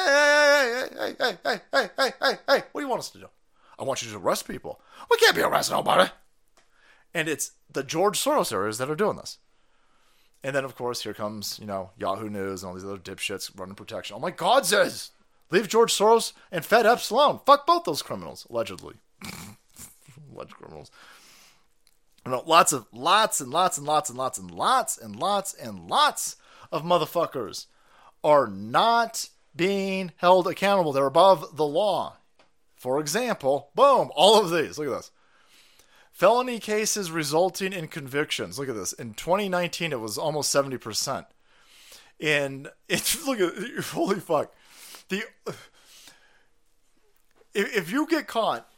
Hey, 0.00 0.88
hey, 0.98 1.14
hey, 1.16 1.38
hey, 1.44 1.60
hey, 1.72 1.90
hey, 1.96 2.12
hey, 2.20 2.38
hey. 2.48 2.62
What 2.72 2.80
do 2.80 2.84
you 2.84 2.88
want 2.88 2.98
us 2.98 3.10
to 3.10 3.18
do? 3.18 3.28
I 3.78 3.84
want 3.84 4.02
you 4.02 4.10
to 4.10 4.18
arrest 4.18 4.48
people. 4.48 4.80
We 5.08 5.16
can't 5.18 5.36
be 5.36 5.42
arresting 5.42 5.76
nobody. 5.76 6.10
And 7.14 7.28
it's 7.28 7.52
the 7.70 7.84
George 7.84 8.18
Soros 8.18 8.52
areas 8.52 8.78
that 8.78 8.90
are 8.90 8.96
doing 8.96 9.16
this. 9.16 9.38
And 10.42 10.56
then, 10.56 10.64
of 10.64 10.74
course, 10.74 11.02
here 11.02 11.14
comes, 11.14 11.56
you 11.60 11.66
know, 11.66 11.90
Yahoo 11.96 12.28
News 12.28 12.64
and 12.64 12.70
all 12.70 12.74
these 12.74 12.84
other 12.84 12.98
dipshits 12.98 13.56
running 13.56 13.76
protection. 13.76 14.16
Oh 14.16 14.20
my 14.20 14.32
God, 14.32 14.66
says, 14.66 15.12
leave 15.52 15.68
George 15.68 15.92
Soros 15.92 16.32
and 16.50 16.64
Fed 16.64 16.84
Epps 16.84 17.10
alone. 17.10 17.38
Fuck 17.46 17.64
both 17.64 17.84
those 17.84 18.02
criminals, 18.02 18.44
allegedly. 18.50 18.94
Alleged 20.36 20.54
criminals. 20.54 20.90
You 22.24 22.32
know, 22.32 22.42
lots 22.46 22.72
of, 22.72 22.86
lots 22.92 23.40
and 23.40 23.50
lots 23.50 23.78
and 23.78 23.86
lots 23.86 24.08
and 24.08 24.16
lots 24.18 24.38
and 24.38 24.50
lots 24.50 24.98
and 24.98 25.16
lots 25.16 25.54
and 25.54 25.88
lots 25.88 26.36
of 26.72 26.82
motherfuckers 26.82 27.66
are 28.22 28.46
not 28.48 29.28
being 29.54 30.12
held 30.16 30.46
accountable. 30.46 30.92
They're 30.92 31.06
above 31.06 31.56
the 31.56 31.66
law. 31.66 32.16
For 32.74 33.00
example, 33.00 33.70
boom, 33.74 34.10
all 34.14 34.40
of 34.40 34.50
these. 34.50 34.78
Look 34.78 34.88
at 34.88 34.96
this. 34.96 35.10
Felony 36.12 36.58
cases 36.58 37.10
resulting 37.10 37.72
in 37.72 37.88
convictions. 37.88 38.58
Look 38.58 38.68
at 38.68 38.74
this. 38.74 38.92
In 38.92 39.14
2019, 39.14 39.92
it 39.92 40.00
was 40.00 40.18
almost 40.18 40.54
70%. 40.54 41.26
In 42.18 42.68
it's 42.88 43.26
look 43.26 43.40
at 43.40 43.84
holy 43.84 44.20
fuck. 44.20 44.52
The 45.08 45.24
if 47.54 47.90
you 47.90 48.06
get 48.06 48.26
caught 48.26 48.68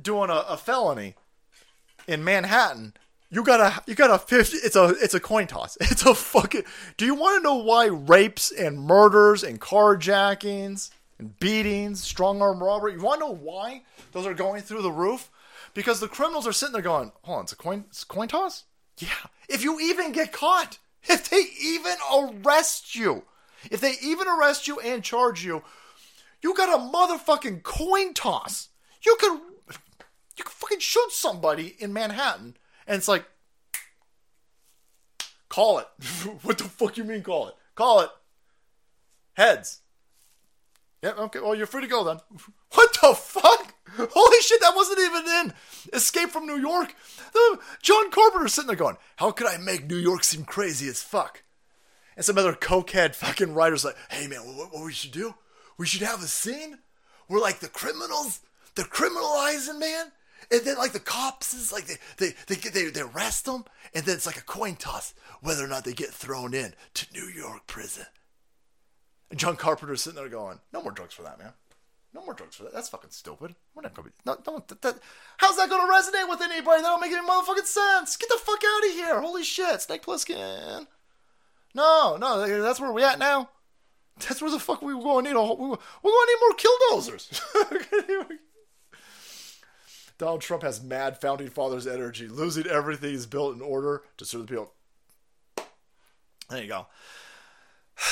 doing 0.00 0.30
a, 0.30 0.44
a 0.48 0.56
felony 0.56 1.14
in 2.06 2.24
Manhattan, 2.24 2.94
you 3.30 3.44
got 3.44 3.60
a 3.60 3.82
you 3.86 3.94
got 3.94 4.10
a 4.10 4.18
fifty. 4.18 4.56
It's 4.58 4.76
a 4.76 4.88
it's 5.00 5.14
a 5.14 5.20
coin 5.20 5.46
toss. 5.46 5.78
It's 5.80 6.04
a 6.04 6.14
fucking. 6.14 6.64
Do 6.96 7.06
you 7.06 7.14
want 7.14 7.38
to 7.38 7.42
know 7.42 7.56
why 7.56 7.86
rapes 7.86 8.50
and 8.50 8.80
murders 8.80 9.44
and 9.44 9.60
carjackings 9.60 10.90
and 11.18 11.38
beatings, 11.38 12.02
strong 12.02 12.42
arm 12.42 12.62
robbery? 12.62 12.94
You 12.94 13.02
want 13.02 13.20
to 13.20 13.26
know 13.26 13.34
why 13.34 13.82
those 14.12 14.26
are 14.26 14.34
going 14.34 14.62
through 14.62 14.82
the 14.82 14.90
roof? 14.90 15.30
Because 15.74 16.00
the 16.00 16.08
criminals 16.08 16.46
are 16.46 16.52
sitting 16.52 16.72
there 16.72 16.82
going, 16.82 17.12
"Hold 17.22 17.38
on, 17.38 17.44
it's 17.44 17.52
a 17.52 17.56
coin 17.56 17.84
it's 17.88 18.02
a 18.02 18.06
coin 18.06 18.26
toss." 18.26 18.64
Yeah. 18.98 19.08
If 19.48 19.62
you 19.62 19.78
even 19.80 20.12
get 20.12 20.32
caught, 20.32 20.78
if 21.04 21.30
they 21.30 21.44
even 21.62 21.94
arrest 22.12 22.96
you, 22.96 23.22
if 23.70 23.80
they 23.80 23.94
even 24.02 24.26
arrest 24.26 24.66
you 24.66 24.80
and 24.80 25.04
charge 25.04 25.44
you, 25.44 25.62
you 26.42 26.54
got 26.54 26.68
a 26.68 26.82
motherfucking 26.82 27.62
coin 27.62 28.12
toss. 28.14 28.68
You 29.04 29.16
can 29.20 29.40
you 30.40 30.44
can 30.44 30.52
fucking 30.52 30.78
shoot 30.80 31.12
somebody 31.12 31.76
in 31.78 31.92
Manhattan, 31.92 32.56
and 32.86 32.96
it's 32.96 33.08
like, 33.08 33.26
call 35.50 35.80
it. 35.80 35.86
what 36.42 36.56
the 36.56 36.64
fuck 36.64 36.96
you 36.96 37.04
mean 37.04 37.22
call 37.22 37.48
it? 37.48 37.54
Call 37.74 38.00
it. 38.00 38.08
Heads. 39.34 39.82
Yeah, 41.02 41.10
okay, 41.10 41.40
well, 41.40 41.54
you're 41.54 41.66
free 41.66 41.82
to 41.82 41.88
go 41.88 42.04
then. 42.04 42.20
What 42.72 42.96
the 43.02 43.14
fuck? 43.14 43.74
Holy 43.96 44.42
shit, 44.42 44.60
that 44.60 44.76
wasn't 44.76 45.00
even 45.00 45.24
in 45.26 45.52
Escape 45.92 46.30
from 46.30 46.46
New 46.46 46.58
York. 46.60 46.94
John 47.82 48.12
Carpenter's 48.12 48.54
sitting 48.54 48.68
there 48.68 48.76
going, 48.76 48.96
How 49.16 49.32
could 49.32 49.48
I 49.48 49.56
make 49.56 49.86
New 49.86 49.96
York 49.96 50.22
seem 50.22 50.44
crazy 50.44 50.88
as 50.88 51.02
fuck? 51.02 51.42
And 52.14 52.24
some 52.24 52.38
other 52.38 52.52
cokehead 52.52 53.16
fucking 53.16 53.54
writer's 53.54 53.84
like, 53.84 53.96
Hey 54.08 54.28
man, 54.28 54.42
what, 54.56 54.72
what 54.72 54.84
we 54.84 54.92
should 54.92 55.10
do? 55.10 55.34
We 55.76 55.86
should 55.86 56.02
have 56.02 56.22
a 56.22 56.28
scene 56.28 56.78
where 57.26 57.40
like 57.40 57.58
the 57.58 57.68
criminals, 57.68 58.38
they're 58.76 58.84
criminalizing, 58.84 59.80
man. 59.80 60.12
And 60.52 60.62
then 60.62 60.76
like 60.78 60.92
the 60.92 61.00
cops 61.00 61.54
is 61.54 61.72
like 61.72 61.86
they 61.86 61.96
they 62.16 62.34
they 62.48 62.56
they, 62.70 62.90
they 62.90 63.00
arrest 63.00 63.44
them, 63.44 63.64
and 63.94 64.04
then 64.04 64.16
it's 64.16 64.26
like 64.26 64.36
a 64.36 64.42
coin 64.42 64.76
toss 64.76 65.14
whether 65.40 65.64
or 65.64 65.68
not 65.68 65.84
they 65.84 65.92
get 65.92 66.10
thrown 66.10 66.54
in 66.54 66.74
to 66.94 67.06
New 67.12 67.26
York 67.26 67.66
prison. 67.66 68.06
And 69.30 69.38
John 69.38 69.56
Carpenter's 69.56 70.02
sitting 70.02 70.18
there 70.18 70.28
going, 70.28 70.58
"No 70.72 70.82
more 70.82 70.90
drugs 70.92 71.14
for 71.14 71.22
that, 71.22 71.38
man. 71.38 71.52
No 72.12 72.24
more 72.24 72.34
drugs 72.34 72.56
for 72.56 72.64
that. 72.64 72.72
That's 72.74 72.88
fucking 72.88 73.10
stupid. 73.10 73.54
We're 73.74 73.82
not 73.82 73.94
gonna 73.94 74.08
be. 74.08 74.14
No. 74.26 74.34
That, 74.66 74.82
that, 74.82 74.98
how's 75.36 75.56
that 75.56 75.70
gonna 75.70 75.92
resonate 75.92 76.28
with 76.28 76.40
anybody? 76.42 76.82
That 76.82 76.88
don't 76.88 77.00
make 77.00 77.12
any 77.12 77.24
motherfucking 77.26 77.66
sense. 77.66 78.16
Get 78.16 78.28
the 78.28 78.38
fuck 78.42 78.60
out 78.66 78.88
of 78.88 78.92
here. 78.94 79.20
Holy 79.20 79.44
shit. 79.44 79.80
Snake 79.82 80.02
Plissken. 80.04 80.88
No, 81.74 82.16
no. 82.16 82.60
That's 82.62 82.80
where 82.80 82.92
we 82.92 83.04
at 83.04 83.20
now. 83.20 83.50
That's 84.18 84.42
where 84.42 84.50
the 84.50 84.58
fuck 84.58 84.82
we 84.82 84.92
going 84.92 85.24
to 85.24 85.30
need. 85.30 85.36
A, 85.36 85.40
whole- 85.40 85.56
we, 85.56 85.68
we're 85.68 85.76
going 86.10 86.26
to 86.26 86.32
need 86.32 86.40
more 86.40 86.56
killdozers. 86.90 88.38
Donald 90.20 90.42
Trump 90.42 90.62
has 90.62 90.82
mad 90.82 91.18
founding 91.18 91.48
fathers 91.48 91.86
energy, 91.86 92.28
losing 92.28 92.66
everything 92.66 93.08
he's 93.08 93.24
built 93.24 93.56
in 93.56 93.62
order 93.62 94.02
to 94.18 94.26
serve 94.26 94.42
the 94.42 94.46
people. 94.48 94.70
There 96.50 96.62
you 96.62 96.68
go. 96.68 96.86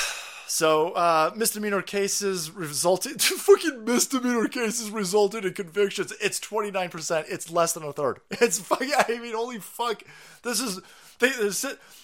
So, 0.51 0.93
uh, 0.93 1.31
misdemeanor 1.35 1.83
cases 1.83 2.49
resulted, 2.49 3.21
fucking 3.21 3.85
misdemeanor 3.85 4.47
cases 4.47 4.89
resulted 4.89 5.45
in 5.45 5.53
convictions. 5.53 6.11
It's 6.19 6.39
29%. 6.39 7.25
It's 7.29 7.51
less 7.51 7.73
than 7.73 7.83
a 7.83 7.93
third. 7.93 8.21
It's 8.31 8.57
fucking, 8.59 8.91
I 8.97 9.19
mean, 9.19 9.35
holy 9.35 9.59
fuck. 9.59 10.01
This 10.41 10.59
is, 10.59 10.81
they, 11.19 11.29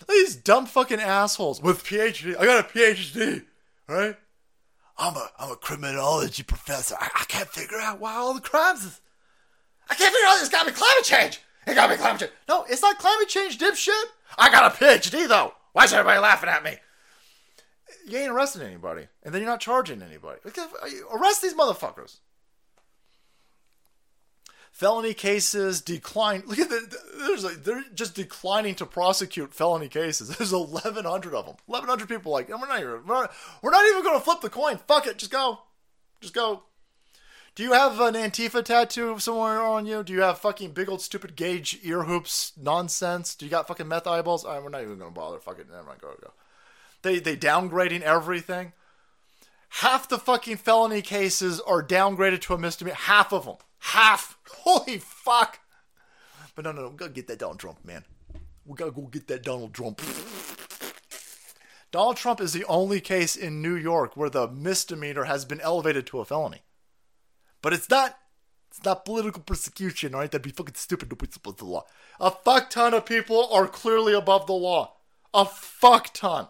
these 0.07 0.36
dumb 0.36 0.68
fucking 0.68 0.99
assholes 1.02 1.60
with 1.60 1.84
PhD. 1.84 2.40
I 2.40 2.45
got 2.45 2.64
a 2.64 2.69
PhD, 2.69 3.45
right? 3.90 4.15
I'm 4.95 5.15
a, 5.15 5.32
I'm 5.40 5.52
a 5.52 5.56
criminology 5.56 6.44
professor. 6.44 6.95
I, 7.02 7.10
I 7.22 7.23
can't 7.27 7.49
figure 7.49 7.80
out 7.80 7.99
why 7.99 8.14
all 8.14 8.36
the 8.36 8.41
crimes 8.41 8.86
is, 8.86 9.02
I 9.89 9.95
can't 9.95 10.13
figure 10.13 10.27
out 10.27 10.39
it's 10.39 10.49
gotta 10.49 10.71
be 10.71 10.75
climate 10.75 11.03
change. 11.03 11.41
It 11.67 11.75
gotta 11.75 11.93
be 11.93 11.99
climate 11.99 12.21
change. 12.21 12.31
No, 12.47 12.65
it's 12.69 12.81
not 12.81 12.97
climate 12.99 13.27
change, 13.27 13.57
dipshit. 13.57 14.03
I 14.37 14.49
got 14.49 14.73
a 14.73 14.75
PhD 14.75 15.27
though. 15.27 15.53
Why 15.73 15.85
is 15.85 15.93
everybody 15.93 16.19
laughing 16.19 16.49
at 16.49 16.63
me? 16.63 16.77
You 18.07 18.19
ain't 18.19 18.31
arresting 18.31 18.61
anybody, 18.61 19.07
and 19.23 19.33
then 19.33 19.41
you're 19.41 19.49
not 19.49 19.59
charging 19.59 20.01
anybody. 20.01 20.39
Like, 20.43 20.57
uh, 20.57 20.67
Arrest 21.11 21.41
these 21.41 21.55
motherfuckers. 21.55 22.17
Felony 24.75 25.13
cases 25.13 25.79
decline. 25.79 26.43
Look 26.45 26.59
at 26.59 26.69
the. 26.69 26.97
There's 27.17 27.45
like 27.45 27.63
they're 27.63 27.85
just 27.93 28.13
declining 28.13 28.75
to 28.75 28.85
prosecute 28.85 29.53
felony 29.53 29.87
cases. 29.87 30.27
There's 30.37 30.51
1,100 30.51 31.33
of 31.33 31.45
them. 31.45 31.55
1,100 31.65 32.09
people 32.09 32.33
like 32.33 32.49
we're 32.49 32.57
not 32.57 32.79
even 32.81 33.05
we're 33.07 33.21
not, 33.21 33.31
we're 33.61 33.71
not 33.71 33.85
even 33.85 34.03
going 34.03 34.19
to 34.19 34.23
flip 34.23 34.41
the 34.41 34.49
coin. 34.49 34.77
Fuck 34.85 35.07
it, 35.07 35.17
just 35.17 35.31
go, 35.31 35.59
just 36.19 36.33
go. 36.33 36.63
Do 37.56 37.64
you 37.64 37.72
have 37.72 38.02
an 38.02 38.15
Antifa 38.15 38.65
tattoo 38.65 39.18
somewhere 39.18 39.61
on 39.61 39.86
you? 39.86 40.03
Do 40.03 40.11
you 40.11 40.19
have 40.23 40.40
fucking 40.40 40.72
big 40.72 40.90
old 40.90 41.02
stupid 41.02 41.38
gauge 41.38 41.80
ear 41.84 42.03
hoops 42.03 42.52
nonsense? 42.61 43.34
Do 43.34 43.45
you 43.45 43.49
got 43.49 43.65
fucking 43.65 43.88
meth 43.88 44.07
eyeballs? 44.07 44.44
All 44.44 44.53
right, 44.53 44.61
we're 44.61 44.68
not 44.68 44.82
even 44.82 44.99
gonna 44.99 45.11
bother. 45.11 45.40
Fuck 45.40 45.60
it, 45.60 45.69
never 45.69 45.84
mind. 45.84 46.02
Go 46.02 46.14
go. 46.22 46.34
They 47.02 47.19
they 47.19 47.38
downgrading 47.38 48.02
everything. 48.02 48.73
Half 49.69 50.10
the 50.10 50.18
fucking 50.18 50.57
felony 50.57 51.02
cases 51.02 51.61
are 51.61 51.82
downgraded 51.82 52.41
to 52.41 52.56
a 52.56 52.57
misdemeanor. 52.57 52.98
Half 52.98 53.32
of 53.32 53.45
them. 53.45 53.56
Half. 53.80 54.38
Holy 54.49 54.98
fuck. 54.98 55.60
But 56.56 56.65
no, 56.65 56.73
no, 56.73 56.82
no. 56.82 56.90
Gotta 56.90 57.14
get 57.14 57.27
that 57.27 57.40
Donald 57.40 57.60
Trump, 57.60 57.86
man. 57.86 58.03
We 58.65 58.76
gotta 58.76 58.91
go 58.91 59.03
get 59.03 59.27
that 59.30 59.44
Donald 59.44 59.73
Trump. 59.73 60.02
Donald 61.91 62.18
Trump 62.18 62.41
is 62.41 62.52
the 62.52 62.65
only 62.65 62.99
case 62.99 63.38
in 63.38 63.61
New 63.61 63.76
York 63.76 64.18
where 64.18 64.30
the 64.30 64.49
misdemeanor 64.49 65.23
has 65.23 65.45
been 65.45 65.61
elevated 65.61 66.06
to 66.07 66.19
a 66.19 66.26
felony. 66.26 66.64
But 67.65 67.73
it's 67.73 67.89
not. 67.89 68.15
It's 68.69 68.85
not 68.85 69.05
political 69.05 69.41
persecution, 69.41 70.13
alright? 70.13 70.29
That'd 70.29 70.43
be 70.43 70.51
fucking 70.51 70.75
stupid 70.75 71.09
to 71.09 71.15
put 71.15 71.35
above 71.35 71.57
the 71.57 71.65
law. 71.65 71.85
A 72.19 72.29
fuck 72.29 72.69
ton 72.69 72.93
of 72.93 73.07
people 73.07 73.49
are 73.51 73.67
clearly 73.67 74.13
above 74.13 74.45
the 74.45 74.53
law. 74.53 74.97
A 75.33 75.45
fuck 75.45 76.13
ton. 76.13 76.49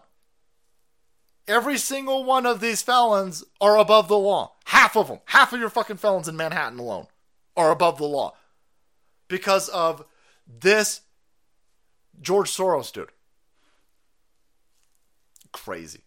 Every 1.48 1.78
single 1.78 2.22
one 2.22 2.44
of 2.44 2.60
these 2.60 2.82
felons 2.82 3.44
are 3.62 3.78
above 3.78 4.08
the 4.08 4.18
law. 4.18 4.56
Half 4.66 4.94
of 4.94 5.08
them. 5.08 5.20
Half 5.24 5.54
of 5.54 5.60
your 5.60 5.70
fucking 5.70 5.96
felons 5.96 6.28
in 6.28 6.36
Manhattan 6.36 6.78
alone 6.78 7.06
are 7.56 7.70
above 7.70 7.96
the 7.96 8.04
law. 8.04 8.34
Because 9.26 9.70
of 9.70 10.04
this 10.46 11.00
George 12.20 12.50
Soros 12.50 12.92
dude. 12.92 13.08
Crazy. 15.50 16.02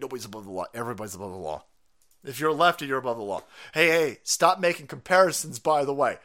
Nobody's 0.00 0.24
above 0.24 0.44
the 0.44 0.50
law. 0.50 0.66
Everybody's 0.74 1.14
above 1.14 1.32
the 1.32 1.38
law. 1.38 1.64
If 2.24 2.40
you're 2.40 2.50
a 2.50 2.54
lefty, 2.54 2.86
you're 2.86 2.98
above 2.98 3.16
the 3.16 3.22
law. 3.22 3.42
Hey, 3.74 3.88
hey, 3.88 4.18
stop 4.22 4.60
making 4.60 4.86
comparisons, 4.86 5.58
by 5.58 5.84
the 5.84 5.94
way. 5.94 6.18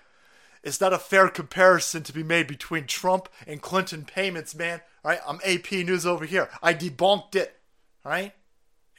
It's 0.64 0.82
not 0.82 0.94
a 0.94 1.00
fair 1.00 1.28
comparison 1.28 2.04
to 2.04 2.14
be 2.14 2.24
made 2.24 2.48
between 2.48 2.88
Trump 2.88 3.28
and 3.46 3.62
Clinton 3.62 4.06
payments, 4.06 4.56
man. 4.56 4.82
All 5.04 5.12
right, 5.12 5.20
I'm 5.28 5.40
AP 5.46 5.72
News 5.72 6.06
over 6.06 6.26
here. 6.26 6.50
I 6.62 6.74
debunked 6.74 7.36
it. 7.36 7.60
All 8.06 8.12
right? 8.12 8.34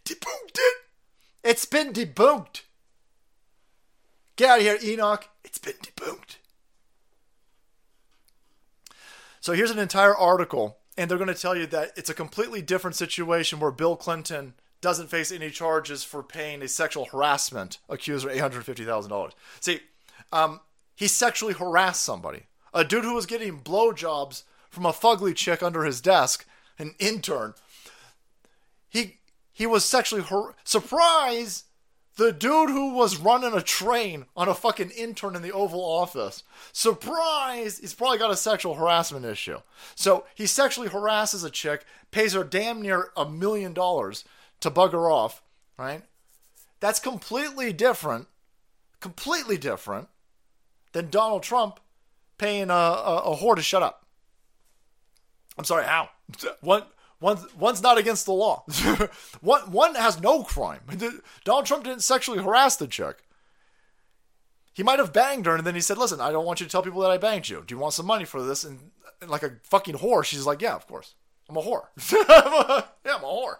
Debunked 0.05 0.59
it. 0.59 0.77
It's 1.43 1.65
been 1.65 1.93
debunked. 1.93 2.63
Get 4.37 4.51
out 4.51 4.59
of 4.59 4.65
here, 4.65 4.79
Enoch. 4.83 5.29
It's 5.45 5.59
been 5.59 5.75
debunked. 5.75 6.37
So 9.41 9.53
here's 9.53 9.71
an 9.71 9.79
entire 9.79 10.17
article, 10.17 10.79
and 10.97 11.11
they're 11.11 11.19
going 11.19 11.29
to 11.29 11.35
tell 11.35 11.57
you 11.57 11.67
that 11.67 11.93
it's 11.97 12.11
a 12.11 12.15
completely 12.15 12.63
different 12.63 12.97
situation 12.97 13.61
where 13.61 13.71
Bill 13.71 13.97
Clinton 13.97 14.55
doesn't 14.85 15.09
face 15.09 15.33
any 15.33 15.49
charges 15.49 16.05
for 16.05 16.23
paying 16.23 16.61
a 16.61 16.69
sexual 16.69 17.07
harassment 17.07 17.79
accuser 17.89 18.29
$850,000. 18.29 19.33
See, 19.59 19.81
um, 20.31 20.61
he 20.95 21.09
sexually 21.09 21.55
harassed 21.55 22.03
somebody. 22.03 22.43
A 22.75 22.85
dude 22.85 23.03
who 23.05 23.15
was 23.15 23.25
getting 23.25 23.61
blowjobs 23.61 24.43
from 24.69 24.85
a 24.85 24.93
fugly 24.93 25.35
chick 25.35 25.63
under 25.63 25.85
his 25.85 26.03
desk, 26.03 26.47
an 26.79 26.95
intern. 26.99 27.55
He 28.91 29.17
he 29.53 29.65
was 29.65 29.87
sexually 29.87 30.23
har- 30.23 30.55
surprise. 30.65 31.65
The 32.17 32.31
dude 32.31 32.69
who 32.69 32.93
was 32.93 33.17
running 33.17 33.55
a 33.55 33.63
train 33.63 34.27
on 34.37 34.49
a 34.49 34.55
fucking 34.55 34.91
intern 34.91 35.35
in 35.35 35.43
the 35.43 35.51
Oval 35.51 35.81
Office. 35.81 36.45
Surprise! 36.73 37.79
He's 37.79 37.95
probably 37.95 38.19
got 38.19 38.31
a 38.31 38.37
sexual 38.37 38.75
harassment 38.75 39.25
issue. 39.25 39.61
So 39.97 40.27
he 40.35 40.47
sexually 40.47 40.89
harasses 40.89 41.43
a 41.43 41.51
chick, 41.51 41.85
pays 42.11 42.35
her 42.35 42.45
damn 42.45 42.83
near 42.83 43.09
a 43.17 43.29
million 43.29 43.73
dollars 43.73 44.25
to 44.65 44.71
bug 44.71 44.93
her 44.93 45.11
off, 45.11 45.43
right? 45.79 46.03
That's 46.81 46.99
completely 46.99 47.73
different, 47.73 48.29
completely 49.01 49.57
different 49.57 50.09
than 50.93 51.11
Donald 51.11 51.43
Trump 51.43 51.81
paying 52.39 52.71
a, 52.71 52.73
a, 52.73 53.19
a 53.19 53.37
whore 53.37 53.57
to 53.57 53.63
shut 53.63 53.83
up. 53.83 54.07
I'm 55.57 55.65
sorry, 55.65 55.85
how? 55.85 56.09
One, 56.63 56.85
one's, 57.21 57.55
one's 57.55 57.83
not 57.83 57.99
against 57.99 58.25
the 58.25 58.33
law. 58.33 58.65
one, 59.41 59.71
one 59.71 59.95
has 59.95 60.21
no 60.21 60.43
crime. 60.43 60.81
Donald 61.45 61.67
Trump 61.67 61.85
didn't 61.85 62.03
sexually 62.03 62.43
harass 62.43 62.77
the 62.77 62.87
chick. 62.89 63.19
He 64.73 64.83
might 64.83 64.99
have 64.99 65.13
banged 65.13 65.47
her, 65.47 65.55
and 65.55 65.65
then 65.65 65.77
he 65.77 65.81
said, 65.81 65.99
"Listen, 65.99 66.21
I 66.21 66.33
don't 66.33 66.45
want 66.45 66.59
you 66.59 66.67
to 66.67 66.73
tell 66.73 66.83
people 66.83 67.01
that 67.03 67.11
I 67.11 67.17
banged 67.17 67.49
you. 67.49 67.63
Do 67.65 67.73
you 67.73 67.79
want 67.79 67.95
some 67.95 68.07
money 68.07 68.25
for 68.25 68.43
this?" 68.43 68.65
And, 68.65 68.91
and 69.21 69.31
like 69.31 69.45
a 69.45 69.53
fucking 69.63 69.99
whore, 69.99 70.25
she's 70.25 70.47
like, 70.47 70.61
"Yeah, 70.61 70.75
of 70.75 70.89
course. 70.89 71.15
I'm 71.49 71.57
a 71.57 71.63
whore. 71.63 71.85
yeah, 73.05 73.15
I'm 73.15 73.23
a 73.23 73.27
whore." 73.27 73.59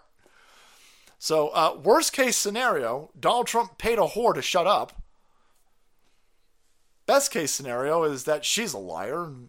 So, 1.25 1.49
uh, 1.49 1.81
worst 1.83 2.13
case 2.13 2.37
scenario, 2.37 3.09
Donald 3.19 3.47
Trump 3.47 3.79
paid 3.79 3.99
a 3.99 4.03
whore 4.03 4.35
to 4.35 4.43
shut 4.43 4.67
up. 4.67 4.93
Best 7.07 7.31
case 7.31 7.51
scenario 7.51 8.03
is 8.03 8.25
that 8.25 8.45
she's 8.45 8.75
a 8.75 8.79
liar. 8.79 9.25
And, 9.25 9.49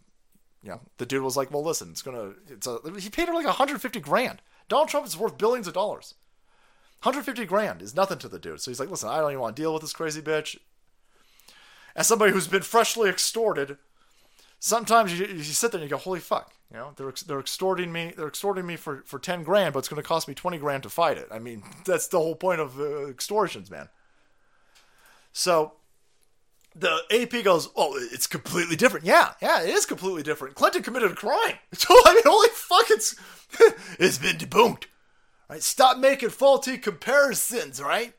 you 0.64 0.69
know, 0.69 0.80
the 0.99 1.06
dude 1.06 1.22
was 1.22 1.35
like, 1.35 1.52
"Well, 1.52 1.65
listen, 1.65 1.89
it's 1.89 2.02
gonna." 2.02 2.35
It's 2.47 2.65
a. 2.65 2.80
He 2.97 3.10
paid 3.10 3.27
her 3.27 3.34
like 3.34 3.45
150 3.45 3.99
grand. 3.99 4.41
Donald 4.69 4.88
Trump 4.88 5.06
is 5.06 5.18
worth 5.18 5.38
billions 5.38 5.68
of 5.68 5.73
dollars. 5.73 6.14
150 7.03 7.45
grand 7.45 7.81
is 7.81 7.93
nothing 7.93 8.19
to 8.19 8.30
the 8.30 8.39
dude. 8.39 8.61
So 8.61 8.72
he's 8.72 8.80
like, 8.80 8.89
"Listen, 8.89 9.10
I 9.10 9.19
don't 9.19 9.31
even 9.31 9.41
want 9.41 9.57
to 9.57 9.61
deal 9.61 9.73
with 9.73 9.81
this 9.81 9.91
crazy 9.91 10.22
bitch." 10.22 10.57
As 11.93 12.07
somebody 12.07 12.31
who's 12.31 12.47
been 12.47 12.61
freshly 12.61 13.10
extorted, 13.10 13.77
sometimes 14.60 15.18
you, 15.18 15.26
you 15.26 15.44
sit 15.44 15.72
there 15.72 15.82
and 15.82 15.90
you 15.90 15.95
go, 15.95 16.02
"Holy 16.02 16.19
fuck!" 16.19 16.53
You 16.72 16.77
know, 16.77 16.91
they're 16.95 17.14
they're 17.27 17.40
extorting 17.40 17.91
me. 17.91 18.14
They're 18.15 18.27
extorting 18.27 18.65
me 18.65 18.76
for 18.76 19.03
for 19.06 19.19
10 19.19 19.44
grand, 19.44 19.73
but 19.73 19.80
it's 19.80 19.88
going 19.88 20.02
to 20.02 20.07
cost 20.07 20.27
me 20.27 20.34
20 20.34 20.57
grand 20.57 20.84
to 20.84 20.90
fight 20.90 21.18
it. 21.18 21.27
I 21.32 21.40
mean, 21.40 21.64
that's 21.86 22.07
the 22.07 22.19
whole 22.19 22.36
point 22.36 22.60
of 22.60 22.80
uh, 22.80 23.07
extortions, 23.07 23.69
man. 23.69 23.90
So 25.32 25.73
the 26.76 27.02
AP 27.11 27.44
goes, 27.44 27.69
"Oh, 27.76 27.98
it's 28.11 28.27
completely 28.27 28.76
different." 28.76 29.06
Yeah, 29.06 29.34
yeah, 29.41 29.61
it 29.61 29.69
is 29.69 29.86
completely 29.86 30.23
different. 30.23 30.56
Clinton 30.56 30.84
committed 30.84 31.11
a 31.11 31.15
crime. 31.15 31.56
So 31.73 31.94
I 32.06 32.14
mean, 32.14 32.23
holy 32.26 32.49
fuck, 32.49 32.90
it's 32.90 33.15
it's 33.99 34.18
been 34.18 34.38
debunked. 34.38 34.86
Right? 35.49 35.61
Stop 35.61 35.98
making 35.98 36.30
faulty 36.30 36.77
comparisons. 36.77 37.82
Right? 37.82 38.14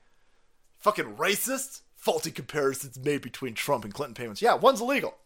Fucking 0.78 1.16
racists. 1.16 1.80
Faulty 1.96 2.30
comparisons 2.30 2.98
made 3.00 3.20
between 3.20 3.54
Trump 3.54 3.82
and 3.84 3.92
Clinton 3.92 4.14
payments. 4.14 4.40
Yeah, 4.40 4.54
one's 4.54 4.80
illegal. 4.80 5.16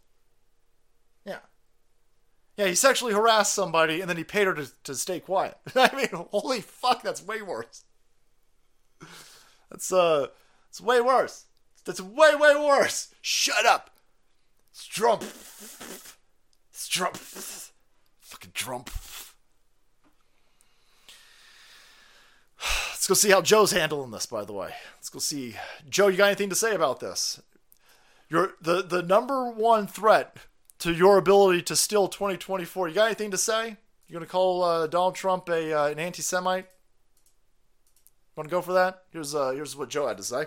Yeah. 2.60 2.66
He 2.66 2.74
sexually 2.74 3.14
harassed 3.14 3.54
somebody 3.54 4.02
and 4.02 4.10
then 4.10 4.18
he 4.18 4.24
paid 4.24 4.46
her 4.46 4.52
to, 4.52 4.70
to 4.84 4.94
stay 4.94 5.18
quiet. 5.18 5.56
I 5.74 5.96
mean, 5.96 6.26
holy 6.30 6.60
fuck, 6.60 7.02
that's 7.02 7.24
way 7.24 7.40
worse. 7.40 7.84
That's 9.70 9.90
uh, 9.90 10.26
it's 10.68 10.78
way 10.80 11.00
worse. 11.00 11.46
That's 11.86 12.02
way, 12.02 12.34
way 12.34 12.54
worse. 12.54 13.14
Shut 13.22 13.64
up. 13.64 13.96
It's 14.72 14.84
Trump. 14.84 15.22
It's 15.22 16.86
Trump. 16.86 17.16
Fucking 17.16 18.52
Trump. 18.52 18.90
Let's 22.90 23.08
go 23.08 23.14
see 23.14 23.30
how 23.30 23.40
Joe's 23.40 23.72
handling 23.72 24.10
this. 24.10 24.26
By 24.26 24.44
the 24.44 24.52
way, 24.52 24.74
let's 24.96 25.08
go 25.08 25.18
see 25.18 25.56
Joe. 25.88 26.08
You 26.08 26.18
got 26.18 26.26
anything 26.26 26.50
to 26.50 26.54
say 26.54 26.74
about 26.74 27.00
this? 27.00 27.40
Your 28.28 28.52
the 28.60 28.82
the 28.82 29.02
number 29.02 29.50
one 29.50 29.86
threat 29.86 30.36
to 30.80 30.92
your 30.92 31.18
ability 31.18 31.62
to 31.62 31.76
steal 31.76 32.08
2024. 32.08 32.88
You 32.88 32.94
got 32.94 33.06
anything 33.06 33.30
to 33.30 33.38
say? 33.38 33.76
You 34.08 34.12
gonna 34.12 34.26
call 34.26 34.62
uh, 34.62 34.86
Donald 34.86 35.14
Trump 35.14 35.48
a 35.48 35.72
uh, 35.72 35.86
an 35.86 35.98
anti-Semite? 35.98 36.66
Want 38.36 38.48
to 38.48 38.50
go 38.50 38.60
for 38.60 38.72
that? 38.72 39.04
Here's 39.12 39.34
uh, 39.34 39.50
here's 39.50 39.76
what 39.76 39.88
Joe 39.88 40.08
had 40.08 40.16
to 40.16 40.22
say. 40.22 40.46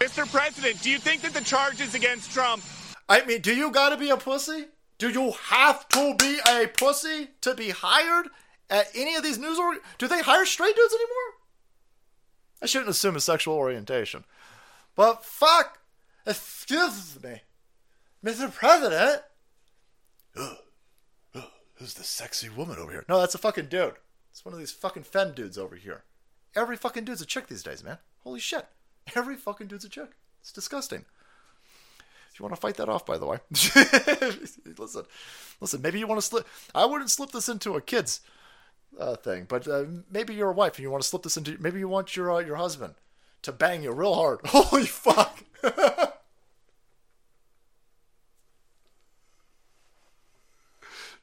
Mr. 0.00 0.30
President, 0.30 0.82
do 0.82 0.90
you 0.90 0.98
think 0.98 1.22
that 1.22 1.32
the 1.32 1.44
charges 1.44 1.94
against 1.94 2.32
Trump 2.32 2.62
I 3.08 3.24
mean, 3.26 3.42
do 3.42 3.54
you 3.54 3.70
gotta 3.70 3.98
be 3.98 4.08
a 4.08 4.16
pussy? 4.16 4.66
Do 4.98 5.10
you 5.10 5.32
have 5.32 5.86
to 5.88 6.14
be 6.18 6.38
a 6.48 6.66
pussy 6.66 7.28
to 7.42 7.54
be 7.54 7.70
hired 7.70 8.28
at 8.70 8.88
any 8.94 9.16
of 9.16 9.22
these 9.22 9.38
news 9.38 9.58
or 9.58 9.76
do 9.98 10.08
they 10.08 10.22
hire 10.22 10.46
straight 10.46 10.74
dudes 10.74 10.94
anymore? 10.94 11.40
I 12.62 12.66
shouldn't 12.66 12.90
assume 12.90 13.16
a 13.16 13.20
sexual 13.20 13.54
orientation. 13.54 14.24
But 14.94 15.24
fuck, 15.24 15.78
excuse 16.26 17.22
me, 17.22 17.42
Mr. 18.24 18.52
President. 18.52 19.22
Ugh, 20.36 20.56
ugh, 21.34 21.44
who's 21.74 21.94
the 21.94 22.04
sexy 22.04 22.48
woman 22.48 22.78
over 22.78 22.90
here? 22.92 23.04
No, 23.08 23.20
that's 23.20 23.34
a 23.34 23.38
fucking 23.38 23.66
dude. 23.66 23.94
It's 24.30 24.44
one 24.44 24.54
of 24.54 24.58
these 24.58 24.72
fucking 24.72 25.02
femme 25.02 25.32
dudes 25.32 25.58
over 25.58 25.76
here. 25.76 26.04
Every 26.56 26.76
fucking 26.76 27.04
dude's 27.04 27.22
a 27.22 27.26
chick 27.26 27.48
these 27.48 27.62
days, 27.62 27.84
man. 27.84 27.98
Holy 28.20 28.40
shit. 28.40 28.66
Every 29.14 29.36
fucking 29.36 29.66
dude's 29.66 29.84
a 29.84 29.88
chick. 29.88 30.10
It's 30.40 30.52
disgusting. 30.52 31.04
If 32.32 32.40
you 32.40 32.44
want 32.44 32.54
to 32.54 32.60
fight 32.60 32.76
that 32.76 32.88
off, 32.88 33.04
by 33.04 33.18
the 33.18 33.26
way, 33.26 33.38
listen, 33.50 35.04
listen. 35.60 35.82
Maybe 35.82 35.98
you 35.98 36.06
want 36.06 36.20
to 36.20 36.26
slip. 36.26 36.46
I 36.74 36.86
wouldn't 36.86 37.10
slip 37.10 37.30
this 37.30 37.48
into 37.48 37.74
a 37.74 37.82
kid's 37.82 38.20
uh, 38.98 39.16
thing, 39.16 39.44
but 39.46 39.68
uh, 39.68 39.84
maybe 40.10 40.34
you're 40.34 40.50
a 40.50 40.54
wife 40.54 40.76
and 40.76 40.82
you 40.82 40.90
want 40.90 41.02
to 41.02 41.08
slip 41.08 41.24
this 41.24 41.36
into. 41.36 41.58
Maybe 41.60 41.78
you 41.78 41.88
want 41.88 42.16
your 42.16 42.32
uh, 42.32 42.38
your 42.38 42.56
husband 42.56 42.94
to 43.42 43.52
bang 43.52 43.82
you 43.82 43.92
real 43.92 44.14
hard. 44.14 44.40
Holy 44.46 44.86
fuck! 44.86 45.42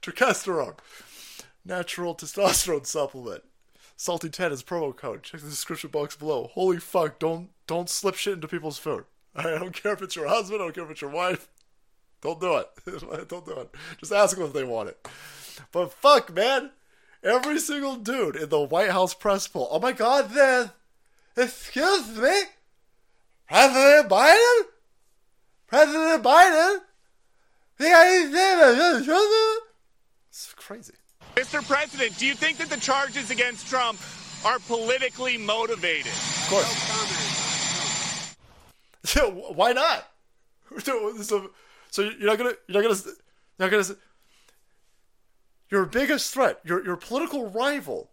Testosterone, 0.02 0.78
natural 1.66 2.16
testosterone 2.16 2.86
supplement. 2.86 3.44
Salty 3.98 4.30
10 4.30 4.54
is 4.54 4.64
promo 4.64 4.96
code. 4.96 5.24
Check 5.24 5.42
the 5.42 5.50
description 5.50 5.90
box 5.90 6.16
below. 6.16 6.50
Holy 6.54 6.80
fuck! 6.80 7.20
Don't 7.20 7.50
don't 7.68 7.90
slip 7.90 8.16
shit 8.16 8.36
into 8.36 8.48
people's 8.48 8.78
food. 8.78 9.04
I 9.36 9.44
don't 9.44 9.74
care 9.74 9.94
if 9.94 10.02
it's 10.02 10.16
your 10.16 10.28
husband. 10.28 10.62
I 10.62 10.66
don't 10.66 10.76
care 10.76 10.86
if 10.86 10.92
it's 10.92 11.02
your 11.02 11.12
wife. 11.12 11.50
Don't 12.22 12.40
do 12.40 12.58
it. 12.58 12.68
don't 13.28 13.46
do 13.46 13.60
it. 13.60 13.76
Just 13.98 14.12
ask 14.12 14.38
them 14.38 14.46
if 14.46 14.54
they 14.54 14.64
want 14.64 14.90
it. 14.90 15.08
But 15.72 15.94
fuck, 15.94 16.34
man. 16.34 16.72
Every 17.24 17.60
single 17.60 17.98
dude 17.98 18.38
in 18.38 18.50
the 18.50 18.62
White 18.62 18.92
House 18.92 19.14
press 19.14 19.48
pool. 19.48 19.68
Oh 19.70 19.80
my 19.80 19.92
god, 19.92 20.32
then. 20.32 20.72
Excuse 21.36 22.18
me? 22.18 22.42
President 23.48 24.10
Biden? 24.10 24.62
President 25.68 26.24
Biden? 26.24 26.80
It's 27.80 29.08
crazy. 30.70 30.94
Mr. 31.36 31.68
President, 31.68 32.16
do 32.20 32.28
you 32.28 32.36
think 32.36 32.60
that 32.60 32.70
the 32.70 32.80
charges 32.80 33.32
against 33.32 33.66
Trump 33.66 34.00
are 34.46 34.60
politically 34.60 35.36
motivated? 35.36 36.12
Of 36.12 36.48
course. 36.48 38.36
So 39.04 39.32
why 39.56 39.74
not? 39.74 40.06
So, 40.84 41.18
so, 41.24 41.50
so 41.90 42.04
you're 42.04 42.28
not 42.28 42.38
gonna 42.38 42.54
you're 42.68 42.84
not 42.84 42.88
gonna 42.88 43.02
you're 43.04 43.16
not 43.58 43.72
gonna 43.72 43.98
your 45.72 45.86
biggest 45.88 46.32
threat, 46.32 46.60
your 46.64 46.86
your 46.86 46.96
political 46.96 47.50
rival, 47.50 48.12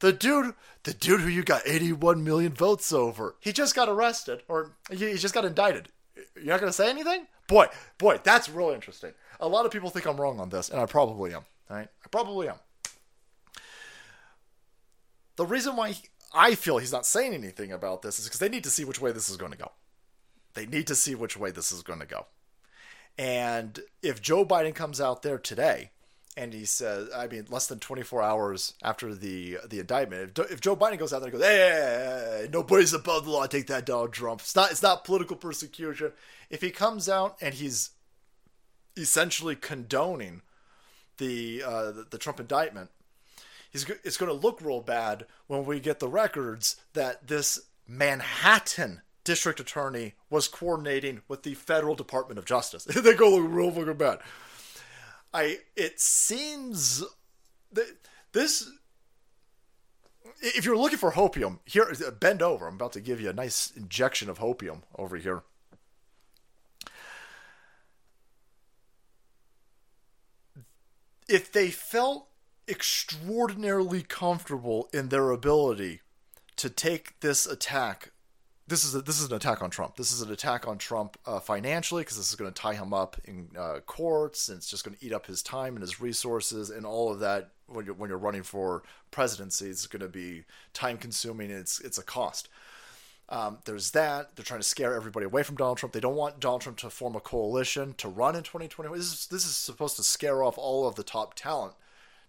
the 0.00 0.12
dude 0.12 0.52
the 0.82 0.92
dude 0.92 1.22
who 1.22 1.28
you 1.28 1.42
got 1.42 1.62
81 1.64 2.22
million 2.22 2.52
votes 2.52 2.92
over, 2.92 3.36
he 3.40 3.54
just 3.54 3.74
got 3.74 3.88
arrested 3.88 4.42
or 4.48 4.76
he, 4.90 5.12
he 5.12 5.16
just 5.16 5.32
got 5.32 5.46
indicted. 5.46 5.88
You're 6.36 6.48
not 6.48 6.60
gonna 6.60 6.74
say 6.74 6.90
anything? 6.90 7.26
Boy, 7.48 7.68
boy, 7.96 8.20
that's 8.22 8.50
really 8.50 8.74
interesting. 8.74 9.12
A 9.40 9.48
lot 9.48 9.64
of 9.64 9.72
people 9.72 9.88
think 9.88 10.06
I'm 10.06 10.20
wrong 10.20 10.38
on 10.38 10.50
this, 10.50 10.68
and 10.68 10.78
I 10.78 10.84
probably 10.84 11.32
am. 11.32 11.46
Right? 11.72 11.88
I 12.04 12.08
probably 12.10 12.48
am. 12.50 12.56
The 15.36 15.46
reason 15.46 15.74
why 15.74 15.92
he- 15.92 16.08
I 16.34 16.54
feel 16.54 16.76
he's 16.76 16.92
not 16.92 17.06
saying 17.06 17.32
anything 17.32 17.72
about 17.72 18.02
this 18.02 18.18
is 18.18 18.26
because 18.26 18.40
they 18.40 18.50
need 18.50 18.64
to 18.64 18.70
see 18.70 18.84
which 18.84 19.00
way 19.00 19.10
this 19.10 19.30
is 19.30 19.38
going 19.38 19.52
to 19.52 19.58
go. 19.58 19.72
They 20.52 20.66
need 20.66 20.86
to 20.88 20.94
see 20.94 21.14
which 21.14 21.34
way 21.34 21.50
this 21.50 21.72
is 21.72 21.82
going 21.82 22.00
to 22.00 22.06
go. 22.06 22.26
And 23.16 23.80
if 24.02 24.20
Joe 24.20 24.44
Biden 24.44 24.74
comes 24.74 25.00
out 25.00 25.22
there 25.22 25.38
today 25.38 25.92
and 26.36 26.52
he 26.52 26.66
says, 26.66 27.08
I 27.14 27.26
mean, 27.26 27.46
less 27.48 27.66
than 27.66 27.78
24 27.78 28.20
hours 28.22 28.74
after 28.82 29.14
the 29.14 29.58
the 29.66 29.80
indictment, 29.80 30.38
if, 30.38 30.52
if 30.52 30.60
Joe 30.60 30.76
Biden 30.76 30.98
goes 30.98 31.14
out 31.14 31.20
there 31.20 31.30
and 31.30 31.38
goes, 31.38 31.46
hey, 31.46 32.48
nobody's 32.52 32.92
above 32.92 33.24
the 33.24 33.30
law, 33.30 33.46
take 33.46 33.66
that, 33.68 33.86
Donald 33.86 34.12
Trump. 34.12 34.42
It's 34.42 34.56
not, 34.56 34.70
it's 34.70 34.82
not 34.82 35.04
political 35.04 35.36
persecution. 35.36 36.12
If 36.50 36.60
he 36.60 36.70
comes 36.70 37.08
out 37.08 37.36
and 37.40 37.54
he's 37.54 37.90
essentially 38.94 39.56
condoning 39.56 40.42
the 41.18 41.62
uh, 41.64 41.92
the, 42.10 42.18
Trump 42.18 42.40
indictment, 42.40 42.90
he's 43.70 43.88
it's 44.04 44.16
going 44.16 44.30
to 44.30 44.46
look 44.46 44.60
real 44.60 44.80
bad 44.80 45.26
when 45.46 45.64
we 45.64 45.80
get 45.80 45.98
the 45.98 46.08
records 46.08 46.76
that 46.94 47.28
this 47.28 47.60
Manhattan 47.86 49.02
district 49.24 49.60
attorney 49.60 50.14
was 50.30 50.48
coordinating 50.48 51.22
with 51.28 51.42
the 51.42 51.54
federal 51.54 51.94
Department 51.94 52.38
of 52.38 52.44
Justice. 52.44 52.84
they 52.84 53.14
go 53.14 53.30
look 53.30 53.52
real 53.52 53.70
fucking 53.70 53.94
bad. 53.94 54.18
I 55.32 55.58
it 55.76 56.00
seems 56.00 57.04
that 57.72 57.96
this 58.32 58.70
if 60.40 60.64
you're 60.64 60.76
looking 60.76 60.98
for 60.98 61.12
hopium, 61.12 61.60
here 61.64 61.92
bend 62.18 62.42
over. 62.42 62.66
I'm 62.66 62.74
about 62.74 62.92
to 62.92 63.00
give 63.00 63.20
you 63.20 63.30
a 63.30 63.34
nice 63.34 63.72
injection 63.76 64.28
of 64.28 64.38
hopium 64.38 64.82
over 64.96 65.16
here. 65.16 65.42
If 71.32 71.50
they 71.50 71.70
felt 71.70 72.28
extraordinarily 72.68 74.02
comfortable 74.02 74.88
in 74.92 75.08
their 75.08 75.30
ability 75.30 76.00
to 76.56 76.68
take 76.68 77.18
this 77.20 77.46
attack 77.46 78.12
this 78.68 78.84
is 78.84 78.94
a, 78.94 79.02
this 79.02 79.20
is 79.20 79.28
an 79.28 79.34
attack 79.34 79.60
on 79.60 79.68
Trump. 79.70 79.96
This 79.96 80.12
is 80.12 80.22
an 80.22 80.30
attack 80.30 80.66
on 80.66 80.78
Trump 80.78 81.18
uh, 81.26 81.40
financially 81.40 82.02
because 82.02 82.16
this 82.16 82.30
is 82.30 82.36
going 82.36 82.50
to 82.50 82.58
tie 82.58 82.74
him 82.74 82.94
up 82.94 83.16
in 83.24 83.48
uh, 83.58 83.80
courts 83.84 84.48
and 84.48 84.56
it's 84.56 84.68
just 84.68 84.84
going 84.84 84.96
to 84.96 85.04
eat 85.04 85.12
up 85.12 85.26
his 85.26 85.42
time 85.42 85.74
and 85.74 85.82
his 85.82 86.00
resources 86.00 86.70
and 86.70 86.86
all 86.86 87.12
of 87.12 87.20
that. 87.20 87.50
When 87.66 87.84
you're 87.84 87.94
when 87.94 88.08
you're 88.08 88.18
running 88.18 88.44
for 88.44 88.82
presidency, 89.10 89.68
it's 89.68 89.86
going 89.86 90.00
to 90.00 90.08
be 90.08 90.44
time 90.72 90.96
consuming. 90.96 91.50
It's 91.50 91.80
it's 91.80 91.98
a 91.98 92.02
cost. 92.02 92.48
Um, 93.28 93.58
there's 93.64 93.92
that. 93.92 94.36
They're 94.36 94.44
trying 94.44 94.60
to 94.60 94.66
scare 94.66 94.94
everybody 94.94 95.24
away 95.24 95.42
from 95.42 95.56
Donald 95.56 95.78
Trump. 95.78 95.94
They 95.94 96.00
don't 96.00 96.16
want 96.16 96.40
Donald 96.40 96.60
Trump 96.60 96.78
to 96.78 96.90
form 96.90 97.16
a 97.16 97.20
coalition 97.20 97.94
to 97.94 98.08
run 98.08 98.36
in 98.36 98.42
2020. 98.42 98.94
This 98.94 99.12
is, 99.12 99.26
this 99.28 99.46
is 99.46 99.56
supposed 99.56 99.96
to 99.96 100.02
scare 100.02 100.42
off 100.42 100.58
all 100.58 100.86
of 100.86 100.96
the 100.96 101.02
top 101.02 101.34
talent 101.34 101.74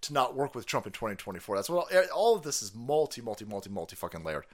to 0.02 0.14
not 0.14 0.36
work 0.36 0.56
with 0.56 0.66
Trump 0.66 0.86
in 0.86 0.92
2024. 0.92 1.56
That's 1.56 1.70
what 1.70 1.94
all, 1.94 2.04
all 2.16 2.36
of 2.36 2.44
this 2.44 2.62
is 2.62 2.74
multi, 2.76 3.22
multi, 3.22 3.46
multi, 3.46 3.70
multi 3.70 3.96
fucking 3.96 4.24
layered. 4.24 4.46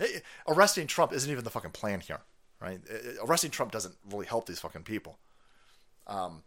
Eh, 0.00 0.20
Arresting 0.48 0.86
Trump 0.86 1.12
isn't 1.12 1.30
even 1.30 1.44
the 1.44 1.50
fucking 1.50 1.70
plan 1.70 2.00
here, 2.00 2.20
right? 2.60 2.80
Eh, 2.90 3.12
Arresting 3.24 3.50
Trump 3.50 3.72
doesn't 3.72 3.94
really 4.10 4.26
help 4.26 4.46
these 4.46 4.60
fucking 4.60 4.82
people. 4.82 5.18
Um, 6.06 6.42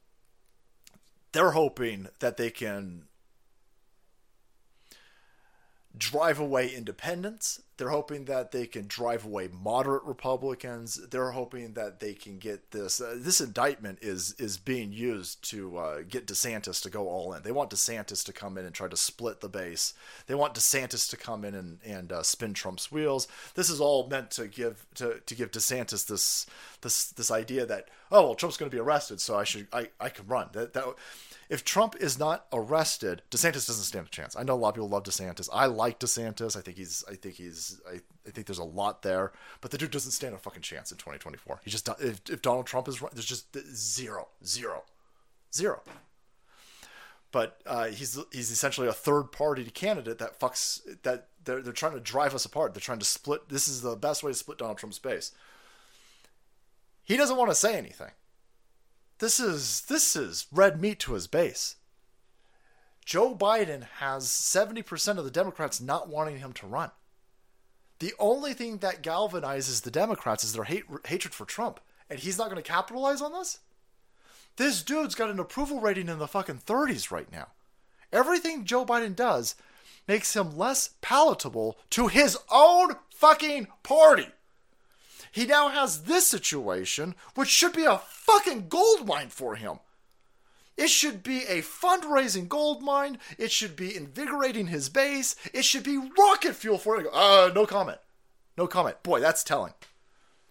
they're 1.31 1.51
hoping 1.51 2.07
that 2.19 2.37
they 2.37 2.49
can 2.49 3.03
drive 5.97 6.39
away 6.39 6.73
independents. 6.73 7.61
They're 7.77 7.89
hoping 7.89 8.25
that 8.25 8.51
they 8.51 8.65
can 8.65 8.87
drive 8.87 9.23
away 9.23 9.49
moderate 9.51 10.03
Republicans. 10.03 10.99
They're 11.09 11.31
hoping 11.31 11.73
that 11.73 11.99
they 11.99 12.13
can 12.13 12.39
get 12.39 12.71
this. 12.71 12.99
Uh, 12.99 13.15
this 13.17 13.39
indictment 13.39 13.99
is 14.01 14.33
is 14.39 14.57
being 14.57 14.91
used 14.91 15.47
to 15.51 15.77
uh, 15.77 16.01
get 16.09 16.25
DeSantis 16.25 16.81
to 16.81 16.89
go 16.89 17.07
all 17.07 17.33
in. 17.33 17.43
They 17.43 17.51
want 17.51 17.69
DeSantis 17.69 18.25
to 18.25 18.33
come 18.33 18.57
in 18.57 18.65
and 18.65 18.73
try 18.73 18.87
to 18.87 18.97
split 18.97 19.41
the 19.41 19.49
base. 19.49 19.93
They 20.25 20.33
want 20.33 20.55
DeSantis 20.55 21.07
to 21.11 21.17
come 21.17 21.45
in 21.45 21.53
and 21.53 21.77
and 21.85 22.11
uh, 22.11 22.23
spin 22.23 22.55
Trump's 22.55 22.91
wheels. 22.91 23.27
This 23.53 23.69
is 23.69 23.79
all 23.79 24.07
meant 24.07 24.31
to 24.31 24.47
give 24.47 24.87
to, 24.95 25.19
to 25.23 25.35
give 25.35 25.51
DeSantis 25.51 26.07
this 26.07 26.47
this 26.81 27.09
this 27.09 27.29
idea 27.29 27.65
that 27.67 27.89
oh 28.11 28.23
well 28.23 28.35
Trump's 28.35 28.57
going 28.57 28.71
to 28.71 28.75
be 28.75 28.81
arrested, 28.81 29.21
so 29.21 29.37
I 29.37 29.43
should 29.43 29.67
I 29.71 29.89
I 29.99 30.09
can 30.09 30.25
run. 30.25 30.49
That 30.53 30.73
that 30.73 30.85
if 31.49 31.63
Trump 31.63 31.95
is 31.95 32.19
not 32.19 32.45
arrested, 32.51 33.21
DeSantis 33.31 33.67
doesn't 33.67 33.83
stand 33.83 34.07
a 34.07 34.09
chance. 34.09 34.35
I 34.35 34.43
know 34.43 34.53
a 34.53 34.55
lot 34.55 34.69
of 34.69 34.75
people 34.75 34.89
love 34.89 35.03
DeSantis. 35.03 35.47
I 35.51 35.67
like 35.67 35.99
DeSantis. 35.99 36.57
I 36.57 36.61
think 36.61 36.77
he's. 36.77 37.03
I 37.09 37.15
think 37.15 37.35
he's. 37.35 37.79
I, 37.89 38.01
I 38.27 38.31
think 38.31 38.47
there's 38.47 38.57
a 38.57 38.63
lot 38.63 39.01
there, 39.01 39.31
but 39.61 39.71
the 39.71 39.77
dude 39.77 39.91
doesn't 39.91 40.11
stand 40.11 40.35
a 40.35 40.37
fucking 40.37 40.61
chance 40.61 40.91
in 40.91 40.97
2024. 40.97 41.61
He 41.63 41.71
just. 41.71 41.87
If, 41.99 42.21
if 42.29 42.41
Donald 42.41 42.65
Trump 42.65 42.87
is, 42.89 43.01
there's 43.13 43.25
just 43.25 43.55
zero, 43.73 44.27
zero, 44.45 44.83
zero. 45.53 45.81
But 47.31 47.61
uh, 47.65 47.87
he's 47.87 48.19
he's 48.31 48.51
essentially 48.51 48.87
a 48.87 48.93
third 48.93 49.31
party 49.31 49.63
candidate 49.69 50.17
that 50.17 50.39
fucks 50.39 50.81
that 51.03 51.27
they're 51.43 51.61
they're 51.61 51.73
trying 51.73 51.93
to 51.93 51.99
drive 51.99 52.35
us 52.35 52.45
apart. 52.45 52.73
They're 52.73 52.81
trying 52.81 52.99
to 52.99 53.05
split. 53.05 53.47
This 53.47 53.67
is 53.67 53.81
the 53.81 53.95
best 53.95 54.21
way 54.21 54.31
to 54.31 54.37
split 54.37 54.57
Donald 54.57 54.77
Trump's 54.77 54.99
base. 54.99 55.31
He 57.03 57.15
doesn't 57.15 57.37
want 57.37 57.49
to 57.49 57.55
say 57.55 57.77
anything. 57.77 58.11
This 59.19 59.39
is 59.39 59.81
this 59.81 60.15
is 60.15 60.47
red 60.51 60.79
meat 60.79 60.99
to 60.99 61.13
his 61.13 61.27
base. 61.27 61.75
Joe 63.03 63.35
Biden 63.35 63.83
has 63.99 64.25
70% 64.25 65.17
of 65.17 65.23
the 65.23 65.31
Democrats 65.31 65.79
not 65.79 66.09
wanting 66.09 66.39
him 66.39 66.51
to 66.53 66.67
run. 66.67 66.91
The 67.99 68.13
only 68.19 68.53
thing 68.53 68.79
that 68.79 69.01
galvanizes 69.01 69.81
the 69.81 69.91
Democrats 69.91 70.43
is 70.43 70.53
their 70.53 70.65
hate, 70.65 70.83
hatred 71.05 71.33
for 71.33 71.45
Trump. 71.45 71.79
And 72.09 72.19
he's 72.19 72.37
not 72.37 72.49
going 72.49 72.61
to 72.61 72.69
capitalize 72.69 73.21
on 73.21 73.31
this? 73.31 73.59
This 74.57 74.83
dude's 74.83 75.15
got 75.15 75.29
an 75.29 75.39
approval 75.39 75.79
rating 75.79 76.09
in 76.09 76.19
the 76.19 76.27
fucking 76.27 76.59
30s 76.65 77.11
right 77.11 77.31
now. 77.31 77.47
Everything 78.11 78.65
Joe 78.65 78.85
Biden 78.85 79.15
does 79.15 79.55
makes 80.07 80.35
him 80.35 80.57
less 80.57 80.91
palatable 81.01 81.77
to 81.91 82.07
his 82.07 82.37
own 82.51 82.95
fucking 83.09 83.67
party. 83.83 84.27
He 85.37 85.45
now 85.45 85.67
has 85.69 86.05
this 86.05 86.25
situation, 86.25 87.13
which 87.35 87.47
should 87.47 87.73
be 87.73 87.85
a 87.85 87.99
fucking 87.99 88.69
gold 88.69 89.05
mine 89.05 89.29
for 89.29 89.55
him. 89.55 89.77
It 90.75 90.89
should 90.89 91.21
be 91.21 91.43
a 91.43 91.61
fundraising 91.61 92.47
gold 92.47 92.81
mine. 92.81 93.19
It 93.37 93.51
should 93.51 93.75
be 93.75 93.95
invigorating 93.95 94.65
his 94.65 94.89
base. 94.89 95.35
It 95.53 95.63
should 95.63 95.83
be 95.83 96.09
rocket 96.17 96.55
fuel 96.55 96.79
for 96.79 96.99
him. 96.99 97.05
Uh, 97.13 97.51
no 97.53 97.67
comment. 97.67 97.99
No 98.57 98.65
comment. 98.65 99.03
Boy, 99.03 99.19
that's 99.19 99.43
telling. 99.43 99.75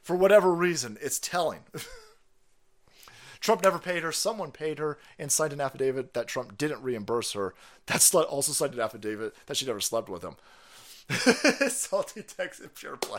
For 0.03 0.15
whatever 0.15 0.55
reason, 0.55 0.99
it's 1.01 1.19
telling. 1.19 1.63
Trump 3.41 3.65
never 3.65 3.81
paid 3.81 4.05
her. 4.05 4.13
Someone 4.13 4.53
paid 4.53 4.79
her 4.79 4.99
and 5.19 5.33
signed 5.33 5.53
an 5.53 5.61
affidavit 5.61 6.15
that 6.15 6.29
Trump 6.29 6.57
didn't 6.57 6.85
reimburse 6.85 7.33
her. 7.33 7.55
That 7.87 8.03
slut 8.03 8.31
also 8.31 8.53
signed 8.53 8.75
an 8.75 8.81
affidavit 8.81 9.35
that 9.47 9.57
she 9.57 9.67
never 9.67 9.81
slept 9.81 10.09
with 10.09 10.23
him. 10.23 10.37
Salty 11.71 12.23
Texas 12.23 12.69
pure 12.77 12.97
play. 12.97 13.19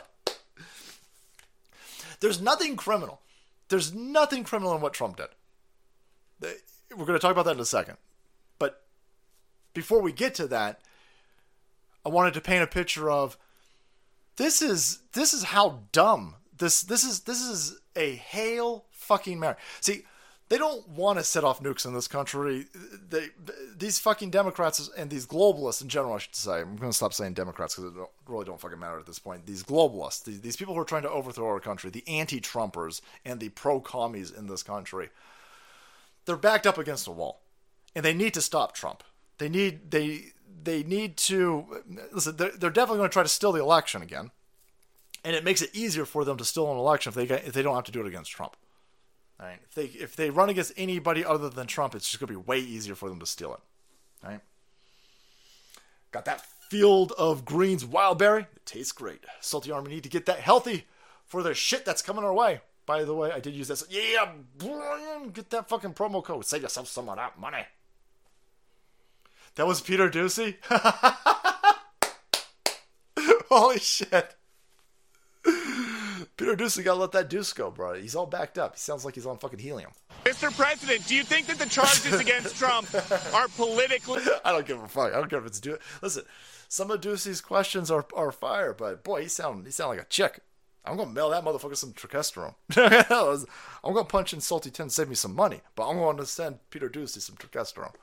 There's 2.19 2.41
nothing 2.41 2.75
criminal. 2.75 3.21
There's 3.69 3.93
nothing 3.93 4.43
criminal 4.43 4.75
in 4.75 4.81
what 4.81 4.93
Trump 4.93 5.17
did. 5.17 5.27
We're 6.91 7.05
going 7.05 7.17
to 7.17 7.19
talk 7.19 7.31
about 7.31 7.45
that 7.45 7.55
in 7.55 7.59
a 7.59 7.65
second. 7.65 7.97
But 8.59 8.83
before 9.73 10.01
we 10.01 10.11
get 10.11 10.35
to 10.35 10.47
that, 10.47 10.81
I 12.05 12.09
wanted 12.09 12.33
to 12.35 12.41
paint 12.41 12.63
a 12.63 12.67
picture 12.67 13.09
of 13.09 13.37
this 14.37 14.61
is 14.61 14.99
this 15.13 15.33
is 15.33 15.43
how 15.43 15.81
dumb 15.91 16.35
this 16.57 16.81
this 16.81 17.03
is 17.03 17.21
this 17.21 17.41
is 17.41 17.79
a 17.95 18.15
hail 18.15 18.85
fucking 18.91 19.39
mary. 19.39 19.55
See, 19.81 20.03
they 20.49 20.57
don't 20.57 20.87
want 20.87 21.19
to 21.19 21.25
set 21.25 21.43
off 21.43 21.61
nukes 21.61 21.85
in 21.85 21.93
this 21.93 22.07
country. 22.07 22.67
They 23.09 23.27
these 23.77 23.99
fucking 23.99 24.29
Democrats 24.29 24.89
and 24.97 25.09
these 25.09 25.25
globalists 25.25 25.81
in 25.81 25.89
general, 25.89 26.13
I 26.13 26.19
should 26.19 26.35
say. 26.35 26.61
I'm 26.61 26.77
going 26.77 26.91
to 26.91 26.95
stop 26.95 27.13
saying 27.13 27.33
Democrats 27.33 27.75
because 27.75 27.91
it 27.91 27.95
don't, 27.95 28.09
really 28.27 28.45
don't 28.45 28.59
fucking 28.59 28.79
matter 28.79 28.97
at 28.97 29.05
this 29.05 29.19
point. 29.19 29.45
These 29.45 29.63
globalists, 29.63 30.23
these, 30.23 30.41
these 30.41 30.55
people 30.55 30.73
who 30.73 30.79
are 30.79 30.85
trying 30.85 31.03
to 31.03 31.09
overthrow 31.09 31.47
our 31.47 31.59
country, 31.59 31.89
the 31.89 32.07
anti-Trumpers 32.07 33.01
and 33.25 33.39
the 33.39 33.49
pro-commies 33.49 34.31
in 34.31 34.47
this 34.47 34.63
country, 34.63 35.09
they're 36.25 36.37
backed 36.37 36.65
up 36.65 36.77
against 36.77 37.07
a 37.07 37.11
wall, 37.11 37.41
and 37.93 38.05
they 38.05 38.13
need 38.13 38.33
to 38.33 38.41
stop 38.41 38.73
Trump. 38.73 39.03
They 39.39 39.49
need 39.49 39.91
they 39.91 40.27
they 40.63 40.83
need 40.83 41.17
to 41.17 41.83
listen. 42.13 42.37
They're, 42.37 42.51
they're 42.51 42.69
definitely 42.69 42.99
going 42.99 43.09
to 43.09 43.13
try 43.13 43.23
to 43.23 43.29
steal 43.29 43.51
the 43.51 43.61
election 43.61 44.01
again, 44.01 44.31
and 45.25 45.35
it 45.35 45.43
makes 45.43 45.61
it 45.61 45.75
easier 45.75 46.05
for 46.05 46.23
them 46.23 46.37
to 46.37 46.45
steal 46.45 46.71
an 46.71 46.77
election 46.77 47.09
if 47.09 47.15
they 47.15 47.35
if 47.35 47.51
they 47.51 47.61
don't 47.61 47.75
have 47.75 47.83
to 47.83 47.91
do 47.91 47.99
it 47.99 48.07
against 48.07 48.31
Trump. 48.31 48.55
Right. 49.39 49.59
If 49.63 49.75
they 49.75 49.85
if 49.85 50.15
they 50.15 50.29
run 50.29 50.49
against 50.49 50.73
anybody 50.77 51.23
other 51.23 51.49
than 51.49 51.67
Trump, 51.67 51.93
it's 51.93 52.07
just 52.07 52.19
gonna 52.19 52.31
be 52.31 52.35
way 52.35 52.59
easier 52.59 52.95
for 52.95 53.09
them 53.09 53.19
to 53.19 53.25
steal 53.25 53.53
it. 53.53 53.59
Right. 54.25 54.39
Got 56.11 56.25
that 56.25 56.45
field 56.69 57.13
of 57.17 57.45
greens 57.45 57.85
wild 57.85 58.17
berry. 58.17 58.47
It 58.55 58.65
tastes 58.65 58.91
great. 58.91 59.23
Salty 59.39 59.71
Army 59.71 59.91
need 59.91 60.03
to 60.03 60.09
get 60.09 60.25
that 60.25 60.39
healthy 60.39 60.85
for 61.25 61.43
the 61.43 61.53
shit 61.53 61.85
that's 61.85 62.01
coming 62.01 62.23
our 62.23 62.33
way. 62.33 62.61
By 62.87 63.03
the 63.03 63.13
way, 63.13 63.31
I 63.31 63.39
did 63.39 63.53
use 63.53 63.67
this. 63.67 63.83
Yeah, 63.89 64.31
get 65.33 65.49
that 65.49 65.67
fucking 65.67 65.93
promo 65.93 66.23
code. 66.23 66.45
Save 66.45 66.61
yourself 66.63 66.87
some 66.87 67.09
of 67.09 67.17
that 67.17 67.37
money. 67.37 67.65
That 69.55 69.67
was 69.67 69.81
Peter 69.81 70.09
Doocy. 70.09 70.55
Holy 73.49 73.79
shit. 73.79 74.36
Peter 76.37 76.55
Doocy 76.55 76.83
gotta 76.83 76.99
let 76.99 77.11
that 77.13 77.29
deuce 77.29 77.51
go, 77.51 77.71
bro. 77.71 77.95
He's 77.95 78.15
all 78.15 78.27
backed 78.27 78.59
up. 78.59 78.75
He 78.75 78.79
sounds 78.79 79.03
like 79.03 79.15
he's 79.15 79.25
on 79.25 79.39
fucking 79.39 79.57
helium. 79.57 79.89
Mr. 80.23 80.55
President, 80.55 81.05
do 81.07 81.15
you 81.15 81.23
think 81.23 81.47
that 81.47 81.57
the 81.57 81.65
charges 81.65 82.13
against 82.19 82.55
Trump 82.55 82.87
are 83.33 83.47
politically? 83.49 84.21
I 84.45 84.51
don't 84.51 84.65
give 84.65 84.81
a 84.81 84.87
fuck. 84.87 85.13
I 85.13 85.17
don't 85.17 85.29
care 85.29 85.39
if 85.39 85.47
it's 85.47 85.59
do. 85.59 85.79
Listen, 86.03 86.23
some 86.69 86.91
of 86.91 87.01
Doocy's 87.01 87.41
questions 87.41 87.89
are, 87.89 88.05
are 88.15 88.31
fire, 88.31 88.73
but 88.73 89.03
boy, 89.03 89.23
he 89.23 89.27
sound 89.27 89.65
he 89.65 89.71
sound 89.71 89.89
like 89.89 90.05
a 90.05 90.09
chick. 90.09 90.41
I'm 90.85 90.95
gonna 90.95 91.11
mail 91.11 91.31
that 91.31 91.43
motherfucker 91.43 91.75
some 91.75 91.93
turkesterone. 91.93 92.53
I'm 93.83 93.93
gonna 93.93 94.05
punch 94.05 94.31
in 94.31 94.39
salty 94.39 94.69
10, 94.69 94.89
save 94.89 95.09
me 95.09 95.15
some 95.15 95.35
money, 95.35 95.61
but 95.75 95.89
I'm 95.89 95.97
gonna 95.97 96.25
send 96.25 96.59
Peter 96.69 96.87
Doocy 96.87 97.19
some 97.19 97.35
turkesterone. 97.35 97.93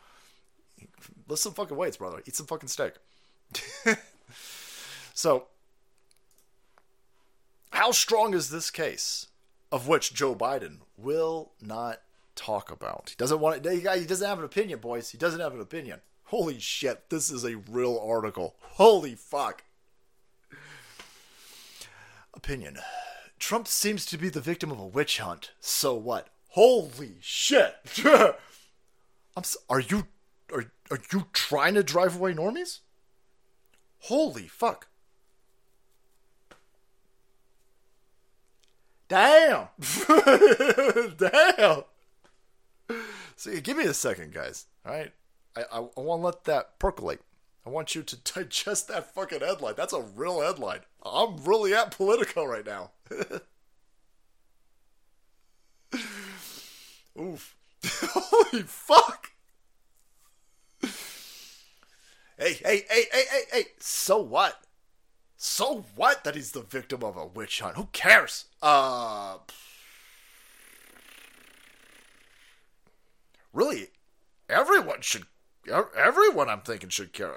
Lift 1.28 1.40
some 1.40 1.54
fucking 1.54 1.76
weights, 1.76 1.98
brother. 1.98 2.20
Eat 2.26 2.34
some 2.34 2.46
fucking 2.46 2.68
steak. 2.68 2.94
so 5.14 5.46
how 7.74 7.90
strong 7.90 8.34
is 8.34 8.50
this 8.50 8.70
case, 8.70 9.26
of 9.72 9.88
which 9.88 10.14
Joe 10.14 10.34
Biden 10.34 10.78
will 10.96 11.52
not 11.60 12.00
talk 12.36 12.70
about? 12.70 13.10
He 13.10 13.16
doesn't 13.18 13.40
want 13.40 13.66
it. 13.66 13.72
He 13.72 14.06
doesn't 14.06 14.28
have 14.28 14.38
an 14.38 14.44
opinion, 14.44 14.78
boys. 14.78 15.10
He 15.10 15.18
doesn't 15.18 15.40
have 15.40 15.54
an 15.54 15.60
opinion. 15.60 16.00
Holy 16.26 16.60
shit! 16.60 17.10
This 17.10 17.32
is 17.32 17.44
a 17.44 17.56
real 17.56 17.98
article. 17.98 18.54
Holy 18.60 19.16
fuck. 19.16 19.64
Opinion. 22.32 22.78
Trump 23.40 23.66
seems 23.66 24.06
to 24.06 24.16
be 24.16 24.28
the 24.28 24.40
victim 24.40 24.70
of 24.70 24.78
a 24.78 24.86
witch 24.86 25.18
hunt. 25.18 25.50
So 25.58 25.94
what? 25.94 26.28
Holy 26.50 27.16
shit! 27.20 27.74
I'm. 28.04 29.42
So, 29.42 29.58
are 29.68 29.80
you 29.80 30.06
are 30.52 30.70
are 30.92 31.00
you 31.12 31.26
trying 31.32 31.74
to 31.74 31.82
drive 31.82 32.14
away 32.14 32.34
normies? 32.34 32.78
Holy 33.98 34.46
fuck! 34.46 34.86
Damn! 39.08 39.68
Damn! 41.18 41.82
See, 43.36 43.60
give 43.60 43.76
me 43.76 43.84
a 43.84 43.94
second, 43.94 44.32
guys. 44.32 44.66
All 44.86 44.92
right, 44.92 45.12
I 45.56 45.62
I, 45.72 45.78
I 45.78 46.00
want 46.00 46.20
to 46.20 46.26
let 46.26 46.44
that 46.44 46.78
percolate. 46.78 47.20
I 47.66 47.70
want 47.70 47.94
you 47.94 48.02
to 48.02 48.16
digest 48.34 48.88
that 48.88 49.14
fucking 49.14 49.40
headline. 49.40 49.74
That's 49.76 49.92
a 49.92 50.02
real 50.02 50.40
headline. 50.40 50.80
I'm 51.04 51.36
really 51.44 51.74
at 51.74 51.90
Politico 51.90 52.44
right 52.44 52.64
now. 52.66 52.90
Oof. 57.20 57.54
Holy 57.84 58.62
fuck. 58.62 59.30
Hey, 62.36 62.54
hey, 62.54 62.84
hey, 62.90 63.04
hey, 63.12 63.24
hey, 63.30 63.42
hey. 63.52 63.64
So 63.78 64.18
what? 64.18 64.63
So 65.36 65.84
what 65.96 66.24
that 66.24 66.34
he's 66.34 66.52
the 66.52 66.62
victim 66.62 67.02
of 67.02 67.16
a 67.16 67.26
witch 67.26 67.60
hunt? 67.60 67.76
Who 67.76 67.88
cares? 67.92 68.46
Uh 68.62 69.38
Really, 73.52 73.88
everyone 74.48 75.00
should 75.00 75.24
everyone 75.96 76.48
I'm 76.48 76.60
thinking 76.60 76.88
should 76.90 77.12
care. 77.12 77.34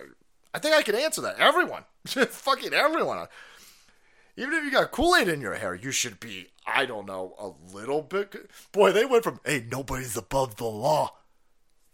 I 0.54 0.60
think 0.60 0.76
I 0.76 0.82
can 0.82 0.96
answer 0.96 1.22
that. 1.22 1.40
Everyone. 1.40 1.84
Fucking 2.06 2.74
everyone. 2.74 3.28
Even 4.36 4.54
if 4.54 4.64
you 4.64 4.72
got 4.72 4.92
Kool-Aid 4.92 5.28
in 5.28 5.42
your 5.42 5.56
hair, 5.56 5.74
you 5.74 5.92
should 5.92 6.20
be, 6.20 6.48
I 6.66 6.86
don't 6.86 7.08
know, 7.08 7.34
a 7.40 7.76
little 7.76 8.04
bit 8.04 8.36
Boy, 8.72 8.92
they 8.92 9.06
went 9.06 9.24
from, 9.24 9.40
"Hey, 9.46 9.66
nobody's 9.70 10.16
above 10.18 10.58
the 10.58 10.66
law." 10.66 11.16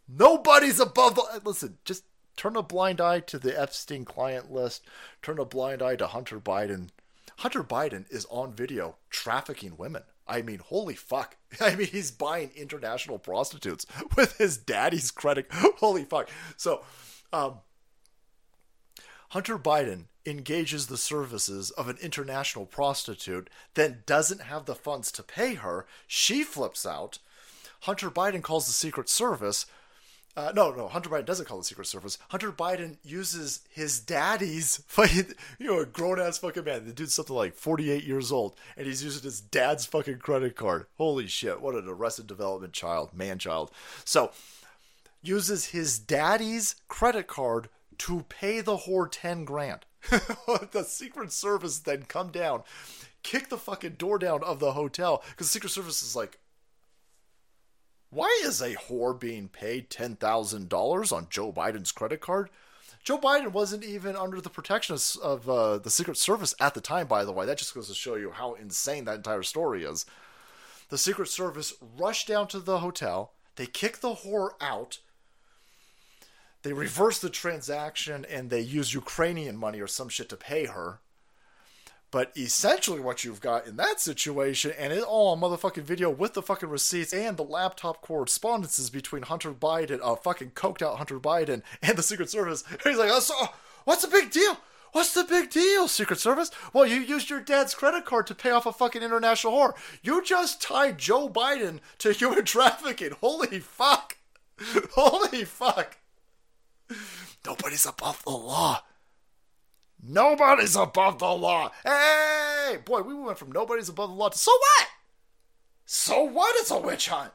Nobody's 0.08 0.80
above 0.80 1.16
the 1.16 1.42
Listen, 1.46 1.78
just 1.86 2.04
turn 2.36 2.56
a 2.56 2.64
blind 2.64 3.00
eye 3.00 3.20
to 3.22 3.40
the 3.40 3.60
Epstein 3.60 4.06
client 4.06 4.52
list, 4.52 4.84
turn 5.22 5.40
a 5.40 5.46
blind 5.46 5.82
eye 5.82 5.96
to 5.96 6.08
Hunter 6.08 6.40
Biden. 6.40 6.90
Hunter 7.38 7.64
Biden 7.64 8.06
is 8.12 8.26
on 8.30 8.54
video 8.54 8.96
trafficking 9.10 9.78
women. 9.78 10.04
I 10.28 10.42
mean, 10.42 10.60
holy 10.60 10.96
fuck. 10.96 11.38
I 11.62 11.76
mean, 11.76 11.88
he's 11.88 12.12
buying 12.12 12.52
international 12.56 13.20
prostitutes 13.20 13.86
with 14.16 14.38
his 14.38 14.58
daddy's 14.58 15.12
credit. 15.12 15.48
Holy 15.52 16.06
fuck. 16.06 16.30
So, 16.58 16.84
um, 17.32 17.60
Hunter 19.30 19.58
Biden 19.58 20.06
engages 20.26 20.88
the 20.88 20.98
services 20.98 21.72
of 21.72 21.90
an 21.90 21.98
international 22.02 22.66
prostitute, 22.66 23.50
then 23.74 24.04
doesn't 24.06 24.44
have 24.44 24.66
the 24.66 24.76
funds 24.76 25.12
to 25.12 25.24
pay 25.24 25.56
her. 25.56 25.86
She 26.08 26.44
flips 26.44 26.86
out. 26.86 27.20
Hunter 27.82 28.10
Biden 28.10 28.42
calls 28.42 28.68
the 28.68 28.72
Secret 28.72 29.10
Service 29.10 29.66
uh, 30.36 30.52
no, 30.56 30.72
no, 30.72 30.88
Hunter 30.88 31.10
Biden 31.10 31.26
doesn't 31.26 31.46
call 31.48 31.60
the 31.60 31.64
Secret 31.64 31.86
Service. 31.86 32.18
Hunter 32.30 32.52
Biden 32.52 32.98
uses 33.04 33.62
his 33.70 34.00
daddy's, 34.00 34.78
fucking, 34.88 35.34
you 35.60 35.68
know, 35.68 35.80
a 35.80 35.86
grown 35.86 36.20
ass 36.20 36.40
fucking 36.40 36.64
man. 36.64 36.86
The 36.86 36.94
dude's 36.94 37.14
something 37.14 37.36
like 37.36 37.54
48 37.54 38.04
years 38.04 38.32
old, 38.32 38.56
and 38.76 38.88
he's 38.88 39.04
using 39.04 39.22
his 39.22 39.42
dad's 39.42 39.86
fucking 39.86 40.20
credit 40.20 40.56
card. 40.56 40.88
Holy 40.98 41.28
shit, 41.28 41.62
what 41.62 41.76
an 41.76 41.88
arrested 41.88 42.26
development 42.26 42.74
child, 42.74 43.14
man 43.14 43.38
child. 43.38 43.72
So, 44.06 44.32
uses 45.22 45.68
his 45.68 46.00
daddy's 46.00 46.76
credit 46.88 47.28
card 47.28 47.70
to 48.00 48.26
pay 48.28 48.62
the 48.62 48.78
whore 48.78 49.08
10 49.10 49.46
grand. 49.46 49.86
the 50.72 50.84
Secret 50.86 51.32
Service 51.32 51.80
then 51.80 52.04
come 52.04 52.30
down, 52.30 52.64
kick 53.22 53.50
the 53.50 53.58
fucking 53.58 53.94
door 53.94 54.18
down 54.18 54.44
of 54.44 54.60
the 54.60 54.74
hotel, 54.74 55.24
because 55.30 55.48
the 55.48 55.52
Secret 55.52 55.70
Service 55.70 56.02
is 56.02 56.16
like, 56.16 56.40
Why 58.14 58.41
is 58.44 58.61
a 58.61 58.76
whore 58.76 59.19
being 59.19 59.48
paid 59.48 59.90
$10,000 59.90 61.11
on 61.11 61.27
Joe 61.31 61.52
Biden's 61.52 61.91
credit 61.91 62.22
card? 62.22 62.52
Joe 63.03 63.18
Biden 63.18 63.52
wasn't 63.52 63.84
even 63.84 64.15
under 64.15 64.40
the 64.40 64.52
protection 64.52 64.94
of, 64.94 65.18
of 65.23 65.49
uh, 65.49 65.77
the 65.80 65.90
Secret 65.90 66.18
Service 66.18 66.53
at 66.60 66.76
the 66.76 66.80
time, 66.80 67.07
by 67.07 67.26
the 67.26 67.31
way. 67.31 67.48
That 67.48 67.57
just 67.57 67.73
goes 67.73 67.88
to 67.88 67.95
show 67.95 68.14
you 68.14 68.30
how 68.30 68.53
insane 68.53 69.06
that 69.06 69.15
entire 69.15 69.41
story 69.41 69.84
is. 69.84 70.06
The 70.90 70.98
Secret 70.99 71.27
Service 71.27 71.73
rushed 71.98 72.27
down 72.27 72.48
to 72.49 72.60
the 72.60 72.80
hotel. 72.80 73.31
They 73.56 73.65
kick 73.65 73.98
the 73.98 74.14
whore 74.14 74.52
out. 74.61 74.99
They 76.61 76.72
reverse 76.72 77.18
the 77.18 77.31
transaction 77.31 78.26
and 78.30 78.52
they 78.52 78.61
use 78.61 78.94
Ukrainian 78.94 79.57
money 79.57 79.81
or 79.81 79.88
some 79.88 80.07
shit 80.07 80.30
to 80.30 80.38
pay 80.38 80.65
her. 80.65 80.99
But 82.14 82.31
essentially, 82.38 82.99
what 82.99 83.23
you've 83.23 83.41
got 83.41 83.65
in 83.65 83.76
that 83.77 83.99
situation, 83.99 84.72
and 84.77 84.94
it 84.94 85.02
all 85.02 85.31
on 85.31 85.40
motherfucking 85.40 85.81
video 85.81 86.11
with 86.11 86.35
the 86.35 86.44
fucking 86.44 86.69
receipts 86.69 87.11
and 87.11 87.38
the 87.38 87.44
laptop 87.44 88.02
correspondences 88.02 88.91
between 88.91 89.23
Hunter 89.23 89.52
Biden, 89.52 89.99
uh, 89.99 90.15
fucking 90.15 90.52
coked 90.52 90.84
out 90.84 90.98
Hunter 90.98 91.19
Biden, 91.19 91.64
and 91.81 91.98
the 91.98 92.03
Secret 92.03 92.30
Service. 92.30 92.64
He's 92.84 92.99
like, 92.99 93.10
oh, 93.11 93.19
so, 93.19 93.34
what's 93.85 94.03
the 94.03 94.11
big 94.11 94.30
deal? 94.30 94.60
What's 94.91 95.15
the 95.15 95.23
big 95.23 95.49
deal, 95.49 95.88
Secret 95.88 96.19
Service? 96.19 96.52
Well, 96.72 96.85
you 96.85 96.98
used 96.98 97.31
your 97.31 97.41
dad's 97.41 97.73
credit 97.73 98.06
card 98.06 98.27
to 98.27 98.35
pay 98.35 98.52
off 98.52 98.68
a 98.68 98.73
fucking 98.73 99.02
international 99.02 99.53
whore. 99.53 99.73
You 100.03 100.23
just 100.23 100.61
tied 100.61 100.99
Joe 100.99 101.27
Biden 101.27 101.80
to 101.98 102.11
human 102.14 102.45
trafficking. 102.45 103.14
Holy 103.22 103.60
fuck. 103.60 104.18
Holy 104.91 105.45
fuck. 105.45 105.98
Nobody's 107.44 107.88
above 107.88 108.23
the 108.23 108.30
law. 108.30 108.84
Nobody's 110.06 110.76
above 110.76 111.20
the 111.20 111.30
law. 111.30 111.72
Hey, 111.84 112.78
boy, 112.84 113.02
we 113.02 113.14
went 113.14 113.38
from 113.38 113.52
nobody's 113.52 113.88
above 113.88 114.10
the 114.10 114.16
law 114.16 114.30
to 114.30 114.38
so 114.38 114.52
what? 114.52 114.88
So 115.86 116.24
what? 116.24 116.56
It's 116.60 116.72
a 116.72 116.80
witch 116.80 117.08
hunt. 117.08 117.32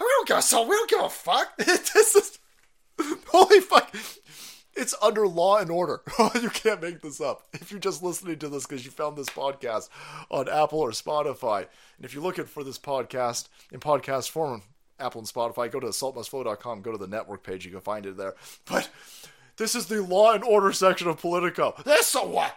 We 0.00 0.06
don't 0.06 0.28
give 0.28 0.38
a 0.38 0.42
so 0.42 0.62
we 0.62 0.76
don't 0.76 0.90
give 0.90 1.00
a 1.00 1.10
fuck. 1.10 1.56
this 1.58 2.14
is 2.14 2.38
holy 3.26 3.60
fuck. 3.60 3.94
It's 4.74 4.94
under 5.02 5.26
law 5.26 5.58
and 5.58 5.70
order. 5.70 6.02
you 6.40 6.50
can't 6.50 6.80
make 6.80 7.02
this 7.02 7.20
up. 7.20 7.48
If 7.52 7.70
you're 7.70 7.80
just 7.80 8.02
listening 8.02 8.38
to 8.38 8.48
this 8.48 8.64
because 8.64 8.84
you 8.84 8.90
found 8.90 9.16
this 9.16 9.28
podcast 9.28 9.88
on 10.30 10.48
Apple 10.48 10.78
or 10.78 10.92
Spotify, 10.92 11.66
and 11.96 12.04
if 12.04 12.14
you're 12.14 12.22
looking 12.22 12.44
for 12.44 12.64
this 12.64 12.78
podcast 12.78 13.48
in 13.72 13.80
podcast 13.80 14.30
form, 14.30 14.62
Apple 15.00 15.20
and 15.20 15.28
Spotify, 15.28 15.70
go 15.70 15.80
to 15.80 15.88
assaultmustflow.com, 15.88 16.82
go 16.82 16.92
to 16.92 16.98
the 16.98 17.06
network 17.08 17.42
page, 17.42 17.64
you 17.66 17.72
can 17.72 17.80
find 17.80 18.06
it 18.06 18.16
there. 18.16 18.36
But 18.64 18.88
this 19.58 19.74
is 19.74 19.86
the 19.86 20.02
law 20.02 20.32
and 20.32 20.42
order 20.42 20.72
section 20.72 21.08
of 21.08 21.20
Politico. 21.20 21.74
This 21.84 22.06
so 22.06 22.26
what? 22.26 22.56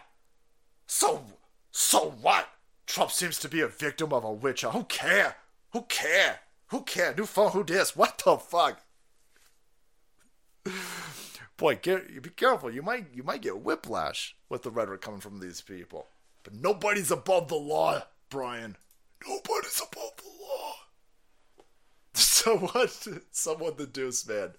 So 0.86 1.24
so 1.70 2.14
what? 2.22 2.48
Trump 2.86 3.10
seems 3.10 3.38
to 3.40 3.48
be 3.48 3.60
a 3.60 3.68
victim 3.68 4.12
of 4.12 4.24
a 4.24 4.32
witch. 4.32 4.62
Who 4.62 4.84
care? 4.84 5.36
Who 5.72 5.82
care? 5.82 6.40
Who 6.68 6.82
care? 6.82 7.14
New 7.14 7.26
phone, 7.26 7.52
who 7.52 7.64
dis? 7.64 7.96
What 7.96 8.22
the 8.24 8.36
fuck? 8.38 8.80
Boy, 11.56 11.76
get, 11.80 12.22
be 12.22 12.30
careful. 12.30 12.70
You 12.70 12.82
might 12.82 13.06
you 13.12 13.22
might 13.22 13.42
get 13.42 13.62
whiplash 13.62 14.36
with 14.48 14.62
the 14.62 14.70
rhetoric 14.70 15.00
coming 15.00 15.20
from 15.20 15.40
these 15.40 15.60
people. 15.60 16.06
But 16.42 16.54
nobody's 16.54 17.10
above 17.10 17.48
the 17.48 17.56
law, 17.56 18.02
Brian. 18.30 18.76
Nobody's 19.26 19.80
above 19.80 20.16
the 20.16 20.30
law. 20.42 20.72
So 22.14 22.58
what? 22.58 23.06
Someone 23.30 23.74
the 23.76 23.86
deuce, 23.86 24.26
man. 24.26 24.50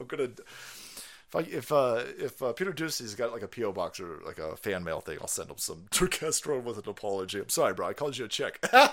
I'm 0.00 0.06
gonna 0.06 0.30
if 1.28 1.36
I, 1.36 1.40
if 1.40 1.72
uh, 1.72 2.04
if 2.18 2.42
uh, 2.42 2.52
Peter 2.54 2.72
Doocy's 2.72 3.14
got 3.14 3.32
like 3.32 3.42
a 3.42 3.48
PO 3.48 3.72
box 3.72 4.00
or 4.00 4.20
like 4.24 4.38
a 4.38 4.56
fan 4.56 4.82
mail 4.82 5.00
thing, 5.00 5.18
I'll 5.20 5.28
send 5.28 5.50
him 5.50 5.58
some 5.58 5.84
Turkesterone 5.90 6.64
with 6.64 6.78
an 6.78 6.88
apology. 6.88 7.40
I'm 7.40 7.48
sorry, 7.50 7.74
bro. 7.74 7.88
I 7.88 7.92
called 7.92 8.16
you 8.16 8.24
a 8.24 8.28
chick. 8.28 8.58
woo, 8.72 8.88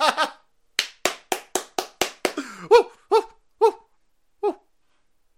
woo, 3.09 3.23
woo, 3.61 3.75
woo, 4.41 4.55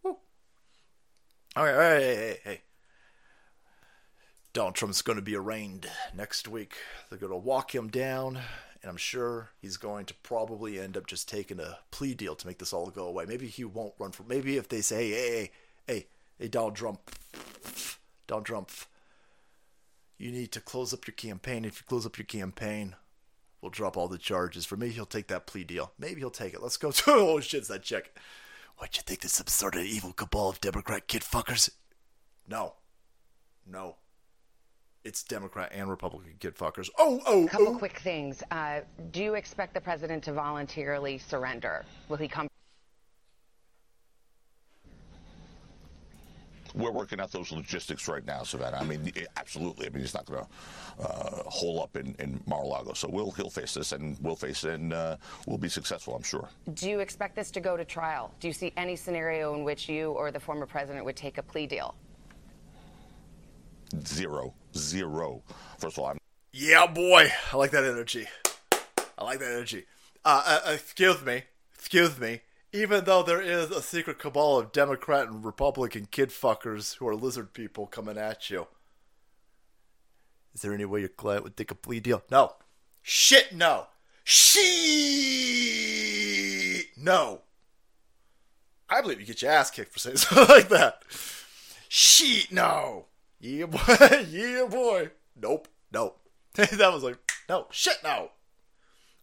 woo. 0.03 0.17
All 1.55 1.63
right, 1.63 1.73
all 1.73 1.79
right, 1.79 1.99
hey, 1.99 2.15
hey, 2.15 2.39
hey. 2.43 2.61
Donald 4.53 4.73
Trump's 4.73 5.03
going 5.03 5.17
to 5.17 5.21
be 5.21 5.35
arraigned 5.35 5.87
next 6.15 6.47
week. 6.47 6.77
They're 7.09 7.19
going 7.19 7.31
to 7.31 7.37
walk 7.37 7.75
him 7.75 7.89
down, 7.89 8.39
and 8.81 8.89
I'm 8.89 8.97
sure 8.97 9.51
he's 9.61 9.77
going 9.77 10.07
to 10.07 10.15
probably 10.15 10.79
end 10.79 10.97
up 10.97 11.05
just 11.05 11.29
taking 11.29 11.59
a 11.59 11.77
plea 11.91 12.15
deal 12.15 12.33
to 12.35 12.47
make 12.47 12.57
this 12.57 12.73
all 12.73 12.89
go 12.89 13.05
away. 13.05 13.25
Maybe 13.27 13.45
he 13.45 13.65
won't 13.65 13.93
run 13.99 14.13
for. 14.13 14.23
Maybe 14.23 14.57
if 14.57 14.67
they 14.67 14.81
say, 14.81 15.11
hey, 15.11 15.29
hey, 15.29 15.51
hey, 15.85 16.07
hey, 16.39 16.47
Donald 16.47 16.75
Trump, 16.75 16.99
Donald 18.27 18.45
Trump, 18.45 18.71
you 20.17 20.31
need 20.31 20.51
to 20.51 20.61
close 20.61 20.93
up 20.93 21.07
your 21.07 21.13
campaign. 21.15 21.65
If 21.65 21.79
you 21.79 21.85
close 21.87 22.05
up 22.05 22.17
your 22.17 22.25
campaign, 22.25 22.95
we'll 23.61 23.71
drop 23.71 23.97
all 23.97 24.07
the 24.07 24.17
charges. 24.17 24.65
For 24.65 24.77
me, 24.77 24.89
he'll 24.89 25.05
take 25.05 25.27
that 25.27 25.47
plea 25.47 25.63
deal. 25.63 25.91
Maybe 25.99 26.21
he'll 26.21 26.29
take 26.29 26.53
it. 26.53 26.61
Let's 26.61 26.77
go 26.77 26.91
to 26.91 27.03
oh 27.07 27.39
shit's 27.39 27.67
that 27.67 27.83
check. 27.83 28.11
What 28.77 28.95
you 28.95 29.03
think 29.03 29.21
this 29.21 29.33
some 29.33 29.47
sort 29.47 29.75
of 29.75 29.81
evil 29.81 30.13
cabal 30.13 30.49
of 30.49 30.61
Democrat 30.61 31.07
kid 31.07 31.23
fuckers? 31.23 31.69
No, 32.47 32.73
no. 33.65 33.95
It's 35.03 35.23
Democrat 35.23 35.71
and 35.73 35.89
Republican 35.89 36.33
kid 36.39 36.55
fuckers. 36.55 36.89
Oh, 36.97 37.21
oh, 37.25 37.45
A 37.45 37.47
couple 37.47 37.69
oh. 37.69 37.77
quick 37.77 37.99
things. 37.99 38.43
Uh, 38.51 38.81
do 39.11 39.23
you 39.23 39.35
expect 39.35 39.73
the 39.73 39.81
president 39.81 40.23
to 40.25 40.33
voluntarily 40.33 41.17
surrender? 41.17 41.85
Will 42.09 42.17
he 42.17 42.27
come? 42.27 42.47
We're 46.77 46.91
working 46.91 47.19
out 47.19 47.31
those 47.31 47.51
logistics 47.51 48.07
right 48.07 48.25
now, 48.25 48.43
Savannah. 48.43 48.77
I 48.77 48.83
mean, 48.83 49.11
absolutely. 49.35 49.87
I 49.87 49.89
mean, 49.89 50.01
he's 50.01 50.13
not 50.13 50.25
going 50.25 50.43
to 50.43 51.03
uh, 51.03 51.43
hole 51.45 51.81
up 51.81 51.95
in, 51.95 52.15
in 52.19 52.39
Mar-a-Lago. 52.45 52.93
So 52.93 53.09
we'll 53.09 53.31
he'll 53.31 53.49
face 53.49 53.73
this, 53.73 53.91
and 53.93 54.15
we'll 54.21 54.35
face 54.35 54.63
it, 54.63 54.79
and 54.79 54.93
uh, 54.93 55.17
we'll 55.47 55.57
be 55.57 55.69
successful, 55.69 56.15
I'm 56.15 56.23
sure. 56.23 56.47
Do 56.75 56.89
you 56.89 56.99
expect 56.99 57.35
this 57.35 57.49
to 57.51 57.59
go 57.59 57.75
to 57.77 57.83
trial? 57.83 58.31
Do 58.39 58.47
you 58.47 58.53
see 58.53 58.73
any 58.77 58.95
scenario 58.95 59.55
in 59.55 59.63
which 59.63 59.89
you 59.89 60.11
or 60.11 60.31
the 60.31 60.39
former 60.39 60.65
president 60.65 61.03
would 61.05 61.15
take 61.15 61.37
a 61.39 61.43
plea 61.43 61.65
deal? 61.65 61.95
Zero, 64.05 64.53
zero. 64.75 65.41
First 65.79 65.97
of 65.97 66.03
all, 66.03 66.09
I'm 66.11 66.17
Yeah, 66.53 66.85
boy. 66.85 67.31
I 67.51 67.57
like 67.57 67.71
that 67.71 67.85
energy. 67.85 68.27
I 69.17 69.23
like 69.23 69.39
that 69.39 69.51
energy. 69.51 69.85
Uh, 70.23 70.61
uh, 70.65 70.71
excuse 70.73 71.23
me. 71.25 71.43
Excuse 71.73 72.19
me. 72.19 72.41
Even 72.73 73.05
though 73.05 73.23
there 73.23 73.41
is 73.41 73.71
a 73.71 73.81
secret 73.81 74.19
cabal 74.19 74.59
of 74.59 74.71
Democrat 74.71 75.27
and 75.27 75.43
Republican 75.43 76.07
kid 76.11 76.29
fuckers 76.29 76.97
who 76.97 77.07
are 77.07 77.15
lizard 77.15 77.53
people 77.53 77.87
coming 77.87 78.17
at 78.17 78.49
you, 78.49 78.67
is 80.53 80.61
there 80.61 80.73
any 80.73 80.85
way 80.85 80.99
your 80.99 81.09
client 81.09 81.43
would 81.43 81.55
take 81.55 81.71
a 81.71 81.75
plea 81.75 81.99
deal? 81.99 82.23
No. 82.29 82.55
Shit, 83.01 83.53
no. 83.53 83.87
She 84.23 85.27
no. 86.97 87.41
I 88.89 89.01
believe 89.01 89.19
you 89.19 89.25
get 89.25 89.41
your 89.41 89.51
ass 89.51 89.71
kicked 89.71 89.93
for 89.93 89.99
saying 89.99 90.17
something 90.17 90.55
like 90.55 90.69
that. 90.69 91.03
Sheet, 91.87 92.51
no. 92.51 93.05
Yeah, 93.39 93.67
boy. 93.67 93.79
yeah, 94.29 94.65
boy. 94.69 95.11
Nope. 95.39 95.67
Nope. 95.91 96.19
that 96.55 96.93
was 96.93 97.03
like, 97.03 97.17
no. 97.47 97.67
Shit, 97.69 97.97
no. 98.03 98.31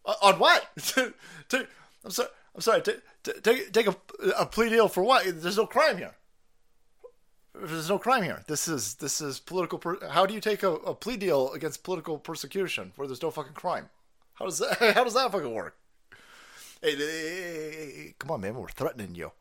Uh, 0.07 0.15
on 0.23 0.39
what? 0.39 0.67
I'm 0.97 2.11
sorry. 2.11 2.29
I'm 2.55 2.61
sorry. 2.61 2.83
Take, 2.83 3.01
take, 3.43 3.73
take 3.73 3.87
a, 3.87 3.97
a 4.39 4.47
plea 4.47 4.71
deal 4.71 4.89
for 4.89 5.03
what? 5.03 5.25
There's 5.27 5.57
no 5.57 5.67
crime 5.67 5.99
here. 5.99 6.15
There's 7.55 7.89
no 7.89 7.99
crime 7.99 8.23
here. 8.23 8.43
This 8.49 8.67
is 8.67 8.95
this 8.95 9.21
is 9.21 9.39
political. 9.39 9.79
Per- 9.79 10.09
how 10.09 10.27
do 10.27 10.35
you 10.35 10.41
take 10.41 10.63
a, 10.63 10.73
a 10.73 10.95
plea 10.95 11.17
deal 11.17 11.53
against 11.53 11.85
political 11.85 12.19
persecution 12.19 12.93
where 12.97 13.07
there's 13.07 13.23
no 13.23 13.31
fucking 13.31 13.53
crime? 13.53 13.91
How 14.35 14.45
does 14.45 14.59
that? 14.59 14.79
How 14.95 15.05
does 15.05 15.15
that 15.15 15.31
fucking 15.31 15.55
work? 15.55 15.77
Hey, 16.83 16.97
hey, 16.97 17.07
hey, 17.07 18.15
come 18.19 18.31
on, 18.31 18.41
man. 18.41 18.55
We're 18.57 18.69
threatening 18.69 19.15
you. 19.15 19.33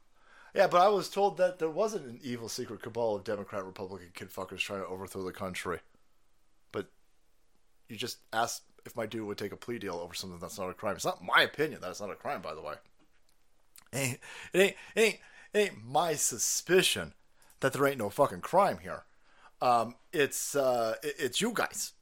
Yeah, 0.56 0.68
but 0.68 0.82
I 0.82 0.88
was 0.90 1.10
told 1.10 1.38
that 1.38 1.58
there 1.58 1.70
wasn't 1.70 2.06
an 2.06 2.20
evil 2.24 2.48
secret 2.48 2.84
cabal 2.84 3.16
of 3.16 3.24
Democrat, 3.24 3.66
Republican 3.66 4.10
kid 4.14 4.32
fuckers 4.32 4.60
trying 4.60 4.82
to 4.82 4.88
overthrow 4.88 5.24
the 5.24 5.32
country. 5.32 5.80
But 6.72 6.92
you 7.90 7.98
just 7.98 8.20
asked 8.32 8.62
if 8.86 8.96
my 8.96 9.08
dude 9.08 9.26
would 9.26 9.40
take 9.40 9.52
a 9.52 9.58
plea 9.58 9.80
deal 9.80 9.96
over 9.96 10.14
something 10.14 10.40
that's 10.40 10.60
not 10.60 10.70
a 10.70 10.74
crime. 10.76 10.96
It's 10.96 11.06
not 11.06 11.24
my 11.24 11.42
opinion 11.42 11.82
that 11.82 11.90
it's 11.90 12.02
not 12.02 12.12
a 12.12 12.16
crime, 12.16 12.42
by 12.42 12.54
the 12.54 12.62
way. 12.62 12.76
It 13.94 13.98
ain't, 13.98 14.20
it 14.54 14.60
ain't, 14.60 14.76
it 14.96 15.02
ain't, 15.02 15.20
it 15.54 15.60
ain't 15.60 15.86
my 15.86 16.16
suspicion 16.16 17.14
that 17.60 17.74
there 17.74 17.86
ain't 17.86 17.98
no 17.98 18.10
fucking 18.10 18.42
crime 18.42 18.80
here. 18.82 19.04
Um, 19.62 19.96
it's 20.12 20.56
uh, 20.56 20.96
it, 21.04 21.16
it's 21.20 21.42
you 21.42 21.54
guys. 21.54 21.94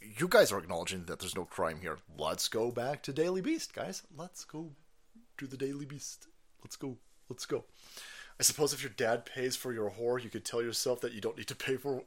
You 0.00 0.28
guys 0.28 0.52
are 0.52 0.58
acknowledging 0.58 1.04
that 1.06 1.18
there's 1.18 1.34
no 1.34 1.44
crime 1.44 1.80
here. 1.80 1.98
Let's 2.16 2.48
go 2.48 2.70
back 2.70 3.02
to 3.02 3.12
Daily 3.12 3.40
Beast, 3.40 3.74
guys. 3.74 4.02
Let's 4.16 4.44
go 4.44 4.70
to 5.38 5.46
the 5.46 5.56
Daily 5.56 5.84
Beast. 5.84 6.28
Let's 6.62 6.76
go. 6.76 6.96
Let's 7.28 7.46
go. 7.46 7.64
I 8.38 8.44
suppose 8.44 8.72
if 8.72 8.82
your 8.82 8.92
dad 8.96 9.26
pays 9.26 9.56
for 9.56 9.72
your 9.72 9.90
whore, 9.90 10.22
you 10.22 10.30
could 10.30 10.44
tell 10.44 10.62
yourself 10.62 11.00
that 11.00 11.12
you 11.12 11.20
don't 11.20 11.36
need 11.36 11.48
to 11.48 11.56
pay 11.56 11.76
for. 11.76 12.02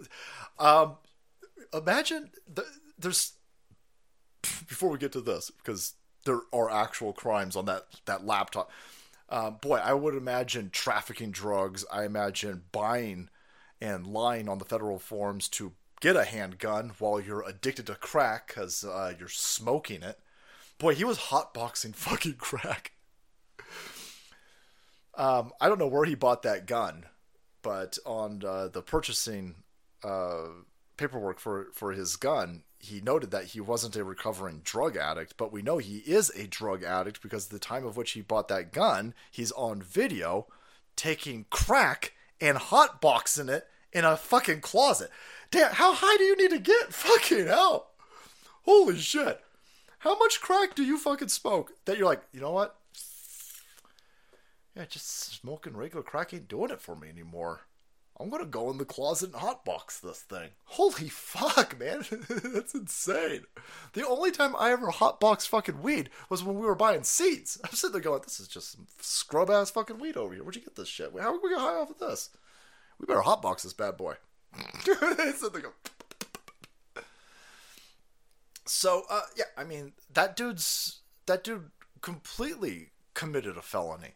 Um, 0.58 0.96
imagine 1.74 2.32
the, 2.52 2.66
there's 2.98 3.34
before 4.68 4.90
we 4.90 4.98
get 4.98 5.12
to 5.12 5.22
this 5.22 5.52
because 5.52 5.94
there 6.26 6.40
are 6.54 6.70
actual 6.70 7.12
crimes 7.12 7.56
on 7.56 7.66
that 7.66 7.88
that 8.06 8.26
laptop. 8.26 8.72
Um, 9.32 9.60
boy, 9.62 9.78
I 9.78 9.94
would 9.94 10.14
imagine 10.14 10.72
trafficking 10.72 11.32
drugs. 11.32 11.86
I 11.92 12.04
imagine 12.04 12.64
buying 12.74 13.30
and 13.80 14.06
lying 14.06 14.50
on 14.50 14.58
the 14.58 14.66
federal 14.66 15.00
forms 15.00 15.48
to 15.50 15.72
get 16.02 16.18
a 16.18 16.26
handgun 16.26 16.92
while 17.00 17.20
you're 17.20 17.48
addicted 17.48 17.88
to 17.88 17.96
crack 17.96 18.48
because 18.48 18.84
uh, 18.84 19.14
you're 19.18 19.30
smoking 19.30 20.04
it. 20.04 20.20
Boy, 20.78 20.96
he 20.96 21.06
was 21.06 21.18
hotboxing 21.18 21.96
fucking 21.96 22.36
crack. 22.36 22.92
Um, 25.16 25.54
I 25.62 25.70
don't 25.70 25.80
know 25.80 25.88
where 25.88 26.06
he 26.06 26.16
bought 26.16 26.44
that 26.44 26.68
gun, 26.68 27.06
but 27.62 27.98
on 28.06 28.44
uh, 28.46 28.68
the 28.68 28.82
purchasing 28.82 29.56
uh, 30.04 30.48
paperwork 30.98 31.40
for 31.40 31.68
for 31.74 31.94
his 31.94 32.16
gun, 32.18 32.64
he 32.82 33.02
noted 33.02 33.32
that 33.32 33.46
he 33.46 33.62
wasn't 33.62 33.96
a 33.96 34.04
recovering 34.04 34.62
drug 34.64 34.98
addict, 34.98 35.36
but 35.38 35.52
we 35.52 35.62
know 35.62 35.78
he 35.78 35.98
is 36.00 36.30
a 36.32 36.48
drug 36.48 36.84
addict 36.84 37.22
because 37.22 37.48
the 37.48 37.60
time 37.60 37.86
of 37.86 37.96
which 37.96 38.12
he 38.12 38.22
bought 38.22 38.48
that 38.48 38.72
gun, 38.72 39.14
he's 39.30 39.52
on 39.54 39.82
video 39.82 40.48
taking 40.96 41.46
crack 41.50 42.14
and 42.40 42.58
hotboxing 42.58 43.50
it 43.50 43.68
in 43.94 44.06
a 44.06 44.18
fucking 44.18 44.62
closet. 44.62 45.10
Damn, 45.52 45.74
how 45.74 45.94
high 45.94 46.18
do 46.18 46.24
you 46.24 46.38
need 46.38 46.52
to 46.52 46.60
get? 46.60 46.94
Fucking 46.94 47.48
hell. 47.48 47.92
Holy 48.64 48.98
shit. 48.98 49.42
How 50.00 50.18
much 50.18 50.42
crack 50.42 50.76
do 50.76 50.84
you 50.84 50.98
fucking 50.98 51.28
smoke 51.28 51.74
that 51.86 51.98
you're 51.98 52.08
like, 52.08 52.24
you 52.32 52.40
know 52.40 52.52
what? 52.52 52.76
Yeah, 54.76 54.86
just 54.86 55.40
smoking 55.40 55.76
regular 55.76 56.04
crack 56.04 56.34
ain't 56.34 56.48
doing 56.48 56.72
it 56.72 56.82
for 56.82 56.96
me 56.96 57.10
anymore. 57.10 57.62
I'm 58.22 58.30
gonna 58.30 58.46
go 58.46 58.70
in 58.70 58.78
the 58.78 58.86
closet 58.86 59.34
and 59.34 59.42
hotbox 59.42 60.00
this 60.00 60.22
thing. 60.22 60.50
Holy 60.66 61.10
fuck, 61.10 61.80
man. 61.80 62.06
That's 62.30 62.76
insane. 62.76 63.46
The 63.94 64.08
only 64.08 64.30
time 64.30 64.56
I 64.56 64.72
ever 64.72 64.88
hotbox 64.88 65.48
fucking 65.48 65.82
weed 65.82 66.12
was 66.30 66.44
when 66.44 66.60
we 66.60 66.68
were 66.68 66.76
buying 66.76 67.04
seeds. 67.04 67.60
I'm 67.64 67.72
sitting 67.72 67.94
there 67.94 68.02
going, 68.02 68.22
this 68.22 68.40
is 68.40 68.48
just 68.48 68.74
some 68.74 68.86
scrub 69.00 69.50
ass 69.50 69.72
fucking 69.72 70.00
weed 70.00 70.18
over 70.18 70.34
here. 70.34 70.44
Where'd 70.44 70.56
you 70.56 70.62
get 70.62 70.76
this 70.76 70.88
shit? 70.88 71.12
How 71.20 71.34
are 71.34 71.40
we 71.42 71.50
gonna 71.50 71.62
high 71.62 71.80
off 71.80 71.90
of 71.90 71.98
this? 71.98 72.30
We 73.00 73.08
better 73.08 73.22
hotbox 73.22 73.64
this 73.64 73.74
bad 73.74 73.98
boy. 73.98 74.16
so. 78.66 79.04
Uh, 79.10 79.22
yeah, 79.36 79.46
I 79.58 79.64
mean 79.64 79.94
that 80.14 80.36
dude's 80.36 81.00
that 81.26 81.44
dude 81.44 81.72
completely 82.02 82.92
committed 83.16 83.58
a 83.58 83.62
felony. 83.62 84.14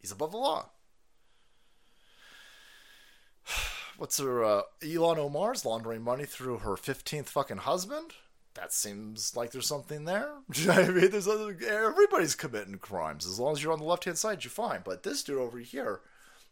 He's 0.00 0.12
above 0.12 0.30
the 0.30 0.38
law. 0.38 0.70
What's 3.96 4.18
her 4.18 4.44
uh, 4.44 4.62
Ilhan 4.80 5.18
Omar's 5.18 5.64
laundering 5.64 6.02
money 6.02 6.24
through 6.24 6.58
her 6.58 6.76
fifteenth 6.76 7.28
fucking 7.28 7.58
husband? 7.58 8.14
That 8.54 8.72
seems 8.72 9.36
like 9.36 9.50
there's 9.50 9.66
something 9.66 10.04
there. 10.04 10.30
I 10.70 10.88
mean, 10.88 11.10
there's 11.10 11.28
other, 11.28 11.56
everybody's 11.66 12.36
committing 12.36 12.78
crimes 12.78 13.26
as 13.26 13.38
long 13.40 13.52
as 13.52 13.62
you're 13.62 13.72
on 13.72 13.80
the 13.80 13.84
left 13.84 14.04
hand 14.04 14.16
side, 14.16 14.44
you're 14.44 14.50
fine. 14.50 14.80
But 14.84 15.02
this 15.02 15.24
dude 15.24 15.38
over 15.38 15.58
here, 15.58 16.00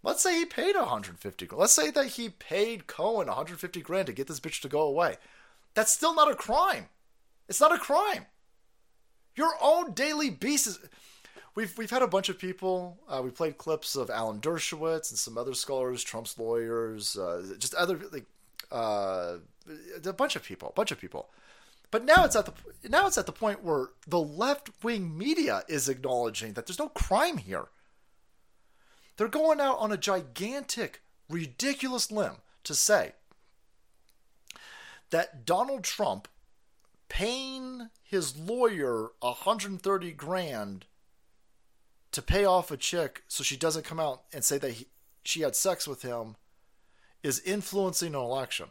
let's 0.03 0.23
say 0.23 0.39
he 0.39 0.45
paid 0.45 0.75
150. 0.75 1.49
Let's 1.53 1.73
say 1.73 1.91
that 1.91 2.07
he 2.07 2.29
paid 2.29 2.89
Cohen 2.89 3.29
150 3.29 3.81
grand 3.83 4.07
to 4.07 4.13
get 4.13 4.27
this 4.27 4.41
bitch 4.41 4.61
to 4.63 4.69
go 4.69 4.83
away. 4.83 5.17
That's 5.75 5.93
still 5.93 6.15
not 6.15 6.31
a 6.31 6.35
crime. 6.35 6.87
It's 7.49 7.61
not 7.61 7.75
a 7.75 7.79
crime. 7.79 8.27
Your 9.37 9.55
own 9.63 9.93
daily 9.93 10.31
beast 10.31 10.67
is. 10.67 10.79
We've 11.55 11.77
we've 11.77 11.91
had 11.91 12.03
a 12.03 12.09
bunch 12.09 12.29
of 12.29 12.39
people. 12.39 12.99
Uh, 13.09 13.21
we 13.23 13.31
played 13.31 13.59
clips 13.59 13.95
of 13.95 14.09
Alan 14.09 14.41
Dershowitz 14.41 15.11
and 15.11 15.19
some 15.19 15.37
other 15.37 15.55
scholars, 15.55 16.03
Trump's 16.03 16.39
lawyers, 16.39 17.17
uh, 17.17 17.55
just 17.59 17.75
other 17.75 18.01
like 18.11 18.25
uh, 18.71 19.37
a 20.05 20.13
bunch 20.13 20.37
of 20.37 20.43
people, 20.43 20.69
a 20.71 20.73
bunch 20.73 20.93
of 20.93 21.01
people. 21.01 21.29
But 21.91 22.07
now 22.07 22.25
it's 22.25 22.37
at 22.37 22.47
the 22.47 22.89
now 22.89 23.07
it's 23.07 23.19
at 23.19 23.27
the 23.27 23.33
point 23.33 23.63
where 23.63 23.91
the 24.07 24.21
left 24.21 24.71
wing 24.83 25.17
media 25.17 25.63
is 25.69 25.89
acknowledging 25.91 26.55
that 26.55 26.67
there's 26.67 26.79
no 26.79 26.89
crime 26.89 27.37
here. 27.37 27.67
They're 29.17 29.29
going 29.29 29.61
out 29.61 29.79
on 29.79 29.93
a 29.93 29.99
gigantic, 29.99 31.03
ridiculous 31.29 32.11
limb 32.11 32.37
to 32.65 32.75
say 32.75 33.13
that 35.11 35.45
Donald 35.45 35.85
Trump 35.85 36.29
paying 37.11 37.91
his 38.03 38.39
lawyer 38.39 39.11
130 39.21 40.13
grand 40.13 40.87
to 42.13 42.23
pay 42.23 42.45
off 42.45 42.71
a 42.71 42.77
chick 42.77 43.23
so 43.29 43.43
she 43.43 43.57
doesn't 43.57 43.85
come 43.85 44.01
out 44.01 44.23
and 44.33 44.45
say 44.45 44.59
that 44.59 44.73
he, 44.73 44.87
she 45.25 45.41
had 45.43 45.57
sex 45.57 45.89
with 45.89 46.03
him 46.03 46.37
is 47.23 47.41
influencing 47.41 48.15
an 48.15 48.21
election 48.21 48.67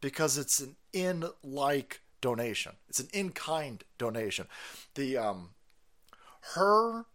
because 0.00 0.38
it's 0.38 0.60
an 0.60 0.76
in 0.92 1.24
like 1.42 2.00
donation. 2.20 2.72
It's 2.88 3.00
an 3.00 3.08
in 3.12 3.30
kind 3.30 3.84
donation. 3.98 4.46
The 4.94 5.16
um 5.16 5.50
her 6.54 7.06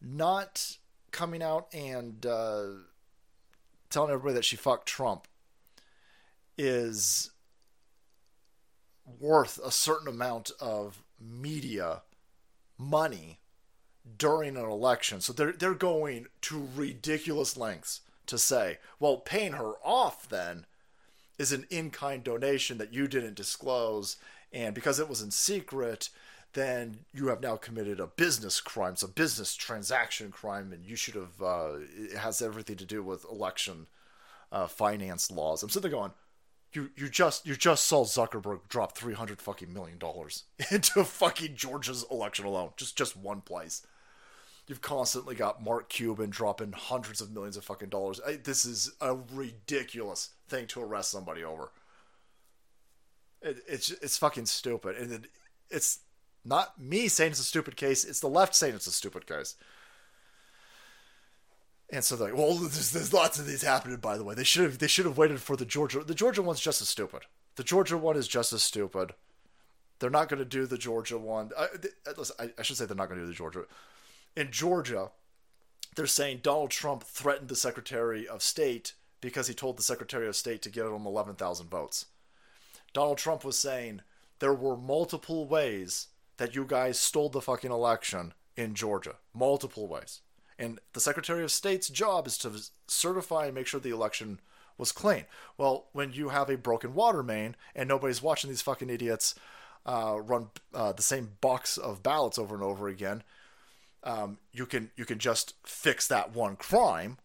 not 0.00 0.76
coming 1.10 1.42
out 1.42 1.68
and 1.72 2.26
uh, 2.26 2.64
telling 3.88 4.10
everybody 4.10 4.34
that 4.34 4.44
she 4.44 4.56
fucked 4.56 4.86
Trump 4.86 5.26
is 6.58 7.30
worth 9.18 9.58
a 9.64 9.70
certain 9.70 10.08
amount 10.08 10.50
of 10.60 11.02
media 11.20 12.02
money 12.76 13.38
during 14.18 14.56
an 14.56 14.64
election. 14.64 15.20
So 15.20 15.32
they're 15.32 15.52
they're 15.52 15.74
going 15.74 16.26
to 16.42 16.68
ridiculous 16.74 17.56
lengths 17.56 18.00
to 18.26 18.38
say, 18.38 18.78
well, 18.98 19.18
paying 19.18 19.52
her 19.52 19.74
off 19.84 20.28
then 20.28 20.66
is 21.38 21.52
an 21.52 21.66
in-kind 21.68 22.22
donation 22.24 22.78
that 22.78 22.92
you 22.92 23.08
didn't 23.08 23.34
disclose 23.34 24.16
and 24.54 24.74
because 24.74 25.00
it 25.00 25.08
was 25.08 25.20
in 25.20 25.32
secret, 25.32 26.10
then 26.52 27.00
you 27.12 27.26
have 27.26 27.42
now 27.42 27.56
committed 27.56 27.98
a 27.98 28.06
business 28.06 28.60
crime, 28.60 28.94
a 29.02 29.08
business 29.08 29.56
transaction 29.56 30.30
crime, 30.30 30.72
and 30.72 30.86
you 30.86 30.94
should 30.94 31.16
have. 31.16 31.42
Uh, 31.42 31.70
it 31.96 32.16
has 32.16 32.40
everything 32.40 32.76
to 32.76 32.84
do 32.84 33.02
with 33.02 33.26
election 33.30 33.88
uh, 34.52 34.68
finance 34.68 35.30
laws. 35.32 35.62
I'm 35.62 35.68
sitting 35.68 35.90
there 35.90 35.98
going, 35.98 36.12
you 36.72 36.90
you 36.96 37.08
just 37.08 37.44
you 37.44 37.56
just 37.56 37.84
saw 37.84 38.04
Zuckerberg 38.04 38.60
drop 38.68 38.96
three 38.96 39.14
hundred 39.14 39.42
fucking 39.42 39.72
million 39.72 39.98
dollars 39.98 40.44
into 40.70 41.02
fucking 41.04 41.56
Georgia's 41.56 42.06
election 42.08 42.46
alone, 42.46 42.70
just 42.76 42.96
just 42.96 43.16
one 43.16 43.40
place. 43.40 43.84
You've 44.66 44.80
constantly 44.80 45.34
got 45.34 45.62
Mark 45.62 45.90
Cuban 45.90 46.30
dropping 46.30 46.72
hundreds 46.72 47.20
of 47.20 47.32
millions 47.32 47.56
of 47.56 47.64
fucking 47.64 47.90
dollars. 47.90 48.20
I, 48.26 48.36
this 48.36 48.64
is 48.64 48.92
a 49.00 49.14
ridiculous 49.14 50.30
thing 50.48 50.66
to 50.68 50.80
arrest 50.80 51.10
somebody 51.10 51.44
over. 51.44 51.70
It, 53.42 53.58
it's 53.68 53.90
it's 53.90 54.16
fucking 54.16 54.46
stupid, 54.46 54.96
and 54.96 55.12
it, 55.12 55.26
it's 55.68 56.00
not 56.46 56.80
me 56.80 57.08
saying 57.08 57.32
it's 57.32 57.40
a 57.40 57.44
stupid 57.44 57.76
case. 57.76 58.04
It's 58.04 58.20
the 58.20 58.28
left 58.28 58.54
saying 58.54 58.74
it's 58.74 58.86
a 58.86 58.92
stupid 58.92 59.26
case. 59.26 59.54
And 61.90 62.02
so 62.02 62.16
they're 62.16 62.28
like, 62.28 62.38
well, 62.38 62.54
there's, 62.54 62.90
there's 62.90 63.12
lots 63.12 63.38
of 63.38 63.46
these 63.46 63.62
happening. 63.62 63.98
By 63.98 64.16
the 64.16 64.24
way, 64.24 64.34
they 64.34 64.44
should 64.44 64.64
have 64.64 64.78
they 64.78 64.86
should 64.86 65.04
have 65.04 65.18
waited 65.18 65.40
for 65.40 65.56
the 65.56 65.66
Georgia. 65.66 66.02
The 66.02 66.14
Georgia 66.14 66.40
one's 66.40 66.60
just 66.60 66.80
as 66.80 66.88
stupid. 66.88 67.22
The 67.56 67.64
Georgia 67.64 67.98
one 67.98 68.16
is 68.16 68.26
just 68.26 68.52
as 68.54 68.62
stupid. 68.62 69.12
They're 69.98 70.10
not 70.10 70.28
going 70.28 70.38
to 70.38 70.44
do 70.44 70.66
the 70.66 70.78
Georgia 70.78 71.18
one. 71.18 71.50
I, 71.56 71.68
I, 72.38 72.50
I 72.58 72.62
should 72.62 72.76
say 72.76 72.86
they're 72.86 72.96
not 72.96 73.08
going 73.08 73.20
to 73.20 73.26
do 73.26 73.30
the 73.30 73.36
Georgia. 73.36 73.64
In 74.36 74.50
Georgia, 74.50 75.10
they're 75.94 76.06
saying 76.06 76.40
Donald 76.42 76.70
Trump 76.70 77.04
threatened 77.04 77.48
the 77.48 77.56
Secretary 77.56 78.26
of 78.26 78.42
State 78.42 78.94
because 79.20 79.46
he 79.46 79.54
told 79.54 79.76
the 79.76 79.82
Secretary 79.82 80.26
of 80.26 80.36
State 80.36 80.60
to 80.62 80.70
get 80.70 80.86
him 80.86 81.06
11,000 81.06 81.70
votes. 81.70 82.06
Donald 82.92 83.18
Trump 83.18 83.44
was 83.44 83.58
saying 83.58 84.02
there 84.38 84.54
were 84.54 84.76
multiple 84.76 85.46
ways 85.46 86.08
that 86.36 86.54
you 86.54 86.64
guys 86.64 86.98
stole 86.98 87.28
the 87.28 87.40
fucking 87.40 87.70
election 87.70 88.34
in 88.56 88.74
Georgia. 88.74 89.16
Multiple 89.32 89.86
ways. 89.86 90.20
And 90.58 90.80
the 90.92 91.00
Secretary 91.00 91.42
of 91.42 91.50
State's 91.50 91.88
job 91.88 92.26
is 92.26 92.38
to 92.38 92.52
certify 92.86 93.46
and 93.46 93.54
make 93.54 93.66
sure 93.66 93.80
the 93.80 93.90
election 93.90 94.40
was 94.78 94.92
clean. 94.92 95.24
Well, 95.56 95.86
when 95.92 96.12
you 96.12 96.30
have 96.30 96.50
a 96.50 96.56
broken 96.56 96.94
water 96.94 97.22
main 97.22 97.56
and 97.74 97.88
nobody's 97.88 98.22
watching 98.22 98.50
these 98.50 98.62
fucking 98.62 98.90
idiots 98.90 99.34
uh, 99.86 100.18
run 100.20 100.48
uh, 100.72 100.92
the 100.92 101.02
same 101.02 101.32
box 101.40 101.76
of 101.76 102.02
ballots 102.02 102.38
over 102.38 102.54
and 102.54 102.64
over 102.64 102.88
again, 102.88 103.22
um, 104.04 104.38
you 104.52 104.66
can 104.66 104.90
you 104.96 105.04
can 105.04 105.18
just 105.18 105.54
fix 105.64 106.06
that 106.08 106.34
one 106.34 106.56
crime, 106.56 107.18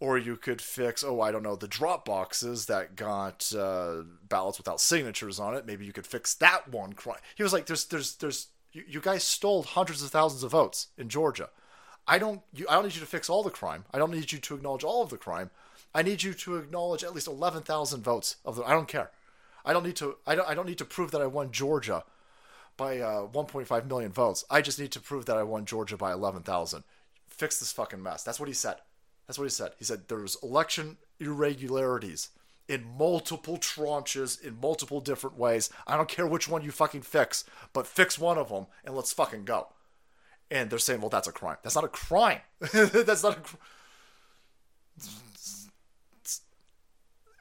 or 0.00 0.18
you 0.18 0.36
could 0.36 0.60
fix 0.60 1.04
oh 1.04 1.20
I 1.20 1.30
don't 1.30 1.44
know 1.44 1.56
the 1.56 1.68
drop 1.68 2.04
boxes 2.04 2.66
that 2.66 2.96
got 2.96 3.52
uh, 3.56 4.02
ballots 4.28 4.58
without 4.58 4.80
signatures 4.80 5.38
on 5.38 5.54
it. 5.54 5.64
Maybe 5.64 5.86
you 5.86 5.92
could 5.92 6.06
fix 6.06 6.34
that 6.34 6.68
one 6.68 6.92
crime. 6.92 7.20
He 7.36 7.42
was 7.44 7.52
like, 7.52 7.66
there's 7.66 7.84
there's 7.86 8.16
there's 8.16 8.48
you, 8.72 8.82
you 8.86 9.00
guys 9.00 9.22
stole 9.22 9.62
hundreds 9.62 10.02
of 10.02 10.10
thousands 10.10 10.42
of 10.42 10.50
votes 10.50 10.88
in 10.98 11.08
Georgia. 11.08 11.48
I 12.06 12.18
don't 12.18 12.42
you, 12.52 12.66
I 12.68 12.74
don't 12.74 12.84
need 12.84 12.94
you 12.94 13.00
to 13.00 13.06
fix 13.06 13.30
all 13.30 13.44
the 13.44 13.50
crime. 13.50 13.84
I 13.92 13.98
don't 13.98 14.10
need 14.10 14.32
you 14.32 14.38
to 14.40 14.54
acknowledge 14.56 14.84
all 14.84 15.02
of 15.02 15.10
the 15.10 15.16
crime. 15.16 15.50
I 15.94 16.02
need 16.02 16.24
you 16.24 16.34
to 16.34 16.56
acknowledge 16.56 17.04
at 17.04 17.14
least 17.14 17.28
11,000 17.28 18.02
votes 18.02 18.36
of 18.44 18.56
the 18.56 18.64
I 18.64 18.72
don't 18.72 18.88
care. 18.88 19.12
I 19.64 19.72
don't 19.72 19.84
need 19.84 19.96
to 19.96 20.16
I 20.26 20.34
don't 20.34 20.48
I 20.48 20.54
don't 20.54 20.66
need 20.66 20.78
to 20.78 20.84
prove 20.84 21.12
that 21.12 21.22
I 21.22 21.26
won 21.26 21.52
Georgia 21.52 22.02
by 22.76 22.98
uh, 22.98 23.26
1.5 23.28 23.86
million 23.86 24.12
votes. 24.12 24.44
I 24.50 24.60
just 24.60 24.78
need 24.78 24.92
to 24.92 25.00
prove 25.00 25.26
that 25.26 25.36
I 25.36 25.42
won 25.42 25.64
Georgia 25.64 25.96
by 25.96 26.12
11,000. 26.12 26.84
Fix 27.28 27.58
this 27.58 27.72
fucking 27.72 28.02
mess. 28.02 28.22
That's 28.22 28.40
what 28.40 28.48
he 28.48 28.54
said. 28.54 28.76
That's 29.26 29.38
what 29.38 29.44
he 29.44 29.50
said. 29.50 29.72
He 29.78 29.84
said 29.84 30.08
there 30.08 30.18
was 30.18 30.36
election 30.42 30.98
irregularities 31.18 32.30
in 32.68 32.84
multiple 32.98 33.56
tranches 33.58 34.42
in 34.42 34.60
multiple 34.60 35.00
different 35.00 35.38
ways. 35.38 35.70
I 35.86 35.96
don't 35.96 36.08
care 36.08 36.26
which 36.26 36.48
one 36.48 36.62
you 36.62 36.70
fucking 36.70 37.02
fix, 37.02 37.44
but 37.72 37.86
fix 37.86 38.18
one 38.18 38.38
of 38.38 38.48
them 38.48 38.66
and 38.84 38.94
let's 38.94 39.12
fucking 39.12 39.44
go. 39.44 39.68
And 40.50 40.70
they're 40.70 40.78
saying, 40.78 41.00
well, 41.00 41.10
that's 41.10 41.28
a 41.28 41.32
crime. 41.32 41.56
That's 41.62 41.74
not 41.74 41.84
a 41.84 41.88
crime. 41.88 42.40
that's 42.60 43.22
not 43.22 43.38
a. 43.38 43.40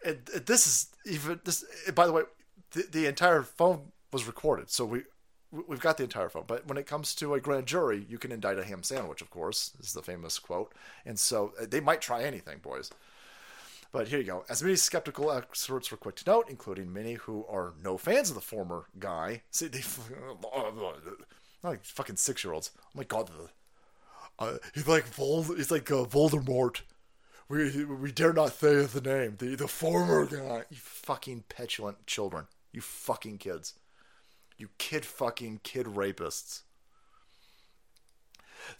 It, 0.09 0.45
this 0.45 0.67
is 0.67 0.87
even 1.05 1.39
this. 1.43 1.63
By 1.93 2.07
the 2.07 2.13
way, 2.13 2.23
the, 2.71 2.87
the 2.91 3.05
entire 3.05 3.43
phone 3.43 3.91
was 4.11 4.25
recorded, 4.25 4.69
so 4.69 4.85
we- 4.85 5.03
we've 5.67 5.79
got 5.79 5.97
the 5.97 6.03
entire 6.03 6.29
phone. 6.29 6.45
But 6.47 6.67
when 6.67 6.77
it 6.77 6.87
comes 6.87 7.13
to 7.15 7.33
a 7.33 7.39
grand 7.39 7.65
jury, 7.67 8.05
you 8.09 8.17
can 8.17 8.31
indict 8.31 8.59
a 8.59 8.63
ham 8.63 8.83
sandwich, 8.83 9.21
of 9.21 9.29
course, 9.29 9.71
is 9.79 9.93
the 9.93 10.01
famous 10.01 10.39
quote. 10.39 10.73
And 11.05 11.19
so 11.19 11.53
uh, 11.61 11.65
they 11.69 11.79
might 11.79 12.01
try 12.01 12.23
anything, 12.23 12.59
boys. 12.59 12.91
But 13.91 14.07
here 14.07 14.17
you 14.19 14.25
go. 14.25 14.43
As 14.49 14.63
many 14.63 14.75
skeptical 14.75 15.31
experts 15.31 15.91
were 15.91 15.97
quick 15.97 16.15
to 16.15 16.29
note, 16.29 16.47
including 16.49 16.91
many 16.91 17.13
who 17.13 17.45
are 17.47 17.73
no 17.83 17.97
fans 17.97 18.29
of 18.29 18.35
the 18.35 18.41
former 18.41 18.85
guy. 18.99 19.43
See, 19.51 19.67
they 19.67 19.83
like 21.63 21.83
fucking 21.83 22.15
six 22.15 22.43
year 22.43 22.53
olds. 22.53 22.71
Oh 22.79 22.89
my 22.95 23.03
god, 23.03 23.29
uh, 24.39 24.57
he's 24.73 24.87
like 24.87 25.05
Vol- 25.05 25.43
he's 25.43 25.69
like 25.69 25.91
uh, 25.91 26.05
Voldemort. 26.05 26.81
We 27.49 27.85
we 27.85 28.11
dare 28.11 28.33
not 28.33 28.53
say 28.53 28.83
the 28.83 29.01
name. 29.01 29.35
The 29.37 29.55
the 29.55 29.67
former 29.67 30.25
guy. 30.25 30.63
You 30.71 30.77
fucking 30.77 31.43
petulant 31.49 32.07
children. 32.07 32.47
You 32.71 32.81
fucking 32.81 33.37
kids. 33.37 33.75
You 34.63 34.69
kid 34.77 35.03
fucking 35.03 35.59
kid 35.63 35.87
rapists. 35.87 36.61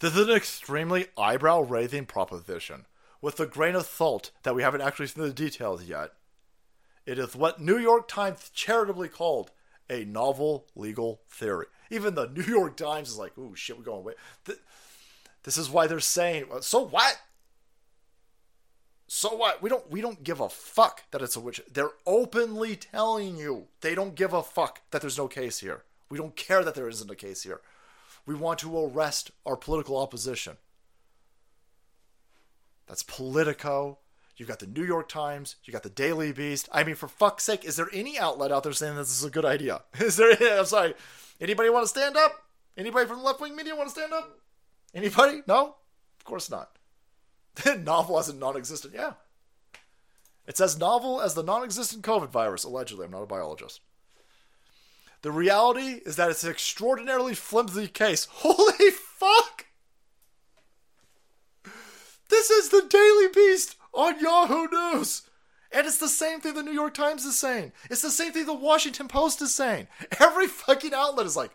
This 0.00 0.16
is 0.16 0.28
an 0.28 0.34
extremely 0.34 1.08
eyebrow 1.18 1.60
raising 1.60 2.06
proposition, 2.06 2.86
with 3.20 3.36
the 3.36 3.44
grain 3.44 3.74
of 3.74 3.84
salt 3.84 4.30
that 4.44 4.54
we 4.54 4.62
haven't 4.62 4.80
actually 4.80 5.08
seen 5.08 5.24
the 5.24 5.30
details 5.30 5.84
yet. 5.84 6.12
It 7.04 7.18
is 7.18 7.36
what 7.36 7.60
New 7.60 7.76
York 7.76 8.08
Times 8.08 8.48
charitably 8.54 9.08
called 9.10 9.50
a 9.90 10.06
novel 10.06 10.64
legal 10.74 11.20
theory. 11.28 11.66
Even 11.90 12.14
the 12.14 12.28
New 12.34 12.44
York 12.44 12.78
Times 12.78 13.10
is 13.10 13.18
like, 13.18 13.36
"Ooh, 13.36 13.54
shit, 13.54 13.76
we're 13.76 13.84
going 13.84 13.98
away." 13.98 14.14
Th- 14.46 14.58
This 15.42 15.58
is 15.58 15.68
why 15.68 15.86
they're 15.86 16.00
saying, 16.00 16.46
"So 16.62 16.80
what? 16.80 17.20
So 19.16 19.32
what? 19.36 19.62
We 19.62 19.70
don't 19.70 19.88
we 19.88 20.00
don't 20.00 20.24
give 20.24 20.40
a 20.40 20.48
fuck 20.48 21.04
that 21.12 21.22
it's 21.22 21.36
a 21.36 21.40
witch. 21.40 21.60
They're 21.72 21.92
openly 22.04 22.74
telling 22.74 23.36
you 23.36 23.68
they 23.80 23.94
don't 23.94 24.16
give 24.16 24.32
a 24.32 24.42
fuck 24.42 24.80
that 24.90 25.02
there's 25.02 25.16
no 25.16 25.28
case 25.28 25.60
here. 25.60 25.84
We 26.10 26.18
don't 26.18 26.34
care 26.34 26.64
that 26.64 26.74
there 26.74 26.88
isn't 26.88 27.08
a 27.08 27.14
case 27.14 27.44
here. 27.44 27.60
We 28.26 28.34
want 28.34 28.58
to 28.58 28.76
arrest 28.76 29.30
our 29.46 29.56
political 29.56 29.96
opposition. 29.98 30.56
That's 32.88 33.04
Politico. 33.04 33.98
You've 34.36 34.48
got 34.48 34.58
the 34.58 34.66
New 34.66 34.84
York 34.84 35.08
Times. 35.08 35.54
You 35.64 35.72
got 35.72 35.84
the 35.84 35.90
Daily 35.90 36.32
Beast. 36.32 36.68
I 36.72 36.82
mean, 36.82 36.96
for 36.96 37.06
fuck's 37.06 37.44
sake, 37.44 37.64
is 37.64 37.76
there 37.76 37.88
any 37.92 38.18
outlet 38.18 38.50
out 38.50 38.64
there 38.64 38.72
saying 38.72 38.96
this 38.96 39.16
is 39.16 39.22
a 39.22 39.30
good 39.30 39.44
idea? 39.44 39.82
Is 40.00 40.16
there? 40.16 40.36
I'm 40.58 40.66
sorry. 40.66 40.94
Anybody 41.40 41.70
want 41.70 41.84
to 41.84 41.88
stand 41.88 42.16
up? 42.16 42.32
Anybody 42.76 43.06
from 43.06 43.18
the 43.18 43.24
left 43.24 43.40
wing 43.40 43.54
media 43.54 43.76
want 43.76 43.90
to 43.90 43.94
stand 43.94 44.12
up? 44.12 44.40
Anybody? 44.92 45.42
No? 45.46 45.76
Of 46.18 46.24
course 46.24 46.50
not. 46.50 46.74
novel 47.84 48.18
as 48.18 48.28
a 48.28 48.34
non-existent. 48.34 48.94
Yeah. 48.94 49.14
It's 50.46 50.60
as 50.60 50.78
novel 50.78 51.20
as 51.20 51.34
the 51.34 51.42
non-existent 51.42 52.02
COVID 52.04 52.28
virus. 52.28 52.64
Allegedly, 52.64 53.06
I'm 53.06 53.10
not 53.12 53.22
a 53.22 53.26
biologist. 53.26 53.80
The 55.22 55.32
reality 55.32 56.02
is 56.04 56.16
that 56.16 56.30
it's 56.30 56.44
an 56.44 56.50
extraordinarily 56.50 57.34
flimsy 57.34 57.88
case. 57.88 58.28
Holy 58.30 58.90
fuck! 58.90 59.66
This 62.28 62.50
is 62.50 62.68
the 62.68 62.86
Daily 62.88 63.28
Beast 63.34 63.76
on 63.94 64.20
Yahoo 64.20 64.68
News. 64.68 65.22
And 65.72 65.86
it's 65.86 65.98
the 65.98 66.08
same 66.08 66.40
thing 66.40 66.54
the 66.54 66.62
New 66.62 66.72
York 66.72 66.94
Times 66.94 67.24
is 67.24 67.38
saying. 67.38 67.72
It's 67.90 68.02
the 68.02 68.10
same 68.10 68.32
thing 68.32 68.46
the 68.46 68.54
Washington 68.54 69.08
Post 69.08 69.42
is 69.42 69.54
saying. 69.54 69.88
Every 70.20 70.46
fucking 70.46 70.94
outlet 70.94 71.26
is 71.26 71.36
like, 71.36 71.50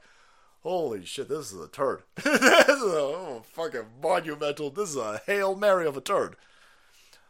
holy 0.63 1.05
shit, 1.05 1.29
this 1.29 1.51
is 1.51 1.59
a 1.59 1.67
turd. 1.67 2.03
this 2.15 2.25
is 2.25 2.93
a 2.93 2.97
oh, 2.97 3.41
fucking 3.45 3.85
monumental, 4.01 4.69
this 4.69 4.89
is 4.89 4.95
a 4.95 5.21
Hail 5.25 5.55
Mary 5.55 5.87
of 5.87 5.97
a 5.97 6.01
turd. 6.01 6.35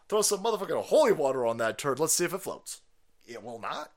Throw 0.07 0.21
some 0.21 0.43
motherfucking 0.43 0.85
holy 0.85 1.11
water 1.11 1.45
on 1.45 1.57
that 1.57 1.77
turd. 1.77 1.99
Let's 1.99 2.13
see 2.13 2.25
if 2.25 2.33
it 2.33 2.41
floats. 2.41 2.81
It 3.27 3.43
will 3.43 3.59
not. 3.59 3.91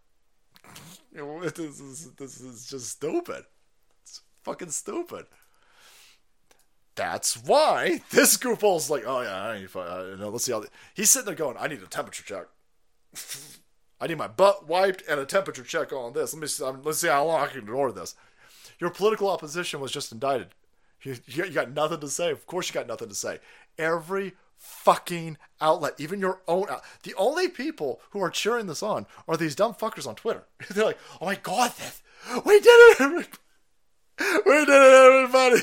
This, 1.14 1.58
is, 1.58 2.10
this 2.12 2.40
is 2.40 2.66
just 2.66 2.88
stupid. 2.88 3.44
It's 4.02 4.22
fucking 4.44 4.70
stupid. 4.70 5.26
That's 6.94 7.36
why 7.42 8.00
this 8.10 8.38
goofball's 8.38 8.88
like, 8.88 9.04
oh 9.06 9.20
yeah, 9.20 9.42
I 9.42 9.58
need 9.58 9.68
to, 9.68 9.80
uh, 9.80 10.16
no, 10.18 10.30
let's 10.30 10.44
see 10.44 10.52
how. 10.52 10.60
The, 10.60 10.68
he's 10.94 11.10
sitting 11.10 11.26
there 11.26 11.34
going, 11.34 11.56
I 11.58 11.66
need 11.68 11.82
a 11.82 11.86
temperature 11.86 12.24
check. 12.24 12.46
I 14.00 14.06
need 14.06 14.18
my 14.18 14.26
butt 14.26 14.66
wiped 14.66 15.02
and 15.08 15.20
a 15.20 15.24
temperature 15.24 15.62
check 15.62 15.92
on 15.92 16.12
this. 16.12 16.34
Let 16.34 16.40
me 16.40 16.46
see, 16.48 16.64
um, 16.64 16.80
let's 16.82 16.98
see 16.98 17.08
how 17.08 17.26
long 17.26 17.42
I 17.42 17.46
can 17.46 17.60
ignore 17.60 17.92
this. 17.92 18.14
Your 18.82 18.90
political 18.90 19.30
opposition 19.30 19.78
was 19.78 19.92
just 19.92 20.10
indicted. 20.10 20.48
You, 21.02 21.14
you 21.26 21.50
got 21.50 21.70
nothing 21.70 22.00
to 22.00 22.08
say. 22.08 22.32
Of 22.32 22.48
course, 22.48 22.68
you 22.68 22.74
got 22.74 22.88
nothing 22.88 23.10
to 23.10 23.14
say. 23.14 23.38
Every 23.78 24.32
fucking 24.58 25.38
outlet, 25.60 25.94
even 25.98 26.18
your 26.18 26.40
own. 26.48 26.66
The 27.04 27.14
only 27.14 27.46
people 27.46 28.00
who 28.10 28.20
are 28.20 28.28
cheering 28.28 28.66
this 28.66 28.82
on 28.82 29.06
are 29.28 29.36
these 29.36 29.54
dumb 29.54 29.74
fuckers 29.74 30.04
on 30.04 30.16
Twitter. 30.16 30.42
They're 30.68 30.84
like, 30.84 30.98
oh 31.20 31.26
my 31.26 31.36
god, 31.36 31.70
this, 31.76 32.02
we 32.44 32.58
did 32.58 32.66
it, 32.66 33.00
everybody. 33.00 33.28
We 34.18 34.64
did 34.64 34.68
it, 34.68 35.14
everybody. 35.14 35.62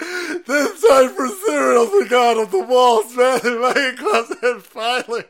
This 0.46 0.82
time 0.88 1.10
for 1.10 1.28
cereals 1.28 1.90
we 1.92 2.08
got 2.08 2.38
on 2.38 2.50
the 2.50 2.64
walls, 2.64 3.14
man. 3.14 3.40
They 3.74 3.92
close 3.94 4.30
it 4.30 4.62
finally. 4.62 5.24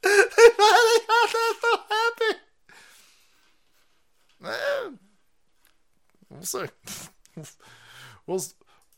They 0.00 0.10
finally 0.30 1.00
got 1.08 1.32
that 1.32 1.54
so 1.60 1.80
happy. 1.90 2.38
Man, 4.40 4.98
we'll 6.34 6.44
see. 6.44 6.66
we'll 8.26 8.42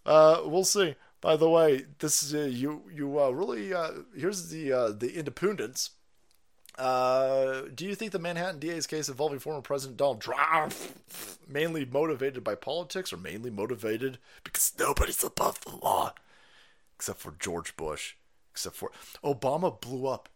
uh, 0.05 0.43
we'll 0.45 0.65
see. 0.65 0.97
By 1.21 1.37
the 1.37 1.49
way, 1.49 1.87
this 1.99 2.23
is 2.23 2.35
uh, 2.35 2.47
you 2.47 2.83
you 2.93 3.21
uh, 3.21 3.31
really 3.31 3.73
uh, 3.73 3.93
here's 4.17 4.49
the 4.49 4.73
uh, 4.73 4.93
the 4.93 5.19
independence. 5.19 5.91
Uh, 6.79 7.63
do 7.75 7.87
you 7.87 7.95
think 7.95 8.13
the 8.13 8.19
Manhattan 8.19 8.61
DA's 8.61 8.87
case 8.87 9.09
involving 9.09 9.39
former 9.39 9.63
President 9.63 9.97
Donald 9.97 10.21
Trump 10.21 10.75
mainly 11.49 11.87
motivated 11.87 12.45
by 12.45 12.55
politics 12.55 13.15
or 13.15 13.17
mainly 13.17 13.51
motivated 13.51 14.19
because 14.45 14.75
nobody's 14.79 15.25
above 15.25 15.59
the 15.63 15.75
law 15.75 16.13
except 16.97 17.21
for 17.21 17.35
George 17.39 17.77
Bush, 17.77 18.15
except 18.51 18.77
for 18.77 18.91
Obama 19.23 19.81
blew 19.81 20.07
up. 20.07 20.29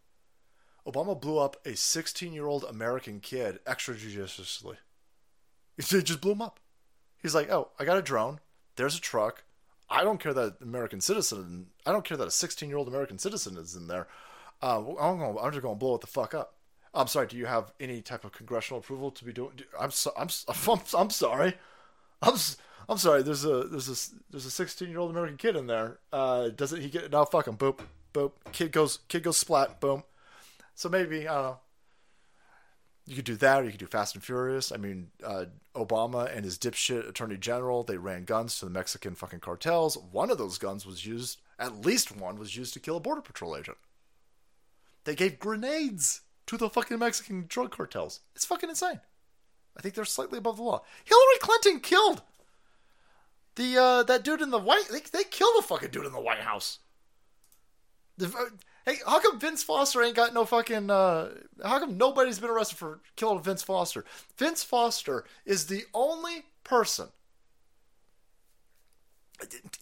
Obama 0.86 1.18
blew 1.18 1.38
up 1.38 1.56
a 1.66 1.76
16 1.76 2.32
year 2.32 2.46
old 2.46 2.64
American 2.64 3.20
kid 3.20 3.58
extrajudiciously. 3.66 4.76
He 5.76 5.82
just 5.82 6.20
blew 6.20 6.32
him 6.32 6.42
up. 6.42 6.60
He's 7.22 7.34
like, 7.34 7.50
oh, 7.50 7.68
I 7.78 7.84
got 7.84 7.98
a 7.98 8.02
drone. 8.02 8.40
There's 8.76 8.96
a 8.96 9.00
truck. 9.00 9.44
I 9.88 10.04
don't 10.04 10.20
care 10.20 10.32
that 10.32 10.56
American 10.60 11.00
citizen. 11.00 11.66
I 11.84 11.92
don't 11.92 12.04
care 12.04 12.16
that 12.16 12.28
a 12.28 12.30
16 12.30 12.68
year 12.68 12.78
old 12.78 12.88
American 12.88 13.18
citizen 13.18 13.56
is 13.56 13.74
in 13.74 13.88
there. 13.88 14.06
Uh, 14.62 14.78
I'm, 15.00 15.18
going, 15.18 15.36
I'm 15.40 15.50
just 15.50 15.62
going 15.62 15.74
to 15.74 15.78
blow 15.78 15.94
it 15.96 16.00
the 16.00 16.06
fuck 16.06 16.34
up. 16.34 16.54
I'm 16.94 17.06
sorry. 17.06 17.26
Do 17.26 17.36
you 17.36 17.46
have 17.46 17.72
any 17.80 18.00
type 18.02 18.24
of 18.24 18.32
congressional 18.32 18.80
approval 18.80 19.10
to 19.12 19.24
be 19.24 19.32
doing? 19.32 19.52
Do, 19.56 19.64
I'm, 19.78 19.90
so, 19.90 20.12
I'm, 20.16 20.28
I'm 20.68 20.80
I'm 20.96 21.10
sorry. 21.10 21.54
I'm 22.22 22.34
I'm 22.88 22.98
sorry. 22.98 23.22
There's 23.22 23.44
a 23.44 23.64
there's 23.64 23.88
a 23.88 24.14
there's 24.30 24.46
a 24.46 24.50
16 24.50 24.88
year 24.88 24.98
old 24.98 25.10
American 25.10 25.36
kid 25.36 25.56
in 25.56 25.66
there. 25.66 25.98
Uh, 26.12 26.48
doesn't 26.48 26.80
he 26.80 26.88
get? 26.88 27.10
now? 27.12 27.24
fuck 27.24 27.46
him. 27.46 27.56
Boop 27.56 27.80
boop. 28.12 28.32
Kid 28.52 28.72
goes 28.72 28.98
kid 29.08 29.22
goes 29.22 29.36
splat. 29.36 29.80
Boom. 29.80 30.02
So 30.74 30.88
maybe 30.88 31.28
I 31.28 31.34
don't 31.34 31.44
know. 31.44 31.58
You 33.10 33.16
could 33.16 33.24
do 33.24 33.34
that, 33.34 33.60
or 33.60 33.64
you 33.64 33.72
could 33.72 33.80
do 33.80 33.86
Fast 33.86 34.14
and 34.14 34.22
Furious. 34.22 34.70
I 34.70 34.76
mean, 34.76 35.10
uh, 35.24 35.46
Obama 35.74 36.32
and 36.32 36.44
his 36.44 36.56
dipshit 36.56 37.08
attorney 37.08 37.36
general, 37.36 37.82
they 37.82 37.96
ran 37.96 38.22
guns 38.22 38.60
to 38.60 38.66
the 38.66 38.70
Mexican 38.70 39.16
fucking 39.16 39.40
cartels. 39.40 39.98
One 40.12 40.30
of 40.30 40.38
those 40.38 40.58
guns 40.58 40.86
was 40.86 41.04
used, 41.04 41.40
at 41.58 41.84
least 41.84 42.16
one 42.16 42.38
was 42.38 42.56
used 42.56 42.72
to 42.74 42.78
kill 42.78 42.96
a 42.96 43.00
border 43.00 43.20
patrol 43.20 43.56
agent. 43.56 43.78
They 45.02 45.16
gave 45.16 45.40
grenades 45.40 46.20
to 46.46 46.56
the 46.56 46.70
fucking 46.70 47.00
Mexican 47.00 47.46
drug 47.48 47.72
cartels. 47.72 48.20
It's 48.36 48.44
fucking 48.44 48.70
insane. 48.70 49.00
I 49.76 49.80
think 49.80 49.96
they're 49.96 50.04
slightly 50.04 50.38
above 50.38 50.58
the 50.58 50.62
law. 50.62 50.84
Hillary 51.04 51.38
Clinton 51.40 51.80
killed 51.80 52.22
the 53.56 53.76
uh, 53.76 54.02
that 54.04 54.22
dude 54.22 54.40
in 54.40 54.50
the 54.50 54.58
white. 54.60 54.86
They, 54.88 55.00
they 55.00 55.24
killed 55.24 55.54
the 55.58 55.66
fucking 55.66 55.90
dude 55.90 56.06
in 56.06 56.12
the 56.12 56.20
White 56.20 56.42
House. 56.42 56.78
The, 58.18 58.26
uh, 58.26 58.50
hey, 58.90 58.98
how 59.06 59.20
come 59.20 59.38
Vince 59.38 59.62
Foster 59.62 60.02
ain't 60.02 60.16
got 60.16 60.34
no 60.34 60.44
fucking? 60.44 60.90
Uh, 60.90 61.30
how 61.64 61.78
come 61.78 61.96
nobody's 61.96 62.38
been 62.38 62.50
arrested 62.50 62.78
for 62.78 63.00
killing 63.16 63.42
Vince 63.42 63.62
Foster? 63.62 64.04
Vince 64.36 64.62
Foster 64.62 65.24
is 65.44 65.66
the 65.66 65.84
only 65.94 66.46
person 66.64 67.08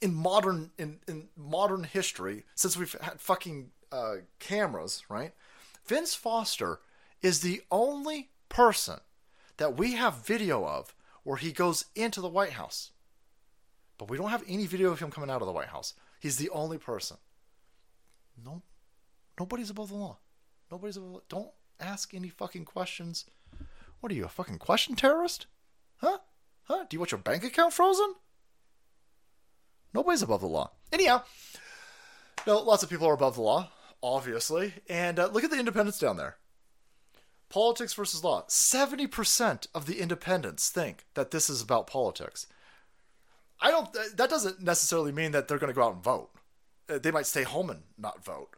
in 0.01 0.15
modern 0.15 0.71
in, 0.79 0.99
in 1.09 1.29
modern 1.37 1.85
history 1.85 2.45
since 2.55 2.77
we've 2.77 2.95
had 3.01 3.21
fucking 3.21 3.71
uh, 3.91 4.17
cameras, 4.39 5.03
right? 5.09 5.33
Vince 5.87 6.15
Foster 6.15 6.81
is 7.23 7.41
the 7.41 7.63
only 7.71 8.29
person 8.49 9.01
that 9.57 9.77
we 9.77 9.93
have 9.95 10.27
video 10.27 10.65
of 10.65 10.95
where 11.25 11.37
he 11.37 11.51
goes 11.53 11.87
into 11.95 12.21
the 12.21 12.29
White 12.29 12.53
House. 12.53 12.91
But 13.97 14.09
we 14.09 14.17
don't 14.17 14.31
have 14.31 14.45
any 14.47 14.67
video 14.67 14.93
of 14.93 15.01
him 15.01 15.11
coming 15.11 15.29
out 15.29 15.43
of 15.43 15.47
the 15.47 15.53
White 15.53 15.69
House. 15.69 15.95
He's 16.21 16.37
the 16.37 16.51
only 16.51 16.79
person. 16.79 17.17
No, 18.45 18.63
nobody's 19.39 19.71
above 19.71 19.89
the 19.89 19.95
law. 19.97 20.19
Nobody's 20.71 20.97
above. 20.97 21.13
The, 21.15 21.21
don't 21.29 21.51
ask 21.81 22.13
any 22.15 22.29
fucking 22.29 22.65
questions. 22.65 23.25
What 24.01 24.13
are 24.13 24.15
you, 24.15 24.25
a 24.25 24.29
fucking 24.29 24.59
question 24.59 24.95
terrorist? 24.97 25.47
Huh? 25.99 26.19
Huh? 26.65 26.85
Do 26.89 26.95
you 26.95 27.01
want 27.01 27.11
your 27.13 27.21
bank 27.21 27.45
account 27.45 27.73
frozen? 27.73 28.15
Nobody's 29.95 30.23
above 30.23 30.41
the 30.41 30.47
law. 30.47 30.71
Anyhow, 30.93 31.23
no, 32.47 32.59
lots 32.59 32.83
of 32.83 32.91
people 32.91 33.07
are 33.09 33.15
above 33.15 33.37
the 33.37 33.43
law, 33.43 33.71
obviously. 34.03 34.75
And 34.89 35.19
uh, 35.19 35.27
look 35.29 35.45
at 35.45 35.51
the 35.51 35.59
independents 35.59 35.99
down 35.99 36.17
there. 36.17 36.37
politics 37.49 37.95
versus 37.95 38.23
law. 38.23 38.45
70% 38.49 39.67
of 39.75 39.87
the 39.87 40.01
independents 40.01 40.69
think 40.71 41.07
that 41.15 41.31
this 41.31 41.49
is 41.51 41.63
about 41.63 41.87
politics. 41.87 42.47
I 43.61 43.71
don't, 43.71 43.89
that 44.17 44.31
doesn't 44.31 44.61
necessarily 44.63 45.11
mean 45.11 45.33
that 45.33 45.49
they're 45.49 45.59
going 45.59 45.73
to 45.73 45.75
go 45.75 45.85
out 45.87 45.95
and 45.95 46.05
vote. 46.05 46.31
Uh, 46.89 46.99
They 46.99 47.11
might 47.11 47.27
stay 47.27 47.43
home 47.43 47.71
and 47.71 47.83
not 47.97 48.25
vote. 48.25 48.51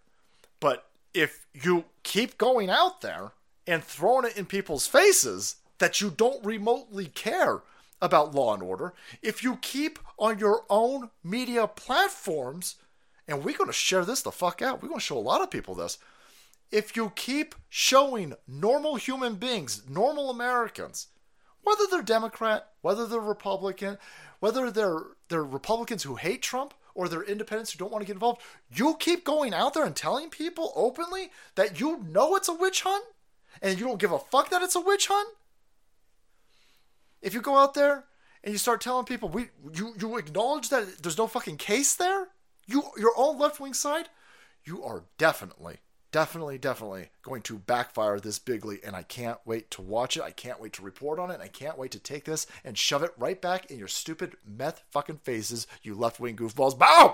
But 0.61 0.87
if 1.15 1.47
you 1.53 1.85
keep 2.03 2.39
going 2.39 2.71
out 2.71 3.01
there 3.01 3.33
and 3.67 3.83
throwing 3.83 4.27
it 4.27 4.37
in 4.37 4.47
people's 4.47 4.87
faces 4.87 5.57
that 5.79 6.01
you 6.01 6.11
don't 6.11 6.45
remotely 6.45 7.07
care 7.07 7.63
about 8.03 8.35
law 8.35 8.55
and 8.55 8.63
order, 8.63 8.95
if 9.23 9.43
you 9.43 9.57
keep 9.57 9.99
on 10.19 10.39
your 10.39 10.65
own 10.69 11.11
media 11.25 11.67
platforms, 11.67 12.77
and 13.27 13.43
we're 13.45 13.57
going 13.57 13.69
to 13.69 13.73
share 13.73 14.05
this 14.05 14.23
the 14.23 14.31
fuck 14.31 14.63
out, 14.63 14.83
we're 14.83 14.89
going 14.89 15.01
to 15.01 15.05
show 15.05 15.19
a 15.19 15.21
lot 15.21 15.41
of 15.41 15.51
people 15.51 15.75
this. 15.75 15.99
If 16.71 16.95
you 16.95 17.13
keep 17.17 17.55
showing 17.69 18.35
normal 18.47 18.97
human 18.97 19.35
beings, 19.35 19.83
normal 19.89 20.31
Americans, 20.31 21.09
whether 21.63 21.85
they're 21.91 22.03
Democrat, 22.03 22.69
whether 22.81 23.07
they're 23.07 23.21
Republican, 23.21 23.99
whether 24.39 24.71
they're 24.71 25.03
they're 25.29 25.45
Republicans 25.45 26.03
who 26.05 26.15
hate 26.17 26.43
Trump 26.43 26.75
or 26.95 27.09
they're 27.09 27.23
independents 27.23 27.73
who 27.73 27.79
don't 27.79 27.93
want 27.93 28.03
to 28.03 28.07
get 28.07 28.15
involved, 28.15 28.43
you 28.73 28.97
keep 28.99 29.25
going 29.25 29.55
out 29.55 29.75
there 29.75 29.85
and 29.85 29.97
telling 29.97 30.31
people 30.31 30.73
openly 30.75 31.31
that 31.55 31.81
you 31.81 32.03
know 32.05 32.37
it's 32.37 32.49
a 32.49 32.55
witch 32.55 32.83
hunt 32.83 33.05
and 33.63 33.79
you 33.79 33.87
don't 33.87 34.01
give 34.01 34.13
a 34.13 34.19
fuck 34.19 34.51
that 34.51 34.63
it's 34.63 34.77
a 34.77 34.81
witch 34.81 35.09
hunt. 35.09 35.29
If 37.23 37.35
you 37.35 37.41
go 37.41 37.57
out 37.57 37.75
there 37.75 38.05
and 38.43 38.53
you 38.53 38.59
start 38.59 38.81
telling 38.81 39.05
people 39.05 39.29
we 39.29 39.49
you 39.75 39.95
you 40.01 40.17
acknowledge 40.17 40.71
that 40.71 41.03
there's 41.03 41.19
no 41.19 41.27
fucking 41.27 41.59
case 41.59 41.95
there, 41.95 42.29
you 42.67 42.83
your 42.97 43.13
own 43.17 43.39
left 43.39 43.61
wing 43.61 43.75
side, 43.75 44.09
you 44.65 44.83
are 44.83 45.05
definitely 45.19 45.79
definitely, 46.13 46.59
definitely 46.59 47.09
going 47.23 47.43
to 47.43 47.59
backfire 47.59 48.21
this 48.21 48.39
bigly, 48.39 48.81
and 48.85 48.95
I 48.95 49.03
can't 49.03 49.39
wait 49.45 49.71
to 49.73 49.83
watch 49.83 50.17
it. 50.17 50.23
I 50.23 50.31
can't 50.31 50.61
wait 50.61 50.73
to 50.75 50.83
report 50.83 51.19
on 51.19 51.31
it. 51.31 51.41
I 51.41 51.49
can't 51.49 51.79
wait 51.79 51.91
to 51.93 51.99
take 51.99 52.25
this 52.25 52.47
and 52.65 52.77
shove 52.77 53.03
it 53.03 53.15
right 53.19 53.41
back 53.41 53.71
in 53.71 53.79
your 53.79 53.89
stupid 53.89 54.37
meth 54.47 54.83
fucking 54.91 55.19
faces, 55.19 55.67
you 55.83 55.95
left 55.95 56.21
wing 56.21 56.37
goofballs. 56.37 56.79
Boom! 56.79 57.13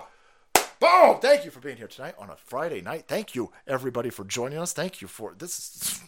Boom! 0.78 1.20
Thank 1.20 1.44
you 1.44 1.50
for 1.50 1.60
being 1.60 1.76
here 1.76 1.86
tonight 1.86 2.14
on 2.18 2.30
a 2.30 2.36
Friday 2.36 2.80
night. 2.80 3.04
Thank 3.08 3.34
you, 3.34 3.52
everybody, 3.66 4.10
for 4.10 4.24
joining 4.24 4.58
us. 4.58 4.72
Thank 4.72 5.00
you 5.00 5.08
for 5.08 5.34
this. 5.36 5.58
Is, 5.58 6.02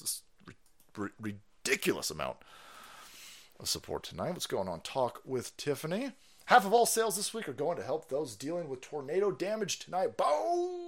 this 0.00 0.22
ridiculous 1.18 2.10
amount 2.10 2.36
of 3.58 3.68
support 3.68 4.04
tonight. 4.04 4.32
What's 4.32 4.46
going 4.46 4.68
on? 4.68 4.80
Talk 4.80 5.20
with 5.24 5.56
Tiffany. 5.56 6.12
Half 6.46 6.64
of 6.64 6.72
all 6.72 6.86
sales 6.86 7.16
this 7.16 7.34
week 7.34 7.48
are 7.48 7.52
going 7.52 7.76
to 7.76 7.82
help 7.82 8.08
those 8.08 8.36
dealing 8.36 8.68
with 8.68 8.80
tornado 8.80 9.30
damage 9.30 9.80
tonight. 9.80 10.16
Boom! 10.16 10.87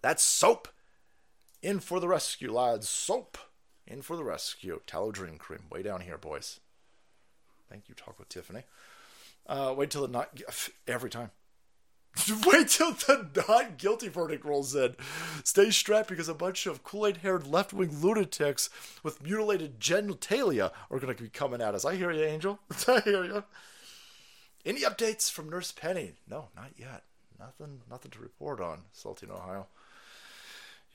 That's 0.00 0.22
soap. 0.22 0.68
In 1.62 1.80
for 1.80 2.00
the 2.00 2.08
rescue, 2.08 2.52
lads. 2.52 2.88
Soap. 2.88 3.38
In 3.86 4.02
for 4.02 4.16
the 4.16 4.24
rescue. 4.24 4.80
Tallow 4.86 5.10
Dream 5.10 5.38
Cream. 5.38 5.62
Way 5.70 5.82
down 5.82 6.02
here, 6.02 6.18
boys. 6.18 6.60
Thank 7.68 7.88
you, 7.88 7.94
Talk 7.94 8.18
with 8.18 8.28
Tiffany. 8.28 8.62
Uh, 9.46 9.74
wait 9.76 9.90
till 9.90 10.02
the 10.02 10.08
not 10.08 10.40
every 10.86 11.10
time. 11.10 11.30
Wait 12.46 12.68
till 12.68 12.92
the 12.92 13.28
not 13.48 13.78
guilty 13.78 14.08
verdict 14.08 14.44
rolls 14.44 14.74
in. 14.74 14.96
Stay 15.44 15.70
strapped 15.70 16.08
because 16.08 16.28
a 16.28 16.34
bunch 16.34 16.66
of 16.66 16.82
Kool 16.82 17.06
Aid 17.06 17.18
haired 17.18 17.46
left 17.46 17.72
wing 17.72 18.00
lunatics 18.00 18.70
with 19.02 19.22
mutilated 19.22 19.78
genitalia 19.78 20.72
are 20.90 20.98
going 20.98 21.14
to 21.14 21.22
be 21.22 21.28
coming 21.28 21.60
at 21.60 21.74
us. 21.74 21.84
I 21.84 21.96
hear 21.96 22.10
you, 22.10 22.24
Angel. 22.24 22.58
I 22.88 23.00
hear 23.00 23.24
you. 23.24 23.44
Any 24.64 24.80
updates 24.82 25.30
from 25.30 25.48
Nurse 25.48 25.70
Penny? 25.70 26.14
No, 26.28 26.48
not 26.56 26.72
yet. 26.76 27.04
Nothing, 27.38 27.82
nothing 27.88 28.10
to 28.12 28.18
report 28.18 28.60
on. 28.60 28.82
Saltine, 28.92 29.30
Ohio. 29.30 29.66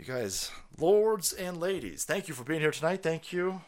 You 0.05 0.13
guys, 0.13 0.51
lords 0.77 1.31
and 1.31 1.61
ladies, 1.61 2.03
thank 2.03 2.27
you 2.27 2.33
for 2.33 2.43
being 2.43 2.59
here 2.59 2.71
tonight. 2.71 3.01
Thank 3.01 3.31
you. 3.31 3.61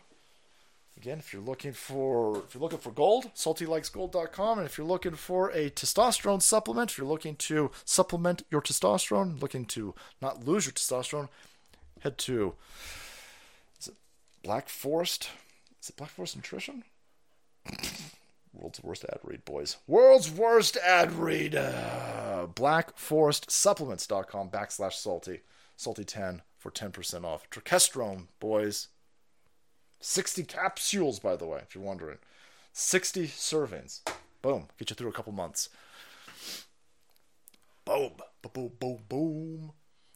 Again, 0.97 1.17
if 1.17 1.31
you're 1.31 1.41
looking 1.41 1.71
for 1.71 2.39
if 2.39 2.53
you're 2.53 2.61
looking 2.61 2.79
for 2.79 2.91
gold, 2.91 3.31
saltylikesgold.com, 3.33 4.57
and 4.59 4.67
if 4.67 4.77
you're 4.77 4.85
looking 4.85 5.13
for 5.13 5.49
a 5.51 5.69
testosterone 5.69 6.41
supplement, 6.41 6.91
if 6.91 6.97
you're 6.97 7.07
looking 7.07 7.37
to 7.37 7.71
supplement 7.85 8.43
your 8.51 8.61
testosterone, 8.61 9.41
looking 9.41 9.63
to 9.67 9.95
not 10.21 10.45
lose 10.45 10.65
your 10.65 10.73
testosterone, 10.73 11.29
head 12.01 12.17
to 12.17 12.55
is 13.79 13.87
it 13.87 13.95
Black 14.43 14.67
Forest? 14.67 15.29
Is 15.81 15.87
it 15.87 15.95
Black 15.95 16.09
Forest 16.09 16.35
Nutrition? 16.35 16.83
World's 18.53 18.83
worst 18.83 19.05
ad 19.05 19.19
read, 19.23 19.45
boys. 19.45 19.77
World's 19.87 20.29
worst 20.29 20.75
ad 20.75 21.13
read. 21.13 21.55
Uh, 21.55 22.47
BlackForestSupplements.com 22.53 24.49
backslash 24.49 24.95
salty. 24.95 25.39
Salty 25.75 26.03
10 26.03 26.41
for 26.57 26.71
10% 26.71 27.23
off. 27.23 27.49
Turkesterone, 27.49 28.27
boys. 28.39 28.87
60 29.99 30.43
capsules, 30.43 31.19
by 31.19 31.35
the 31.35 31.45
way, 31.45 31.59
if 31.61 31.75
you're 31.75 31.83
wondering. 31.83 32.17
60 32.73 33.27
servings. 33.27 34.01
Boom. 34.41 34.67
Get 34.77 34.89
you 34.89 34.95
through 34.95 35.09
a 35.09 35.13
couple 35.13 35.33
months. 35.33 35.69
Boom. 37.85 38.11
Boom, 38.53 38.71
boom, 38.79 38.99
boom. 39.09 39.71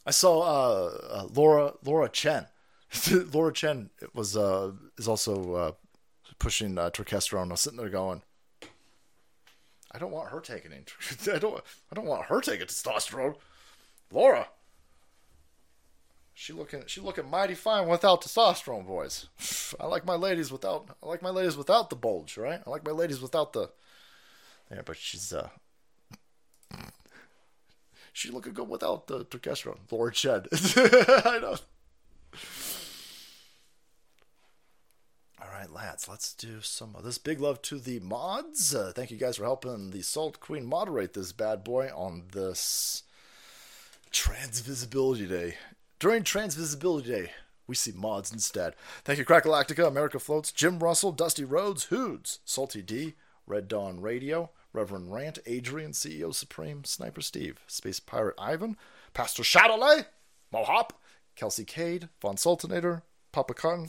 I 0.05 0.11
saw 0.11 0.41
uh, 0.41 0.97
uh, 1.09 1.27
Laura 1.33 1.73
Laura 1.83 2.09
Chen. 2.09 2.47
Laura 3.11 3.53
Chen 3.53 3.89
was 4.13 4.35
uh, 4.37 4.71
is 4.97 5.07
also 5.07 5.53
uh, 5.53 5.71
pushing 6.39 6.77
uh. 6.77 6.89
I 7.49 7.53
was 7.53 7.61
sitting 7.61 7.77
there 7.77 7.89
going, 7.89 8.21
I 9.91 9.97
don't 9.97 10.11
want 10.11 10.29
her 10.29 10.39
taking 10.39 10.71
in. 10.71 10.85
I 11.33 11.39
don't. 11.39 11.63
I 11.91 11.95
don't 11.95 12.05
want 12.05 12.25
her 12.25 12.41
taking 12.41 12.67
testosterone. 12.67 13.35
Laura. 14.11 14.47
She 16.41 16.53
looking. 16.53 16.83
She 16.87 17.01
looking 17.01 17.29
mighty 17.29 17.53
fine 17.53 17.89
without 17.89 18.21
testosterone, 18.21 18.87
boys. 18.87 19.27
I 19.79 19.87
like 19.87 20.05
my 20.05 20.15
ladies 20.15 20.53
without. 20.53 20.95
I 21.03 21.05
like 21.05 21.21
my 21.21 21.31
ladies 21.31 21.57
without 21.57 21.89
the 21.89 21.97
bulge, 21.97 22.37
right? 22.37 22.61
I 22.65 22.69
like 22.69 22.85
my 22.85 22.93
ladies 22.93 23.19
without 23.19 23.51
the. 23.51 23.69
Yeah, 24.71 24.83
but 24.85 24.95
she's 24.95 25.33
uh. 25.33 25.49
She 28.13 28.31
looking 28.31 28.53
good 28.53 28.69
without 28.69 29.07
the 29.07 29.25
testosterone. 29.25 29.79
Laura 29.91 30.13
Chen. 30.13 30.45
I 31.25 31.39
know. 31.39 31.57
All 35.41 35.49
right, 35.51 35.69
lads, 35.69 36.07
let's 36.07 36.33
do 36.33 36.61
some 36.61 36.95
of 36.95 37.03
this. 37.03 37.17
Big 37.17 37.41
love 37.41 37.61
to 37.63 37.79
the 37.79 37.99
mods. 37.99 38.73
Uh, 38.73 38.93
thank 38.95 39.11
you 39.11 39.17
guys 39.17 39.35
for 39.35 39.43
helping 39.43 39.89
the 39.89 40.03
Salt 40.03 40.39
Queen 40.39 40.65
moderate 40.65 41.13
this 41.13 41.33
bad 41.33 41.65
boy 41.65 41.89
on 41.93 42.27
this 42.31 43.03
Transvisibility 44.13 45.27
Day. 45.27 45.55
During 45.99 46.23
Transvisibility 46.23 47.07
Day, 47.07 47.31
we 47.67 47.75
see 47.75 47.91
mods 47.91 48.31
instead. 48.31 48.73
Thank 49.03 49.19
you, 49.19 49.25
Crackalactica, 49.25 49.85
America 49.85 50.17
Floats, 50.17 50.53
Jim 50.53 50.79
Russell, 50.79 51.11
Dusty 51.11 51.43
Rhodes, 51.43 51.85
Hoods, 51.85 52.39
Salty 52.45 52.81
D, 52.81 53.15
Red 53.45 53.67
Dawn 53.67 53.99
Radio, 53.99 54.49
Reverend 54.71 55.11
Rant, 55.11 55.39
Adrian, 55.45 55.91
CEO 55.91 56.33
Supreme, 56.33 56.85
Sniper 56.85 57.19
Steve, 57.19 57.59
Space 57.67 57.99
Pirate 57.99 58.35
Ivan, 58.39 58.77
Pastor 59.13 59.43
Shadowley, 59.43 60.05
Mohop, 60.53 60.91
Kelsey 61.35 61.65
Cade, 61.65 62.07
Von 62.21 62.37
Sultanator, 62.37 63.01
Papa 63.33 63.53
Cotton. 63.53 63.87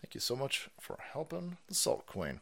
Thank 0.00 0.14
you 0.14 0.20
so 0.20 0.34
much 0.34 0.70
for 0.80 0.98
helping 1.12 1.58
the 1.68 1.74
Salt 1.74 2.06
Queen. 2.06 2.40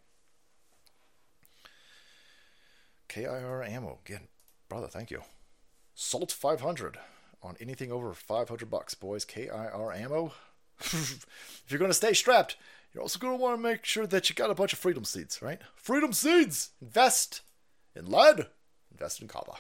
KIR 3.09 3.65
Ammo, 3.65 3.99
again, 4.07 4.29
brother, 4.69 4.87
thank 4.87 5.11
you. 5.11 5.23
Salt 5.97 6.31
500 6.31 6.99
on 7.43 7.57
anything 7.61 7.91
over 7.91 8.13
500 8.13 8.71
bucks, 8.71 8.95
boys. 8.95 9.25
KIR 9.25 9.93
Ammo. 9.95 10.33
if 10.81 11.65
you're 11.69 11.79
going 11.79 11.91
to 11.91 11.95
stay 11.95 12.13
strapped, 12.13 12.57
you're 12.93 13.03
also 13.03 13.19
going 13.19 13.37
to 13.37 13.43
want 13.43 13.57
to 13.57 13.63
make 13.63 13.85
sure 13.85 14.07
that 14.07 14.29
you 14.29 14.35
got 14.35 14.51
a 14.51 14.55
bunch 14.55 14.73
of 14.73 14.79
freedom 14.79 15.05
seeds, 15.05 15.41
right? 15.41 15.61
Freedom 15.75 16.13
seeds! 16.13 16.71
Invest 16.81 17.43
in 17.95 18.11
lead, 18.11 18.47
invest 18.91 19.21
in 19.23 19.29
copper. 19.29 19.59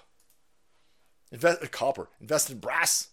Invest 1.30 1.60
in 1.60 1.66
uh, 1.66 1.70
copper, 1.70 2.08
invest 2.20 2.50
in 2.50 2.58
brass. 2.58 3.08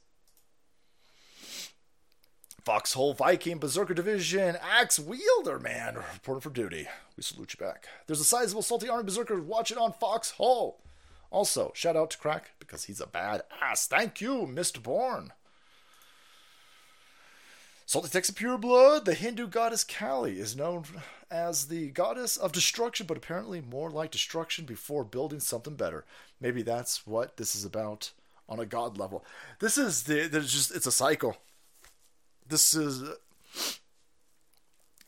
Foxhole 2.64 3.14
Viking 3.14 3.60
Berserker 3.60 3.94
Division 3.94 4.58
Axe 4.62 5.00
Wielder 5.00 5.58
Man 5.58 5.96
reporting 5.96 6.42
for 6.42 6.50
duty. 6.50 6.86
We 7.16 7.24
salute 7.24 7.56
you 7.58 7.66
back. 7.66 7.88
There's 8.08 8.20
a 8.20 8.26
sizable 8.26 8.62
salty 8.62 8.90
army 8.90 9.06
berserker 9.06 9.42
watching 9.42 9.78
on 9.78 9.94
Foxhole. 9.94 10.82
Also, 11.30 11.72
shout 11.76 11.96
out 11.96 12.12
to 12.12 12.18
Crack 12.18 12.52
because 12.60 12.86
he's 12.86 13.02
a 13.02 13.08
bad 13.08 13.42
ass. 13.62 13.88
Thank 13.88 14.22
you, 14.22 14.48
Mr. 14.50 14.82
Bourne. 14.82 15.34
Salty 17.86 18.10
Texas 18.10 18.36
Pure 18.36 18.58
Blood, 18.58 19.06
the 19.06 19.14
Hindu 19.14 19.48
goddess 19.48 19.86
Kali, 19.86 20.40
is 20.40 20.58
known 20.58 20.84
as 21.32 21.68
the 21.68 21.90
goddess 21.92 22.36
of 22.36 22.52
destruction, 22.52 23.06
but 23.06 23.16
apparently 23.16 23.62
more 23.62 23.90
like 23.90 24.12
destruction 24.12 24.66
before 24.66 25.06
building 25.06 25.40
something 25.40 25.76
better. 25.76 26.04
Maybe 26.42 26.62
that's 26.62 27.08
what 27.08 27.38
this 27.38 27.56
is 27.56 27.64
about 27.64 28.12
on 28.50 28.60
a 28.60 28.66
god 28.66 28.98
level. 28.98 29.24
This 29.60 29.78
is 29.78 30.04
the 30.04 30.28
there's 30.28 30.52
just 30.52 30.76
it's 30.76 30.86
a 30.86 30.92
cycle. 30.92 31.38
This 32.48 32.74
is 32.74 33.10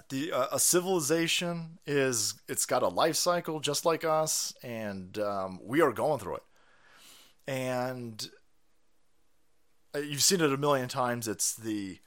the 0.10 0.32
uh, 0.32 0.48
a 0.52 0.60
civilization 0.60 1.80
is 1.86 2.36
it's 2.48 2.66
got 2.66 2.84
a 2.84 2.88
life 2.88 3.16
cycle 3.16 3.60
just 3.60 3.86
like 3.86 4.04
us, 4.04 4.54
and 4.64 5.18
um, 5.20 5.60
we 5.64 5.82
are 5.82 5.92
going 5.92 6.20
through 6.20 6.38
it. 6.38 6.44
And 7.48 8.30
uh, 9.96 10.00
you've 10.00 10.24
seen 10.24 10.42
it 10.42 10.52
a 10.52 10.58
million 10.58 10.90
times. 10.90 11.28
It's 11.28 11.56
the 11.56 12.00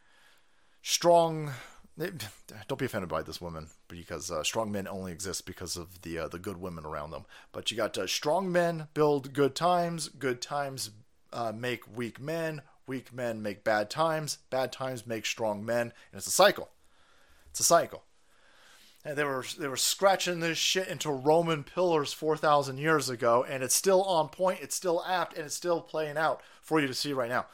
strong. 0.82 1.52
Don't 1.98 2.78
be 2.78 2.86
offended 2.86 3.08
by 3.08 3.22
this 3.22 3.40
woman, 3.40 3.68
because 3.86 4.30
uh, 4.30 4.42
strong 4.42 4.72
men 4.72 4.88
only 4.88 5.12
exist 5.12 5.46
because 5.46 5.76
of 5.76 6.02
the 6.02 6.18
uh, 6.18 6.28
the 6.28 6.38
good 6.38 6.60
women 6.60 6.84
around 6.84 7.10
them. 7.10 7.24
But 7.52 7.70
you 7.70 7.76
got 7.76 7.96
uh, 7.96 8.06
strong 8.06 8.50
men 8.50 8.88
build 8.94 9.32
good 9.32 9.54
times. 9.54 10.08
Good 10.08 10.42
times 10.42 10.90
uh, 11.32 11.52
make 11.54 11.96
weak 11.96 12.20
men. 12.20 12.62
Weak 12.86 13.12
men 13.12 13.42
make 13.42 13.62
bad 13.62 13.90
times. 13.90 14.38
Bad 14.50 14.72
times 14.72 15.06
make 15.06 15.24
strong 15.24 15.64
men, 15.64 15.92
and 16.10 16.18
it's 16.18 16.26
a 16.26 16.32
cycle. 16.32 16.68
It's 17.52 17.60
a 17.60 17.64
cycle. 17.64 18.02
And 19.04 19.18
they 19.18 19.24
were 19.24 19.44
they 19.58 19.68
were 19.68 19.76
scratching 19.76 20.40
this 20.40 20.56
shit 20.56 20.88
into 20.88 21.10
Roman 21.10 21.64
pillars 21.64 22.14
four 22.14 22.34
thousand 22.34 22.78
years 22.78 23.10
ago, 23.10 23.44
and 23.46 23.62
it's 23.62 23.74
still 23.74 24.02
on 24.04 24.28
point. 24.28 24.60
It's 24.62 24.74
still 24.74 25.04
apt, 25.06 25.36
and 25.36 25.44
it's 25.44 25.54
still 25.54 25.82
playing 25.82 26.16
out 26.16 26.40
for 26.62 26.80
you 26.80 26.86
to 26.86 26.94
see 26.94 27.12
right 27.12 27.28
now. 27.28 27.46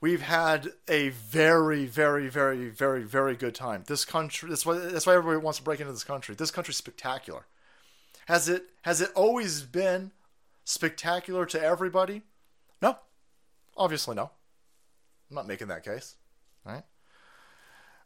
We've 0.00 0.22
had 0.22 0.72
a 0.88 1.10
very, 1.10 1.86
very, 1.86 2.28
very, 2.28 2.70
very, 2.70 3.04
very 3.04 3.36
good 3.36 3.54
time. 3.54 3.84
This 3.86 4.04
country. 4.04 4.48
That's 4.48 4.66
why. 4.66 4.78
That's 4.78 5.06
why 5.06 5.14
everybody 5.14 5.44
wants 5.44 5.58
to 5.58 5.64
break 5.64 5.80
into 5.80 5.92
this 5.92 6.02
country. 6.04 6.34
This 6.34 6.50
country's 6.50 6.78
spectacular. 6.78 7.46
Has 8.26 8.48
it? 8.48 8.70
Has 8.82 9.00
it 9.00 9.10
always 9.14 9.62
been 9.62 10.12
spectacular 10.64 11.46
to 11.46 11.62
everybody? 11.62 12.22
No. 12.82 12.96
Obviously, 13.76 14.16
no. 14.16 14.30
I'm 15.30 15.34
not 15.36 15.46
making 15.46 15.68
that 15.68 15.84
case. 15.84 16.16
Right. 16.64 16.84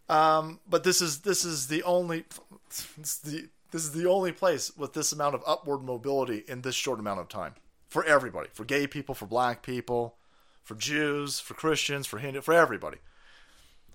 Um, 0.08 0.60
but 0.68 0.84
this 0.84 1.00
is 1.00 1.20
this 1.20 1.44
is 1.44 1.68
the 1.68 1.82
only 1.84 2.24
this 2.68 2.86
is 2.98 3.18
the 3.18 3.48
this 3.70 3.84
is 3.84 3.92
the 3.92 4.08
only 4.08 4.32
place 4.32 4.76
with 4.76 4.92
this 4.92 5.12
amount 5.12 5.34
of 5.34 5.42
upward 5.46 5.82
mobility 5.82 6.44
in 6.46 6.62
this 6.62 6.74
short 6.74 7.00
amount 7.00 7.20
of 7.20 7.28
time 7.28 7.54
for 7.88 8.04
everybody, 8.04 8.48
for 8.52 8.64
gay 8.64 8.86
people, 8.86 9.14
for 9.14 9.26
black 9.26 9.62
people, 9.62 10.16
for 10.62 10.74
Jews, 10.74 11.40
for 11.40 11.54
Christians, 11.54 12.06
for 12.06 12.18
Hindu, 12.18 12.40
for 12.40 12.54
everybody. 12.54 12.98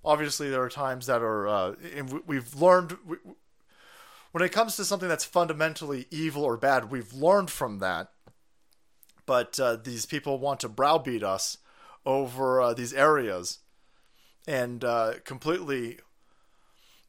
Obviously, 0.04 0.50
there 0.50 0.62
are 0.62 0.70
times 0.70 1.08
that 1.08 1.22
are, 1.22 1.48
uh, 1.48 1.76
and 1.96 2.22
we've 2.26 2.56
learned 2.56 2.98
we, 3.06 3.18
when 4.32 4.44
it 4.44 4.52
comes 4.52 4.76
to 4.76 4.86
something 4.86 5.10
that's 5.10 5.26
fundamentally 5.26 6.06
evil 6.12 6.44
or 6.44 6.58
bad, 6.58 6.92
we've 6.92 7.14
learned 7.14 7.50
from 7.50 7.80
that. 7.80 8.12
But 9.26 9.60
uh, 9.60 9.78
these 9.78 10.06
people 10.06 10.40
want 10.40 10.60
to 10.62 10.70
browbeat 10.70 11.24
us 11.24 11.58
over 12.06 12.62
uh, 12.62 12.74
these 12.74 12.94
areas 12.94 13.60
and 14.48 14.84
uh, 14.84 15.16
completely 15.26 16.00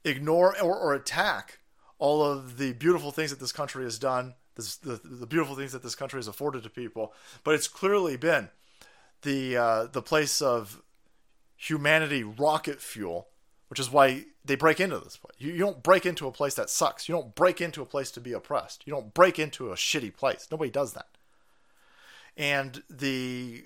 ignore 0.05 0.60
or, 0.60 0.77
or, 0.77 0.94
attack 0.94 1.60
all 1.98 2.23
of 2.23 2.59
the 2.59 2.73
beautiful 2.73 3.10
things 3.12 3.31
that 3.31 3.40
this 3.40 3.52
country 3.52 3.85
has 3.85 3.98
done, 3.98 4.35
this, 4.56 4.77
the, 4.77 5.01
the 5.02 5.27
beautiful 5.27 5.55
things 5.55 5.73
that 5.73 5.82
this 5.82 5.94
country 5.94 6.19
has 6.19 6.28
afforded 6.28 6.65
to 6.65 6.70
people. 6.70 7.12
But 7.44 7.55
it's 7.55 7.69
clearly 7.69 8.16
been 8.16 8.48
the 9.23 9.56
uh, 9.56 9.86
the 9.86 10.02
place 10.02 10.43
of 10.43 10.82
humanity 11.56 12.23
rocket 12.24 12.81
fuel, 12.81 13.28
which 13.69 13.81
is 13.81 13.90
why 13.90 14.24
they 14.44 14.56
break 14.56 14.81
into 14.81 14.98
this 14.98 15.16
place. 15.16 15.35
You, 15.39 15.52
you 15.52 15.59
don't 15.59 15.82
break 15.82 16.06
into 16.06 16.27
a 16.27 16.32
place 16.32 16.55
that 16.55 16.70
sucks. 16.70 17.09
You 17.09 17.15
don't 17.15 17.35
break 17.35 17.60
into 17.60 17.82
a 17.82 17.86
place 17.86 18.10
to 18.12 18.20
be 18.20 18.32
oppressed. 18.32 18.86
You 18.86 18.93
don't 18.93 19.15
break 19.15 19.39
into 19.39 19.70
a 19.70 19.77
shitty 19.77 20.16
place. 20.16 20.48
Nobody 20.51 20.70
does 20.70 20.94
that. 20.94 21.09
And 22.36 22.82
the 22.89 23.65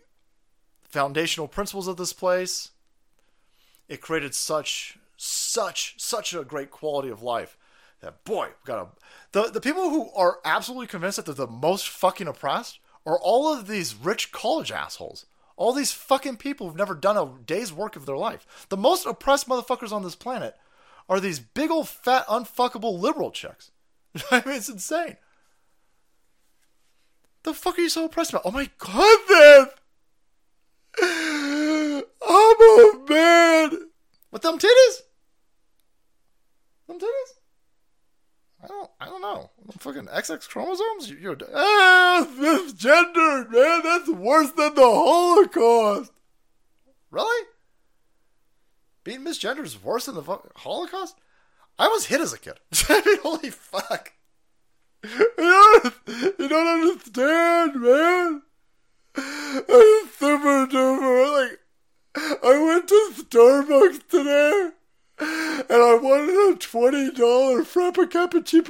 foundational 0.83 1.49
principles 1.49 1.89
of 1.89 1.97
this 1.97 2.13
place 2.13 2.71
it 3.93 4.01
created 4.01 4.35
such 4.35 4.97
such 5.19 5.95
such 5.99 6.33
a 6.33 6.43
great 6.43 6.71
quality 6.71 7.11
of 7.11 7.23
life 7.23 7.59
that 8.01 8.25
boy 8.25 8.49
got 8.65 8.79
a 8.79 8.87
the 9.33 9.51
the 9.51 9.61
people 9.61 9.91
who 9.91 10.11
are 10.17 10.39
absolutely 10.47 10.87
convinced 10.87 11.17
that 11.17 11.27
they're 11.27 11.35
the 11.35 11.47
most 11.47 11.89
fucking 11.89 12.27
oppressed 12.27 12.81
are 13.05 13.19
all 13.19 13.53
of 13.53 13.67
these 13.67 13.95
rich 13.95 14.33
college 14.33 14.73
assholes. 14.73 15.27
All 15.57 15.73
these 15.73 15.93
fucking 15.93 16.39
people 16.39 16.67
who've 16.67 16.77
never 16.77 16.95
done 16.95 17.17
a 17.17 17.31
day's 17.45 17.73
work 17.73 17.95
of 17.95 18.07
their 18.07 18.17
life. 18.17 18.67
The 18.71 18.77
most 18.77 19.07
oppressed 19.07 19.49
motherfuckers 19.49 19.93
on 19.93 20.03
this 20.03 20.15
planet 20.15 20.57
are 21.09 21.21
these 21.21 21.39
big 21.41 21.71
old 21.71 21.89
fat 21.89 22.27
unfuckable 22.27 22.99
liberal 22.99 23.31
chicks. 23.31 23.71
I 24.31 24.43
mean 24.47 24.57
it's 24.57 24.71
insane. 24.71 25.19
The 27.43 27.53
fuck 27.53 27.79
are 27.79 27.83
you 27.83 27.89
so 27.91 28.07
oppressed 28.07 28.31
about? 28.31 28.43
Oh 28.47 28.51
my 28.51 28.71
god 28.79 29.19
man 29.29 29.67
I'm 32.29 32.61
a 32.61 33.05
man. 33.09 33.89
With 34.43 34.61
them 34.61 34.71
titties? 34.71 35.03
Them 36.89 36.99
titties? 36.99 37.35
I 38.65 38.67
don't. 38.67 38.91
I 39.01 39.07
don't 39.07 39.23
know. 39.23 39.51
Them 39.67 39.77
fucking 39.79 40.07
XX 40.07 40.49
chromosomes. 40.49 41.11
You, 41.11 41.33
are 41.33 41.39
ah, 41.55 42.27
misgendered, 42.37 43.53
man. 43.53 43.83
That's 43.85 44.09
worse 44.09 44.51
than 44.51 44.75
the 44.75 44.83
Holocaust. 44.83 46.11
Really? 47.11 47.47
Being 49.05 49.21
misgendered 49.21 49.65
is 49.65 49.81
worse 49.81 50.07
than 50.07 50.17
the 50.17 50.39
Holocaust? 50.57 51.17
I 51.79 51.87
was 51.87 52.07
hit 52.07 52.21
as 52.21 52.33
a 52.33 52.39
kid. 52.39 52.59
I 52.89 53.03
mean, 53.07 53.19
holy 53.23 53.51
fuck. 53.51 54.13
You 55.05 55.31
don't, 55.37 55.95
you 56.39 56.49
don't 56.49 56.67
understand, 56.67 57.81
man. 57.81 58.43
I'm 59.17 60.09
super 60.19 60.67
duper 60.67 61.49
like 61.51 61.61
I 62.15 62.59
went 62.59 62.89
to 62.89 63.11
Starbucks 63.15 64.09
today 64.09 64.71
and 65.19 65.83
I 65.83 65.95
wanted 65.95 66.55
a 66.55 66.59
twenty 66.59 67.11
dollar 67.11 67.63
frappa 67.63 68.07
cappuccino 68.07 68.69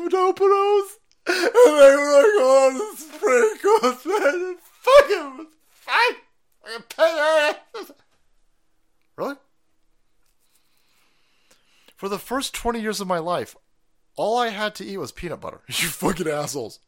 and 1.27 1.37
they 1.37 1.97
were 1.97 2.13
like, 2.17 2.37
"Oh, 2.39 2.73
the 2.73 3.01
sprinkles, 3.01 4.07
man, 4.07 4.55
it 4.55 4.59
fucking 4.61 5.37
was 5.39 5.47
fine." 5.71 6.17
I 6.65 6.79
paid 6.89 7.87
it. 7.87 7.97
Really? 9.17 9.37
For 11.97 12.09
the 12.09 12.19
first 12.19 12.55
twenty 12.55 12.81
years 12.81 13.01
of 13.01 13.07
my 13.07 13.19
life, 13.19 13.57
all 14.17 14.39
I 14.39 14.49
had 14.49 14.75
to 14.77 14.85
eat 14.85 14.99
was 14.99 15.13
peanut 15.13 15.41
butter. 15.41 15.61
you 15.69 15.89
fucking 15.89 16.29
assholes. 16.29 16.81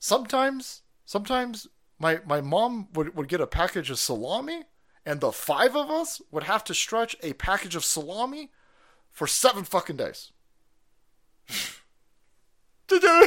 Sometimes, 0.00 0.82
sometimes 1.06 1.66
my 1.98 2.20
my 2.26 2.40
mom 2.40 2.88
would, 2.94 3.16
would 3.16 3.28
get 3.28 3.40
a 3.40 3.46
package 3.46 3.90
of 3.90 3.98
salami 3.98 4.64
and 5.04 5.20
the 5.20 5.32
five 5.32 5.74
of 5.74 5.90
us 5.90 6.22
would 6.30 6.44
have 6.44 6.62
to 6.64 6.74
stretch 6.74 7.16
a 7.22 7.32
package 7.32 7.74
of 7.74 7.84
salami 7.84 8.50
for 9.10 9.26
seven 9.26 9.64
fucking 9.64 9.96
days. 9.96 10.30
oh, 12.90 13.26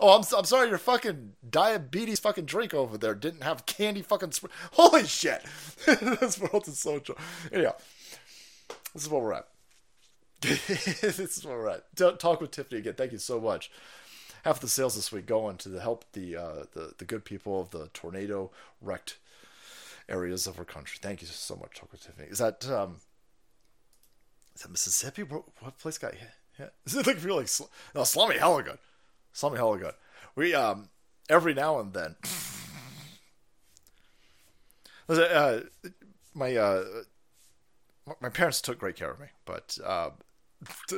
I'm, 0.00 0.22
I'm 0.36 0.44
sorry, 0.44 0.68
your 0.68 0.78
fucking 0.78 1.32
diabetes 1.48 2.20
fucking 2.20 2.46
drink 2.46 2.74
over 2.74 2.98
there 2.98 3.14
didn't 3.14 3.42
have 3.42 3.66
candy 3.66 4.02
fucking. 4.02 4.32
Sp- 4.34 4.50
Holy 4.72 5.06
shit! 5.06 5.42
this 5.86 6.40
world 6.40 6.66
is 6.68 6.78
so. 6.78 6.98
Tr- 6.98 7.12
Anyhow, 7.52 7.74
this 8.92 9.04
is 9.04 9.08
where 9.08 9.22
we're 9.22 9.34
at. 9.34 9.48
this 10.42 11.18
is 11.18 11.44
where 11.44 11.58
we're 11.58 11.70
at. 11.70 11.84
Talk 12.18 12.40
with 12.40 12.50
Tiffany 12.50 12.80
again. 12.80 12.94
Thank 12.94 13.12
you 13.12 13.18
so 13.18 13.40
much 13.40 13.70
half 14.42 14.60
the 14.60 14.68
sales 14.68 14.94
this 14.94 15.10
week 15.12 15.26
going 15.26 15.56
to 15.58 15.80
help 15.80 16.04
the 16.12 16.36
uh, 16.36 16.64
the 16.72 16.94
the 16.98 17.04
good 17.04 17.24
people 17.24 17.60
of 17.60 17.70
the 17.70 17.88
tornado 17.92 18.50
wrecked 18.80 19.18
areas 20.08 20.46
of 20.46 20.58
our 20.58 20.64
country. 20.64 20.98
Thank 21.00 21.22
you 21.22 21.28
so 21.28 21.56
much, 21.56 21.72
Choco 21.74 21.96
Tiffany. 21.96 22.28
Is 22.28 22.38
that 22.38 22.68
um, 22.68 22.96
is 24.54 24.62
that 24.62 24.70
Mississippi? 24.70 25.22
What, 25.22 25.44
what 25.60 25.78
place 25.78 25.98
got 25.98 26.14
hit? 26.14 26.30
Yeah. 26.58 26.66
Is 26.86 26.94
it 26.94 27.06
like 27.06 27.16
feel 27.18 27.36
like 27.36 27.48
no 27.94 28.04
Slummy 28.04 28.36
hella 28.36 28.62
good, 28.62 28.78
Slummy 29.32 29.56
hella 29.56 29.78
good. 29.78 29.94
We 30.34 30.54
um 30.54 30.88
every 31.28 31.54
now 31.54 31.80
and 31.80 31.92
then. 31.92 32.16
uh, 35.08 35.60
my 36.34 36.56
uh, 36.56 36.84
my 38.20 38.28
parents 38.28 38.60
took 38.60 38.78
great 38.78 38.96
care 38.96 39.10
of 39.10 39.20
me, 39.20 39.26
but 39.44 39.78
uh, 39.84 40.10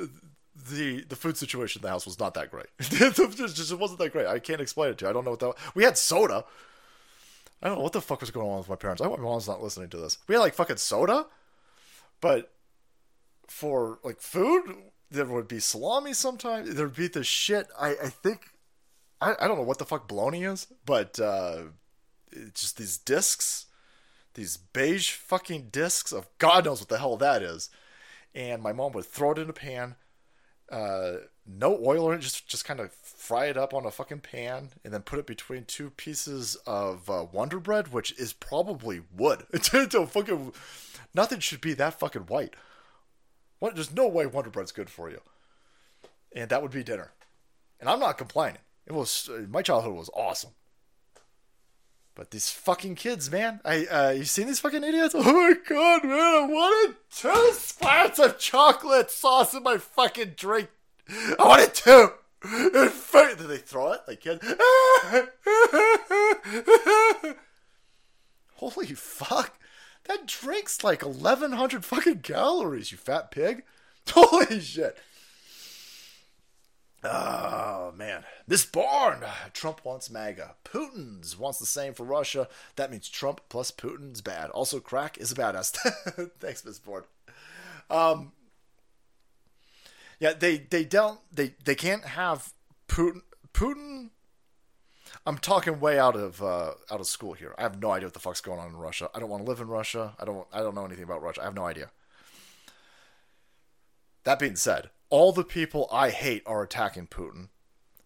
the 0.54 1.02
the 1.04 1.16
food 1.16 1.36
situation 1.36 1.80
in 1.80 1.82
the 1.82 1.88
house 1.88 2.06
was 2.06 2.18
not 2.18 2.34
that 2.34 2.50
great. 2.50 2.66
it 2.78 3.14
just 3.54 3.72
it 3.72 3.78
wasn't 3.78 3.98
that 3.98 4.12
great. 4.12 4.26
I 4.26 4.38
can't 4.38 4.60
explain 4.60 4.90
it 4.90 4.98
to 4.98 5.04
you. 5.04 5.10
I 5.10 5.12
don't 5.12 5.24
know 5.24 5.32
what 5.32 5.40
that. 5.40 5.48
was. 5.48 5.56
We 5.74 5.84
had 5.84 5.98
soda. 5.98 6.44
I 7.62 7.68
don't 7.68 7.78
know 7.78 7.82
what 7.82 7.92
the 7.92 8.00
fuck 8.00 8.20
was 8.20 8.30
going 8.30 8.48
on 8.48 8.58
with 8.58 8.68
my 8.68 8.76
parents. 8.76 9.00
I 9.00 9.06
hope 9.06 9.18
my 9.18 9.24
mom's 9.24 9.48
not 9.48 9.62
listening 9.62 9.88
to 9.90 9.96
this. 9.96 10.18
We 10.28 10.34
had 10.34 10.40
like 10.40 10.54
fucking 10.54 10.76
soda, 10.76 11.26
but 12.20 12.52
for 13.48 13.98
like 14.04 14.20
food, 14.20 14.76
there 15.10 15.24
would 15.24 15.48
be 15.48 15.60
salami 15.60 16.12
sometimes. 16.12 16.74
There 16.74 16.86
would 16.86 16.96
be 16.96 17.08
the 17.08 17.24
shit. 17.24 17.66
I 17.78 17.90
I 17.90 18.08
think 18.08 18.50
I 19.20 19.34
I 19.40 19.48
don't 19.48 19.56
know 19.56 19.64
what 19.64 19.78
the 19.78 19.86
fuck 19.86 20.06
bologna 20.06 20.44
is, 20.44 20.68
but 20.86 21.18
uh, 21.18 21.62
just 22.54 22.76
these 22.76 22.96
discs, 22.96 23.66
these 24.34 24.56
beige 24.56 25.12
fucking 25.12 25.68
discs 25.72 26.12
of 26.12 26.28
God 26.38 26.64
knows 26.64 26.80
what 26.80 26.88
the 26.88 26.98
hell 26.98 27.16
that 27.16 27.42
is. 27.42 27.70
And 28.36 28.62
my 28.62 28.72
mom 28.72 28.92
would 28.92 29.04
throw 29.04 29.32
it 29.32 29.38
in 29.38 29.48
a 29.48 29.52
pan 29.52 29.94
uh, 30.74 31.18
no 31.46 31.78
oil 31.84 32.10
in 32.10 32.18
it, 32.18 32.22
just 32.22 32.48
just 32.48 32.64
kind 32.64 32.80
of 32.80 32.92
fry 32.92 33.46
it 33.46 33.56
up 33.56 33.72
on 33.72 33.86
a 33.86 33.90
fucking 33.92 34.20
pan 34.20 34.70
and 34.82 34.92
then 34.92 35.02
put 35.02 35.20
it 35.20 35.26
between 35.26 35.64
two 35.64 35.90
pieces 35.90 36.56
of 36.66 37.08
uh, 37.08 37.26
Wonder 37.30 37.60
Bread, 37.60 37.92
which 37.92 38.18
is 38.18 38.32
probably 38.32 39.02
wood. 39.16 39.46
It's, 39.52 39.72
a 39.72 40.06
fucking 40.06 40.52
nothing 41.14 41.38
should 41.38 41.60
be 41.60 41.74
that 41.74 42.00
fucking 42.00 42.22
white. 42.22 42.54
What? 43.60 43.76
There's 43.76 43.94
no 43.94 44.08
way 44.08 44.26
Wonder 44.26 44.50
Bread's 44.50 44.72
good 44.72 44.90
for 44.90 45.08
you. 45.08 45.20
And 46.34 46.48
that 46.50 46.60
would 46.60 46.72
be 46.72 46.82
dinner. 46.82 47.12
And 47.78 47.88
I'm 47.88 48.00
not 48.00 48.18
complaining. 48.18 48.58
It 48.86 48.92
was 48.92 49.30
my 49.48 49.62
childhood 49.62 49.94
was 49.94 50.10
awesome. 50.12 50.50
But 52.16 52.30
these 52.30 52.48
fucking 52.50 52.94
kids, 52.94 53.28
man. 53.30 53.60
I 53.64 53.86
uh 53.86 54.10
you 54.10 54.24
seen 54.24 54.46
these 54.46 54.60
fucking 54.60 54.84
idiots? 54.84 55.14
Oh 55.18 55.32
my 55.32 55.54
god, 55.68 56.04
man, 56.04 56.12
I 56.12 56.46
wanted 56.48 56.96
two 57.10 57.50
splats 57.52 58.24
of 58.24 58.38
chocolate 58.38 59.10
sauce 59.10 59.52
in 59.54 59.62
my 59.64 59.78
fucking 59.78 60.34
drink. 60.36 60.68
I 61.08 61.34
wanted 61.44 61.74
two. 61.74 62.10
And 62.44 62.90
fu- 62.90 63.34
Did 63.36 63.48
they 63.48 63.56
throw 63.56 63.92
it? 63.92 64.00
Like 64.06 64.20
kids? 64.20 64.46
Holy 68.56 68.86
fuck. 68.94 69.58
That 70.04 70.26
drink's 70.26 70.84
like 70.84 71.02
1100 71.02 71.84
fucking 71.84 72.20
calories, 72.20 72.92
you 72.92 72.98
fat 72.98 73.30
pig. 73.30 73.64
Holy 74.10 74.60
shit. 74.60 74.96
Oh 77.02 77.92
man, 77.96 78.24
this 78.46 78.64
barn. 78.64 79.24
Trump 79.52 79.84
wants 79.84 80.10
MAGA. 80.10 80.56
Putin's 80.64 81.38
wants 81.38 81.58
the 81.58 81.66
same 81.66 81.94
for 81.94 82.04
Russia. 82.04 82.48
That 82.76 82.90
means 82.90 83.08
Trump 83.08 83.40
plus 83.48 83.70
Putin's 83.70 84.20
bad. 84.20 84.50
Also, 84.50 84.80
crack 84.80 85.18
is 85.18 85.32
a 85.32 85.34
badass. 85.34 85.76
Thanks, 86.40 86.64
Miss 86.64 86.78
Board. 86.78 87.04
Um, 87.90 88.32
yeah, 90.20 90.32
they 90.32 90.58
they 90.58 90.84
don't 90.84 91.20
they 91.32 91.54
they 91.64 91.74
can't 91.74 92.04
have 92.04 92.52
Putin. 92.88 93.22
Putin. 93.52 94.10
I'm 95.26 95.38
talking 95.38 95.80
way 95.80 95.98
out 95.98 96.16
of 96.16 96.42
uh, 96.42 96.72
out 96.90 97.00
of 97.00 97.06
school 97.06 97.32
here. 97.32 97.54
I 97.56 97.62
have 97.62 97.80
no 97.80 97.92
idea 97.92 98.08
what 98.08 98.14
the 98.14 98.20
fuck's 98.20 98.40
going 98.42 98.58
on 98.58 98.68
in 98.68 98.76
Russia. 98.76 99.08
I 99.14 99.20
don't 99.20 99.30
want 99.30 99.44
to 99.44 99.48
live 99.48 99.60
in 99.60 99.68
Russia. 99.68 100.14
I 100.18 100.24
don't 100.24 100.46
I 100.52 100.60
don't 100.60 100.74
know 100.74 100.84
anything 100.84 101.04
about 101.04 101.22
Russia. 101.22 101.40
I 101.42 101.44
have 101.44 101.54
no 101.54 101.64
idea. 101.64 101.90
That 104.24 104.38
being 104.38 104.56
said, 104.56 104.90
all 105.10 105.32
the 105.32 105.44
people 105.44 105.88
I 105.92 106.10
hate 106.10 106.42
are 106.46 106.62
attacking 106.62 107.06
Putin. 107.06 107.48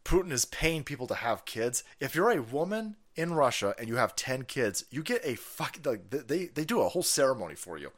Putin 0.08 0.32
is 0.32 0.46
paying 0.46 0.84
people 0.84 1.06
to 1.06 1.14
have 1.14 1.44
kids. 1.44 1.84
If 2.00 2.14
you're 2.14 2.30
a 2.30 2.40
woman 2.40 2.96
in 3.14 3.34
Russia 3.34 3.74
and 3.78 3.88
you 3.88 3.96
have 3.96 4.16
10 4.16 4.44
kids, 4.44 4.86
you 4.90 5.02
get 5.02 5.20
a 5.22 5.34
fuck 5.34 5.76
like 5.84 6.08
they 6.08 6.46
they 6.46 6.64
do 6.64 6.80
a 6.80 6.88
whole 6.88 7.02
ceremony 7.02 7.54
for 7.54 7.76
you. 7.76 7.90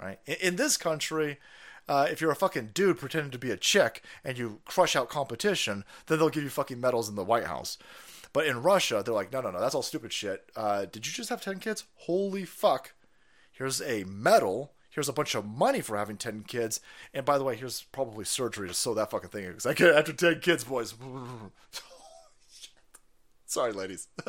Right? 0.00 0.18
In, 0.24 0.36
in 0.40 0.56
this 0.56 0.78
country, 0.78 1.38
uh, 1.86 2.06
if 2.10 2.22
you're 2.22 2.30
a 2.30 2.36
fucking 2.36 2.70
dude 2.72 2.98
pretending 2.98 3.30
to 3.30 3.38
be 3.38 3.50
a 3.50 3.58
chick 3.58 4.02
and 4.24 4.38
you 4.38 4.60
crush 4.64 4.96
out 4.96 5.10
competition, 5.10 5.84
then 6.06 6.18
they'll 6.18 6.30
give 6.30 6.44
you 6.44 6.48
fucking 6.48 6.80
medals 6.80 7.10
in 7.10 7.14
the 7.14 7.22
White 7.22 7.44
House. 7.44 7.76
But 8.32 8.46
in 8.46 8.62
Russia, 8.62 9.02
they're 9.04 9.12
like, 9.12 9.30
no, 9.30 9.42
no, 9.42 9.50
no, 9.50 9.60
that's 9.60 9.74
all 9.74 9.82
stupid 9.82 10.14
shit. 10.14 10.50
Uh, 10.56 10.86
did 10.86 11.06
you 11.06 11.12
just 11.12 11.28
have 11.28 11.42
10 11.42 11.58
kids? 11.58 11.84
Holy 11.96 12.46
fuck. 12.46 12.94
Here's 13.52 13.82
a 13.82 14.04
medal. 14.04 14.72
Here's 14.94 15.08
a 15.08 15.12
bunch 15.12 15.34
of 15.34 15.44
money 15.44 15.80
for 15.80 15.96
having 15.96 16.16
10 16.16 16.44
kids. 16.44 16.78
And 17.12 17.26
by 17.26 17.36
the 17.36 17.42
way, 17.42 17.56
here's 17.56 17.82
probably 17.82 18.24
surgery 18.24 18.68
to 18.68 18.74
sew 18.74 18.94
that 18.94 19.10
fucking 19.10 19.30
thing 19.30 19.42
in. 19.42 19.50
Because 19.50 19.66
I 19.66 19.74
get 19.74 19.92
after 19.92 20.12
10 20.12 20.38
kids, 20.38 20.62
boys. 20.62 20.94
Sorry, 23.46 23.72
ladies. 23.72 24.06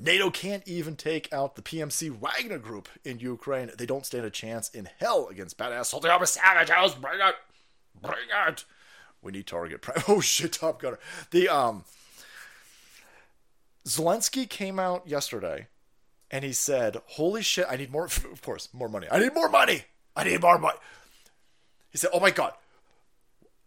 NATO 0.00 0.30
can't 0.30 0.66
even 0.66 0.96
take 0.96 1.32
out 1.32 1.54
the 1.54 1.62
PMC 1.62 2.10
Wagner 2.10 2.58
group 2.58 2.88
in 3.04 3.20
Ukraine. 3.20 3.70
They 3.78 3.86
don't 3.86 4.04
stand 4.04 4.26
a 4.26 4.30
chance 4.30 4.68
in 4.70 4.88
hell 4.98 5.28
against 5.28 5.56
badass 5.56 5.86
salty 5.86 6.08
armor 6.08 6.26
savages. 6.26 6.96
Bring 6.96 7.20
it, 7.20 7.36
bring 8.02 8.16
it. 8.48 8.64
We 9.24 9.32
need 9.32 9.46
target. 9.46 9.82
Pri- 9.82 10.02
oh 10.08 10.20
shit, 10.20 10.52
Top 10.52 10.80
Gunner. 10.80 10.98
The 11.30 11.48
um, 11.48 11.84
Zelensky 13.86 14.48
came 14.48 14.78
out 14.78 15.08
yesterday, 15.08 15.66
and 16.30 16.44
he 16.44 16.52
said, 16.52 16.98
"Holy 17.06 17.42
shit, 17.42 17.66
I 17.68 17.76
need 17.76 17.90
more. 17.90 18.04
Of 18.32 18.42
course, 18.42 18.68
more 18.72 18.88
money. 18.88 19.08
I 19.10 19.18
need 19.18 19.34
more 19.34 19.48
money. 19.48 19.84
I 20.14 20.24
need 20.24 20.42
more 20.42 20.58
money." 20.58 20.78
He 21.90 21.98
said, 21.98 22.10
"Oh 22.12 22.20
my 22.20 22.30
god, 22.30 22.52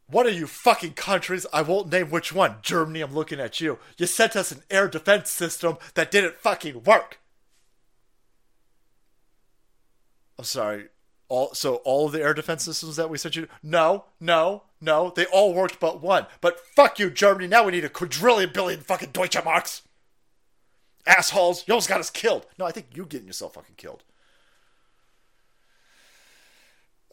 What 0.09 0.25
are 0.25 0.29
you 0.31 0.47
fucking 0.47 0.93
countries, 0.93 1.45
I 1.51 1.61
won't 1.63 1.91
name 1.91 2.09
which 2.09 2.31
one, 2.33 2.57
Germany, 2.61 3.01
I'm 3.01 3.13
looking 3.13 3.39
at 3.41 3.59
you. 3.59 3.79
You 3.97 4.05
sent 4.07 4.35
us 4.37 4.51
an 4.51 4.63
air 4.69 4.87
defense 4.87 5.29
system 5.29 5.77
that 5.95 6.11
didn't 6.11 6.35
fucking 6.37 6.83
work. 6.83 7.19
I'm 10.39 10.45
sorry. 10.45 10.87
All 11.29 11.53
so 11.53 11.75
all 11.77 12.07
the 12.09 12.21
air 12.21 12.33
defense 12.33 12.63
systems 12.63 12.95
that 12.95 13.09
we 13.09 13.17
sent 13.17 13.35
you 13.35 13.47
No, 13.61 14.05
no, 14.19 14.63
no. 14.79 15.11
They 15.15 15.25
all 15.25 15.53
worked 15.53 15.79
but 15.79 16.01
one. 16.01 16.25
But 16.39 16.59
fuck 16.59 16.99
you, 16.99 17.09
Germany. 17.09 17.47
Now 17.47 17.65
we 17.65 17.73
need 17.73 17.85
a 17.85 17.89
quadrillion 17.89 18.51
billion 18.53 18.81
fucking 18.81 19.11
Deutsche 19.11 19.43
Marks. 19.43 19.81
Assholes. 21.05 21.63
You 21.67 21.73
almost 21.73 21.89
got 21.89 21.99
us 21.99 22.09
killed. 22.09 22.45
No, 22.57 22.65
I 22.65 22.71
think 22.71 22.87
you're 22.93 23.05
getting 23.05 23.27
yourself 23.27 23.53
fucking 23.53 23.75
killed. 23.75 24.03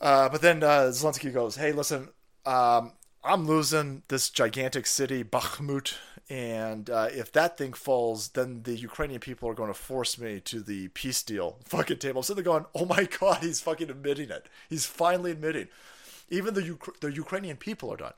Uh, 0.00 0.28
but 0.28 0.42
then 0.42 0.62
uh, 0.62 0.90
Zelensky 0.90 1.32
goes, 1.32 1.56
"Hey, 1.56 1.72
listen, 1.72 2.08
um, 2.44 2.92
I'm 3.22 3.46
losing 3.46 4.02
this 4.08 4.28
gigantic 4.28 4.86
city, 4.86 5.24
Bakhmut, 5.24 5.94
and 6.30 6.88
uh, 6.88 7.08
if 7.10 7.32
that 7.32 7.58
thing 7.58 7.74
falls, 7.74 8.28
then 8.28 8.62
the 8.62 8.74
Ukrainian 8.74 9.20
people 9.20 9.48
are 9.48 9.54
going 9.54 9.68
to 9.68 9.78
force 9.78 10.18
me 10.18 10.40
to 10.40 10.60
the 10.60 10.88
peace 10.88 11.22
deal 11.22 11.58
fucking 11.64 11.98
table." 11.98 12.22
So 12.22 12.34
they're 12.34 12.44
going, 12.44 12.66
"Oh 12.74 12.86
my 12.86 13.04
god, 13.04 13.42
he's 13.42 13.60
fucking 13.60 13.90
admitting 13.90 14.30
it. 14.30 14.48
He's 14.68 14.86
finally 14.86 15.32
admitting." 15.32 15.68
Even 16.30 16.54
the 16.54 16.72
Uk- 16.72 17.00
the 17.00 17.12
Ukrainian 17.12 17.58
people 17.58 17.92
are 17.92 17.96
done. 17.96 18.14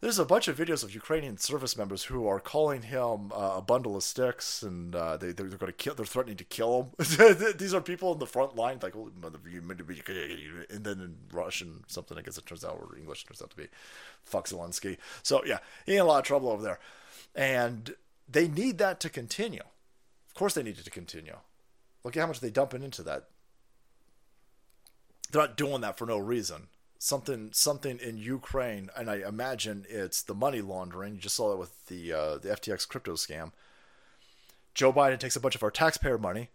There's 0.00 0.18
a 0.18 0.24
bunch 0.24 0.48
of 0.48 0.56
videos 0.56 0.82
of 0.82 0.94
Ukrainian 0.94 1.36
service 1.36 1.76
members 1.76 2.04
who 2.04 2.26
are 2.26 2.40
calling 2.40 2.82
him 2.82 3.32
uh, 3.32 3.56
a 3.56 3.62
bundle 3.62 3.96
of 3.96 4.02
sticks, 4.02 4.62
and 4.62 4.94
uh, 4.94 5.18
they 5.18 5.32
they're, 5.32 5.46
going 5.46 5.66
to 5.66 5.72
kill. 5.72 5.94
They're 5.94 6.06
threatening 6.06 6.38
to 6.38 6.44
kill 6.44 6.94
him. 6.98 7.54
These 7.58 7.74
are 7.74 7.82
people 7.82 8.12
in 8.14 8.18
the 8.18 8.26
front 8.26 8.56
line, 8.56 8.78
like, 8.82 8.96
oh, 8.96 9.10
mother, 9.20 9.38
you 9.50 9.60
meant 9.60 9.78
to 9.78 9.84
be-" 9.84 10.02
and 10.70 10.84
then 10.84 11.00
in 11.00 11.16
Russian 11.30 11.84
something. 11.86 12.16
I 12.16 12.22
guess 12.22 12.38
it 12.38 12.46
turns 12.46 12.64
out, 12.64 12.78
or 12.80 12.96
English 12.96 13.24
turns 13.24 13.42
out 13.42 13.50
to 13.50 13.56
be, 13.56 13.68
fuck 14.24 14.46
Zelensky. 14.46 14.96
So 15.22 15.42
yeah, 15.44 15.58
he 15.84 15.96
in 15.96 16.00
a 16.00 16.04
lot 16.04 16.20
of 16.20 16.24
trouble 16.24 16.48
over 16.48 16.62
there, 16.62 16.78
and 17.34 17.94
they 18.28 18.48
need 18.48 18.78
that 18.78 19.00
to 19.00 19.08
continue. 19.08 19.62
Of 20.28 20.34
course, 20.34 20.54
they 20.54 20.62
need 20.62 20.78
it 20.78 20.84
to 20.84 20.90
continue. 20.90 21.36
Look 22.04 22.16
at 22.16 22.20
how 22.20 22.26
much 22.26 22.40
they're 22.40 22.50
dumping 22.50 22.82
into 22.82 23.02
that. 23.02 23.28
They're 25.30 25.42
not 25.42 25.56
doing 25.56 25.80
that 25.82 25.98
for 25.98 26.06
no 26.06 26.18
reason 26.18 26.68
something 27.00 27.48
something 27.52 27.98
in 27.98 28.18
Ukraine, 28.18 28.90
and 28.96 29.10
I 29.10 29.16
imagine 29.26 29.84
it's 29.88 30.22
the 30.22 30.34
money 30.34 30.60
laundering. 30.60 31.14
You 31.14 31.20
just 31.20 31.34
saw 31.34 31.50
that 31.50 31.56
with 31.56 31.86
the 31.86 32.12
uh, 32.12 32.38
the 32.38 32.50
FTX 32.50 32.86
crypto 32.86 33.14
scam. 33.14 33.50
Joe 34.74 34.92
Biden 34.92 35.18
takes 35.18 35.34
a 35.34 35.40
bunch 35.40 35.56
of 35.56 35.62
our 35.64 35.70
taxpayer 35.70 36.16
money, 36.16 36.50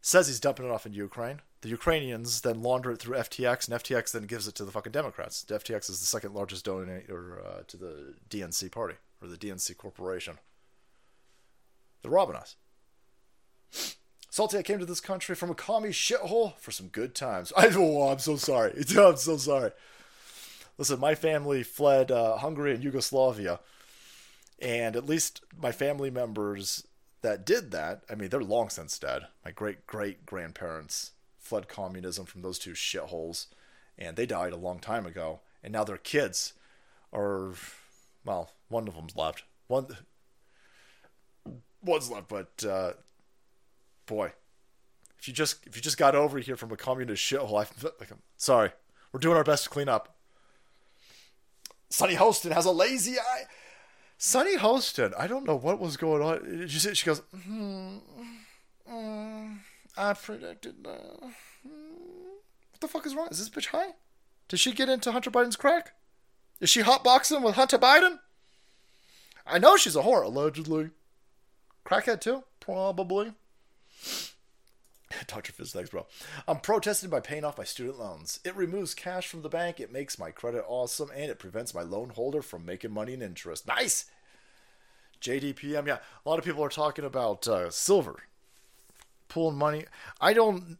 says 0.00 0.28
he's 0.28 0.38
dumping 0.38 0.66
it 0.66 0.70
off 0.70 0.86
in 0.86 0.92
Ukraine. 0.92 1.40
The 1.62 1.68
Ukrainians 1.68 2.42
then 2.42 2.62
launder 2.62 2.92
it 2.92 3.00
through 3.00 3.16
FTX, 3.16 3.68
and 3.68 3.82
FTX 3.82 4.12
then 4.12 4.22
gives 4.22 4.46
it 4.46 4.54
to 4.54 4.64
the 4.64 4.70
fucking 4.70 4.92
Democrats. 4.92 5.44
FTX 5.48 5.90
is 5.90 6.00
the 6.00 6.06
second 6.06 6.32
largest 6.32 6.64
donor 6.64 7.42
uh, 7.44 7.62
to 7.66 7.76
the 7.76 8.14
DNC 8.30 8.70
party 8.70 8.94
or 9.22 9.28
the 9.28 9.36
DNC 9.36 9.76
corporation. 9.76 10.38
They're 12.02 12.10
robbing 12.10 12.36
us. 12.36 12.56
Salty, 14.30 14.58
I 14.58 14.62
came 14.62 14.78
to 14.78 14.86
this 14.86 15.00
country 15.00 15.34
from 15.34 15.50
a 15.50 15.54
commie 15.54 15.90
shithole 15.90 16.56
for 16.58 16.70
some 16.70 16.86
good 16.86 17.14
times. 17.14 17.52
I 17.56 17.70
oh, 17.74 18.08
I'm 18.08 18.18
so 18.18 18.36
sorry. 18.36 18.72
I'm 18.96 19.16
so 19.16 19.36
sorry. 19.36 19.72
Listen, 20.78 21.00
my 21.00 21.14
family 21.14 21.62
fled 21.62 22.10
uh, 22.10 22.38
Hungary 22.38 22.74
and 22.74 22.82
Yugoslavia, 22.82 23.60
and 24.60 24.96
at 24.96 25.06
least 25.06 25.42
my 25.60 25.72
family 25.72 26.10
members 26.10 26.86
that 27.22 27.44
did 27.44 27.70
that, 27.72 28.02
I 28.08 28.14
mean, 28.14 28.30
they're 28.30 28.40
long 28.40 28.70
since 28.70 28.98
dead. 28.98 29.26
My 29.44 29.50
great 29.50 29.86
great 29.86 30.24
grandparents 30.24 31.12
fled 31.38 31.68
communism 31.68 32.24
from 32.24 32.42
those 32.42 32.58
two 32.58 32.72
shitholes, 32.72 33.46
and 33.98 34.16
they 34.16 34.26
died 34.26 34.52
a 34.52 34.56
long 34.56 34.78
time 34.78 35.04
ago. 35.04 35.40
And 35.62 35.72
now 35.72 35.84
their 35.84 35.98
kids 35.98 36.54
are, 37.12 37.52
well, 38.24 38.52
one 38.70 38.88
of 38.88 38.94
them's 38.94 39.16
left. 39.16 39.44
One, 39.66 39.86
one's 41.82 42.10
left, 42.10 42.28
but 42.28 42.64
uh, 42.66 42.92
boy, 44.06 44.32
if 45.18 45.28
you 45.28 45.34
just 45.34 45.66
if 45.66 45.76
you 45.76 45.82
just 45.82 45.98
got 45.98 46.14
over 46.14 46.38
here 46.38 46.56
from 46.56 46.72
a 46.72 46.76
communist 46.76 47.22
shithole, 47.22 47.50
I 47.50 47.90
like 48.00 48.10
I'm 48.10 48.22
sorry. 48.36 48.70
We're 49.12 49.20
doing 49.20 49.36
our 49.36 49.44
best 49.44 49.64
to 49.64 49.70
clean 49.70 49.88
up. 49.88 50.16
Sunny 51.90 52.14
Hostin 52.14 52.52
has 52.52 52.64
a 52.64 52.70
lazy 52.70 53.18
eye. 53.18 53.42
Sunny 54.16 54.56
Hostin, 54.56 55.12
I 55.18 55.26
don't 55.26 55.46
know 55.46 55.56
what 55.56 55.80
was 55.80 55.96
going 55.96 56.22
on. 56.22 56.60
You 56.60 56.68
see? 56.68 56.94
She 56.94 57.06
goes, 57.06 57.22
hmm, 57.34 57.96
mm, 58.88 59.58
I 59.96 60.12
predicted 60.12 60.84
that. 60.84 61.32
Hmm. 61.62 62.36
What 62.70 62.80
the 62.80 62.88
fuck 62.88 63.06
is 63.06 63.16
wrong? 63.16 63.28
Is 63.30 63.38
this 63.38 63.48
bitch 63.48 63.68
high? 63.68 63.94
Did 64.48 64.60
she 64.60 64.72
get 64.72 64.88
into 64.88 65.10
Hunter 65.10 65.30
Biden's 65.30 65.56
crack? 65.56 65.94
Is 66.60 66.70
she 66.70 66.82
hotboxing 66.82 67.42
with 67.42 67.56
Hunter 67.56 67.78
Biden? 67.78 68.20
I 69.50 69.58
know 69.58 69.76
she's 69.76 69.96
a 69.96 70.02
whore, 70.02 70.24
allegedly. 70.24 70.90
Crackhead 71.84 72.20
too? 72.20 72.44
Probably. 72.60 73.32
Dr. 75.26 75.52
Fizz, 75.52 75.72
thanks, 75.72 75.90
bro. 75.90 76.06
I'm 76.46 76.60
protesting 76.60 77.10
by 77.10 77.20
paying 77.20 77.44
off 77.44 77.58
my 77.58 77.64
student 77.64 77.98
loans. 77.98 78.38
It 78.44 78.54
removes 78.54 78.94
cash 78.94 79.26
from 79.26 79.42
the 79.42 79.48
bank, 79.48 79.80
it 79.80 79.92
makes 79.92 80.18
my 80.18 80.30
credit 80.30 80.64
awesome, 80.68 81.10
and 81.14 81.30
it 81.30 81.38
prevents 81.38 81.74
my 81.74 81.82
loan 81.82 82.10
holder 82.10 82.42
from 82.42 82.64
making 82.64 82.92
money 82.92 83.14
and 83.14 83.22
interest. 83.22 83.66
Nice! 83.66 84.06
JDPM, 85.20 85.86
yeah. 85.86 85.98
A 86.24 86.28
lot 86.28 86.38
of 86.38 86.44
people 86.44 86.64
are 86.64 86.70
talking 86.70 87.04
about 87.04 87.46
uh, 87.46 87.70
silver, 87.70 88.16
pulling 89.28 89.58
money. 89.58 89.84
I 90.20 90.32
don't. 90.32 90.78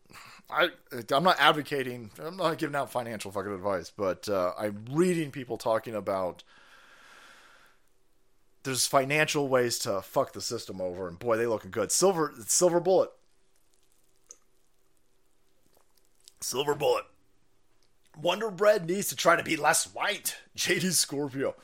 I 0.48 0.70
I'm 1.12 1.24
not 1.24 1.36
advocating. 1.38 2.10
I'm 2.24 2.36
not 2.36 2.58
giving 2.58 2.74
out 2.74 2.90
financial 2.90 3.30
fucking 3.30 3.52
advice, 3.52 3.92
but 3.94 4.28
uh, 4.28 4.52
I'm 4.58 4.84
reading 4.90 5.30
people 5.30 5.58
talking 5.58 5.94
about 5.94 6.42
there's 8.62 8.86
financial 8.86 9.48
ways 9.48 9.78
to 9.80 10.02
fuck 10.02 10.32
the 10.32 10.40
system 10.40 10.80
over, 10.80 11.08
and 11.08 11.18
boy, 11.18 11.36
they 11.36 11.46
looking 11.46 11.70
good. 11.70 11.90
Silver 11.90 12.32
silver 12.46 12.80
bullet. 12.80 13.10
Silver 16.40 16.74
bullet. 16.74 17.04
Wonder 18.20 18.50
Bread 18.50 18.86
needs 18.86 19.08
to 19.08 19.16
try 19.16 19.36
to 19.36 19.42
be 19.42 19.56
less 19.56 19.84
white. 19.94 20.36
JD 20.56 20.92
Scorpio. 20.92 21.54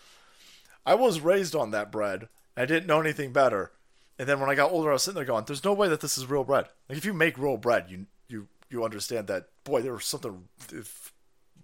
I 0.85 0.94
was 0.94 1.20
raised 1.20 1.55
on 1.55 1.70
that 1.73 1.90
bread. 1.90 2.28
I 2.56 2.64
didn't 2.64 2.86
know 2.86 3.01
anything 3.01 3.32
better. 3.32 3.73
And 4.18 4.28
then 4.28 4.40
when 4.40 4.48
I 4.48 4.55
got 4.55 4.70
older, 4.70 4.90
I 4.90 4.94
was 4.94 5.02
sitting 5.02 5.16
there 5.16 5.24
going, 5.24 5.44
"There's 5.44 5.64
no 5.64 5.74
way 5.74 5.89
that 5.89 6.01
this 6.01 6.16
is 6.16 6.27
real 6.31 6.44
bread. 6.44 6.66
Like 6.89 6.97
if 6.98 7.05
you 7.05 7.12
make 7.12 7.36
real 7.36 7.59
bread, 7.59 7.86
you 7.89 8.06
you 8.28 8.48
you 8.70 8.85
understand 8.85 9.27
that. 9.27 9.48
Boy, 9.64 9.82
there 9.82 9.93
was 9.93 10.06
something 10.06 10.44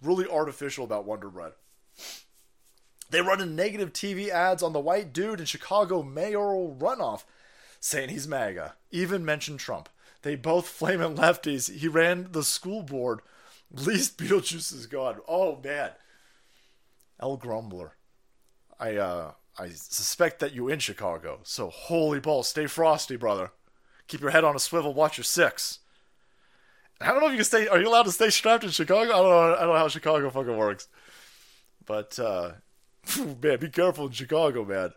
really 0.02 0.28
artificial 0.28 0.84
about 0.84 1.06
Wonder 1.06 1.30
Bread. 1.30 1.52
They 3.12 3.20
run 3.20 3.54
negative 3.54 3.92
TV 3.92 4.30
ads 4.30 4.62
on 4.62 4.72
the 4.72 4.80
white 4.80 5.12
dude 5.12 5.38
in 5.38 5.44
Chicago 5.44 6.02
mayoral 6.02 6.74
runoff, 6.80 7.24
saying 7.78 8.08
he's 8.08 8.26
MAGA. 8.26 8.74
Even 8.90 9.22
mentioned 9.22 9.60
Trump. 9.60 9.90
They 10.22 10.34
both 10.34 10.66
flaming 10.66 11.16
lefties. 11.16 11.70
He 11.70 11.88
ran 11.88 12.28
the 12.32 12.42
school 12.42 12.82
board. 12.82 13.20
Least 13.70 14.16
Beetlejuice 14.16 14.72
is 14.72 14.86
gone. 14.86 15.18
Oh 15.28 15.60
man, 15.62 15.90
El 17.20 17.36
Grumbler. 17.36 17.92
I 18.80 18.96
uh 18.96 19.32
I 19.58 19.68
suspect 19.68 20.40
that 20.40 20.54
you 20.54 20.68
in 20.68 20.78
Chicago. 20.78 21.40
So 21.42 21.68
holy 21.68 22.18
balls, 22.18 22.48
stay 22.48 22.66
frosty, 22.66 23.16
brother. 23.16 23.50
Keep 24.08 24.22
your 24.22 24.30
head 24.30 24.44
on 24.44 24.56
a 24.56 24.58
swivel. 24.58 24.94
Watch 24.94 25.18
your 25.18 25.24
six. 25.24 25.80
I 26.98 27.08
don't 27.08 27.20
know 27.20 27.26
if 27.26 27.32
you 27.32 27.38
can 27.38 27.44
stay. 27.44 27.68
Are 27.68 27.78
you 27.78 27.88
allowed 27.88 28.04
to 28.04 28.12
stay 28.12 28.30
strapped 28.30 28.64
in 28.64 28.70
Chicago? 28.70 29.12
I 29.12 29.16
don't 29.16 29.30
know. 29.30 29.54
I 29.54 29.60
don't 29.60 29.68
know 29.74 29.78
how 29.78 29.88
Chicago 29.88 30.30
fucking 30.30 30.56
works. 30.56 30.88
But 31.84 32.18
uh, 32.18 32.52
man, 33.42 33.58
be 33.58 33.68
careful 33.68 34.06
in 34.06 34.12
Chicago, 34.12 34.64
man. 34.64 34.92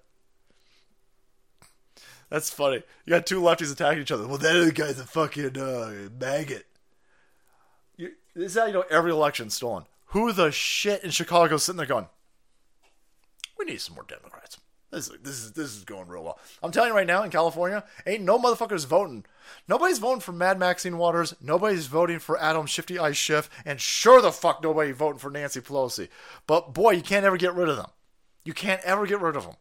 That's 2.29 2.49
funny. 2.49 2.83
You 3.05 3.11
got 3.11 3.25
two 3.25 3.41
lefties 3.41 3.71
attacking 3.71 4.01
each 4.01 4.11
other. 4.11 4.27
Well, 4.27 4.37
that 4.39 4.55
other 4.55 4.71
guy's 4.71 4.99
a 4.99 5.05
fucking 5.05 5.57
uh, 5.57 6.09
maggot. 6.19 6.65
You, 7.97 8.11
this 8.35 8.53
is 8.53 8.57
how 8.57 8.65
you 8.65 8.73
know 8.73 8.83
every 8.89 9.11
election's 9.11 9.53
stolen. 9.53 9.85
Who 10.07 10.31
the 10.31 10.51
shit 10.51 11.03
in 11.03 11.11
Chicago 11.11 11.57
sitting 11.57 11.77
there 11.77 11.85
going, 11.85 12.07
we 13.57 13.65
need 13.65 13.81
some 13.81 13.95
more 13.95 14.05
Democrats. 14.07 14.57
This 14.95 15.09
is, 15.09 15.17
this 15.21 15.43
is 15.43 15.51
this 15.51 15.75
is 15.75 15.83
going 15.83 16.07
real 16.07 16.23
well. 16.23 16.39
I'm 16.63 16.71
telling 16.71 16.91
you 16.91 16.95
right 16.95 17.05
now, 17.05 17.23
in 17.23 17.29
California, 17.29 17.83
ain't 18.07 18.23
no 18.23 18.39
motherfuckers 18.39 18.85
voting. 18.85 19.25
Nobody's 19.67 19.99
voting 19.99 20.21
for 20.21 20.31
Mad 20.31 20.57
Maxine 20.57 20.97
Waters. 20.97 21.35
Nobody's 21.41 21.87
voting 21.87 22.19
for 22.19 22.41
Adam 22.41 22.65
Shifty 22.65 22.97
Ice 22.97 23.17
Schiff, 23.17 23.49
and 23.65 23.81
sure 23.81 24.21
the 24.21 24.31
fuck 24.31 24.63
nobody 24.63 24.93
voting 24.93 25.19
for 25.19 25.29
Nancy 25.29 25.59
Pelosi. 25.59 26.07
But 26.47 26.73
boy, 26.73 26.91
you 26.91 27.01
can't 27.01 27.25
ever 27.25 27.35
get 27.35 27.53
rid 27.53 27.67
of 27.67 27.75
them. 27.75 27.89
You 28.45 28.53
can't 28.53 28.81
ever 28.83 29.05
get 29.05 29.19
rid 29.19 29.35
of 29.35 29.43
them. 29.43 29.55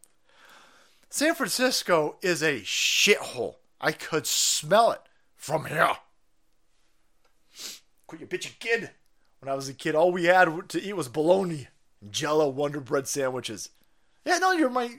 San 1.11 1.35
Francisco 1.35 2.15
is 2.23 2.41
a 2.41 2.61
shithole. 2.61 3.57
I 3.81 3.91
could 3.91 4.29
smell 4.29 4.93
it 4.93 5.01
from 5.35 5.65
here. 5.65 5.97
Quit 8.07 8.21
your 8.21 8.29
bitch, 8.29 8.57
kid. 8.61 8.91
When 9.41 9.51
I 9.51 9.57
was 9.57 9.69
a 9.69 9.75
kid, 9.75 9.97
all 9.97 10.13
we 10.13 10.27
had 10.27 10.69
to 10.69 10.81
eat 10.81 10.95
was 10.95 11.09
bologna 11.09 11.67
and 12.01 12.13
Jello 12.13 12.49
Wonder 12.49 12.79
Bread 12.79 13.09
sandwiches. 13.09 13.71
Yeah, 14.25 14.39
no, 14.39 14.53
you're 14.53 14.71
my. 14.71 14.91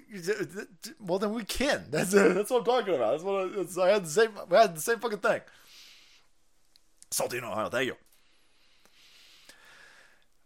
Well, 1.00 1.20
then 1.20 1.34
we 1.34 1.44
can. 1.44 1.86
That's 1.92 2.12
that's 2.12 2.52
what 2.52 2.60
I'm 2.60 2.66
talking 2.66 2.94
about. 2.96 3.12
That's 3.12 3.24
what 3.24 3.46
I, 3.46 3.48
that's, 3.56 3.78
I 3.78 3.90
had 3.90 4.06
the 4.06 4.10
same. 4.10 4.30
I 4.52 4.62
had 4.62 4.76
the 4.76 4.82
same 4.82 5.00
fucking 5.00 5.20
thing. 5.20 5.42
Salty 7.10 7.38
in 7.38 7.44
Ohio. 7.44 7.70
Thank 7.70 7.88
you. 7.88 7.96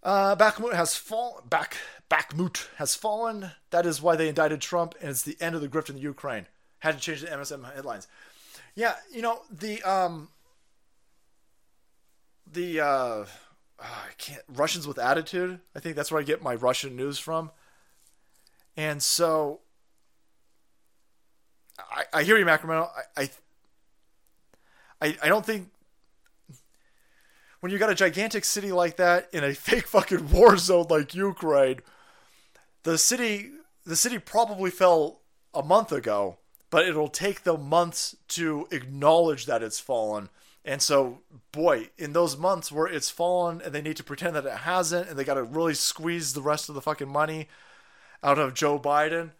Uh, 0.02 0.36
Bakhmut 0.36 0.74
has 0.74 0.96
fallen. 0.96 1.44
Back 1.50 1.78
Bakhmut 2.10 2.68
has 2.78 2.96
fallen. 2.96 3.52
That 3.72 3.86
is 3.86 4.02
why 4.02 4.16
they 4.16 4.30
indicted 4.30 4.62
Trump, 4.62 4.96
and 5.02 5.10
it's 5.10 5.24
the 5.24 5.38
end 5.42 5.56
of 5.56 5.62
the 5.62 5.68
grift 5.68 5.90
in 5.90 5.96
the 5.96 6.02
Ukraine. 6.02 6.48
Had 6.80 6.96
to 6.96 7.02
change 7.02 7.22
the 7.22 7.28
MSM 7.28 7.74
headlines. 7.74 8.08
Yeah, 8.76 8.96
you 9.12 9.22
know 9.22 9.42
the 9.52 9.84
um. 9.84 10.30
The 12.52 12.80
uh, 12.80 13.26
I 13.80 14.08
can't 14.18 14.42
Russians 14.48 14.88
with 14.88 14.98
attitude. 14.98 15.60
I 15.76 15.80
think 15.80 15.98
that's 15.98 16.12
where 16.12 16.22
I 16.22 16.24
get 16.24 16.42
my 16.42 16.56
Russian 16.56 16.96
news 16.96 17.20
from. 17.20 17.52
And 18.78 19.02
so 19.02 19.60
I, 21.92 22.04
I 22.14 22.24
hear 22.24 22.38
you, 22.38 22.46
Macrometal. 22.46 22.90
I, 23.18 23.22
I 23.22 23.30
I 25.02 25.18
I 25.24 25.30
don't 25.30 25.46
think 25.46 25.70
when 27.60 27.72
you 27.72 27.78
got 27.78 27.90
a 27.90 27.96
gigantic 27.96 28.46
city 28.46 28.72
like 28.72 28.98
that 28.98 29.30
in 29.34 29.44
a 29.44 29.54
fake 29.54 29.88
fucking 29.88 30.32
war 30.32 30.58
zone 30.58 30.88
like 30.90 31.14
Ukraine, 31.14 31.80
the 32.84 32.98
city 32.98 33.52
the 33.86 33.96
city 33.96 34.20
probably 34.20 34.72
fell 34.72 35.22
a 35.54 35.64
month 35.64 35.92
ago, 35.92 36.38
but 36.70 36.88
it'll 36.88 37.10
take 37.10 37.44
them 37.44 37.68
months 37.68 38.16
to 38.30 38.68
acknowledge 38.72 39.46
that 39.46 39.64
it's 39.64 39.80
fallen. 39.80 40.30
And 40.66 40.82
so, 40.82 41.20
boy, 41.52 41.90
in 41.98 42.14
those 42.14 42.38
months 42.38 42.72
where 42.72 42.86
it's 42.86 43.10
fallen 43.10 43.62
and 43.62 43.74
they 43.74 43.82
need 43.82 43.98
to 43.98 44.04
pretend 44.04 44.36
that 44.36 44.46
it 44.46 44.60
hasn't, 44.60 45.10
and 45.10 45.18
they 45.18 45.24
got 45.24 45.36
to 45.36 45.44
really 45.44 45.74
squeeze 45.74 46.34
the 46.34 46.42
rest 46.42 46.70
of 46.70 46.76
the 46.76 46.82
fucking 46.82 47.10
money 47.10 47.48
out 48.24 48.40
of 48.40 48.54
Joe 48.54 48.80
Biden 48.80 49.32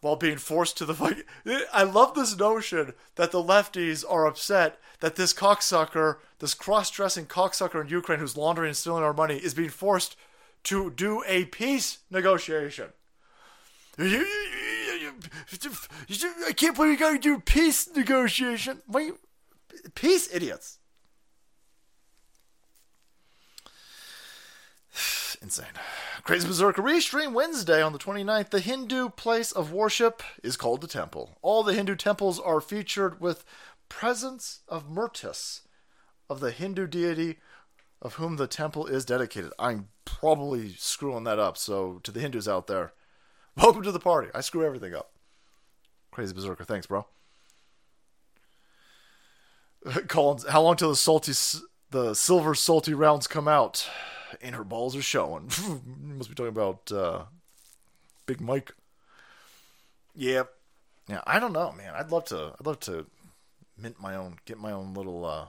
while 0.00 0.16
being 0.16 0.36
forced 0.36 0.76
to 0.78 0.84
the 0.84 0.94
fight. 0.94 1.24
I 1.72 1.82
love 1.82 2.14
this 2.14 2.36
notion 2.36 2.92
that 3.14 3.30
the 3.30 3.42
lefties 3.42 4.04
are 4.08 4.26
upset 4.26 4.78
that 5.00 5.16
this 5.16 5.32
cocksucker, 5.32 6.16
this 6.38 6.54
cross 6.54 6.90
dressing 6.90 7.26
cocksucker 7.26 7.80
in 7.80 7.88
Ukraine 7.88 8.20
who's 8.20 8.36
laundering 8.36 8.68
and 8.68 8.76
stealing 8.76 9.04
our 9.04 9.12
money, 9.12 9.36
is 9.36 9.54
being 9.54 9.68
forced 9.68 10.16
to 10.64 10.90
do 10.90 11.22
a 11.26 11.44
peace 11.46 11.98
negotiation. 12.10 12.92
I 13.98 14.24
can't 16.56 16.74
believe 16.74 16.92
you 16.92 16.98
gotta 16.98 17.18
do 17.18 17.38
peace 17.40 17.88
negotiation. 17.94 18.82
Wait, 18.88 19.12
peace, 19.94 20.28
idiots. 20.32 20.78
Insane. 25.44 25.66
Crazy 26.22 26.48
Berserker 26.48 26.80
Restream 26.80 27.34
Wednesday 27.34 27.82
on 27.82 27.92
the 27.92 27.98
29th. 27.98 28.48
The 28.48 28.60
Hindu 28.60 29.10
place 29.10 29.52
of 29.52 29.72
worship 29.72 30.22
is 30.42 30.56
called 30.56 30.80
the 30.80 30.86
temple. 30.86 31.36
All 31.42 31.62
the 31.62 31.74
Hindu 31.74 31.96
temples 31.96 32.40
are 32.40 32.62
featured 32.62 33.20
with 33.20 33.44
presence 33.90 34.60
of 34.68 34.88
Murtis, 34.88 35.60
of 36.30 36.40
the 36.40 36.50
Hindu 36.50 36.86
deity 36.86 37.40
of 38.00 38.14
whom 38.14 38.36
the 38.36 38.46
temple 38.46 38.86
is 38.86 39.04
dedicated. 39.04 39.52
I'm 39.58 39.88
probably 40.06 40.72
screwing 40.78 41.24
that 41.24 41.38
up, 41.38 41.58
so 41.58 42.00
to 42.04 42.10
the 42.10 42.20
Hindus 42.20 42.48
out 42.48 42.66
there, 42.66 42.94
welcome 43.54 43.82
to 43.82 43.92
the 43.92 44.00
party. 44.00 44.30
I 44.34 44.40
screw 44.40 44.64
everything 44.64 44.94
up. 44.94 45.12
Crazy 46.10 46.32
Berserker, 46.32 46.64
thanks, 46.64 46.86
bro. 46.86 47.04
Collins, 50.08 50.46
how 50.48 50.62
long 50.62 50.76
till 50.76 50.88
the 50.88 50.96
salty, 50.96 51.34
the 51.90 52.14
silver 52.14 52.54
salty 52.54 52.94
rounds 52.94 53.26
come 53.26 53.46
out? 53.46 53.86
And 54.42 54.54
her 54.54 54.64
balls 54.64 54.96
are 54.96 55.02
showing. 55.02 55.44
Must 56.02 56.28
be 56.28 56.34
talking 56.34 56.48
about 56.48 56.90
uh, 56.92 57.24
Big 58.26 58.40
Mike. 58.40 58.74
Yep. 60.14 60.50
Yeah, 61.08 61.20
I 61.26 61.38
don't 61.38 61.52
know, 61.52 61.72
man. 61.72 61.92
I'd 61.94 62.10
love 62.10 62.24
to. 62.26 62.54
I'd 62.58 62.66
love 62.66 62.80
to 62.80 63.06
mint 63.76 64.00
my 64.00 64.14
own, 64.14 64.38
get 64.44 64.58
my 64.58 64.72
own 64.72 64.94
little, 64.94 65.24
uh, 65.24 65.46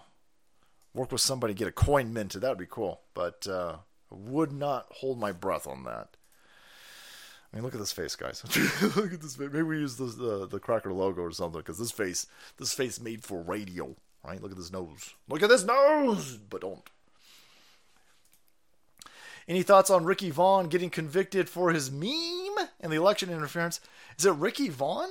work 0.94 1.12
with 1.12 1.22
somebody, 1.22 1.54
get 1.54 1.68
a 1.68 1.72
coin 1.72 2.12
minted. 2.12 2.42
That 2.42 2.50
would 2.50 2.58
be 2.58 2.68
cool. 2.70 3.02
But 3.14 3.48
uh, 3.48 3.78
would 4.10 4.52
not 4.52 4.88
hold 4.90 5.20
my 5.20 5.32
breath 5.32 5.68
on 5.68 5.84
that. 5.86 6.18
I 7.52 7.58
mean, 7.58 7.64
look 7.64 7.74
at 7.74 7.80
this 7.80 7.94
face, 7.94 8.16
guys. 8.16 8.44
look 8.98 9.14
at 9.14 9.22
this 9.22 9.36
face. 9.36 9.50
Maybe 9.52 9.64
we 9.64 9.80
use 9.80 9.96
the 9.96 10.06
the, 10.06 10.48
the 10.48 10.60
cracker 10.60 10.92
logo 10.92 11.22
or 11.22 11.32
something 11.32 11.62
because 11.62 11.78
this 11.78 11.92
face, 11.92 12.28
this 12.58 12.74
face 12.74 13.00
made 13.00 13.24
for 13.24 13.42
radio, 13.42 13.96
right? 14.26 14.42
Look 14.42 14.52
at 14.52 14.58
this 14.58 14.74
nose. 14.74 15.14
Look 15.30 15.42
at 15.42 15.50
this 15.50 15.64
nose, 15.64 16.38
but 16.38 16.62
don't. 16.62 16.90
Any 19.48 19.62
thoughts 19.62 19.90
on 19.90 20.06
Ricky 20.06 20.32
Vaughn 20.32 20.70
getting 20.70 20.90
convicted 20.90 21.50
for 21.50 21.72
his 21.72 21.92
meme 21.92 22.68
and 22.80 22.92
the 22.92 22.98
election 22.98 23.30
interference? 23.30 23.80
Is 24.18 24.26
it 24.26 24.32
Ricky 24.32 24.70
Vaughn? 24.70 25.10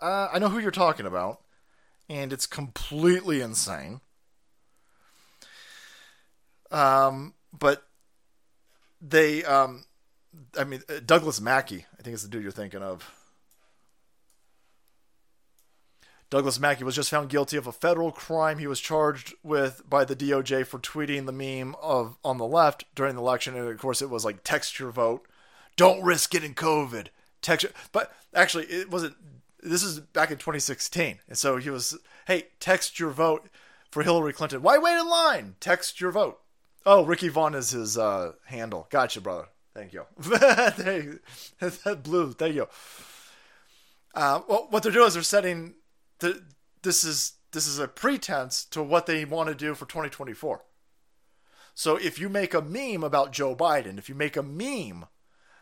Uh, 0.00 0.28
I 0.32 0.38
know 0.38 0.48
who 0.48 0.58
you're 0.58 0.70
talking 0.72 1.06
about, 1.06 1.40
and 2.08 2.32
it's 2.32 2.46
completely 2.46 3.40
insane. 3.40 4.00
Um, 6.70 7.34
but 7.56 7.84
they, 9.00 9.44
um, 9.44 9.84
I 10.58 10.64
mean, 10.64 10.82
uh, 10.88 10.94
Douglas 11.04 11.40
Mackey, 11.40 11.86
I 11.98 12.02
think 12.02 12.14
is 12.14 12.22
the 12.22 12.28
dude 12.28 12.42
you're 12.42 12.50
thinking 12.50 12.82
of. 12.82 13.08
Douglas 16.34 16.58
Mackey 16.58 16.82
was 16.82 16.96
just 16.96 17.10
found 17.10 17.28
guilty 17.28 17.56
of 17.56 17.68
a 17.68 17.72
federal 17.72 18.10
crime 18.10 18.58
he 18.58 18.66
was 18.66 18.80
charged 18.80 19.34
with 19.44 19.88
by 19.88 20.04
the 20.04 20.16
DOJ 20.16 20.66
for 20.66 20.80
tweeting 20.80 21.26
the 21.26 21.32
meme 21.32 21.76
of 21.80 22.18
on 22.24 22.38
the 22.38 22.44
left 22.44 22.92
during 22.96 23.14
the 23.14 23.22
election, 23.22 23.56
and 23.56 23.68
of 23.68 23.78
course 23.78 24.02
it 24.02 24.10
was 24.10 24.24
like 24.24 24.42
text 24.42 24.80
your 24.80 24.90
vote, 24.90 25.28
don't 25.76 26.02
risk 26.02 26.30
getting 26.30 26.52
COVID. 26.52 27.06
Text, 27.40 27.62
your, 27.62 27.72
but 27.92 28.12
actually 28.34 28.64
it 28.64 28.90
wasn't. 28.90 29.14
This 29.62 29.84
is 29.84 30.00
back 30.00 30.32
in 30.32 30.38
2016, 30.38 31.20
and 31.28 31.38
so 31.38 31.56
he 31.58 31.70
was, 31.70 31.96
hey, 32.26 32.48
text 32.58 32.98
your 32.98 33.10
vote 33.10 33.46
for 33.92 34.02
Hillary 34.02 34.32
Clinton. 34.32 34.60
Why 34.60 34.76
wait 34.76 34.98
in 34.98 35.08
line? 35.08 35.54
Text 35.60 36.00
your 36.00 36.10
vote. 36.10 36.40
Oh, 36.84 37.04
Ricky 37.04 37.28
Vaughn 37.28 37.54
is 37.54 37.70
his 37.70 37.96
uh, 37.96 38.32
handle. 38.46 38.88
Gotcha, 38.90 39.20
brother. 39.20 39.46
Thank 39.72 39.92
you. 39.92 40.02
Blue. 42.02 42.32
Thank 42.32 42.56
you. 42.56 42.66
Uh, 44.12 44.40
well, 44.48 44.66
what 44.70 44.82
they're 44.82 44.90
doing 44.90 45.06
is 45.06 45.14
they're 45.14 45.22
setting 45.22 45.74
the, 46.18 46.42
this 46.82 47.04
is 47.04 47.34
this 47.52 47.66
is 47.66 47.78
a 47.78 47.88
pretense 47.88 48.64
to 48.66 48.82
what 48.82 49.06
they 49.06 49.24
want 49.24 49.48
to 49.48 49.54
do 49.54 49.74
for 49.74 49.86
2024. 49.86 50.64
So 51.74 51.96
if 51.96 52.18
you 52.18 52.28
make 52.28 52.52
a 52.52 52.60
meme 52.60 53.04
about 53.04 53.32
Joe 53.32 53.54
Biden, 53.54 53.98
if 53.98 54.08
you 54.08 54.14
make 54.14 54.36
a 54.36 54.42
meme 54.42 55.06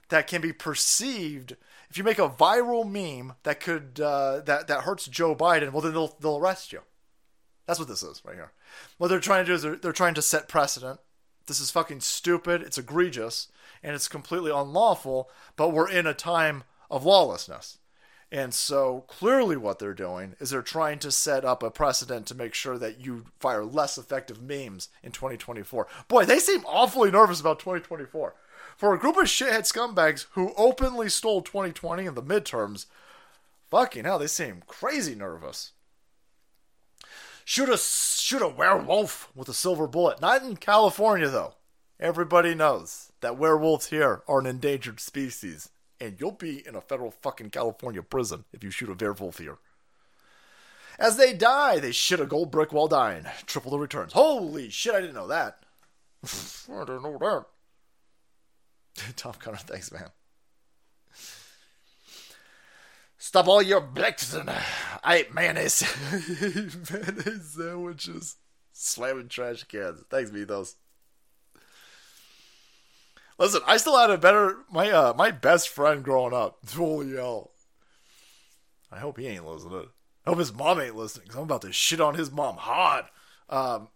that 0.09 0.27
can 0.27 0.41
be 0.41 0.53
perceived, 0.53 1.57
if 1.91 1.97
you 1.97 2.05
make 2.05 2.19
a 2.19 2.29
viral 2.29 2.89
meme 2.89 3.35
that 3.43 3.61
could 3.61 4.01
uh, 4.01 4.41
that 4.41 4.69
that 4.69 4.83
hurts 4.83 5.07
Joe 5.07 5.35
Biden, 5.35 5.73
well 5.73 5.83
then 5.83 5.93
they'll 5.93 6.17
they'll 6.21 6.39
arrest 6.39 6.73
you. 6.73 6.81
That's 7.67 7.79
what 7.79 7.89
this 7.89 8.03
is 8.03 8.23
right 8.25 8.35
here. 8.35 8.53
What 8.99 9.09
they're 9.09 9.21
trying 9.21 9.45
to 9.45 9.51
do 9.51 9.55
is 9.55 9.63
they're, 9.63 9.77
they're 9.77 9.93
trying 9.93 10.15
to 10.15 10.23
set 10.23 10.49
precedent. 10.49 11.01
This 11.47 11.61
is 11.61 11.71
fucking 11.71 12.01
stupid. 12.01 12.63
It's 12.63 12.79
egregious 12.79 13.49
and 13.83 13.95
it's 13.95 14.09
completely 14.09 14.51
unlawful. 14.51 15.31
But 15.57 15.71
we're 15.71 15.91
in 15.91 16.07
a 16.07 16.15
time 16.15 16.65
of 16.91 17.05
lawlessness. 17.05 17.79
And 18.33 18.55
so 18.55 19.05
clearly, 19.09 19.59
what 19.59 19.79
they're 19.79 19.93
doing 19.93 20.37
is 20.41 20.49
they're 20.49 20.63
trying 20.63 20.99
to 21.01 21.13
set 21.13 21.45
up 21.45 21.63
a 21.63 21.71
precedent 21.71 22.27
to 22.29 22.35
make 22.35 22.55
sure 22.55 22.79
that 22.79 22.99
you 22.99 23.27
fire 23.39 23.63
less 23.63 23.99
effective 23.99 24.41
memes 24.41 24.89
in 25.03 25.13
2024. 25.13 25.87
Boy, 26.09 26.25
they 26.25 26.39
seem 26.39 26.65
awfully 26.65 27.11
nervous 27.11 27.43
about 27.43 27.59
2024. 27.59 28.35
For 28.79 28.95
a 28.95 28.99
group 28.99 29.19
of 29.19 29.25
shithead 29.25 29.71
scumbags 29.71 30.25
who 30.31 30.55
openly 30.57 31.11
stole 31.11 31.43
2020 31.43 32.07
in 32.07 32.15
the 32.15 32.23
midterms, 32.23 32.87
fucking 33.71 34.05
hell, 34.05 34.19
they 34.19 34.27
seem 34.29 34.63
crazy 34.67 35.15
nervous. 35.15 35.73
Shoot 37.45 37.69
a 37.69 37.77
shoot 37.77 38.41
a 38.41 38.49
werewolf 38.49 39.29
with 39.35 39.51
a 39.51 39.55
silver 39.55 39.87
bullet. 39.87 40.23
Not 40.23 40.43
in 40.43 40.57
California 40.57 41.29
though. 41.29 41.57
Everybody 42.01 42.55
knows 42.55 43.13
that 43.21 43.37
werewolves 43.37 43.89
here 43.89 44.23
are 44.27 44.41
an 44.41 44.47
endangered 44.47 45.01
species 45.01 45.69
and 46.03 46.21
you'll 46.21 46.33
be 46.33 46.67
in 46.67 46.75
a 46.75 46.81
federal 46.81 47.13
fucking 47.13 47.51
California 47.51 48.03
prison 48.03 48.45
if 48.53 48.65
you 48.65 48.71
shoot 48.71 48.91
a 48.91 48.95
werewolf 48.95 49.39
here. 49.39 49.59
As 50.99 51.17
they 51.17 51.33
die, 51.33 51.79
they 51.79 51.93
shit 51.93 52.21
a 52.21 52.27
gold 52.27 52.51
brick 52.51 52.73
while 52.73 52.89
dying. 52.89 53.25
Triple 53.47 53.71
the 53.71 53.79
returns. 53.79 54.13
Holy 54.13 54.69
shit, 54.69 54.95
I 54.95 55.01
didn't 55.01 55.15
know 55.15 55.29
that. 55.29 55.65
I 56.25 56.81
didn't 56.81 57.03
know 57.03 57.19
that. 57.19 57.45
Tom 59.17 59.35
Connor, 59.39 59.57
thanks, 59.59 59.93
man. 59.93 60.11
Stop 63.17 63.47
all 63.47 63.63
your 63.63 63.81
blicks 63.81 64.35
and 64.35 64.51
uh, 64.51 64.59
I 65.05 65.19
ate 65.19 65.33
mayonnaise. 65.33 65.85
mayonnaise 66.91 67.55
sandwiches. 67.57 68.37
Slamming 68.73 69.29
trash 69.29 69.63
cans. 69.65 70.03
Thanks, 70.11 70.31
those. 70.47 70.75
Listen, 73.43 73.63
I 73.67 73.77
still 73.77 73.99
had 73.99 74.11
a 74.11 74.19
better 74.19 74.59
my 74.71 74.89
uh 74.93 75.15
my 75.15 75.33
best 75.33 75.69
friend 75.69 76.05
growing 76.05 76.33
up. 76.33 76.59
Holy 76.73 77.17
hell! 77.17 77.51
I 78.93 79.01
hope 79.01 79.19
he 79.19 79.27
ain't 79.27 79.45
listening. 79.45 79.89
I 80.25 80.31
hope 80.31 80.39
his 80.39 80.55
mom 80.55 80.81
ain't 80.81 80.95
listening 80.95 81.25
because 81.25 81.39
I'm 81.39 81.43
about 81.43 81.63
to 81.63 81.73
shit 81.73 82.01
on 82.01 82.15
his 82.15 82.31
mom 82.31 82.57
hard. 82.57 83.07
Um, 83.51 83.89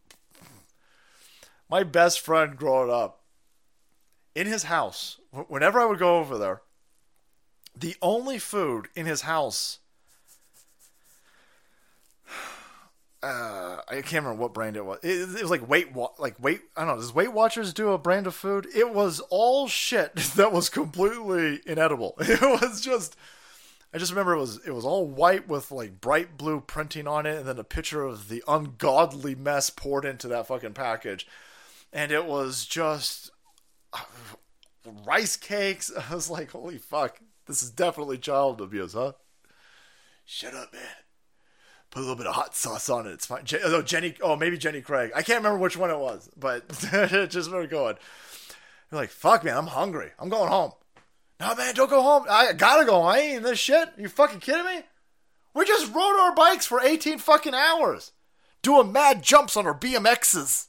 my 1.70 1.84
best 1.84 2.18
friend 2.18 2.56
growing 2.56 2.90
up 2.90 3.20
in 4.34 4.48
his 4.48 4.64
house, 4.64 5.20
whenever 5.30 5.78
I 5.78 5.86
would 5.86 6.00
go 6.00 6.18
over 6.18 6.36
there, 6.36 6.62
the 7.72 7.94
only 8.02 8.40
food 8.40 8.88
in 8.96 9.06
his 9.06 9.20
house 9.20 9.78
uh, 13.22 13.78
I 13.88 13.94
can't 14.02 14.24
remember 14.24 14.42
what 14.42 14.54
brand 14.54 14.76
it 14.76 14.84
was. 14.84 14.98
It, 15.02 15.36
it 15.36 15.42
was 15.42 15.50
like 15.50 15.68
Weight 15.68 15.96
like 16.18 16.42
Weight. 16.42 16.60
I 16.76 16.84
don't 16.84 16.94
know. 16.94 17.00
Does 17.00 17.14
Weight 17.14 17.32
Watchers 17.32 17.72
do 17.72 17.90
a 17.90 17.98
brand 17.98 18.26
of 18.26 18.34
food? 18.34 18.66
It 18.74 18.94
was 18.94 19.20
all 19.30 19.68
shit 19.68 20.14
that 20.36 20.52
was 20.52 20.68
completely 20.68 21.60
inedible. 21.66 22.16
It 22.20 22.40
was 22.40 22.80
just. 22.80 23.16
I 23.94 23.98
just 23.98 24.12
remember 24.12 24.34
it 24.34 24.40
was 24.40 24.60
it 24.66 24.72
was 24.72 24.84
all 24.84 25.06
white 25.06 25.48
with 25.48 25.70
like 25.70 26.00
bright 26.00 26.36
blue 26.36 26.60
printing 26.60 27.06
on 27.06 27.24
it, 27.24 27.38
and 27.38 27.48
then 27.48 27.58
a 27.58 27.64
picture 27.64 28.02
of 28.02 28.28
the 28.28 28.42
ungodly 28.46 29.34
mess 29.34 29.70
poured 29.70 30.04
into 30.04 30.28
that 30.28 30.48
fucking 30.48 30.74
package, 30.74 31.26
and 31.92 32.12
it 32.12 32.26
was 32.26 32.66
just 32.66 33.30
uh, 33.94 34.00
rice 35.06 35.36
cakes. 35.36 35.90
I 36.10 36.14
was 36.14 36.28
like, 36.28 36.50
holy 36.50 36.78
fuck, 36.78 37.20
this 37.46 37.62
is 37.62 37.70
definitely 37.70 38.18
child 38.18 38.60
abuse, 38.60 38.92
huh? 38.92 39.12
Shut 40.26 40.52
up, 40.52 40.74
man 40.74 41.05
put 41.96 42.00
a 42.00 42.08
little 42.08 42.16
bit 42.16 42.26
of 42.26 42.34
hot 42.34 42.54
sauce 42.54 42.90
on 42.90 43.06
it. 43.06 43.12
It's 43.12 43.24
fine. 43.24 43.46
Je- 43.46 43.58
oh, 43.64 43.80
Jenny. 43.80 44.14
Oh, 44.20 44.36
maybe 44.36 44.58
Jenny 44.58 44.82
Craig. 44.82 45.12
I 45.16 45.22
can't 45.22 45.38
remember 45.38 45.58
which 45.58 45.78
one 45.78 45.90
it 45.90 45.98
was, 45.98 46.28
but 46.36 46.68
just 47.30 47.48
very 47.48 47.66
good. 47.66 47.96
You're 48.92 49.00
like, 49.00 49.08
fuck, 49.08 49.42
man. 49.42 49.56
I'm 49.56 49.66
hungry. 49.66 50.10
I'm 50.18 50.28
going 50.28 50.50
home. 50.50 50.72
No, 51.40 51.54
man, 51.54 51.74
don't 51.74 51.88
go 51.88 52.02
home. 52.02 52.26
I 52.28 52.52
gotta 52.52 52.84
go. 52.84 53.00
I 53.00 53.18
ain't 53.20 53.36
in 53.38 53.42
this 53.44 53.58
shit. 53.58 53.88
You 53.96 54.10
fucking 54.10 54.40
kidding 54.40 54.66
me? 54.66 54.82
We 55.54 55.64
just 55.64 55.90
rode 55.94 56.20
our 56.20 56.34
bikes 56.34 56.66
for 56.66 56.82
18 56.82 57.16
fucking 57.16 57.54
hours, 57.54 58.12
doing 58.60 58.92
mad 58.92 59.22
jumps 59.22 59.56
on 59.56 59.66
our 59.66 59.78
BMXs. 59.78 60.66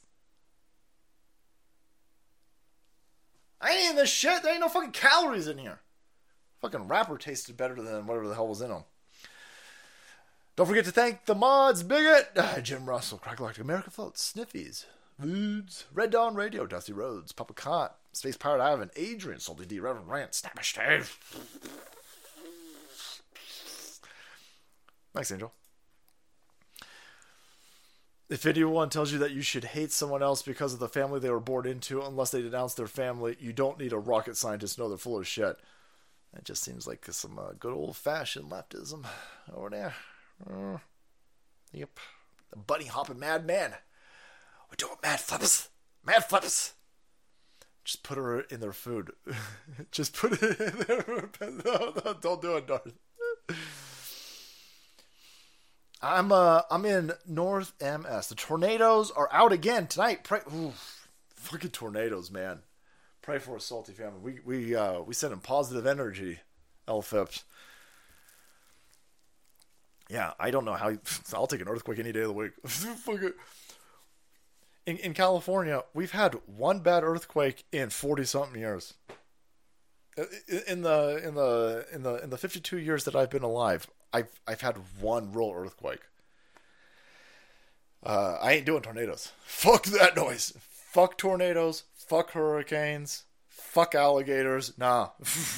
I 3.60 3.70
ain't 3.70 3.90
in 3.90 3.96
this 3.96 4.10
shit. 4.10 4.42
There 4.42 4.52
ain't 4.52 4.62
no 4.62 4.68
fucking 4.70 4.92
calories 4.92 5.46
in 5.46 5.58
here. 5.58 5.80
Fucking 6.62 6.88
wrapper 6.88 7.18
tasted 7.18 7.58
better 7.58 7.74
than 7.74 8.06
whatever 8.06 8.28
the 8.28 8.34
hell 8.34 8.48
was 8.48 8.62
in 8.62 8.70
them. 8.70 8.84
Don't 10.58 10.66
forget 10.66 10.86
to 10.86 10.90
thank 10.90 11.26
the 11.26 11.36
mods, 11.36 11.84
Bigot, 11.84 12.30
uh, 12.34 12.60
Jim 12.62 12.86
Russell, 12.86 13.20
Cracklock, 13.24 13.60
America 13.60 13.92
Floats, 13.92 14.32
Sniffies, 14.34 14.86
Foods, 15.20 15.84
Red 15.94 16.10
Dawn 16.10 16.34
Radio, 16.34 16.66
Dusty 16.66 16.92
Rhodes, 16.92 17.30
Papa 17.30 17.52
Cot, 17.52 17.96
Space 18.10 18.36
Pirate 18.36 18.60
Ivan, 18.60 18.90
Adrian, 18.96 19.38
Salty 19.38 19.66
D, 19.66 19.78
Reverend 19.78 20.08
Rant, 20.08 20.34
Snapper 20.34 20.64
Stave. 20.64 21.16
Thanks, 25.14 25.30
Angel. 25.30 25.52
If 28.28 28.44
anyone 28.44 28.90
tells 28.90 29.12
you 29.12 29.18
that 29.18 29.30
you 29.30 29.42
should 29.42 29.62
hate 29.62 29.92
someone 29.92 30.24
else 30.24 30.42
because 30.42 30.74
of 30.74 30.80
the 30.80 30.88
family 30.88 31.20
they 31.20 31.30
were 31.30 31.38
born 31.38 31.68
into, 31.68 32.02
unless 32.02 32.32
they 32.32 32.42
denounce 32.42 32.74
their 32.74 32.88
family, 32.88 33.36
you 33.38 33.52
don't 33.52 33.78
need 33.78 33.92
a 33.92 33.98
rocket 33.98 34.36
scientist 34.36 34.74
to 34.74 34.80
know 34.80 34.88
they're 34.88 34.98
full 34.98 35.20
of 35.20 35.26
shit. 35.28 35.56
That 36.34 36.44
just 36.44 36.64
seems 36.64 36.84
like 36.84 37.04
some 37.04 37.38
uh, 37.38 37.52
good 37.60 37.72
old 37.72 37.96
fashioned 37.96 38.50
leftism 38.50 39.06
over 39.54 39.70
there. 39.70 39.94
Uh, 40.46 40.78
yep. 41.72 41.98
The 42.50 42.56
bunny 42.56 42.86
hopping 42.86 43.18
madman. 43.18 43.74
We're 44.70 44.76
doing 44.76 44.96
mad 45.02 45.20
flips. 45.20 45.68
Mad 46.04 46.24
flips. 46.24 46.74
Just 47.84 48.02
put 48.02 48.18
her 48.18 48.40
in 48.40 48.60
their 48.60 48.72
food. 48.72 49.12
Just 49.90 50.14
put 50.14 50.42
it 50.42 50.60
in 50.60 50.84
there. 50.86 51.30
No, 51.64 51.92
no, 52.04 52.14
don't 52.20 52.42
do 52.42 52.56
it, 52.56 52.66
Darth. 52.66 52.92
I'm 56.00 56.30
uh 56.30 56.62
I'm 56.70 56.84
in 56.84 57.12
North 57.26 57.72
MS. 57.80 58.28
The 58.28 58.34
tornadoes 58.36 59.10
are 59.10 59.28
out 59.32 59.52
again 59.52 59.86
tonight. 59.86 60.22
Pray 60.22 60.40
fucking 61.34 61.70
tornadoes, 61.70 62.30
man. 62.30 62.60
Pray 63.22 63.38
for 63.38 63.56
a 63.56 63.60
salty 63.60 63.92
family. 63.92 64.20
We 64.22 64.40
we 64.44 64.74
uh 64.76 65.00
we 65.00 65.14
send 65.14 65.32
them 65.32 65.40
positive 65.40 65.86
energy, 65.86 66.40
LFIPS. 66.86 67.42
Yeah, 70.08 70.32
I 70.38 70.50
don't 70.50 70.64
know 70.64 70.74
how. 70.74 70.94
I'll 71.34 71.46
take 71.46 71.60
an 71.60 71.68
earthquake 71.68 71.98
any 71.98 72.12
day 72.12 72.20
of 72.20 72.28
the 72.28 72.32
week. 72.32 72.52
in 74.86 74.96
in 74.98 75.14
California, 75.14 75.84
we've 75.94 76.12
had 76.12 76.40
one 76.46 76.80
bad 76.80 77.04
earthquake 77.04 77.64
in 77.72 77.90
forty 77.90 78.24
something 78.24 78.60
years. 78.60 78.94
In 80.66 80.82
the 80.82 81.20
in 81.24 81.34
the 81.34 81.86
in 81.92 82.02
the 82.02 82.14
in 82.16 82.30
the 82.30 82.38
fifty 82.38 82.60
two 82.60 82.78
years 82.78 83.04
that 83.04 83.14
I've 83.14 83.30
been 83.30 83.42
alive, 83.42 83.86
I've 84.12 84.40
I've 84.46 84.62
had 84.62 84.78
one 85.00 85.32
real 85.32 85.52
earthquake. 85.54 86.00
Uh, 88.02 88.38
I 88.40 88.52
ain't 88.52 88.66
doing 88.66 88.82
tornadoes. 88.82 89.32
Fuck 89.44 89.84
that 89.86 90.16
noise. 90.16 90.54
Fuck 90.60 91.18
tornadoes. 91.18 91.84
Fuck 91.94 92.32
hurricanes. 92.32 93.24
Fuck 93.48 93.94
alligators. 93.94 94.72
Nah, 94.78 95.10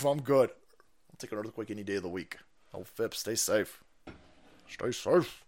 I'm 0.04 0.22
good. 0.22 0.50
I'll 0.50 1.18
take 1.18 1.32
an 1.32 1.38
earthquake 1.38 1.70
any 1.70 1.84
day 1.84 1.96
of 1.96 2.02
the 2.02 2.08
week. 2.08 2.38
Oh, 2.74 2.82
Phipps, 2.84 3.20
stay 3.20 3.34
safe. 3.34 3.82
Stay 4.70 4.92
safe. 4.92 5.44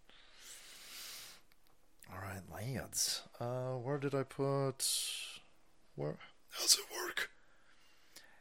All 2.12 2.20
right, 2.20 2.42
lads. 2.52 3.23
Uh, 3.41 3.76
where 3.78 3.99
did 3.99 4.15
I 4.15 4.25
put? 4.25 4.86
Where? 5.94 6.17
How's 6.51 6.75
it 6.75 6.84
work? 6.94 7.31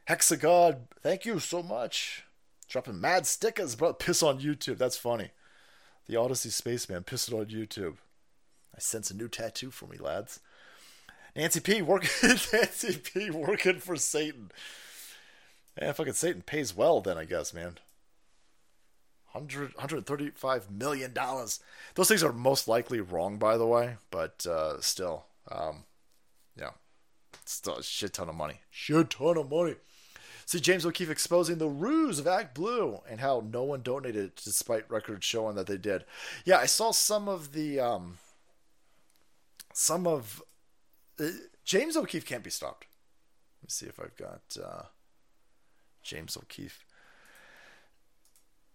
Hexagod, 0.08 0.88
thank 1.02 1.24
you 1.24 1.38
so 1.38 1.62
much. 1.62 2.24
Dropping 2.68 3.00
mad 3.00 3.26
stickers, 3.26 3.76
bro. 3.76 3.92
Piss 3.92 4.22
on 4.22 4.40
YouTube. 4.40 4.78
That's 4.78 4.96
funny. 4.96 5.30
The 6.08 6.16
Odysee 6.16 6.50
Spaceman 6.50 7.04
pissing 7.04 7.38
on 7.38 7.46
YouTube. 7.46 7.96
I 8.74 8.80
sense 8.80 9.10
a 9.10 9.16
new 9.16 9.28
tattoo 9.28 9.70
for 9.70 9.86
me, 9.86 9.98
lads. 9.98 10.40
Nancy 11.36 11.60
P 11.60 11.80
working. 11.82 12.10
Nancy 12.52 12.98
P 12.98 13.30
working 13.30 13.78
for 13.78 13.96
Satan. 13.96 14.50
Yeah, 15.80 15.92
fucking 15.92 16.14
Satan 16.14 16.42
pays 16.42 16.76
well 16.76 17.00
then, 17.00 17.16
I 17.16 17.24
guess, 17.24 17.54
man. 17.54 17.78
100, 19.32 19.74
135 19.74 20.70
million 20.70 21.12
dollars. 21.12 21.60
Those 21.94 22.08
things 22.08 22.22
are 22.22 22.32
most 22.32 22.68
likely 22.68 23.00
wrong, 23.00 23.38
by 23.38 23.56
the 23.56 23.66
way, 23.66 23.96
but 24.10 24.46
uh, 24.46 24.80
still, 24.80 25.24
um, 25.50 25.84
yeah, 26.56 26.70
still 27.44 27.76
a 27.76 27.82
shit 27.82 28.14
ton 28.14 28.28
of 28.28 28.34
money. 28.34 28.60
Shit 28.70 29.10
ton 29.10 29.38
of 29.38 29.50
money. 29.50 29.74
See 30.44 30.60
James 30.60 30.84
O'Keefe 30.84 31.10
exposing 31.10 31.58
the 31.58 31.68
ruse 31.68 32.18
of 32.18 32.26
Act 32.26 32.54
Blue 32.54 33.00
and 33.08 33.20
how 33.20 33.42
no 33.50 33.62
one 33.62 33.80
donated 33.82 34.34
despite 34.36 34.90
records 34.90 35.24
showing 35.24 35.54
that 35.56 35.66
they 35.66 35.78
did. 35.78 36.04
Yeah, 36.44 36.58
I 36.58 36.66
saw 36.66 36.90
some 36.90 37.28
of 37.28 37.52
the 37.52 37.80
um, 37.80 38.18
some 39.72 40.06
of 40.06 40.42
uh, 41.18 41.28
James 41.64 41.96
O'Keefe 41.96 42.26
can't 42.26 42.42
be 42.44 42.50
stopped. 42.50 42.86
Let 43.62 43.68
me 43.68 43.70
see 43.70 43.86
if 43.86 44.00
I've 44.00 44.16
got 44.16 44.42
uh, 44.62 44.82
James 46.02 46.36
O'Keefe. 46.36 46.84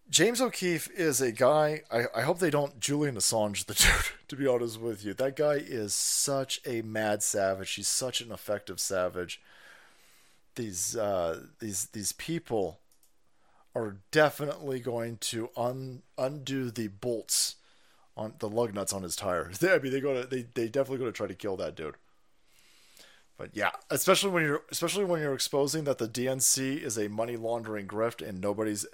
James 0.10 0.40
O'Keefe 0.40 0.90
is 0.92 1.20
a 1.20 1.32
guy. 1.32 1.82
I, 1.92 2.06
I 2.16 2.22
hope 2.22 2.40
they 2.40 2.50
don't 2.50 2.80
Julian 2.80 3.16
Assange 3.16 3.66
the 3.66 3.74
dude. 3.74 4.14
To 4.30 4.36
be 4.36 4.48
honest 4.48 4.80
with 4.80 5.04
you, 5.04 5.14
that 5.14 5.36
guy 5.36 5.56
is 5.56 5.94
such 5.94 6.62
a 6.66 6.82
mad 6.82 7.24
savage. 7.24 7.74
He's 7.74 7.88
such 7.88 8.22
an 8.22 8.32
effective 8.32 8.80
savage. 8.80 9.42
These 10.56 10.96
uh, 10.96 11.42
these 11.60 11.88
these 11.88 12.14
people 12.14 12.80
are 13.76 13.98
definitely 14.12 14.80
going 14.80 15.18
to 15.18 15.50
un, 15.56 16.02
undo 16.18 16.72
the 16.72 16.88
bolts 16.88 17.56
on 18.16 18.34
the 18.40 18.50
lug 18.50 18.74
nuts 18.74 18.92
on 18.92 19.04
his 19.04 19.16
tires. 19.16 19.64
I 19.64 19.78
mean, 19.80 19.92
they 19.92 20.02
go 20.02 20.22
to 20.22 20.28
they 20.28 20.46
they 20.54 20.68
definitely 20.68 21.00
going 21.00 21.12
to 21.12 21.18
try 21.18 21.28
to 21.28 21.36
kill 21.36 21.58
that 21.58 21.76
dude. 21.76 21.96
But 23.38 23.52
yeah, 23.54 23.72
especially 23.92 24.32
when 24.32 24.44
you're 24.44 24.64
especially 24.72 25.06
when 25.06 25.22
you're 25.22 25.34
exposing 25.34 25.84
that 25.84 26.00
the 26.00 26.08
DNC 26.08 26.82
is 26.82 26.98
a 26.98 27.08
money 27.08 27.36
laundering 27.36 27.88
grift 27.88 28.28
and 28.28 28.42
nobody's 28.42 28.86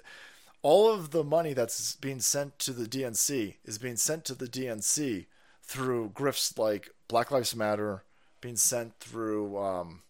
all 0.64 0.90
of 0.90 1.10
the 1.10 1.22
money 1.22 1.52
that's 1.52 1.94
being 1.96 2.20
sent 2.20 2.58
to 2.58 2.72
the 2.72 2.86
DNC 2.86 3.56
is 3.66 3.76
being 3.76 3.96
sent 3.96 4.24
to 4.24 4.34
the 4.34 4.46
DNC 4.46 5.26
through 5.62 6.08
grifts 6.14 6.58
like 6.58 6.88
Black 7.06 7.30
Lives 7.30 7.54
Matter, 7.54 8.04
being 8.40 8.56
sent 8.56 8.98
through 8.98 9.58
um, 9.58 10.00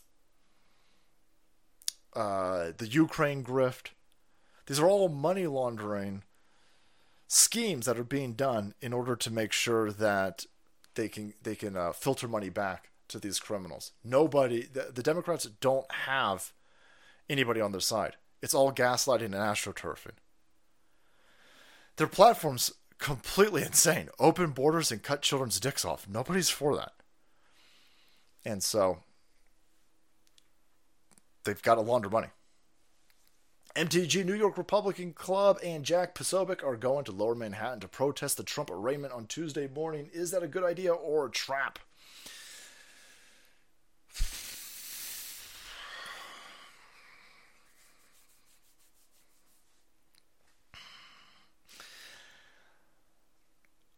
uh, 2.14 2.70
the 2.78 2.86
Ukraine 2.86 3.42
grift. 3.42 3.88
These 4.66 4.78
are 4.78 4.86
all 4.86 5.08
money 5.08 5.48
laundering 5.48 6.22
schemes 7.26 7.86
that 7.86 7.98
are 7.98 8.04
being 8.04 8.34
done 8.34 8.74
in 8.80 8.92
order 8.92 9.16
to 9.16 9.32
make 9.32 9.50
sure 9.50 9.90
that 9.90 10.46
they 10.94 11.08
can 11.08 11.34
they 11.42 11.56
can 11.56 11.76
uh, 11.76 11.90
filter 11.90 12.28
money 12.28 12.48
back 12.48 12.90
to 13.08 13.18
these 13.18 13.40
criminals. 13.40 13.90
Nobody, 14.04 14.66
the, 14.72 14.92
the 14.94 15.02
Democrats 15.02 15.46
don't 15.60 15.90
have 15.90 16.52
anybody 17.28 17.60
on 17.60 17.72
their 17.72 17.80
side. 17.80 18.14
It's 18.40 18.54
all 18.54 18.72
gaslighting 18.72 19.24
and 19.24 19.34
astroturfing. 19.34 20.18
Their 21.96 22.06
platform's 22.06 22.72
completely 22.98 23.62
insane. 23.62 24.08
Open 24.18 24.50
borders 24.50 24.90
and 24.90 25.02
cut 25.02 25.22
children's 25.22 25.60
dicks 25.60 25.84
off. 25.84 26.08
Nobody's 26.08 26.50
for 26.50 26.76
that. 26.76 26.92
And 28.44 28.62
so 28.62 28.98
they've 31.44 31.62
got 31.62 31.76
to 31.76 31.80
launder 31.80 32.10
money. 32.10 32.28
MTG 33.76 34.24
New 34.24 34.34
York 34.34 34.56
Republican 34.56 35.12
Club 35.12 35.58
and 35.64 35.84
Jack 35.84 36.14
Posobiec 36.14 36.62
are 36.62 36.76
going 36.76 37.04
to 37.06 37.12
Lower 37.12 37.34
Manhattan 37.34 37.80
to 37.80 37.88
protest 37.88 38.36
the 38.36 38.44
Trump 38.44 38.70
arraignment 38.70 39.12
on 39.12 39.26
Tuesday 39.26 39.66
morning. 39.66 40.08
Is 40.12 40.30
that 40.30 40.44
a 40.44 40.48
good 40.48 40.62
idea 40.62 40.92
or 40.92 41.26
a 41.26 41.30
trap? 41.30 41.80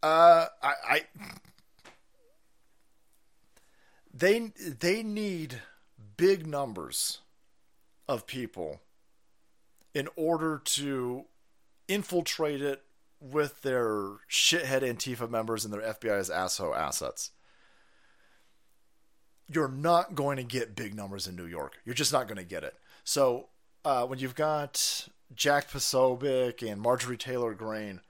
Uh, 0.07 0.47
I, 0.63 0.73
I 0.89 1.03
they 4.15 4.53
they 4.57 5.03
need 5.03 5.63
big 6.17 6.47
numbers 6.47 7.23
of 8.07 8.25
people 8.29 8.83
in 9.95 10.09
order 10.15 10.63
to 10.65 11.25
infiltrate 11.89 12.63
it 12.63 12.85
with 13.19 13.63
their 13.63 14.19
shithead 14.31 14.83
Antifa 14.83 15.29
members 15.29 15.65
and 15.65 15.75
their 15.75 15.81
FBI's 15.81 16.31
asshole 16.31 16.77
assets. 16.77 17.33
You're 19.49 19.67
not 19.67 20.15
going 20.15 20.37
to 20.37 20.45
get 20.45 20.77
big 20.77 20.95
numbers 20.95 21.27
in 21.27 21.35
New 21.35 21.47
York. 21.47 21.79
You're 21.85 21.97
just 21.97 22.13
not 22.13 22.29
going 22.29 22.39
to 22.39 22.45
get 22.45 22.63
it. 22.63 22.75
So 23.03 23.49
uh, 23.85 24.07
when 24.07 24.21
you've 24.21 24.37
got 24.37 25.09
Jack 25.35 25.69
Posobiec 25.69 26.63
and 26.63 26.81
Marjorie 26.81 27.17
Taylor 27.17 27.55
Greene, 27.55 28.03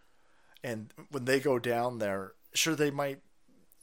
and 0.67 0.93
when 1.11 1.27
they 1.27 1.39
go 1.39 1.61
down 1.61 2.01
there, 2.01 2.33
sure 2.53 2.75
they 2.75 2.91
might 2.91 3.21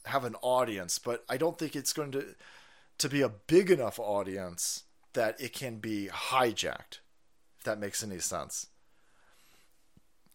have 0.04 0.24
an 0.24 0.36
audience, 0.42 0.98
but 0.98 1.24
I 1.30 1.38
don't 1.38 1.58
think 1.58 1.74
it's 1.74 1.94
going 1.94 2.12
to 2.12 2.34
to 2.98 3.08
be 3.08 3.22
a 3.22 3.28
big 3.28 3.70
enough 3.70 3.98
audience 3.98 4.84
that 5.14 5.40
it 5.40 5.52
can 5.54 5.78
be 5.78 6.08
hijacked. 6.12 6.98
If 7.58 7.64
that 7.64 7.80
makes 7.80 8.04
any 8.04 8.18
sense. 8.18 8.68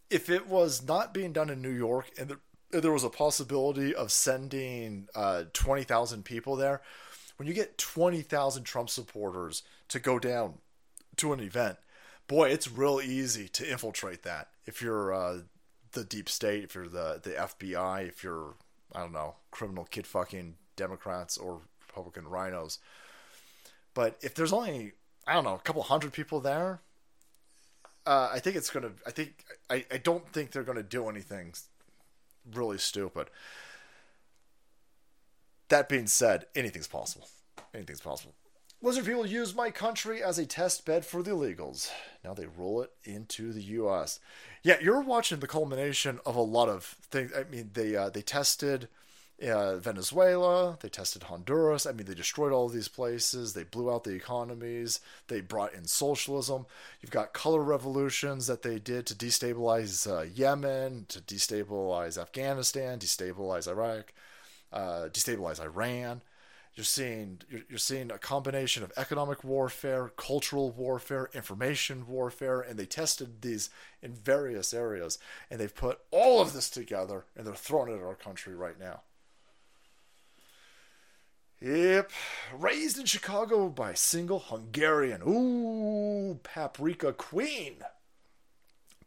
If 0.10 0.28
it 0.28 0.48
was 0.48 0.86
not 0.86 1.14
being 1.14 1.32
done 1.32 1.52
in 1.52 1.62
New 1.62 1.70
York 1.70 2.10
and 2.18 2.30
there, 2.30 2.82
there 2.82 2.92
was 2.92 3.04
a 3.04 3.10
possibility 3.10 3.94
of 3.94 4.12
sending 4.12 5.08
uh, 5.14 5.44
20,000 5.54 6.26
people 6.26 6.56
there, 6.56 6.82
when 7.38 7.48
you 7.48 7.54
get 7.54 7.78
20,000 7.78 8.64
Trump 8.64 8.90
supporters 8.90 9.64
to 9.88 10.00
go 10.00 10.20
down 10.20 10.56
to 11.18 11.32
an 11.32 11.40
event, 11.40 11.78
boy, 12.28 12.50
it's 12.50 12.70
real 12.70 13.00
easy 13.02 13.48
to 13.50 13.70
infiltrate 13.70 14.24
that. 14.24 14.50
If 14.66 14.82
you're 14.82 15.14
uh, 15.14 15.38
the 15.92 16.04
deep 16.04 16.30
state, 16.30 16.64
if 16.64 16.76
you're 16.76 16.88
the, 16.88 17.20
the 17.22 17.32
FBI, 17.32 18.08
if 18.08 18.24
you're, 18.24 18.56
I 18.94 19.00
don't 19.02 19.14
know, 19.14 19.36
criminal 19.52 19.86
kid 19.86 20.08
fucking 20.08 20.56
Democrats 20.76 21.38
or 21.38 21.62
Republican 21.88 22.26
RINOs. 22.26 22.80
But 23.94 24.18
if 24.22 24.36
there's 24.36 24.54
only, 24.54 24.94
I 25.28 25.34
don't 25.34 25.44
know, 25.44 25.56
a 25.56 25.60
couple 25.60 25.82
hundred 25.84 26.14
people 26.14 26.40
there, 26.40 26.82
uh, 28.06 28.30
I 28.32 28.40
think 28.40 28.56
it's 28.56 28.70
to, 28.86 28.94
I 29.06 29.12
think, 29.12 29.44
I, 29.70 29.86
I 29.92 29.98
don't 29.98 30.28
think 30.30 30.52
they're 30.52 30.64
to 30.78 30.84
do 30.84 31.10
anything 31.10 31.54
really 32.54 32.78
stupid. 32.78 33.30
That 35.70 35.90
being 35.90 36.08
said, 36.08 36.46
anything's 36.56 36.88
possible. 36.88 37.28
Anything's 37.74 38.02
possible. 38.02 38.34
Lizard 38.82 39.06
people 39.06 39.26
use 39.26 39.54
my 39.54 39.72
country 39.72 40.24
as 40.24 40.40
a 40.40 40.46
test 40.46 40.86
bed 40.86 41.06
for 41.06 41.22
the 41.22 41.32
illegals. 41.32 41.92
Now 42.24 42.34
they 42.34 42.46
roll 42.46 42.82
it 42.82 42.92
into 43.04 43.52
the 43.52 43.62
U.S. 43.62 44.20
Yeah, 44.64 44.78
you're 44.82 45.02
watching 45.02 45.40
the 45.40 45.48
culmination 45.48 46.20
of 46.26 46.38
a 46.38 46.42
lot 46.42 46.70
of 46.70 46.86
things. 46.86 47.32
I 47.38 47.44
mean, 47.44 47.72
they 47.74 47.96
uh, 47.96 48.10
they 48.10 48.22
tested 48.22 48.88
uh, 49.48 49.78
Venezuela, 49.78 50.78
they 50.82 50.90
tested 50.90 51.24
Honduras. 51.24 51.86
I 51.86 51.92
mean, 51.92 52.08
they 52.08 52.14
destroyed 52.14 52.52
all 52.52 52.70
these 52.70 52.88
places. 52.88 53.54
They 53.54 53.64
blew 53.64 53.92
out 53.92 54.04
the 54.04 54.16
economies. 54.16 55.00
They 55.28 55.42
brought 55.42 55.74
in 55.74 55.86
socialism. 55.86 56.66
You've 57.02 57.12
got 57.12 57.34
color 57.34 57.62
revolutions 57.62 58.48
that 58.48 58.62
they 58.62 58.80
did 58.80 59.06
to 59.08 59.16
destabilize 59.16 60.10
uh, 60.10 60.24
Yemen, 60.24 61.06
to 61.10 61.20
destabilize 61.20 62.18
Afghanistan, 62.18 63.00
destabilize 63.00 63.68
Iraq, 63.68 64.14
uh, 64.72 65.10
destabilize 65.12 65.62
Iran. 65.62 66.22
You're 66.76 66.86
seeing 66.86 67.42
you're, 67.50 67.62
you're 67.70 67.78
seeing 67.78 68.12
a 68.12 68.18
combination 68.18 68.84
of 68.84 68.94
economic 68.96 69.44
warfare, 69.44 70.12
cultural 70.16 70.72
warfare, 70.72 71.30
information 71.34 72.08
warfare, 72.08 72.62
and 72.62 72.80
they 72.80 72.86
tested 72.86 73.42
these 73.42 73.70
in 74.02 74.14
various 74.14 74.74
areas, 74.74 75.20
and 75.50 75.60
they've 75.60 75.76
put 75.76 76.00
all 76.12 76.42
of 76.42 76.54
this 76.54 76.70
together, 76.70 77.26
and 77.36 77.46
they're 77.46 77.54
throwing 77.54 77.92
it 77.92 77.98
at 77.98 78.04
our 78.04 78.16
country 78.16 78.56
right 78.56 78.80
now. 78.80 79.02
Yep, 81.62 82.12
raised 82.58 82.98
in 82.98 83.06
Chicago 83.06 83.68
by 83.68 83.94
single 83.94 84.40
Hungarian. 84.40 85.22
Ooh, 85.28 86.40
paprika 86.42 87.12
queen. 87.12 87.84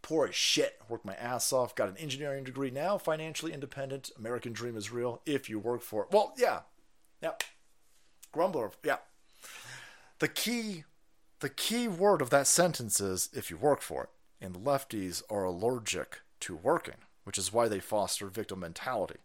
Poor 0.03 0.27
as 0.27 0.35
shit. 0.35 0.79
Worked 0.89 1.07
my 1.07 1.15
ass 1.15 1.53
off. 1.53 1.75
Got 1.75 1.89
an 1.89 1.97
engineering 1.97 2.45
degree 2.45 2.71
now. 2.71 2.99
Financially 2.99 3.53
independent. 3.55 4.11
American 4.19 4.53
dream 4.53 4.77
is 4.77 4.91
real 4.91 5.23
if 5.25 5.49
you 5.49 5.59
work 5.59 5.81
for 5.81 6.03
it. 6.03 6.09
Well, 6.11 6.35
yeah, 6.37 6.61
yeah. 7.23 7.33
Grumbler, 8.33 8.73
yeah. 8.83 8.99
The 10.19 10.29
key, 10.29 10.85
the 11.41 11.49
key 11.49 11.89
word 11.89 12.23
of 12.23 12.31
that 12.31 12.47
sentence 12.47 13.01
is 13.01 13.29
if 13.33 13.51
you 13.51 13.57
work 13.57 13.81
for 13.81 14.05
it. 14.05 14.09
And 14.45 14.57
lefties 14.57 15.23
are 15.31 15.45
allergic 15.45 16.21
to 16.41 16.57
working, 16.57 16.97
which 17.25 17.39
is 17.39 17.53
why 17.53 17.69
they 17.69 17.79
foster 17.79 18.27
victim 18.27 18.61
mentality 18.61 19.19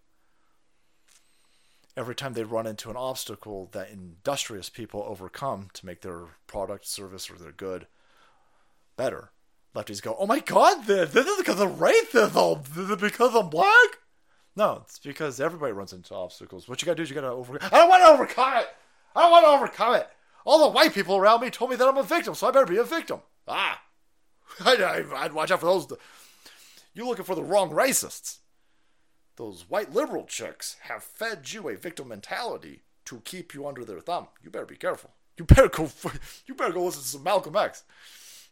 every 1.98 2.14
time 2.14 2.34
they 2.34 2.44
run 2.44 2.68
into 2.68 2.92
an 2.92 2.96
obstacle 2.96 3.70
that 3.72 3.90
industrious 3.90 4.70
people 4.70 5.04
overcome 5.08 5.70
to 5.74 5.86
make 5.86 6.02
their 6.02 6.26
product, 6.46 6.86
service, 6.86 7.30
or 7.30 7.34
their 7.34 7.52
good 7.52 7.88
better, 8.96 9.32
lefties 9.76 10.02
go, 10.02 10.16
"Oh 10.18 10.28
my 10.28 10.40
God, 10.40 10.86
this, 10.86 11.14
is 11.16 11.38
because 11.38 11.60
is 11.60 12.96
because 13.02 13.36
I'm 13.36 13.50
black." 13.50 13.98
No, 14.58 14.82
it's 14.84 14.98
because 14.98 15.40
everybody 15.40 15.72
runs 15.72 15.94
into 15.94 16.16
obstacles. 16.16 16.68
What 16.68 16.82
you 16.82 16.88
gotta 16.88 16.96
do 16.96 17.04
is 17.04 17.10
you 17.10 17.16
gotta 17.16 17.28
overcome. 17.28 17.70
I 17.72 17.78
don't 17.78 17.90
want 17.90 18.04
to 18.04 18.10
overcome 18.10 18.58
it. 18.58 18.68
I 19.16 19.22
don't 19.22 19.32
want 19.32 19.46
to 19.46 19.50
overcome 19.50 19.94
it. 19.96 20.10
All 20.46 20.66
the 20.66 20.74
white 20.76 20.96
people 20.96 21.16
around 21.16 21.42
me 21.42 21.52
told 21.52 21.70
me 21.70 21.78
that 21.78 21.88
I'm 21.88 21.98
a 21.98 22.04
victim, 22.04 22.34
so 22.34 22.48
I 22.48 22.52
better 22.52 22.66
be 22.66 22.78
a 22.78 22.84
victim. 22.84 23.20
Ah, 23.48 23.80
I'd, 24.66 24.82
I'd 24.82 25.34
watch 25.34 25.52
out 25.52 25.60
for 25.60 25.68
those 25.68 25.88
You're 26.96 27.06
looking 27.06 27.24
for 27.24 27.36
the 27.36 27.44
wrong 27.44 27.70
racists. 27.70 28.40
Those 29.36 29.70
white 29.70 29.94
liberal 29.94 30.26
chicks 30.26 30.78
have 30.82 31.04
fed 31.04 31.54
you 31.54 31.70
a 31.70 31.76
victim 31.78 32.08
mentality 32.08 32.82
to 33.06 33.22
keep 33.26 33.54
you 33.54 33.68
under 33.68 33.86
their 33.86 34.00
thumb. 34.00 34.28
You 34.44 34.50
better 34.50 34.66
be 34.66 34.76
careful. 34.76 35.12
You 35.38 35.46
better 35.46 35.70
go. 35.70 35.88
You 36.48 36.56
better 36.56 36.74
go 36.74 36.86
listen 36.86 37.04
to 37.04 37.08
some 37.08 37.24
Malcolm 37.24 37.56
X. 37.56 37.84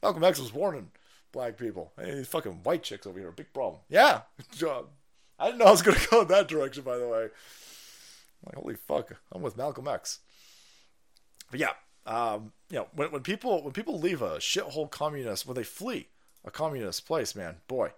Malcolm 0.04 0.24
X 0.24 0.40
was 0.40 0.54
warning 0.54 0.92
black 1.32 1.58
people. 1.58 1.94
Hey, 1.98 2.14
these 2.14 2.28
fucking 2.28 2.60
white 2.64 2.84
chicks 2.84 3.08
over 3.08 3.18
here, 3.18 3.32
big 3.32 3.52
problem. 3.52 3.82
Yeah, 3.90 4.22
I 5.38 5.48
didn't 5.48 5.60
know 5.60 5.66
I 5.66 5.72
was 5.72 5.82
gonna 5.82 5.98
go 6.12 6.22
in 6.22 6.28
that 6.30 6.48
direction. 6.48 6.84
By 6.84 6.98
the 6.98 7.08
way, 7.08 7.24
I'm 7.24 7.30
like 8.46 8.56
holy 8.56 8.76
fuck, 8.76 9.16
I'm 9.32 9.42
with 9.42 9.58
Malcolm 9.58 9.88
X. 9.88 10.20
But 11.52 11.60
yeah, 11.60 11.72
um, 12.06 12.52
you 12.70 12.78
know, 12.78 12.88
when, 12.94 13.12
when 13.12 13.22
people 13.22 13.64
when 13.64 13.74
people 13.74 14.00
leave 14.00 14.22
a 14.22 14.38
shithole 14.38 14.90
communist, 14.90 15.46
when 15.46 15.56
they 15.56 15.64
flee 15.64 16.10
a 16.44 16.52
communist 16.52 17.06
place, 17.06 17.36
man, 17.36 17.58
boy, 17.68 17.92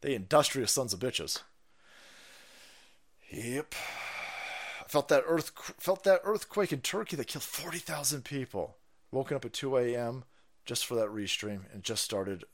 they 0.00 0.14
industrious 0.14 0.72
sons 0.72 0.92
of 0.92 1.00
bitches. 1.00 1.42
Yep. 3.30 3.74
I 4.80 4.88
felt 4.88 5.08
that 5.08 5.24
earth 5.26 5.52
felt 5.78 6.04
that 6.04 6.20
earthquake 6.24 6.72
in 6.72 6.80
Turkey 6.80 7.16
that 7.16 7.26
killed 7.26 7.42
forty 7.42 7.78
thousand 7.78 8.24
people. 8.24 8.76
Woken 9.10 9.36
up 9.36 9.44
at 9.44 9.52
two 9.52 9.76
a.m. 9.76 10.24
just 10.64 10.86
for 10.86 10.94
that 10.96 11.08
restream 11.08 11.72
and 11.72 11.82
just 11.82 12.02
started. 12.02 12.44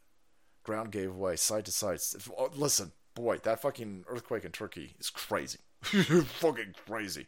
Ground 0.63 0.93
gave 0.93 1.15
way 1.15 1.37
side 1.37 1.65
to 1.65 1.73
side. 1.73 2.01
Listen, 2.55 2.93
boy, 3.15 3.39
that 3.39 3.61
fucking 3.61 4.05
earthquake 4.09 4.45
in 4.45 4.53
Turkey 4.53 4.95
is 4.99 5.11
crazy. 5.11 5.59
fucking 5.83 6.75
crazy. 6.87 7.27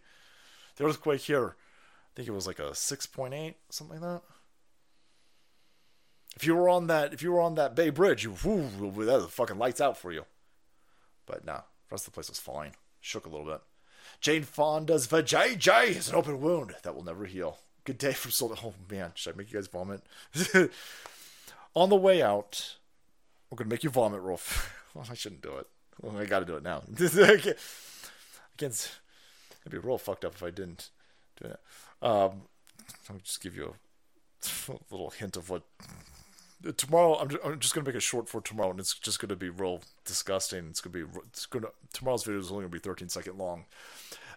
The 0.77 0.85
earthquake 0.85 1.23
here, 1.23 1.57
I 1.57 2.11
think 2.15 2.28
it 2.28 2.33
was 2.33 2.47
like 2.47 2.59
a 2.59 2.75
six 2.75 3.07
point 3.07 3.35
eight, 3.35 3.57
something 3.70 4.01
like 4.01 4.09
that. 4.09 4.23
If 6.36 6.47
you 6.47 6.55
were 6.55 6.69
on 6.69 6.86
that, 6.86 7.12
if 7.12 7.23
you 7.23 7.33
were 7.33 7.41
on 7.41 7.55
that 7.57 7.75
Bay 7.75 7.91
Bridge, 7.91 8.25
you 8.25 8.35
whoo, 8.44 8.69
that 9.05 9.23
was 9.23 9.27
fucking 9.27 9.59
lights 9.59 9.81
out 9.81 9.99
for 9.99 10.12
you. 10.12 10.25
But 11.27 11.44
nah, 11.44 11.59
the 11.59 11.62
rest 11.91 12.07
of 12.07 12.12
the 12.12 12.15
place 12.15 12.28
was 12.28 12.39
fine. 12.41 12.73
Shook 13.01 13.27
a 13.27 13.28
little 13.28 13.47
bit. 13.47 13.61
Jane 14.20 14.44
Fonda's 14.44 15.07
vajayjay 15.07 15.89
is 15.89 16.09
an 16.09 16.15
open 16.15 16.41
wound 16.41 16.75
that 16.83 16.94
will 16.94 17.05
never 17.05 17.27
heal. 17.27 17.59
Good 17.85 17.99
day 17.99 18.12
from 18.12 18.31
Seoul. 18.31 18.57
Oh 18.65 18.75
man, 18.91 19.12
should 19.15 19.35
I 19.35 19.36
make 19.36 19.52
you 19.52 19.59
guys 19.59 19.67
vomit? 19.67 20.02
on 21.75 21.89
the 21.89 21.97
way 21.97 22.23
out, 22.23 22.77
we're 23.51 23.57
gonna 23.57 23.70
make 23.70 23.85
you 23.85 23.91
vomit, 23.91 24.20
Rolf. 24.20 24.82
Well, 24.95 25.07
I 25.11 25.15
shouldn't 25.15 25.43
do 25.43 25.57
it. 25.57 25.67
Well, 26.01 26.17
I 26.17 26.25
gotta 26.27 26.45
do 26.45 26.57
it 26.57 26.62
now. 26.62 26.83
I 27.01 27.37
can't. 27.37 27.57
I 27.57 28.57
can't 28.57 28.99
it'd 29.61 29.73
be 29.73 29.79
real 29.79 29.99
fucked 29.99 30.25
up 30.25 30.35
if 30.35 30.43
I 30.43 30.51
didn't 30.51 30.91
do 31.41 31.49
it. 31.49 31.61
Um, 32.03 32.43
I'll 33.09 33.19
just 33.23 33.43
give 33.43 33.57
you 33.57 33.75
a, 34.69 34.73
a 34.73 34.79
little 34.91 35.11
hint 35.11 35.37
of 35.37 35.51
what 35.51 35.62
tomorrow 36.77 37.17
I'm 37.17 37.29
just, 37.29 37.45
I'm 37.45 37.59
just 37.59 37.75
gonna 37.75 37.87
make 37.87 37.97
it 37.97 38.03
short 38.03 38.29
for 38.29 38.41
tomorrow, 38.41 38.71
and 38.71 38.81
it's 38.81 38.95
just 38.95 39.19
gonna 39.19 39.37
be 39.37 39.51
real 39.51 39.81
disgusting. 40.05 40.69
It's 40.69 40.81
gonna 40.81 41.07
be 41.07 41.19
it's 41.27 41.47
gonna 41.47 41.69
tomorrow's 41.93 42.25
video 42.25 42.41
is 42.41 42.51
only 42.51 42.62
gonna 42.62 42.73
be 42.73 42.79
13 42.79 43.09
second 43.09 43.39
long. 43.39 43.65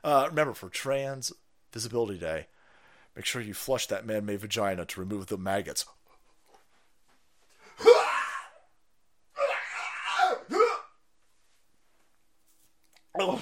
Uh, 0.04 0.26
remember 0.30 0.54
for 0.54 0.70
Trans 0.70 1.32
Visibility 1.74 2.18
Day, 2.20 2.48
make 3.16 3.26
sure 3.26 3.42
you 3.42 3.54
flush 3.54 3.88
that 3.88 4.06
man-made 4.06 4.40
vagina 4.40 4.86
to 4.86 5.00
remove 5.00 5.28
the 5.28 5.38
maggots. 5.38 5.86
Oh, 13.20 13.42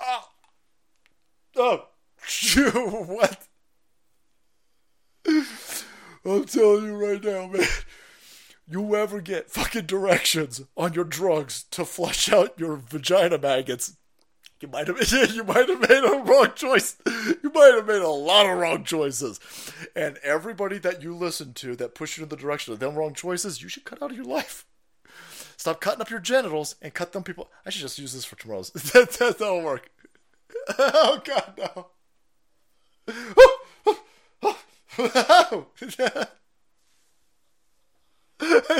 oh, 0.00 0.28
oh, 2.56 3.04
what? 3.04 3.48
I'm 6.24 6.44
telling 6.44 6.84
you 6.84 6.96
right 6.96 7.22
now, 7.22 7.46
man. 7.46 7.66
You 8.70 8.94
ever 8.96 9.20
get 9.22 9.50
fucking 9.50 9.86
directions 9.86 10.60
on 10.76 10.92
your 10.92 11.04
drugs 11.04 11.64
to 11.70 11.86
flush 11.86 12.30
out 12.30 12.58
your 12.58 12.76
vagina 12.76 13.38
maggots? 13.38 13.96
You 14.60 14.68
might 14.68 14.88
have 14.88 15.00
you 15.34 15.44
might 15.44 15.68
have 15.68 15.88
made 15.88 16.04
a 16.04 16.22
wrong 16.22 16.52
choice. 16.54 16.96
You 17.06 17.50
might 17.54 17.74
have 17.74 17.86
made 17.86 18.02
a 18.02 18.08
lot 18.08 18.46
of 18.46 18.58
wrong 18.58 18.84
choices. 18.84 19.40
And 19.96 20.18
everybody 20.18 20.78
that 20.78 21.02
you 21.02 21.14
listen 21.14 21.54
to 21.54 21.76
that 21.76 21.94
push 21.94 22.18
you 22.18 22.24
in 22.24 22.28
the 22.28 22.36
direction 22.36 22.72
of 22.74 22.80
them 22.80 22.94
wrong 22.94 23.14
choices, 23.14 23.62
you 23.62 23.68
should 23.68 23.84
cut 23.84 24.02
out 24.02 24.10
of 24.10 24.16
your 24.16 24.26
life. 24.26 24.66
Stop 25.58 25.80
cutting 25.80 26.00
up 26.00 26.08
your 26.08 26.20
genitals 26.20 26.76
and 26.80 26.94
cut 26.94 27.12
them 27.12 27.24
people. 27.24 27.50
I 27.66 27.70
should 27.70 27.82
just 27.82 27.98
use 27.98 28.12
this 28.12 28.24
for 28.24 28.36
tomorrow's. 28.36 28.70
that, 28.92 29.10
that, 29.10 29.38
that'll 29.38 29.60
work. 29.60 29.90
oh 30.78 31.20
god 31.24 31.58
no. 31.58 31.86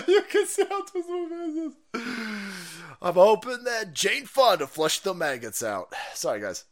you 0.07 0.23
can 0.31 0.47
see 0.47 0.65
how 0.69 0.85
this 0.95 1.07
is. 1.07 1.73
I'm 3.03 3.15
hoping 3.15 3.65
that 3.65 3.93
Jane 3.93 4.27
Fonda 4.27 4.69
flushed 4.69 5.03
the 5.03 5.15
maggots 5.15 5.65
out. 5.65 5.93
Sorry, 6.15 6.41
guys. 6.41 6.65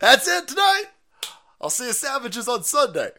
That's 0.00 0.28
it 0.28 0.48
tonight. 0.48 0.86
I'll 1.62 1.70
see 1.70 1.86
you 1.86 1.92
savages 1.92 2.48
on 2.48 2.64
Sunday. 2.64 3.10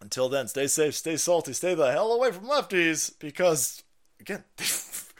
Until 0.00 0.28
then, 0.28 0.48
stay 0.48 0.66
safe, 0.66 0.94
stay 0.94 1.16
salty, 1.16 1.52
stay 1.52 1.74
the 1.74 1.92
hell 1.92 2.12
away 2.12 2.32
from 2.32 2.44
lefties 2.44 3.16
because, 3.18 3.82
again, 4.20 4.44
they've, 4.56 5.14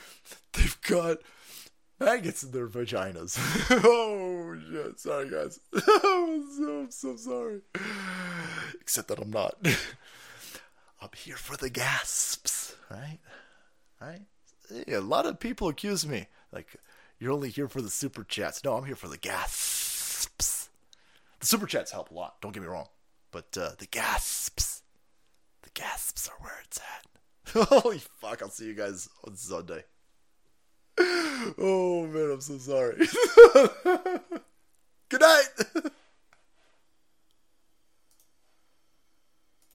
they've 0.53 0.81
got 0.83 1.19
maggots 2.01 2.43
in 2.43 2.51
their 2.51 2.67
vaginas. 2.67 3.39
oh 3.85 4.59
shit! 4.71 5.01
Sorry, 5.01 5.31
guys. 5.31 5.61
I'm 5.73 6.91
so, 6.91 7.17
sorry. 7.17 7.61
Except 8.81 9.09
that 9.09 9.21
I'm 9.21 9.31
not. 9.31 9.57
I'm 11.01 11.11
here 11.17 11.37
for 11.37 11.57
the 11.57 11.71
gasps, 11.71 12.75
right? 12.91 13.19
Right? 14.01 14.23
A 14.89 14.99
lot 14.99 15.27
of 15.27 15.39
people 15.39 15.69
accuse 15.69 16.07
me 16.07 16.27
like 16.53 16.77
you're 17.19 17.33
only 17.33 17.51
here 17.51 17.69
for 17.69 17.81
the 17.81 17.91
super 17.91 18.25
chats. 18.25 18.63
No, 18.65 18.75
I'm 18.77 18.85
here 18.85 18.97
for 18.97 19.09
the 19.09 19.17
gasps. 19.17 20.66
The 21.41 21.47
super 21.47 21.67
chats 21.67 21.93
help 21.93 22.11
a 22.11 22.15
lot. 22.15 22.41
Don't 22.41 22.53
get 22.53 22.63
me 22.63 22.69
wrong, 22.69 22.89
but 23.31 23.57
uh, 23.61 23.71
the 23.79 23.87
gasps, 23.87 24.83
the 25.63 25.71
gasps 25.75 26.29
are 26.29 26.37
where 26.43 26.61
it's 26.65 26.79
at. 26.79 27.07
Holy 27.69 27.99
fuck! 27.99 28.43
I'll 28.43 28.49
see 28.51 28.67
you 28.67 28.75
guys 28.75 29.09
on 29.27 29.37
Sunday. 29.37 29.85
Oh 31.59 32.07
man, 32.07 32.31
I'm 32.33 32.41
so 32.41 32.57
sorry. 32.59 32.97
Good 35.09 35.21
night. 35.21 35.49